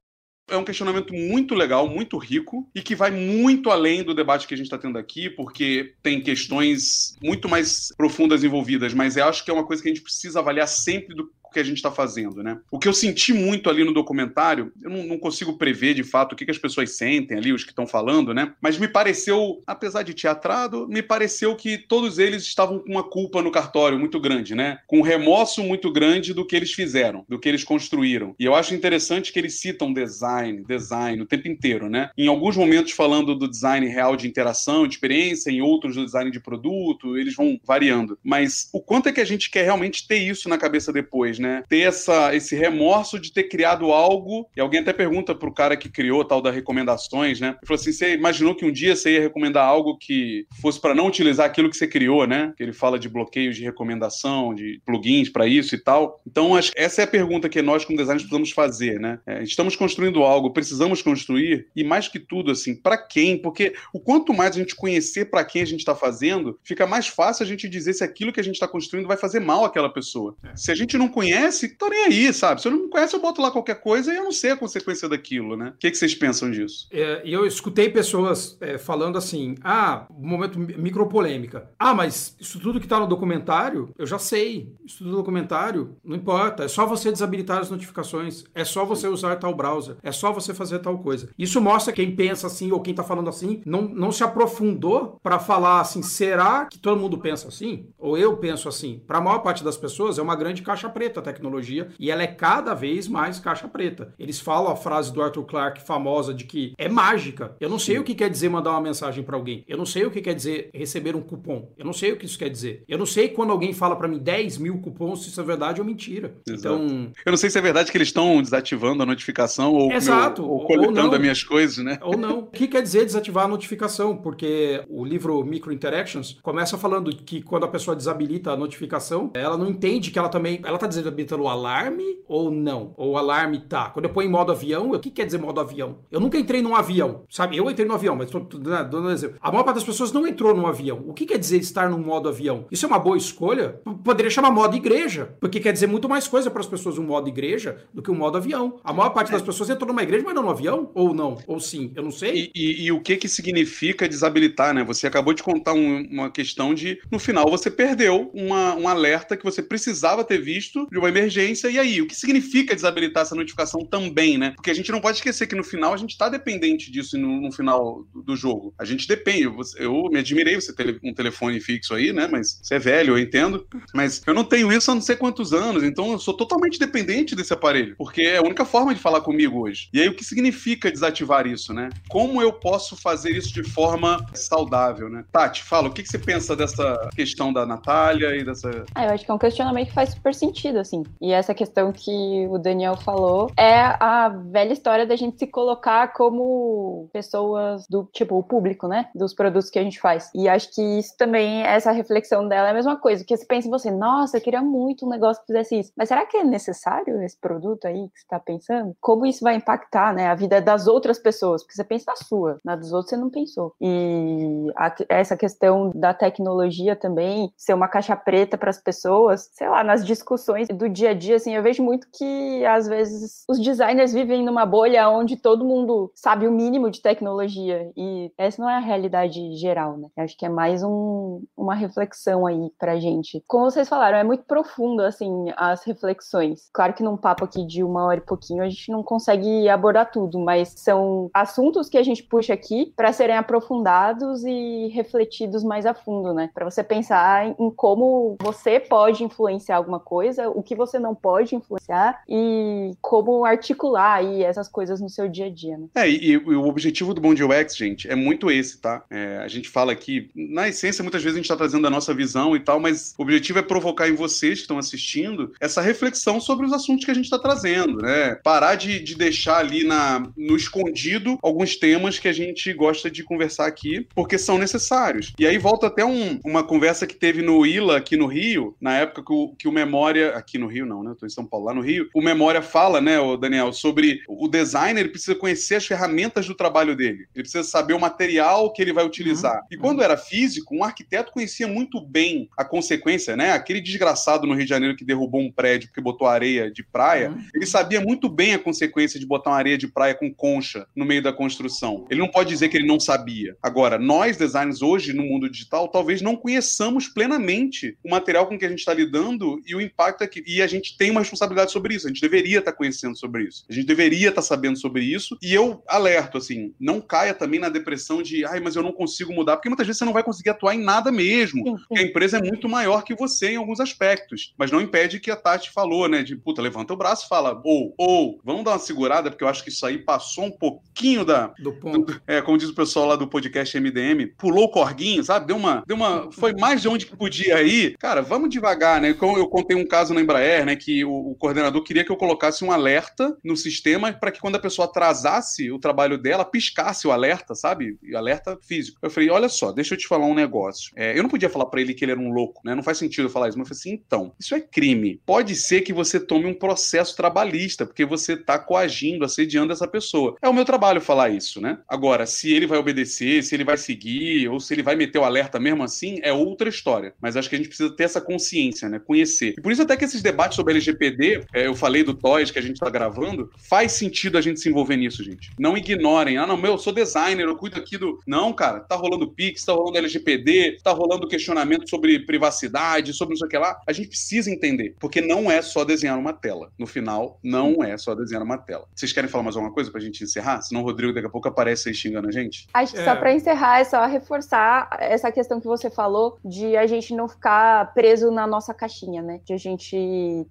é 0.51 0.57
um 0.57 0.65
questionamento 0.65 1.15
muito 1.15 1.55
legal, 1.55 1.89
muito 1.89 2.19
rico 2.19 2.69
e 2.75 2.83
que 2.83 2.97
vai 2.97 3.11
muito 3.11 3.71
além 3.71 4.03
do 4.03 4.13
debate 4.13 4.49
que 4.49 4.55
a 4.55 4.57
gente 4.57 4.67
está 4.67 4.77
tendo 4.77 4.99
aqui, 4.99 5.31
porque 5.31 5.95
tem 6.03 6.21
questões 6.21 7.17
muito 7.23 7.49
mais 7.49 7.93
profundas 7.97 8.43
envolvidas, 8.43 8.93
mas 8.93 9.17
eu 9.17 9.27
acho 9.27 9.45
que 9.45 9.51
é 9.51 9.55
uma 9.55 9.65
coisa 9.65 9.81
que 9.81 9.89
a 9.89 9.95
gente 9.95 10.03
precisa 10.03 10.41
avaliar 10.41 10.67
sempre 10.67 11.15
do 11.15 11.31
que 11.53 11.61
a 11.61 11.65
gente 11.65 11.77
está 11.77 11.91
fazendo, 11.91 12.43
né? 12.43 12.59
O 12.71 12.79
que 12.79 12.89
eu 12.89 12.93
senti 12.93 13.33
muito 13.33 13.69
ali 13.69 13.85
no 13.85 13.93
documentário, 13.93 14.73
eu 14.83 14.91
não, 14.91 15.05
não 15.05 15.19
consigo 15.19 15.57
prever 15.57 15.95
de 15.95 16.05
fato 16.05 16.33
o 16.33 16.37
que, 16.37 16.45
que 16.45 16.51
as 16.51 16.59
pessoas 16.59 16.97
sentem 16.97 17.37
ali, 17.37 17.53
os 17.53 17.65
que 17.65 17.71
estão 17.71 17.87
falando, 17.87 18.33
né? 18.33 18.53
Mas 18.61 18.79
me 18.79 18.89
pareceu, 18.89 19.63
apesar 19.67 20.03
de 20.03 20.15
teatrado, 20.15 20.87
me 20.89 21.03
pareceu 21.03 21.57
que 21.57 21.79
todos 21.79 22.19
eles 22.19 22.43
estavam 22.43 22.79
com 22.79 22.91
uma 22.91 23.03
culpa 23.03 23.43
no 23.43 23.51
cartório 23.51 23.99
muito 23.99 24.21
grande, 24.21 24.55
né? 24.55 24.79
Com 24.87 24.99
um 24.99 25.03
remorso 25.03 25.63
muito 25.63 25.93
grande 25.93 26.33
do 26.33 26.47
que 26.47 26.57
eles 26.57 26.73
fizeram, 26.73 27.25
do 27.29 27.39
que 27.39 27.49
eles 27.49 27.65
construíram. 27.65 28.35
E 28.39 28.45
eu 28.45 28.55
acho 28.55 28.75
interessante 28.75 29.33
que 29.33 29.39
eles 29.39 29.59
citam 29.59 29.93
design, 29.93 30.65
design 30.67 31.21
o 31.23 31.27
tempo 31.27 31.49
inteiro, 31.49 31.89
né? 31.89 32.11
Em 32.17 32.29
alguns 32.29 32.57
momentos 32.57 32.93
falando 32.93 33.35
do 33.35 33.49
design 33.49 33.87
real 33.87 34.17
de 34.17 34.29
interação, 34.29 34.87
de 34.87 34.95
experiência, 34.95 35.51
em 35.51 35.61
outros 35.61 35.97
do 35.97 36.05
design 36.05 36.31
de 36.31 36.41
produto, 36.41 37.17
eles 37.17 37.35
vão 37.35 37.59
variando. 37.65 38.19
Mas 38.23 38.69
o 38.73 38.81
quanto 38.81 39.09
é 39.09 39.13
que 39.13 39.21
a 39.21 39.25
gente 39.25 39.51
quer 39.51 39.65
realmente 39.65 40.07
ter 40.07 40.19
isso 40.19 40.49
na 40.49 40.59
cabeça 40.59 40.93
depois, 40.93 41.39
né? 41.41 41.63
Ter 41.69 41.81
essa, 41.81 42.35
esse 42.35 42.55
remorso 42.55 43.19
de 43.19 43.33
ter 43.33 43.45
criado 43.45 43.93
algo. 43.93 44.49
E 44.57 44.61
alguém 44.61 44.81
até 44.81 44.93
pergunta 44.93 45.35
pro 45.35 45.53
cara 45.53 45.77
que 45.77 45.89
criou 45.89 46.25
tal 46.25 46.41
das 46.41 46.55
recomendações, 46.55 47.41
né? 47.41 47.49
Ele 47.49 47.67
falou 47.67 47.81
assim: 47.81 47.93
você 47.93 48.15
imaginou 48.15 48.55
que 48.55 48.65
um 48.65 48.73
dia 48.73 48.95
você 48.95 49.15
ia 49.15 49.21
recomendar 49.21 49.67
algo 49.67 49.97
que 49.97 50.47
fosse 50.61 50.81
para 50.81 50.95
não 50.95 51.07
utilizar 51.07 51.47
aquilo 51.47 51.71
que 51.71 51.77
você 51.77 51.87
criou, 51.87 52.27
né? 52.27 52.53
Que 52.57 52.63
ele 52.63 52.73
fala 52.73 52.99
de 52.99 53.09
bloqueios 53.09 53.57
de 53.57 53.65
recomendação, 53.65 54.55
de 54.55 54.81
plugins 54.85 55.29
para 55.29 55.47
isso 55.47 55.75
e 55.75 55.79
tal. 55.79 56.21
Então, 56.27 56.55
acho 56.55 56.73
que 56.73 56.81
essa 56.81 57.01
é 57.01 57.05
a 57.05 57.09
pergunta 57.09 57.49
que 57.49 57.63
nós, 57.63 57.85
como 57.85 57.99
designers, 57.99 58.23
precisamos 58.23 58.51
fazer, 58.51 59.01
né? 59.01 59.19
É, 59.27 59.43
estamos 59.43 59.75
construindo 59.77 60.23
algo, 60.23 60.53
precisamos 60.53 61.03
construir, 61.03 61.69
e 61.75 61.83
mais 61.83 62.09
que 62.09 62.19
tudo, 62.19 62.51
assim, 62.51 62.75
para 62.75 62.99
quem? 62.99 63.39
Porque 63.39 63.75
o 63.93 64.01
quanto 64.01 64.35
mais 64.35 64.55
a 64.55 64.59
gente 64.59 64.75
conhecer 64.75 65.27
para 65.27 65.45
quem 65.45 65.63
a 65.63 65.67
gente 65.67 65.81
está 65.81 65.95
fazendo, 65.95 66.59
fica 66.63 66.87
mais 66.87 67.07
fácil 67.09 67.45
a 67.45 67.47
gente 67.47 67.69
dizer 67.69 67.95
se 67.95 68.05
aquilo 68.05 68.33
que 68.33 68.41
a 68.41 68.45
gente 68.45 68.55
está 68.55 68.69
construindo 68.69 69.07
vai 69.07 69.17
fazer 69.17 69.41
mal 69.41 69.65
àquela 69.65 69.89
pessoa. 69.89 70.37
É. 70.43 70.57
Se 70.57 70.71
a 70.71 70.75
gente 70.75 70.97
não 70.99 71.09
conhece, 71.09 71.30
conhece, 71.31 71.69
tô 71.77 71.89
nem 71.89 72.05
aí, 72.05 72.33
sabe? 72.33 72.61
Se 72.61 72.69
eu 72.69 72.73
não 72.73 72.83
me 72.83 72.89
conhece, 72.89 73.15
eu 73.15 73.21
boto 73.21 73.41
lá 73.41 73.51
qualquer 73.51 73.81
coisa 73.81 74.13
e 74.13 74.17
eu 74.17 74.25
não 74.25 74.33
sei 74.33 74.51
a 74.51 74.57
consequência 74.57 75.09
daquilo, 75.09 75.57
né? 75.57 75.73
O 75.75 75.79
que, 75.79 75.91
que 75.91 75.97
vocês 75.97 76.15
pensam 76.15 76.51
disso? 76.51 76.89
É, 76.91 77.23
eu 77.25 77.47
escutei 77.47 77.89
pessoas 77.89 78.57
é, 78.61 78.79
falando 78.79 79.17
assim: 79.17 79.55
ah, 79.63 80.07
momento 80.11 80.59
micropolêmica. 80.59 81.71
Ah, 81.79 81.95
mas 81.95 82.37
isso 82.41 82.59
tudo 82.61 82.81
que 82.81 82.89
tá 82.89 82.99
no 82.99 83.07
documentário, 83.07 83.91
eu 83.99 84.07
já 84.07 84.19
sei. 84.19 84.73
Isso 84.85 84.99
tudo 84.99 85.11
no 85.11 85.17
documentário, 85.17 85.97
não 86.05 86.17
importa. 86.17 86.65
É 86.65 86.69
só 86.69 86.87
você 86.87 87.11
desabilitar 87.11 87.59
as 87.59 87.71
notificações. 87.71 88.45
É 88.55 88.65
só 88.65 88.85
você 88.85 89.07
usar 89.09 89.37
tal 89.37 89.55
browser. 89.55 89.97
É 90.03 90.13
só 90.13 90.33
você 90.33 90.53
fazer 90.53 90.81
tal 90.81 90.99
coisa. 90.99 91.29
Isso 91.39 91.61
mostra 91.61 91.93
quem 91.93 92.15
pensa 92.15 92.47
assim 92.47 92.73
ou 92.73 92.81
quem 92.81 92.95
tá 92.95 93.03
falando 93.03 93.29
assim 93.29 93.63
não, 93.65 93.83
não 93.83 94.13
se 94.13 94.25
aprofundou 94.25 95.19
para 95.23 95.39
falar 95.39 95.81
assim: 95.81 96.03
será 96.03 96.67
que 96.67 96.79
todo 96.79 97.01
mundo 97.01 97.19
pensa 97.19 97.49
assim? 97.49 97.87
Ou 97.99 98.17
eu 98.17 98.37
penso 98.37 98.69
assim? 98.69 99.01
Para 99.07 99.19
a 99.19 99.21
maior 99.21 99.39
parte 99.41 99.63
das 99.63 99.77
pessoas, 99.77 100.19
é 100.19 100.23
uma 100.23 100.37
grande 100.37 100.63
caixa 100.63 100.89
preta 100.89 101.20
tecnologia 101.23 101.89
e 101.99 102.11
ela 102.11 102.23
é 102.23 102.27
cada 102.27 102.75
vez 102.75 103.09
mais 103.09 103.39
caixa 103.39 103.69
preta. 103.69 104.15
Eles 104.19 104.41
falam 104.41 104.73
a 104.73 104.77
frase 104.77 105.13
do 105.13 105.23
Arthur 105.23 105.45
Clarke 105.45 105.83
famosa 105.83 106.33
de 106.33 106.45
que 106.45 106.73
é 106.79 106.89
mágica. 106.89 107.57
Eu 107.61 107.69
não 107.69 107.79
sei 107.79 107.97
Sim. 107.97 108.01
o 108.01 108.05
que 108.05 108.15
quer 108.15 108.31
dizer 108.31 108.49
mandar 108.49 108.71
uma 108.71 108.81
mensagem 108.81 109.23
para 109.23 109.37
alguém. 109.37 109.65
Eu 109.69 109.79
não 109.79 109.87
sei 109.87 110.05
o 110.05 110.11
que 110.11 110.21
quer 110.21 110.35
dizer 110.35 110.71
receber 110.75 111.15
um 111.17 111.23
cupom. 111.23 111.71
Eu 111.77 111.85
não 111.85 111.93
sei 111.93 112.13
o 112.13 112.17
que 112.17 112.27
isso 112.27 112.39
quer 112.39 112.49
dizer. 112.49 112.85
Eu 112.89 112.99
não 112.99 113.07
sei 113.07 113.29
quando 113.29 113.51
alguém 113.51 113.73
fala 113.73 113.97
para 113.97 114.09
mim 114.09 114.19
10 114.19 114.59
mil 114.59 114.79
cupons 114.79 115.23
se 115.23 115.29
isso 115.29 115.41
é 115.41 115.45
verdade 115.45 115.81
ou 115.81 115.87
mentira. 115.87 116.35
Exato. 116.49 116.77
Então. 116.77 117.13
Eu 117.25 117.31
não 117.31 117.37
sei 117.37 117.51
se 117.51 117.59
é 117.59 117.63
verdade 117.63 117.91
que 117.91 117.97
eles 117.97 118.09
estão 118.09 118.41
desativando 118.41 119.03
a 119.03 119.07
notificação 119.07 119.73
ou, 119.75 119.93
Exato. 119.93 120.43
Meu, 120.43 120.51
ou 120.51 120.67
coletando 120.67 121.09
ou 121.09 121.15
as 121.15 121.21
minhas 121.21 121.43
coisas, 121.43 121.85
né? 121.85 121.99
Ou 122.03 122.17
não. 122.17 122.41
O 122.51 122.53
que 122.53 122.67
quer 122.67 122.83
dizer 122.83 123.05
desativar 123.05 123.45
a 123.45 123.49
notificação? 123.49 124.17
Porque 124.17 124.83
o 124.89 125.05
livro 125.05 125.45
Micro 125.45 125.73
Interactions 125.73 126.39
começa 126.43 126.77
falando 126.77 127.15
que 127.15 127.43
quando 127.43 127.65
a 127.65 127.69
pessoa 127.69 127.97
desabilita 127.97 128.51
a 128.51 128.57
notificação, 128.57 129.31
ela 129.35 129.57
não 129.57 129.69
entende 129.69 130.11
que 130.11 130.19
ela 130.19 130.29
também. 130.29 130.61
Ela 130.65 130.79
tá 130.79 130.87
dizendo 130.87 131.09
habilitando 131.11 131.45
o 131.45 131.49
alarme 131.49 132.05
ou 132.27 132.51
não? 132.51 132.95
Ou 132.97 133.13
o 133.13 133.19
alarme 133.19 133.61
tá. 133.61 133.91
Quando 133.91 134.07
eu 134.07 134.13
ponho 134.13 134.29
em 134.29 134.33
modo 134.33 134.53
avião, 134.53 134.93
o 134.93 134.99
que 134.99 135.11
quer 135.11 135.27
dizer 135.27 135.39
modo 135.39 135.61
avião? 135.61 135.99
Eu 136.11 136.21
nunca 136.21 136.39
entrei 136.39 136.63
num 136.63 136.75
avião, 136.75 137.25
sabe? 137.29 137.57
Eu 137.57 137.71
entrei 137.71 137.87
no 137.87 137.95
avião, 137.95 138.17
mas 138.17 138.31
tô, 138.31 138.41
dando 138.41 139.03
um 139.03 139.11
exemplo. 139.11 139.37
A 139.41 139.51
maior 139.51 139.65
parte 139.65 139.77
das 139.77 139.85
pessoas 139.85 140.13
não 140.13 140.27
entrou 140.27 140.55
num 140.55 140.67
avião. 140.67 141.05
O 141.07 141.13
que 141.13 141.27
quer 141.27 141.39
dizer 141.39 141.59
estar 141.59 141.89
no 141.89 141.99
modo 141.99 142.29
avião? 142.29 142.67
Isso 142.71 142.87
é 142.87 142.89
uma 142.89 142.99
boa 142.99 143.17
escolha? 143.17 143.81
Poderia 144.05 144.31
chamar 144.31 144.51
modo 144.51 144.77
igreja, 144.77 145.35
porque 145.41 145.61
quer 145.61 145.73
dizer 145.73 145.87
muito 145.87 146.09
mais 146.09 146.29
coisa 146.29 146.51
para 146.51 146.61
as 146.61 146.67
pessoas 146.67 146.99
um 146.99 147.05
modo 147.05 147.29
igreja 147.29 147.85
do 147.93 148.03
que 148.03 148.11
um 148.11 148.15
modo 148.15 148.37
avião. 148.37 148.79
A 148.85 148.93
maior 148.93 149.11
parte 149.11 149.33
das 149.33 149.43
pessoas 149.43 149.71
entrou 149.71 149.89
numa 149.89 150.03
igreja, 150.03 150.25
mas 150.25 150.35
não 150.35 150.43
no 150.43 150.51
avião? 150.51 150.91
Ou 150.95 151.15
não? 151.15 151.39
Ou 151.47 151.61
sim? 151.61 151.93
Eu 151.95 152.03
não 152.03 152.11
sei. 152.11 152.51
E, 152.55 152.83
e, 152.83 152.85
e 152.85 152.93
o 152.93 153.01
que 153.01 153.17
que 153.17 153.29
significa 153.29 154.09
desabilitar, 154.09 154.75
né? 154.75 154.85
Você 154.85 155.07
acabou 155.07 155.35
de 155.35 155.43
contar 155.43 155.73
um, 155.73 156.07
uma 156.11 156.31
questão 156.31 156.75
de, 156.75 157.01
no 157.11 157.19
final, 157.19 157.51
você 157.51 157.71
perdeu 157.71 158.31
uma, 158.33 158.75
um 158.75 158.89
alerta 158.89 159.37
que 159.37 159.45
você 159.45 159.63
precisava 159.63 160.25
ter 160.25 160.39
visto 160.39 160.87
de 160.91 160.99
uma 161.01 161.09
emergência. 161.09 161.69
E 161.69 161.79
aí, 161.79 162.01
o 162.01 162.07
que 162.07 162.15
significa 162.15 162.75
desabilitar 162.75 163.23
essa 163.23 163.35
notificação 163.35 163.85
também, 163.85 164.39
né? 164.39 164.53
Porque 164.55 164.71
a 164.71 164.75
gente 164.75 164.93
não 164.93 165.01
pode 165.01 165.19
esquecer 165.19 165.47
que 165.47 165.55
no 165.55 165.65
final 165.65 165.93
a 165.93 165.97
gente 165.97 166.11
está 166.11 166.29
dependente 166.29 166.91
disso 166.91 167.19
no, 167.19 167.41
no 167.41 167.53
final 167.53 168.05
do, 168.13 168.23
do, 168.23 168.37
jogo. 168.37 168.75
A 168.79 168.85
gente 168.85 169.09
depende. 169.09 169.43
Eu, 169.43 169.57
eu 169.79 170.11
me 170.11 170.19
admirei 170.19 170.55
você 170.55 170.73
ter 170.73 170.99
um 171.03 171.13
telefone 171.13 171.61
fixo 171.61 171.95
aí, 171.95 172.13
né? 172.13 172.29
Mas 172.31 172.61
você 172.63 172.77
é 172.77 172.79
velho, 172.79 173.15
eu 173.15 173.19
entendo. 173.19 173.67
Mas 173.95 174.23
eu 174.27 174.35
não 174.35 174.45
tenho 174.45 174.73
isso 174.73 174.91
há 174.91 174.95
não 174.95 175.03
sei 175.03 175.17
quantos 175.17 175.53
anos, 175.53 175.83
então 175.83 176.13
eu 176.13 176.19
sou 176.19 176.35
totalmente 176.35 176.79
dependente 176.79 177.35
desse 177.35 177.53
aparelho. 177.53 177.95
Porque 177.97 178.23
é 178.23 178.39
a 178.39 178.43
única 178.43 178.65
forma 178.65 178.95
de 178.95 179.01
falar 179.01 179.21
comigo 179.21 179.61
hoje. 179.61 179.89
E 179.93 180.01
aí, 180.01 180.09
o 180.09 180.15
que 180.15 180.25
significa 180.25 180.91
desativar 180.91 181.47
isso, 181.47 181.73
né? 181.73 181.89
Como 182.09 182.41
eu 182.41 182.53
posso 182.53 182.97
fazer 182.97 183.31
isso 183.31 183.53
de 183.53 183.63
forma 183.63 184.25
saudável, 184.35 185.09
né? 185.09 185.25
Tati, 185.33 185.63
fala, 185.63 185.89
o 185.89 185.93
que, 185.93 186.03
que 186.03 186.09
você 186.09 186.19
pensa 186.19 186.55
dessa 186.55 187.09
questão 187.15 187.53
da 187.53 187.67
Natália 187.67 188.37
e 188.37 188.45
dessa. 188.45 188.85
Ah, 188.95 189.07
eu 189.07 189.11
acho 189.11 189.25
que 189.25 189.31
é 189.31 189.35
um 189.35 189.39
questionamento 189.39 189.89
que 189.89 189.95
faz 189.95 190.11
super 190.11 190.35
sentido, 190.35 190.79
assim. 190.79 190.90
E 191.21 191.33
essa 191.33 191.55
questão 191.55 191.93
que 191.93 192.47
o 192.49 192.59
Daniel 192.59 192.97
falou 192.97 193.51
é 193.57 193.81
a 194.01 194.29
velha 194.29 194.73
história 194.73 195.07
da 195.07 195.17
gente 195.17 195.39
se 195.39 195.47
colocar 195.47 196.13
como 196.13 197.09
pessoas 197.13 197.87
do 197.89 198.09
tipo 198.13 198.37
o 198.37 198.43
público, 198.43 198.87
né? 198.89 199.09
Dos 199.15 199.35
produtos 199.35 199.71
que 199.71 199.79
a 199.79 199.83
gente 199.83 200.01
faz. 200.01 200.31
E 200.35 200.49
acho 200.49 200.75
que 200.75 200.83
isso 200.99 201.15
também, 201.17 201.63
essa 201.63 201.93
reflexão 201.93 202.47
dela 202.49 202.69
é 202.69 202.71
a 202.71 202.75
mesma 202.75 202.97
coisa. 202.97 203.23
Porque 203.23 203.37
você 203.37 203.45
pensa 203.45 203.69
em 203.69 203.71
você, 203.71 203.91
nossa, 203.91 204.37
eu 204.39 204.41
queria 204.41 204.63
muito 204.63 205.07
um 205.07 205.11
negócio 205.11 205.43
que 205.43 205.49
fizesse 205.49 205.79
isso. 205.81 205.93
Mas 205.97 206.09
será 206.09 206.27
que 206.27 206.37
é 206.37 206.45
necessário 206.45 207.23
esse 207.23 207.39
produto 207.39 207.87
aí 207.87 208.09
que 208.09 208.19
você 208.19 208.25
está 208.25 208.39
pensando? 208.39 208.95
Como 209.01 209.27
isso 209.27 209.43
vai 209.43 209.55
impactar, 209.55 210.15
né? 210.15 210.29
A 210.29 210.35
vida 210.35 210.61
das 210.61 210.87
outras 210.87 211.19
pessoas? 211.19 211.63
Porque 211.63 211.75
você 211.75 211.85
pensa 211.85 212.05
na 212.09 212.17
sua, 212.17 212.59
na 212.65 212.77
dos 212.77 212.93
outros 212.93 213.11
você 213.11 213.17
não 213.17 213.31
pensou. 213.31 213.75
E 213.81 214.73
a, 214.77 214.95
essa 215.09 215.37
questão 215.37 215.91
da 215.95 216.15
tecnologia 216.15 216.97
também 216.97 217.53
ser 217.57 217.75
uma 217.75 217.89
caixa 217.89 218.17
preta 218.17 218.57
para 218.57 218.71
as 218.71 218.79
pessoas, 218.79 219.51
sei 219.53 219.69
lá, 219.69 219.85
nas 219.85 220.05
discussões 220.05 220.69
do 220.81 220.89
dia 220.89 221.11
a 221.11 221.15
dia, 221.15 221.37
assim, 221.37 221.55
eu 221.55 221.63
vejo 221.63 221.83
muito 221.83 222.09
que 222.11 222.65
às 222.65 222.89
vezes 222.89 223.45
os 223.47 223.61
designers 223.61 224.15
vivem 224.15 224.43
numa 224.43 224.65
bolha 224.65 225.09
onde 225.11 225.37
todo 225.37 225.65
mundo 225.65 226.11
sabe 226.15 226.49
o 226.49 226.53
mínimo 226.53 226.91
de 226.91 227.03
tecnologia 227.03 227.91
e 227.95 228.33
essa 228.39 228.63
não 228.63 228.69
é 228.69 228.77
a 228.77 228.81
realidade 228.81 229.55
geral, 229.57 229.99
né? 229.99 230.09
Acho 230.17 230.37
que 230.37 230.47
é 230.47 230.49
mais 230.49 230.83
um, 230.83 231.43
uma 231.55 231.75
reflexão 231.75 232.47
aí 232.47 232.73
pra 232.79 232.99
gente. 232.99 233.45
Como 233.47 233.71
vocês 233.71 233.89
falaram, 233.89 234.17
é 234.17 234.25
muito 234.25 234.45
profundo, 234.45 235.03
assim, 235.03 235.53
as 235.57 235.85
reflexões. 235.85 236.71
Claro 236.73 236.95
que 236.95 237.03
num 237.03 237.17
papo 237.17 237.45
aqui 237.45 237.67
de 237.67 237.85
uma 237.85 238.07
hora 238.07 238.21
e 238.21 238.27
pouquinho 238.27 238.63
a 238.63 238.69
gente 238.69 238.91
não 238.91 239.03
consegue 239.03 239.69
abordar 239.69 240.11
tudo, 240.11 240.39
mas 240.39 240.73
são 240.79 241.31
assuntos 241.35 241.91
que 241.91 241.99
a 241.99 242.03
gente 242.03 242.23
puxa 242.23 242.55
aqui 242.55 242.93
para 242.97 243.13
serem 243.13 243.37
aprofundados 243.37 244.45
e 244.45 244.89
refletidos 244.95 245.63
mais 245.63 245.85
a 245.85 245.93
fundo, 245.93 246.33
né? 246.33 246.51
Para 246.55 246.65
você 246.65 246.83
pensar 246.83 247.47
em 247.47 247.71
como 247.71 248.37
você 248.41 248.81
pode 248.81 249.23
influenciar 249.23 249.77
alguma 249.77 250.01
coisa, 250.01 250.49
o 250.49 250.63
que 250.71 250.75
você 250.77 251.01
não 251.01 251.17
pode 251.17 251.57
influenciar 251.57 252.23
e 252.29 252.93
como 253.01 253.45
articular 253.45 254.19
aí 254.19 254.45
essas 254.45 254.69
coisas 254.69 255.01
no 255.01 255.11
seu 255.11 255.29
dia 255.29 255.47
a 255.47 255.51
dia. 255.51 255.77
Né? 255.77 255.89
É, 255.97 256.09
e, 256.09 256.31
e, 256.31 256.37
o 256.37 256.65
objetivo 256.65 257.13
do 257.13 257.21
Bom 257.21 257.33
UX, 257.33 257.77
gente, 257.77 258.09
é 258.09 258.15
muito 258.15 258.53
esse, 258.53 258.79
tá? 258.79 259.03
É, 259.11 259.39
a 259.39 259.49
gente 259.49 259.69
fala 259.69 259.91
aqui, 259.91 260.31
na 260.33 260.69
essência, 260.69 261.03
muitas 261.03 261.25
vezes 261.25 261.35
a 261.35 261.39
gente 261.39 261.47
está 261.47 261.57
trazendo 261.57 261.89
a 261.89 261.91
nossa 261.91 262.15
visão 262.15 262.55
e 262.55 262.61
tal, 262.61 262.79
mas 262.79 263.17
o 263.19 263.23
objetivo 263.23 263.59
é 263.59 263.63
provocar 263.63 264.09
em 264.09 264.15
vocês 264.15 264.59
que 264.59 264.61
estão 264.61 264.79
assistindo 264.79 265.53
essa 265.61 265.81
reflexão 265.81 266.41
sobre 266.41 266.65
os 266.65 266.73
assuntos 266.73 267.05
que 267.05 267.11
a 267.11 267.15
gente 267.15 267.25
está 267.25 267.39
trazendo, 267.39 267.97
né? 267.97 268.37
Parar 268.37 268.77
de, 268.77 269.01
de 269.01 269.17
deixar 269.17 269.59
ali 269.59 269.83
na, 269.83 270.23
no 270.37 270.55
escondido 270.55 271.37
alguns 271.43 271.75
temas 271.75 272.21
que 272.21 272.29
a 272.29 272.33
gente 272.33 272.73
gosta 272.73 273.11
de 273.11 273.25
conversar 273.25 273.67
aqui, 273.67 274.07
porque 274.15 274.39
são 274.39 274.57
necessários. 274.57 275.33
E 275.37 275.45
aí 275.45 275.59
volta 275.59 275.89
até 275.89 276.05
um, 276.05 276.39
uma 276.45 276.63
conversa 276.63 277.09
que 277.09 277.17
teve 277.17 277.43
no 277.43 277.67
ILA 277.67 277.97
aqui 277.97 278.17
no 278.17 278.27
Rio, 278.27 278.77
na 278.81 278.97
época 278.99 279.25
que 279.25 279.33
o, 279.33 279.49
que 279.59 279.67
o 279.67 279.73
Memória. 279.73 280.37
Aqui 280.51 280.59
no 280.59 280.67
Rio, 280.67 280.85
não, 280.85 281.05
né? 281.05 281.13
Eu 281.13 281.15
tô 281.15 281.27
em 281.27 281.31
São 281.31 281.47
Paulo, 281.47 281.67
lá 281.67 281.75
no 281.75 281.81
Rio. 281.81 282.09
O 282.13 282.21
Memória 282.21 282.61
fala, 282.61 283.01
né, 283.01 283.21
o 283.21 283.37
Daniel, 283.37 283.73
sobre 283.73 284.21
o 284.29 284.49
designer, 284.49 285.03
ele 285.03 285.11
precisa 285.11 285.37
conhecer 285.37 285.77
as 285.77 285.87
ferramentas 285.87 286.45
do 286.45 286.57
trabalho 286.57 286.97
dele. 286.97 287.29
Ele 287.33 287.45
precisa 287.45 287.63
saber 287.63 287.95
o 287.95 288.01
material 288.01 288.73
que 288.73 288.83
ele 288.83 288.93
vai 288.93 289.07
utilizar. 289.07 289.61
Uhum. 289.61 289.69
E 289.71 289.77
quando 289.77 290.03
era 290.03 290.17
físico, 290.17 290.75
um 290.75 290.83
arquiteto 290.83 291.31
conhecia 291.31 291.69
muito 291.69 292.01
bem 292.01 292.49
a 292.57 292.65
consequência, 292.65 293.37
né? 293.37 293.53
Aquele 293.53 293.81
desgraçado 293.81 294.45
no 294.45 294.55
Rio 294.55 294.65
de 294.65 294.71
Janeiro 294.71 294.97
que 294.97 295.05
derrubou 295.05 295.41
um 295.41 295.53
prédio 295.53 295.89
porque 295.89 296.01
botou 296.01 296.27
areia 296.27 296.69
de 296.69 296.83
praia, 296.83 297.31
uhum. 297.31 297.45
ele 297.55 297.67
sabia 297.67 298.01
muito 298.01 298.29
bem 298.29 298.55
a 298.55 298.59
consequência 298.59 299.21
de 299.21 299.27
botar 299.27 299.51
uma 299.51 299.57
areia 299.57 299.79
de 299.79 299.87
praia 299.87 300.17
com 300.17 300.35
concha 300.35 300.85
no 300.97 301.05
meio 301.05 301.23
da 301.23 301.33
construção. 301.33 302.07
Ele 302.11 302.19
não 302.19 302.29
pode 302.29 302.49
dizer 302.49 302.69
que 302.69 302.77
ele 302.77 302.89
não 302.89 302.99
sabia. 302.99 303.57
Agora, 303.63 304.01
nós 304.01 304.37
designers 304.37 304.83
hoje 304.83 305.13
no 305.13 305.23
mundo 305.23 305.49
digital, 305.49 305.87
talvez 305.87 306.21
não 306.21 306.35
conheçamos 306.35 307.07
plenamente 307.07 307.97
o 308.05 308.11
material 308.11 308.49
com 308.49 308.59
que 308.59 308.65
a 308.65 308.69
gente 308.69 308.81
está 308.81 308.93
lidando 308.93 309.63
e 309.65 309.77
o 309.77 309.81
impacto 309.81 310.25
aqui. 310.25 310.40
E 310.47 310.63
a 310.63 310.67
gente 310.67 310.97
tem 310.97 311.11
uma 311.11 311.21
responsabilidade 311.21 311.73
sobre 311.73 311.95
isso. 311.95 312.07
A 312.07 312.11
gente 312.11 312.21
deveria 312.21 312.59
estar 312.59 312.73
tá 312.73 312.77
conhecendo 312.77 313.17
sobre 313.17 313.45
isso. 313.45 313.65
A 313.69 313.73
gente 313.73 313.87
deveria 313.87 314.29
estar 314.29 314.43
tá 314.43 314.47
sabendo 314.47 314.79
sobre 314.79 315.05
isso. 315.05 315.37
E 315.43 315.55
eu 315.55 315.83
alerto, 315.87 316.39
assim, 316.39 316.75
não 316.79 317.01
caia 317.01 317.35
também 317.35 317.61
na 317.61 317.69
depressão 317.69 318.23
de, 318.23 318.45
ai, 318.45 318.61
mas 318.61 318.77
eu 318.77 318.83
não 318.83 318.93
consigo 318.93 319.33
mudar, 319.33 319.57
porque 319.57 319.69
muitas 319.69 319.87
vezes 319.87 319.99
você 319.99 320.05
não 320.05 320.13
vai 320.13 320.23
conseguir 320.23 320.51
atuar 320.51 320.75
em 320.75 320.83
nada 320.83 321.11
mesmo. 321.11 321.63
Sim, 321.63 321.77
sim. 321.77 321.85
Porque 321.89 322.03
a 322.03 322.07
empresa 322.07 322.39
é 322.39 322.43
muito 322.43 322.69
maior 322.69 323.03
que 323.03 323.15
você 323.15 323.51
em 323.53 323.57
alguns 323.57 323.81
aspectos. 323.81 324.55
Mas 324.57 324.71
não 324.71 324.81
impede 324.81 325.21
que 325.21 325.31
a 325.31 325.37
Tati 325.37 325.71
falou, 325.71 326.09
né? 326.09 326.23
De 326.23 326.37
puta, 326.37 326.63
levanta 326.63 326.93
o 326.93 326.97
braço 326.97 327.27
e 327.27 327.29
fala, 327.29 327.61
ou, 327.65 327.95
ou, 327.99 328.41
vamos 328.45 328.65
dar 328.65 328.73
uma 328.73 328.79
segurada, 328.79 329.31
porque 329.31 329.45
eu 329.45 329.49
acho 329.49 329.63
que 329.63 329.71
isso 329.71 329.85
aí 329.87 329.99
passou 329.99 330.45
um 330.45 330.51
pouquinho 330.51 331.25
da. 331.25 331.49
Do 331.59 331.73
ponto. 331.73 332.13
Do, 332.13 332.23
é, 332.27 332.41
como 332.41 332.59
diz 332.59 332.69
o 332.69 332.75
pessoal 332.75 333.07
lá 333.07 333.17
do 333.17 333.29
podcast 333.29 333.79
MDM, 333.79 334.27
pulou 334.39 334.65
o 334.65 334.71
corguinho, 334.71 335.23
sabe? 335.23 335.47
Deu 335.47 335.57
uma. 335.57 335.83
Deu 335.87 335.97
uma 335.97 336.31
foi 336.33 336.53
mais 336.55 336.83
de 336.83 336.89
onde 336.89 337.07
que 337.07 337.17
podia 337.17 337.63
ir. 337.63 337.97
Cara, 337.99 338.23
vamos 338.23 338.51
devagar, 338.51 339.01
né? 339.01 339.13
Como 339.13 339.37
eu 339.37 339.49
contei 339.49 339.77
um 339.77 339.87
caso 339.87 340.15
na 340.15 340.21
Embraer, 340.31 340.65
né? 340.65 340.77
Que 340.77 341.05
o, 341.05 341.31
o 341.31 341.35
coordenador 341.35 341.83
queria 341.83 342.05
que 342.05 342.11
eu 342.11 342.17
colocasse 342.17 342.65
um 342.65 342.71
alerta 342.71 343.37
no 343.43 343.57
sistema 343.57 344.13
para 344.13 344.31
que 344.31 344.41
quando 344.41 344.57
a 344.57 344.61
pessoa 344.61 344.87
atrasasse 344.87 345.71
o 345.71 345.79
trabalho 345.79 346.17
dela, 346.17 346.45
piscasse 346.45 347.07
o 347.07 347.13
alerta, 347.13 347.55
sabe? 347.55 347.99
E 348.03 348.15
alerta 348.15 348.59
físico. 348.63 348.99
Eu 349.03 349.11
falei, 349.11 349.31
olha 349.31 349.49
só, 349.49 349.73
deixa 349.73 349.95
eu 349.95 349.99
te 349.99 350.07
falar 350.07 350.27
um 350.27 350.35
negócio. 350.35 350.93
É, 350.97 351.17
eu 351.19 351.23
não 351.23 351.31
podia 351.31 351.51
falar 351.51 351.67
para 351.67 351.81
ele 351.81 351.95
que 351.95 352.05
ele 352.05 352.13
era 352.13 352.21
um 352.21 352.31
louco, 352.31 352.63
né? 352.65 352.75
Não 352.75 352.83
faz 352.83 352.99
sentido 352.99 353.27
eu 353.27 353.31
falar 353.31 353.49
isso. 353.49 353.59
Mas 353.59 353.69
eu 353.69 353.77
falei 353.77 353.97
assim, 353.97 354.05
então, 354.05 354.33
isso 354.39 354.55
é 354.55 354.61
crime. 354.61 355.21
Pode 355.27 355.57
ser 355.57 355.81
que 355.81 355.93
você 355.93 356.21
tome 356.21 356.47
um 356.47 356.55
processo 356.55 357.17
trabalhista, 357.17 357.85
porque 357.85 358.05
você 358.05 358.37
tá 358.37 358.59
coagindo, 358.59 359.25
assediando 359.25 359.73
essa 359.73 359.89
pessoa. 359.89 360.37
É 360.41 360.49
o 360.49 360.55
meu 360.55 360.65
trabalho 360.65 361.01
falar 361.01 361.31
isso, 361.31 361.61
né? 361.61 361.79
Agora, 361.89 362.27
se 362.27 362.53
ele 362.53 362.67
vai 362.67 362.79
obedecer, 362.79 363.43
se 363.43 363.55
ele 363.55 363.65
vai 363.65 363.77
seguir, 363.77 364.49
ou 364.49 364.61
se 364.61 364.73
ele 364.75 364.83
vai 364.83 364.95
meter 364.95 365.19
o 365.19 365.25
alerta 365.25 365.59
mesmo 365.59 365.83
assim, 365.83 366.19
é 366.23 366.33
outra 366.33 366.69
história. 366.69 367.15
Mas 367.21 367.37
acho 367.37 367.49
que 367.49 367.57
a 367.57 367.59
gente 367.59 367.69
precisa 367.69 367.95
ter 367.95 368.05
essa 368.05 368.21
consciência, 368.21 368.89
né? 368.89 368.99
Conhecer. 368.99 369.55
E 369.59 369.61
por 369.61 369.73
isso 369.73 369.83
até 369.83 369.97
que 369.97 370.05
esses 370.05 370.20
debates 370.23 370.57
sobre 370.57 370.73
LGPD, 370.73 371.45
é, 371.53 371.67
eu 371.67 371.75
falei 371.75 372.03
do 372.03 372.15
Toys 372.15 372.51
que 372.51 372.59
a 372.59 372.63
gente 372.63 372.79
tá 372.79 372.91
gravando, 372.91 373.51
faz 373.57 373.93
sentido 373.93 374.39
a 374.39 374.41
gente 374.41 374.61
se 374.61 374.69
envolver 374.69 374.97
nisso, 374.97 375.23
gente. 375.23 375.51
Não 375.59 375.77
ignorem. 375.77 376.39
Ah, 376.39 376.47
não, 376.47 376.57
meu, 376.57 376.73
eu 376.73 376.79
sou 376.79 376.93
designer, 376.93 377.45
eu 377.45 377.57
cuido 377.57 377.79
aqui 377.79 377.97
do. 377.97 378.19
Não, 378.27 378.53
cara, 378.53 378.81
tá 378.81 378.97
rolando 378.97 379.31
Pix, 379.31 379.65
tá 379.65 379.73
rolando 379.73 379.99
LGPD, 379.99 380.79
tá 380.83 380.93
rolando 380.93 381.29
questionamento 381.29 381.89
sobre 381.89 382.19
privacidade, 382.21 383.13
sobre 383.13 383.33
não 383.33 383.39
sei 383.39 383.47
o 383.47 383.51
que 383.51 383.59
lá. 383.59 383.81
A 383.87 383.93
gente 383.93 384.09
precisa 384.09 384.51
entender, 384.51 384.95
porque 384.99 385.21
não 385.21 385.51
é 385.51 385.63
só 385.63 385.85
desenhar 385.85 386.19
uma 386.19 386.33
tela. 386.33 386.71
No 386.79 386.87
final, 386.87 387.39
não 387.43 387.83
é 387.83 387.97
só 387.97 388.15
desenhar 388.15 388.43
uma 388.43 388.59
tela. 388.59 388.87
Vocês 388.95 389.13
querem 389.13 389.29
falar 389.29 389.45
mais 389.45 389.57
alguma 389.57 389.73
coisa 389.73 389.91
pra 389.91 390.01
gente 390.01 390.23
encerrar? 390.25 390.63
Senão 390.63 390.83
o 390.83 390.85
Rodrigo 390.85 391.13
daqui 391.13 391.27
a 391.27 391.31
pouco 391.31 391.49
aparece 391.49 391.89
aí 391.89 391.95
xingando 391.95 392.29
a 392.29 392.33
gente. 392.33 392.67
Acho 392.73 392.93
que 392.93 393.01
é. 393.01 393.05
só 393.05 393.17
pra 393.17 393.33
encerrar, 393.33 393.81
é 393.81 393.85
só 393.85 394.05
reforçar 394.07 394.89
essa 395.01 395.31
questão 395.31 395.61
que 395.61 395.67
você 395.67 395.91
falou 395.91 396.39
de 396.45 396.77
a 396.77 396.87
gente 396.87 397.15
não 397.15 397.29
ficar 397.29 397.93
preso 397.95 398.31
na 398.31 398.47
nossa 398.47 398.75
caixinha, 398.75 399.23
né? 399.23 399.41
De 399.45 399.53
a 399.53 399.57
gente 399.57 399.97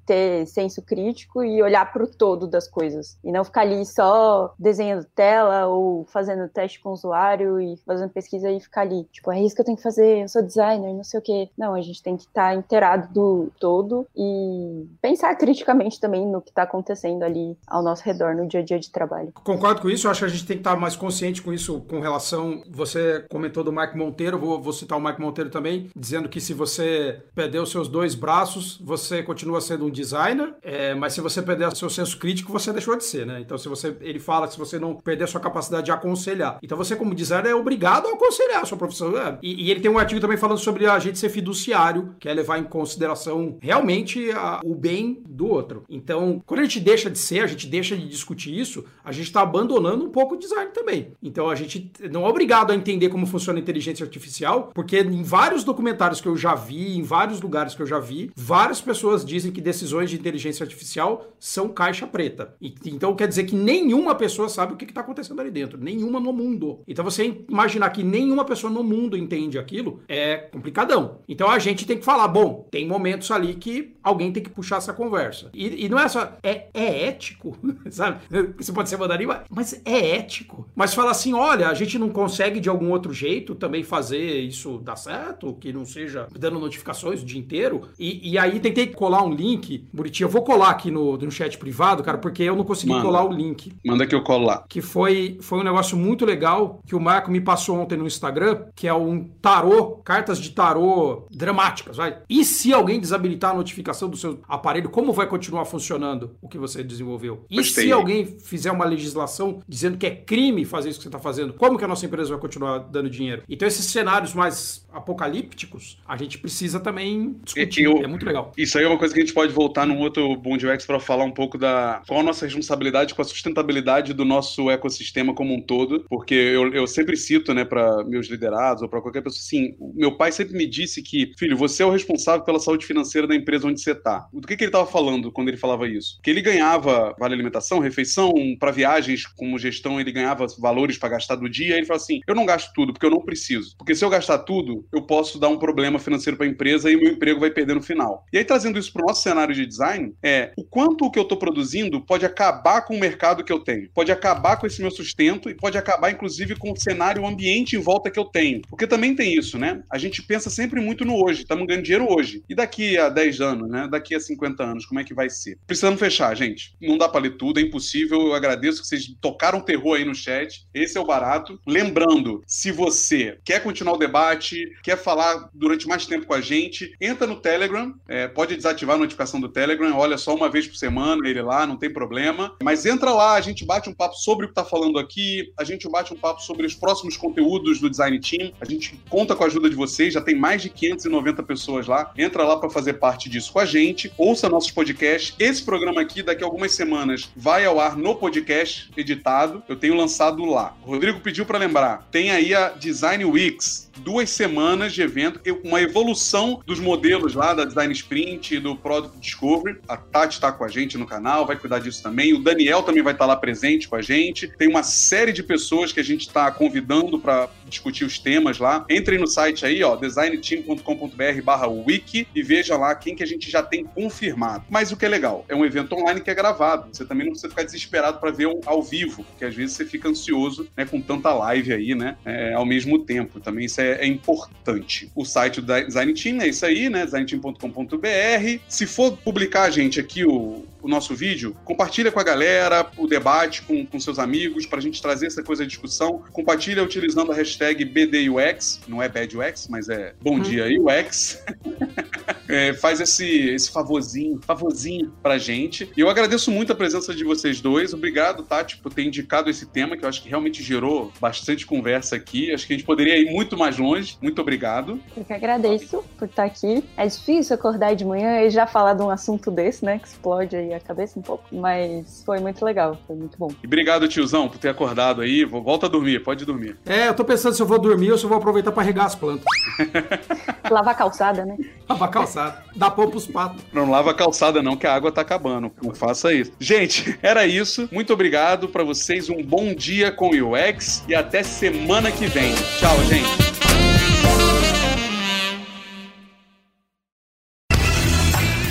ter 0.06 0.46
senso 0.48 0.82
crítico 0.82 1.44
e 1.44 1.62
olhar 1.62 1.92
pro 1.92 2.08
todo 2.08 2.48
das 2.48 2.68
coisas. 2.68 3.18
E 3.24 3.32
não 3.32 3.44
ficar 3.44 3.62
ali 3.62 3.86
só 3.86 4.54
desenhando 4.58 5.06
tela 5.16 5.68
ou 5.68 6.06
fazendo 6.06 6.48
teste 6.50 6.80
com 6.80 6.90
o 6.90 6.94
usuário 6.94 7.60
e 7.60 7.78
fazendo 7.86 8.10
pesquisa 8.10 8.52
e 8.52 8.60
ficar 8.60 8.82
ali. 8.82 9.06
Tipo, 9.12 9.32
é 9.32 9.42
isso 9.42 9.56
que 9.56 9.62
eu 9.62 9.66
tenho 9.66 9.78
que 9.78 9.84
fazer, 9.84 10.24
eu 10.24 10.28
sou 10.28 10.42
designer, 10.42 10.94
não 10.94 11.04
sei 11.04 11.20
o 11.20 11.24
quê. 11.24 11.50
Não, 11.58 11.74
a 11.74 11.82
gente 11.82 12.02
tem 12.02 12.16
que 12.16 12.24
estar 12.24 12.50
tá 12.50 12.56
inteirado 12.56 13.14
do 13.14 13.52
todo 13.60 14.08
e 14.16 14.88
pensar 15.02 15.36
criticamente 15.36 16.00
também 16.00 16.26
no 16.26 16.42
que 16.42 16.50
está 16.50 16.64
acontecendo 16.64 17.24
ali 17.24 17.58
ao 17.68 17.84
nosso 17.84 18.04
redor 18.04 18.36
no 18.36 18.48
dia 18.48 18.60
a 18.62 18.64
dia 18.64 18.80
de 18.80 18.92
trabalho. 18.92 19.32
Concordo 19.44 19.82
com 19.82 19.90
isso, 19.90 20.08
eu 20.08 20.12
acho 20.12 20.22
que 20.22 20.26
a 20.26 20.30
gente 20.30 20.46
tem 20.46 20.58
que 20.58 20.62
estar 20.62 20.74
tá 20.74 20.80
mais 20.80 20.96
consciente 20.96 21.42
com 21.42 21.54
isso 21.54 21.82
com 21.82 22.00
relação. 22.00 22.62
Você 22.70 23.26
comentou 23.30 23.64
do 23.64 23.72
Mike 23.72 23.98
Monteiro, 23.98 24.38
vou, 24.38 24.62
vou 24.62 24.74
citar 24.74 24.98
o 24.98 25.02
Mike 25.02 25.22
Monteiro 25.22 25.50
também, 25.50 25.90
dizendo 25.96 26.30
que 26.30 26.40
se 26.40 26.54
você 26.54 27.22
perder 27.36 27.60
os 27.60 27.72
seus 27.72 27.88
dois 27.88 28.16
braços, 28.16 28.80
você 28.84 29.24
continua 29.24 29.49
sendo 29.62 29.86
um 29.86 29.90
designer, 29.90 30.54
é, 30.62 30.94
mas 30.94 31.14
se 31.14 31.22
você 31.22 31.42
perder 31.42 31.76
seu 31.76 31.90
senso 31.90 32.18
crítico, 32.18 32.52
você 32.52 32.72
deixou 32.74 32.96
de 32.96 33.04
ser, 33.04 33.26
né? 33.26 33.40
Então, 33.40 33.58
se 33.58 33.68
você. 33.68 33.96
Ele 34.02 34.20
fala 34.20 34.48
que 34.48 34.54
se 34.54 34.60
você 34.60 34.80
não 34.80 34.96
perder 34.96 35.28
sua 35.28 35.40
capacidade 35.40 35.86
de 35.86 35.92
aconselhar. 35.92 36.60
Então, 36.62 36.78
você, 36.78 36.96
como 36.96 37.16
designer, 37.16 37.50
é 37.50 37.56
obrigado 37.56 38.08
a 38.08 38.14
aconselhar 38.14 38.62
a 38.62 38.66
sua 38.66 38.78
profissão. 38.78 39.18
É. 39.18 39.38
E, 39.42 39.66
e, 39.66 39.72
ele 39.72 39.80
tem 39.80 39.90
um 39.90 39.98
artigo 39.98 40.22
também 40.22 40.38
falando 40.38 40.60
sobre 40.60 40.86
a 40.86 41.00
gente 41.00 41.18
ser 41.18 41.30
fiduciário, 41.30 42.16
que 42.20 42.28
é 42.28 42.34
levar 42.34 42.58
em 42.60 42.64
consideração 42.64 43.58
realmente 43.62 44.32
a, 44.32 44.60
o 44.64 44.76
bem 44.76 45.22
do 45.28 45.48
outro. 45.48 45.84
Então, 45.90 46.42
quando 46.46 46.62
a 46.62 46.64
gente 46.64 46.80
deixa 46.80 47.10
de 47.10 47.18
ser, 47.18 47.44
a 47.44 47.48
gente 47.48 47.68
deixa 47.68 47.96
de 47.96 48.08
discutir 48.08 48.58
isso, 48.58 48.86
a 49.04 49.12
gente 49.12 49.28
está 49.28 49.42
abandonando 49.42 50.06
um 50.06 50.10
pouco 50.10 50.36
o 50.36 50.38
design 50.38 50.72
também. 50.72 51.14
Então, 51.22 51.50
a 51.50 51.56
gente 51.56 51.92
não 52.12 52.26
é 52.26 52.30
obrigado 52.30 52.72
a 52.72 52.76
entender 52.76 53.10
como 53.10 53.26
funciona 53.26 53.60
a 53.60 53.62
inteligência 53.62 54.04
artificial, 54.04 54.72
porque 54.74 55.00
em 55.00 55.24
vários 55.24 55.64
documentários 55.64 56.22
que 56.22 56.28
eu 56.28 56.36
já 56.36 56.56
vi, 56.56 56.98
em 56.98 57.04
vários 57.04 57.42
lugares 57.42 57.76
que 57.76 57.82
eu 57.82 57.88
já 57.88 58.00
vi, 58.00 58.32
várias 58.36 58.82
pessoas 58.82 59.24
dizem 59.26 59.39
que 59.52 59.62
decisões 59.62 60.10
de 60.10 60.16
inteligência 60.18 60.64
artificial 60.64 61.34
são 61.40 61.70
caixa 61.70 62.06
preta. 62.06 62.56
Então, 62.86 63.16
quer 63.16 63.28
dizer 63.28 63.46
que 63.46 63.56
nenhuma 63.56 64.16
pessoa 64.16 64.50
sabe 64.50 64.74
o 64.74 64.76
que 64.76 64.86
está 64.86 65.02
acontecendo 65.02 65.40
ali 65.40 65.52
dentro. 65.52 65.80
Nenhuma 65.80 66.20
no 66.20 66.34
mundo. 66.34 66.82
Então, 66.88 67.04
você 67.06 67.44
imaginar 67.48 67.90
que 67.92 68.04
nenhuma 68.04 68.46
pessoa 68.46 68.72
no 68.72 68.84
mundo 68.84 69.18
entende 69.18 69.58
aquilo 69.58 70.02
é 70.08 70.38
complicadão. 70.38 71.20
Então, 71.28 71.50
a 71.50 71.60
gente 71.60 71.86
tem 71.86 71.98
que 71.98 72.06
falar, 72.06 72.28
bom, 72.28 72.68
tem 72.70 72.88
momentos 72.88 73.32
ali 73.32 73.56
que 73.56 73.96
alguém 74.04 74.32
tem 74.32 74.44
que 74.44 74.50
puxar 74.50 74.78
essa 74.78 74.94
conversa. 74.94 75.50
E, 75.54 75.86
e 75.86 75.90
não 75.90 76.00
é 76.00 76.08
só. 76.08 76.38
É, 76.44 76.68
é 76.74 77.08
ético, 77.08 77.58
sabe? 77.90 78.20
Você 78.58 78.72
pode 78.72 78.90
ser 78.90 78.98
mandarim, 78.98 79.28
mas 79.50 79.82
é 79.86 80.16
ético. 80.16 80.68
Mas 80.76 80.94
falar 80.94 81.12
assim: 81.12 81.34
olha, 81.34 81.70
a 81.70 81.74
gente 81.74 81.98
não 81.98 82.10
consegue 82.10 82.60
de 82.60 82.70
algum 82.70 82.92
outro 82.92 83.14
jeito 83.14 83.56
também 83.56 83.84
fazer 83.84 84.40
isso 84.40 84.80
dar 84.80 84.96
certo, 84.96 85.54
que 85.54 85.72
não 85.72 85.86
seja 85.86 86.28
dando 86.32 86.60
notificações 86.60 87.22
o 87.22 87.26
dia 87.26 87.40
inteiro. 87.40 87.90
E, 87.98 88.32
e 88.32 88.38
aí 88.38 88.60
tentei 88.60 88.88
colar 88.88 89.24
um 89.24 89.29
link, 89.32 89.88
Buriti. 89.94 90.24
Eu 90.24 90.30
vou 90.30 90.44
colar 90.44 90.70
aqui 90.70 90.92
no, 90.92 91.18
no 91.18 91.32
chat 91.32 91.58
privado, 91.58 92.04
cara, 92.04 92.18
porque 92.18 92.44
eu 92.44 92.56
não 92.56 92.64
consegui 92.64 92.92
Manda. 92.92 93.06
colar 93.06 93.24
o 93.24 93.32
link. 93.32 93.74
Manda 93.86 94.06
que 94.06 94.16
eu 94.16 94.24
colo 94.24 94.46
lá. 94.46 94.64
Que 94.68 94.82
foi, 94.82 95.38
foi 95.42 95.60
um 95.60 95.64
negócio 95.64 95.98
muito 95.98 96.26
legal 96.26 96.80
que 96.86 96.96
o 96.96 97.00
Marco 97.00 97.32
me 97.32 97.42
passou 97.42 97.80
ontem 97.80 97.98
no 97.98 98.08
Instagram, 98.08 98.66
que 98.76 98.88
é 98.88 98.94
um 98.94 99.24
tarô, 99.42 99.98
cartas 100.04 100.40
de 100.40 100.52
tarô 100.52 101.28
dramáticas, 101.32 101.98
vai. 101.98 102.18
E 102.30 102.44
se 102.44 102.74
alguém 102.74 103.00
desabilitar 103.00 103.52
a 103.52 103.56
notificação 103.56 104.10
do 104.10 104.18
seu 104.18 104.40
aparelho, 104.48 104.90
como 104.90 105.14
vai 105.14 105.28
continuar 105.28 105.66
funcionando 105.66 106.32
o 106.42 106.48
que 106.48 106.58
você 106.58 106.84
desenvolveu? 106.84 107.46
E 107.50 107.58
Gostei. 107.58 107.86
se 107.86 107.92
alguém 107.92 108.26
fizer 108.26 108.72
uma 108.72 108.86
legislação 108.86 109.62
dizendo 109.68 109.98
que 109.98 110.06
é 110.06 110.12
crime 110.12 110.66
fazer 110.66 110.90
isso 110.90 111.00
que 111.00 111.04
você 111.04 111.10
está 111.10 111.20
fazendo, 111.20 111.54
como 111.54 111.78
que 111.78 111.86
a 111.86 111.88
nossa 111.88 112.06
empresa 112.06 112.30
vai 112.30 112.40
continuar 112.40 112.80
dando 112.80 113.10
dinheiro? 113.10 113.44
Então, 113.50 113.68
esses 113.68 113.86
cenários 113.86 114.34
mais 114.34 114.88
apocalípticos, 114.92 116.00
a 116.08 116.18
gente 116.18 116.38
precisa 116.38 116.80
também 116.80 117.36
discutir. 117.44 117.84
Eu, 117.84 117.98
é 118.04 118.08
muito 118.08 118.26
legal. 118.26 118.52
Isso 118.58 118.78
aí 118.78 118.84
é 118.84 118.88
uma 118.88 118.98
coisa 118.98 119.09
que 119.14 119.20
a 119.20 119.24
gente 119.24 119.34
pode 119.34 119.54
voltar 119.54 119.86
num 119.86 120.00
outro 120.00 120.36
Bond 120.36 120.66
para 120.86 121.00
falar 121.00 121.24
um 121.24 121.32
pouco 121.32 121.58
da 121.58 122.02
qual 122.08 122.20
a 122.20 122.24
nossa 122.24 122.46
responsabilidade 122.46 123.14
com 123.14 123.22
a 123.22 123.26
sustentabilidade 123.26 124.14
do 124.14 124.26
nosso 124.26 124.70
ecossistema 124.70 125.34
como 125.34 125.54
um 125.54 125.62
todo, 125.62 126.06
porque 126.10 126.34
eu, 126.34 126.74
eu 126.74 126.88
sempre 126.88 127.16
cito, 127.16 127.54
né, 127.54 127.66
para 127.66 128.04
meus 128.04 128.28
liderados 128.28 128.84
ou 128.84 128.90
para 128.90 129.02
qualquer 129.02 129.22
pessoa, 129.22 129.40
assim, 129.40 129.76
meu 129.96 130.16
pai 130.16 130.32
sempre 130.32 130.58
me 130.58 130.68
disse 130.68 131.02
que, 131.02 131.32
filho, 131.38 131.58
você 131.58 131.84
é 131.84 131.86
o 131.86 131.92
responsável 131.92 132.44
pela 132.44 132.60
saúde 132.60 132.86
financeira 132.86 133.28
da 133.28 133.36
empresa 133.36 133.68
onde 133.68 133.82
você 133.82 133.96
tá. 133.96 134.28
Do 134.34 134.48
que, 134.48 134.56
que 134.56 134.64
ele 134.64 134.70
estava 134.70 134.86
falando 134.86 135.32
quando 135.32 135.48
ele 135.48 135.58
falava 135.58 135.88
isso? 135.88 136.20
Que 136.24 136.30
ele 136.30 136.42
ganhava 136.42 137.16
vale 137.18 137.34
alimentação, 137.34 137.80
refeição, 137.80 138.34
para 138.60 138.72
viagens 138.72 139.26
como 139.26 139.58
gestão, 139.58 140.00
ele 140.00 140.12
ganhava 140.12 140.46
valores 140.58 140.98
para 140.98 141.10
gastar 141.10 141.36
do 141.36 141.50
dia, 141.50 141.78
ele 141.78 141.86
fala 141.86 141.98
assim: 141.98 142.22
eu 142.28 142.36
não 142.36 142.46
gasto 142.46 142.72
tudo 142.74 142.94
porque 142.94 143.06
eu 143.06 143.12
não 143.12 143.22
preciso. 143.22 143.76
Porque 143.78 143.96
se 143.96 144.04
eu 144.04 144.10
gastar 144.10 144.40
tudo, 144.40 144.86
eu 144.94 145.02
posso 145.02 145.40
dar 145.40 145.50
um 145.50 145.58
problema 145.58 146.00
financeiro 146.00 146.38
para 146.38 146.46
a 146.46 146.50
empresa 146.50 146.92
e 146.92 146.96
meu 146.96 147.12
emprego 147.14 147.40
vai 147.40 147.52
perder 147.52 147.76
no 147.76 147.82
final. 147.82 148.26
E 148.32 148.38
aí, 148.38 148.46
trazendo 148.46 148.80
isso 148.80 148.92
para 149.00 149.06
o 149.06 149.08
nosso 149.08 149.24
cenário 149.24 149.56
de 149.56 149.66
design 149.66 150.14
é 150.22 150.52
o 150.58 150.64
quanto 150.64 151.06
o 151.06 151.12
que 151.12 151.18
eu 151.18 151.24
estou 151.24 151.38
produzindo 151.38 152.02
pode 152.02 152.26
acabar 152.26 152.82
com 152.82 152.96
o 152.96 153.00
mercado 153.00 153.44
que 153.44 153.52
eu 153.52 153.60
tenho, 153.60 153.90
pode 153.94 154.12
acabar 154.12 154.58
com 154.58 154.68
esse 154.68 154.82
meu 154.82 154.92
sustento 154.92 155.50
e 155.50 155.56
pode 155.56 155.78
acabar, 155.78 156.12
inclusive, 156.12 156.56
com 156.56 156.72
o 156.72 156.78
cenário, 156.78 157.24
o 157.24 157.28
ambiente 157.28 157.76
em 157.76 157.80
volta 157.80 158.12
que 158.12 158.20
eu 158.20 158.26
tenho. 158.26 158.62
Porque 158.70 158.86
também 158.86 159.16
tem 159.16 159.34
isso, 159.34 159.58
né? 159.58 159.82
A 159.90 159.98
gente 159.98 160.22
pensa 160.22 160.50
sempre 160.50 160.82
muito 160.82 161.06
no 161.06 161.16
hoje, 161.16 161.42
estamos 161.42 161.66
ganhando 161.66 161.84
dinheiro 161.84 162.08
hoje. 162.10 162.44
E 162.50 162.56
daqui 162.56 162.98
a 162.98 163.10
10 163.10 163.42
anos, 163.42 163.70
né? 163.70 163.88
Daqui 163.90 164.14
a 164.14 164.20
50 164.20 164.64
anos, 164.64 164.86
como 164.86 165.00
é 165.00 165.04
que 165.04 165.14
vai 165.14 165.30
ser? 165.30 165.58
Precisamos 165.66 166.00
fechar, 166.00 166.36
gente. 166.36 166.76
Não 166.82 166.98
dá 166.98 167.08
para 167.08 167.22
ler 167.22 167.38
tudo, 167.38 167.60
é 167.60 167.64
impossível. 167.64 168.20
Eu 168.28 168.34
agradeço 168.34 168.82
que 168.82 168.88
vocês 168.88 169.08
tocaram 169.22 169.62
terror 169.62 169.98
aí 169.98 170.06
no 170.06 170.16
chat. 170.16 170.68
Esse 170.74 170.98
é 170.98 171.02
o 171.02 171.06
barato. 171.06 171.60
Lembrando, 171.66 172.44
se 172.46 172.72
você 172.72 173.38
quer 173.44 173.64
continuar 173.64 173.94
o 173.94 173.98
debate, 173.98 174.72
quer 174.84 174.98
falar 174.98 175.50
durante 175.54 175.88
mais 175.88 176.06
tempo 176.06 176.26
com 176.26 176.34
a 176.34 176.42
gente, 176.42 176.94
entra 177.00 177.26
no 177.26 177.40
Telegram, 177.40 177.94
é, 178.08 178.28
pode 178.28 178.56
desativar 178.56 178.89
a 178.96 178.98
notificação 178.98 179.40
do 179.40 179.50
Telegram, 179.50 179.96
olha 179.98 180.18
só 180.18 180.36
uma 180.36 180.50
vez 180.50 180.68
por 180.68 180.76
semana 180.76 181.28
ele 181.28 181.42
lá, 181.42 181.66
não 181.66 181.78
tem 181.78 181.92
problema. 181.92 182.56
Mas 182.64 182.86
entra 182.86 183.12
lá, 183.12 183.34
a 183.34 183.42
gente 183.42 183.66
bate 183.66 183.90
um 183.90 183.94
papo 183.94 184.16
sobre 184.16 184.46
o 184.46 184.50
que 184.50 184.52
está 184.52 184.64
falando 184.64 185.00
aqui, 185.00 185.52
a 185.58 185.64
gente 185.64 185.90
bate 185.90 186.14
um 186.14 186.18
papo 186.18 186.42
sobre 186.42 186.66
os 186.66 186.74
próximos 186.74 187.18
conteúdos 187.18 187.80
do 187.80 187.90
Design 187.90 188.20
Team, 188.20 188.52
a 188.60 188.66
gente 188.66 189.00
conta 189.10 189.36
com 189.36 189.44
a 189.44 189.48
ajuda 189.48 189.70
de 189.70 189.76
vocês, 189.76 190.14
já 190.14 190.22
tem 190.22 190.36
mais 190.36 190.62
de 190.62 190.70
590 190.70 191.44
pessoas 191.44 191.88
lá. 191.88 192.12
Entra 192.18 192.44
lá 192.44 192.58
para 192.58 192.70
fazer 192.70 192.94
parte 192.94 193.30
disso 193.30 193.52
com 193.52 193.60
a 193.60 193.66
gente, 193.66 194.12
ouça 194.18 194.50
nossos 194.50 194.72
podcasts. 194.72 195.36
Esse 195.40 195.64
programa 195.64 196.02
aqui, 196.02 196.22
daqui 196.24 196.44
a 196.44 196.46
algumas 196.46 196.72
semanas, 196.72 197.30
vai 197.36 197.66
ao 197.66 197.80
ar 197.80 197.98
no 197.98 198.16
podcast 198.16 198.90
editado. 198.96 199.64
Eu 199.68 199.76
tenho 199.76 199.96
lançado 199.96 200.44
lá. 200.46 200.76
O 200.86 200.92
Rodrigo 200.92 201.20
pediu 201.20 201.46
para 201.46 201.58
lembrar, 201.58 202.08
tem 202.12 202.32
aí 202.32 202.54
a 202.54 202.70
Design 202.70 203.26
Weeks, 203.26 203.89
duas 204.00 204.30
semanas 204.30 204.94
de 204.94 205.02
evento, 205.02 205.40
uma 205.64 205.82
evolução 205.82 206.62
dos 206.66 206.80
modelos 206.80 207.36
lá 207.36 207.54
da 207.54 207.66
Design 207.66 207.94
Sprint 207.94 208.56
e 208.56 208.60
do 208.60 208.76
Product 208.76 209.18
Discovery. 209.20 209.80
A 209.88 209.98
Tati 209.98 210.36
está 210.36 210.52
com 210.52 210.64
a 210.64 210.68
gente 210.68 210.98
no 210.98 211.06
canal, 211.06 211.46
vai 211.46 211.56
cuidar 211.56 211.80
disso 211.80 212.02
também. 212.02 212.34
O 212.34 212.40
Daniel 212.40 212.84
também 212.84 213.04
vai 213.04 213.14
estar 213.14 213.26
tá 213.26 213.34
lá 213.34 213.36
presente 213.36 213.88
com 213.88 213.96
a 213.96 214.02
gente. 214.02 214.48
Tem 214.58 214.68
uma 214.68 214.84
série 214.84 215.32
de 215.32 215.44
pessoas 215.44 215.92
que 215.92 216.00
a 216.00 216.04
gente 216.04 216.22
está 216.22 216.50
convidando 216.52 217.20
para 217.20 217.50
discutir 217.68 218.06
os 218.06 218.18
temas 218.18 218.58
lá. 218.58 218.86
Entrem 218.90 219.20
no 219.20 219.28
site 219.28 219.66
aí, 219.66 219.84
ó, 219.84 219.96
designteam.com.br 219.96 221.42
barra 221.44 221.68
wiki 221.68 222.28
e 222.34 222.42
veja 222.42 222.78
lá 222.78 222.94
quem 222.96 223.16
que 223.16 223.24
a 223.24 223.28
gente 223.28 223.50
já 223.50 223.62
tem 223.62 223.84
confirmado. 223.84 224.64
Mas 224.70 224.92
o 224.92 224.98
que 224.98 225.06
é 225.06 225.10
legal, 225.10 225.46
é 225.48 225.56
um 225.56 225.66
evento 225.66 225.96
online 225.96 226.22
que 226.22 226.30
é 226.30 226.36
gravado. 226.36 226.90
Você 226.92 227.06
também 227.06 227.26
não 227.26 227.34
precisa 227.34 227.50
ficar 227.50 227.64
desesperado 227.64 228.20
para 228.20 228.32
ver 228.32 228.48
um 228.48 228.60
ao 228.66 228.82
vivo, 228.82 229.24
porque 229.24 229.46
às 229.46 229.56
vezes 229.56 229.76
você 229.76 229.86
fica 229.86 230.10
ansioso 230.10 230.68
né, 230.76 230.86
com 230.86 231.02
tanta 231.02 231.34
live 231.34 231.74
aí, 231.74 231.96
né, 231.96 232.18
é, 232.26 232.54
ao 232.54 232.66
mesmo 232.66 233.00
tempo. 233.00 233.40
Também 233.40 233.66
isso 233.66 233.82
é, 233.82 233.89
é, 234.00 234.06
importante. 234.06 235.12
O 235.16 235.26
site 235.26 235.62
do 235.62 235.74
Design 235.86 236.14
Team 236.14 236.42
é 236.42 236.48
isso 236.48 236.66
aí, 236.66 236.90
né, 236.90 237.06
designteam.com.br. 237.06 238.60
Se 238.68 238.86
for 238.86 239.18
publicar, 239.18 239.70
gente, 239.70 240.00
aqui 240.00 240.26
o, 240.26 240.66
o 240.82 240.88
nosso 240.88 241.16
vídeo, 241.16 241.56
compartilha 241.66 242.12
com 242.12 242.20
a 242.20 242.24
galera 242.24 242.90
o 242.98 243.08
debate 243.08 243.62
com, 243.64 243.86
com 243.86 244.00
seus 244.00 244.20
amigos 244.20 244.66
para 244.66 244.80
a 244.80 244.82
gente 244.82 245.02
trazer 245.02 245.28
essa 245.28 245.44
coisa 245.44 245.64
de 245.64 245.70
discussão. 245.70 246.24
Compartilha 246.32 246.84
utilizando 246.84 247.32
a 247.32 247.36
hashtag 247.36 247.86
BDUX, 247.86 248.82
não 248.88 249.02
é 249.02 249.10
BadUX, 249.10 249.68
mas 249.70 249.90
é 249.90 250.14
Bom 250.22 250.36
hum. 250.36 250.42
Dia 250.42 250.66
UX. 250.82 251.44
é, 252.50 252.74
faz 252.74 253.00
esse, 253.00 253.50
esse 253.52 253.72
favorzinho, 253.72 254.40
favorzinho 254.42 255.14
pra 255.22 255.38
gente. 255.38 255.92
E 255.96 256.02
eu 256.02 256.10
agradeço 256.10 256.52
muito 256.52 256.74
a 256.74 256.76
presença 256.76 257.14
de 257.14 257.24
vocês 257.24 257.62
dois. 257.62 257.94
Obrigado, 257.94 258.44
Tati, 258.44 258.78
por 258.78 258.92
ter 258.92 259.04
indicado 259.04 259.50
esse 259.50 259.68
tema, 259.68 259.96
que 259.96 260.04
eu 260.04 260.10
acho 260.10 260.22
que 260.22 260.30
realmente 260.30 260.64
gerou 260.64 261.12
bastante 261.22 261.66
conversa 261.66 262.16
aqui. 262.16 262.52
Acho 262.52 262.66
que 262.66 262.74
a 262.74 262.78
gente 262.78 262.86
poderia 262.86 263.18
ir 263.18 263.32
muito 263.32 263.56
mais 263.56 263.78
longe. 263.78 264.18
Muito 264.22 264.42
obrigado. 264.42 265.00
Eu 265.16 265.24
que 265.24 265.34
agradeço 265.34 266.04
por 266.18 266.28
estar 266.28 266.46
aqui. 266.46 266.84
É 266.98 267.06
difícil 267.06 267.54
acordar 267.54 267.96
de 267.96 268.04
manhã 268.04 268.42
e 268.42 268.50
já 268.50 268.66
falar 268.66 268.96
de 268.96 269.04
um 269.04 269.10
assunto 269.10 269.52
desse, 269.52 269.86
né? 269.86 270.00
Que 270.00 270.08
explode 270.08 270.56
aí 270.56 270.74
a 270.74 270.80
cabeça 270.80 271.20
um 271.20 271.22
pouco. 271.22 271.44
Mas 271.52 272.24
foi 272.26 272.40
muito 272.40 272.66
legal, 272.66 272.98
foi 273.06 273.16
muito 273.16 273.38
bom. 273.38 273.50
E 273.62 273.68
obrigado, 273.68 274.08
tiozão, 274.08 274.50
por 274.50 274.58
ter 274.58 274.70
acordado 274.70 275.22
aí. 275.22 275.46
Volta 275.46 275.86
a 275.86 275.90
dormir, 275.90 276.24
pode 276.24 276.46
dormir. 276.46 276.78
É, 276.86 277.10
eu 277.10 277.14
tô 277.14 277.24
pensando 277.24 277.54
se 277.54 277.62
eu 277.62 277.68
vou 277.68 277.78
dormir 277.78 278.12
ou 278.12 278.18
se 278.18 278.24
eu 278.24 278.30
vou 278.30 278.38
aproveitar 278.38 278.72
para 278.72 278.84
regar 278.84 279.06
as 279.06 279.16
plantas. 279.16 279.46
Lavar 280.70 280.94
a 280.94 280.98
calçada, 280.98 281.46
né? 281.46 281.58
Lavar 281.88 282.10
a 282.10 282.12
calçada. 282.40 282.64
Dá 282.76 282.90
pão 282.90 283.10
pros 283.10 283.28
patos. 283.28 283.62
Não 283.74 283.90
lava 283.90 284.12
a 284.12 284.14
calçada, 284.14 284.62
não, 284.64 284.78
que 284.78 284.88
a 284.88 284.94
água 284.94 285.12
tá 285.12 285.22
acabando. 285.22 285.72
Não 285.84 285.94
faça 285.94 286.34
isso. 286.34 286.52
Gente, 286.60 287.18
era 287.22 287.46
isso. 287.46 287.90
Muito 287.92 288.14
obrigado 288.14 288.70
para 288.70 288.84
vocês. 288.84 289.30
Um 289.30 289.44
bom 289.44 289.74
dia 289.74 290.12
com 290.12 290.30
o 290.30 290.54
UX 290.54 291.04
e 291.08 291.16
até 291.16 291.44
semana 291.44 292.12
que 292.12 292.26
vem. 292.28 292.54
Tchau, 292.80 292.98
gente. 293.06 293.50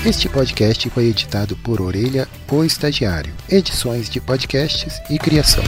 Este 0.07 0.29
podcast 0.29 0.89
foi 0.91 1.05
editado 1.07 1.55
por 1.57 1.83
Orelha, 1.83 2.27
o 2.51 2.65
Estagiário. 2.65 3.35
Edições 3.51 4.09
de 4.09 4.21
podcasts 4.21 5.03
e 5.11 5.19
criação. 5.19 5.65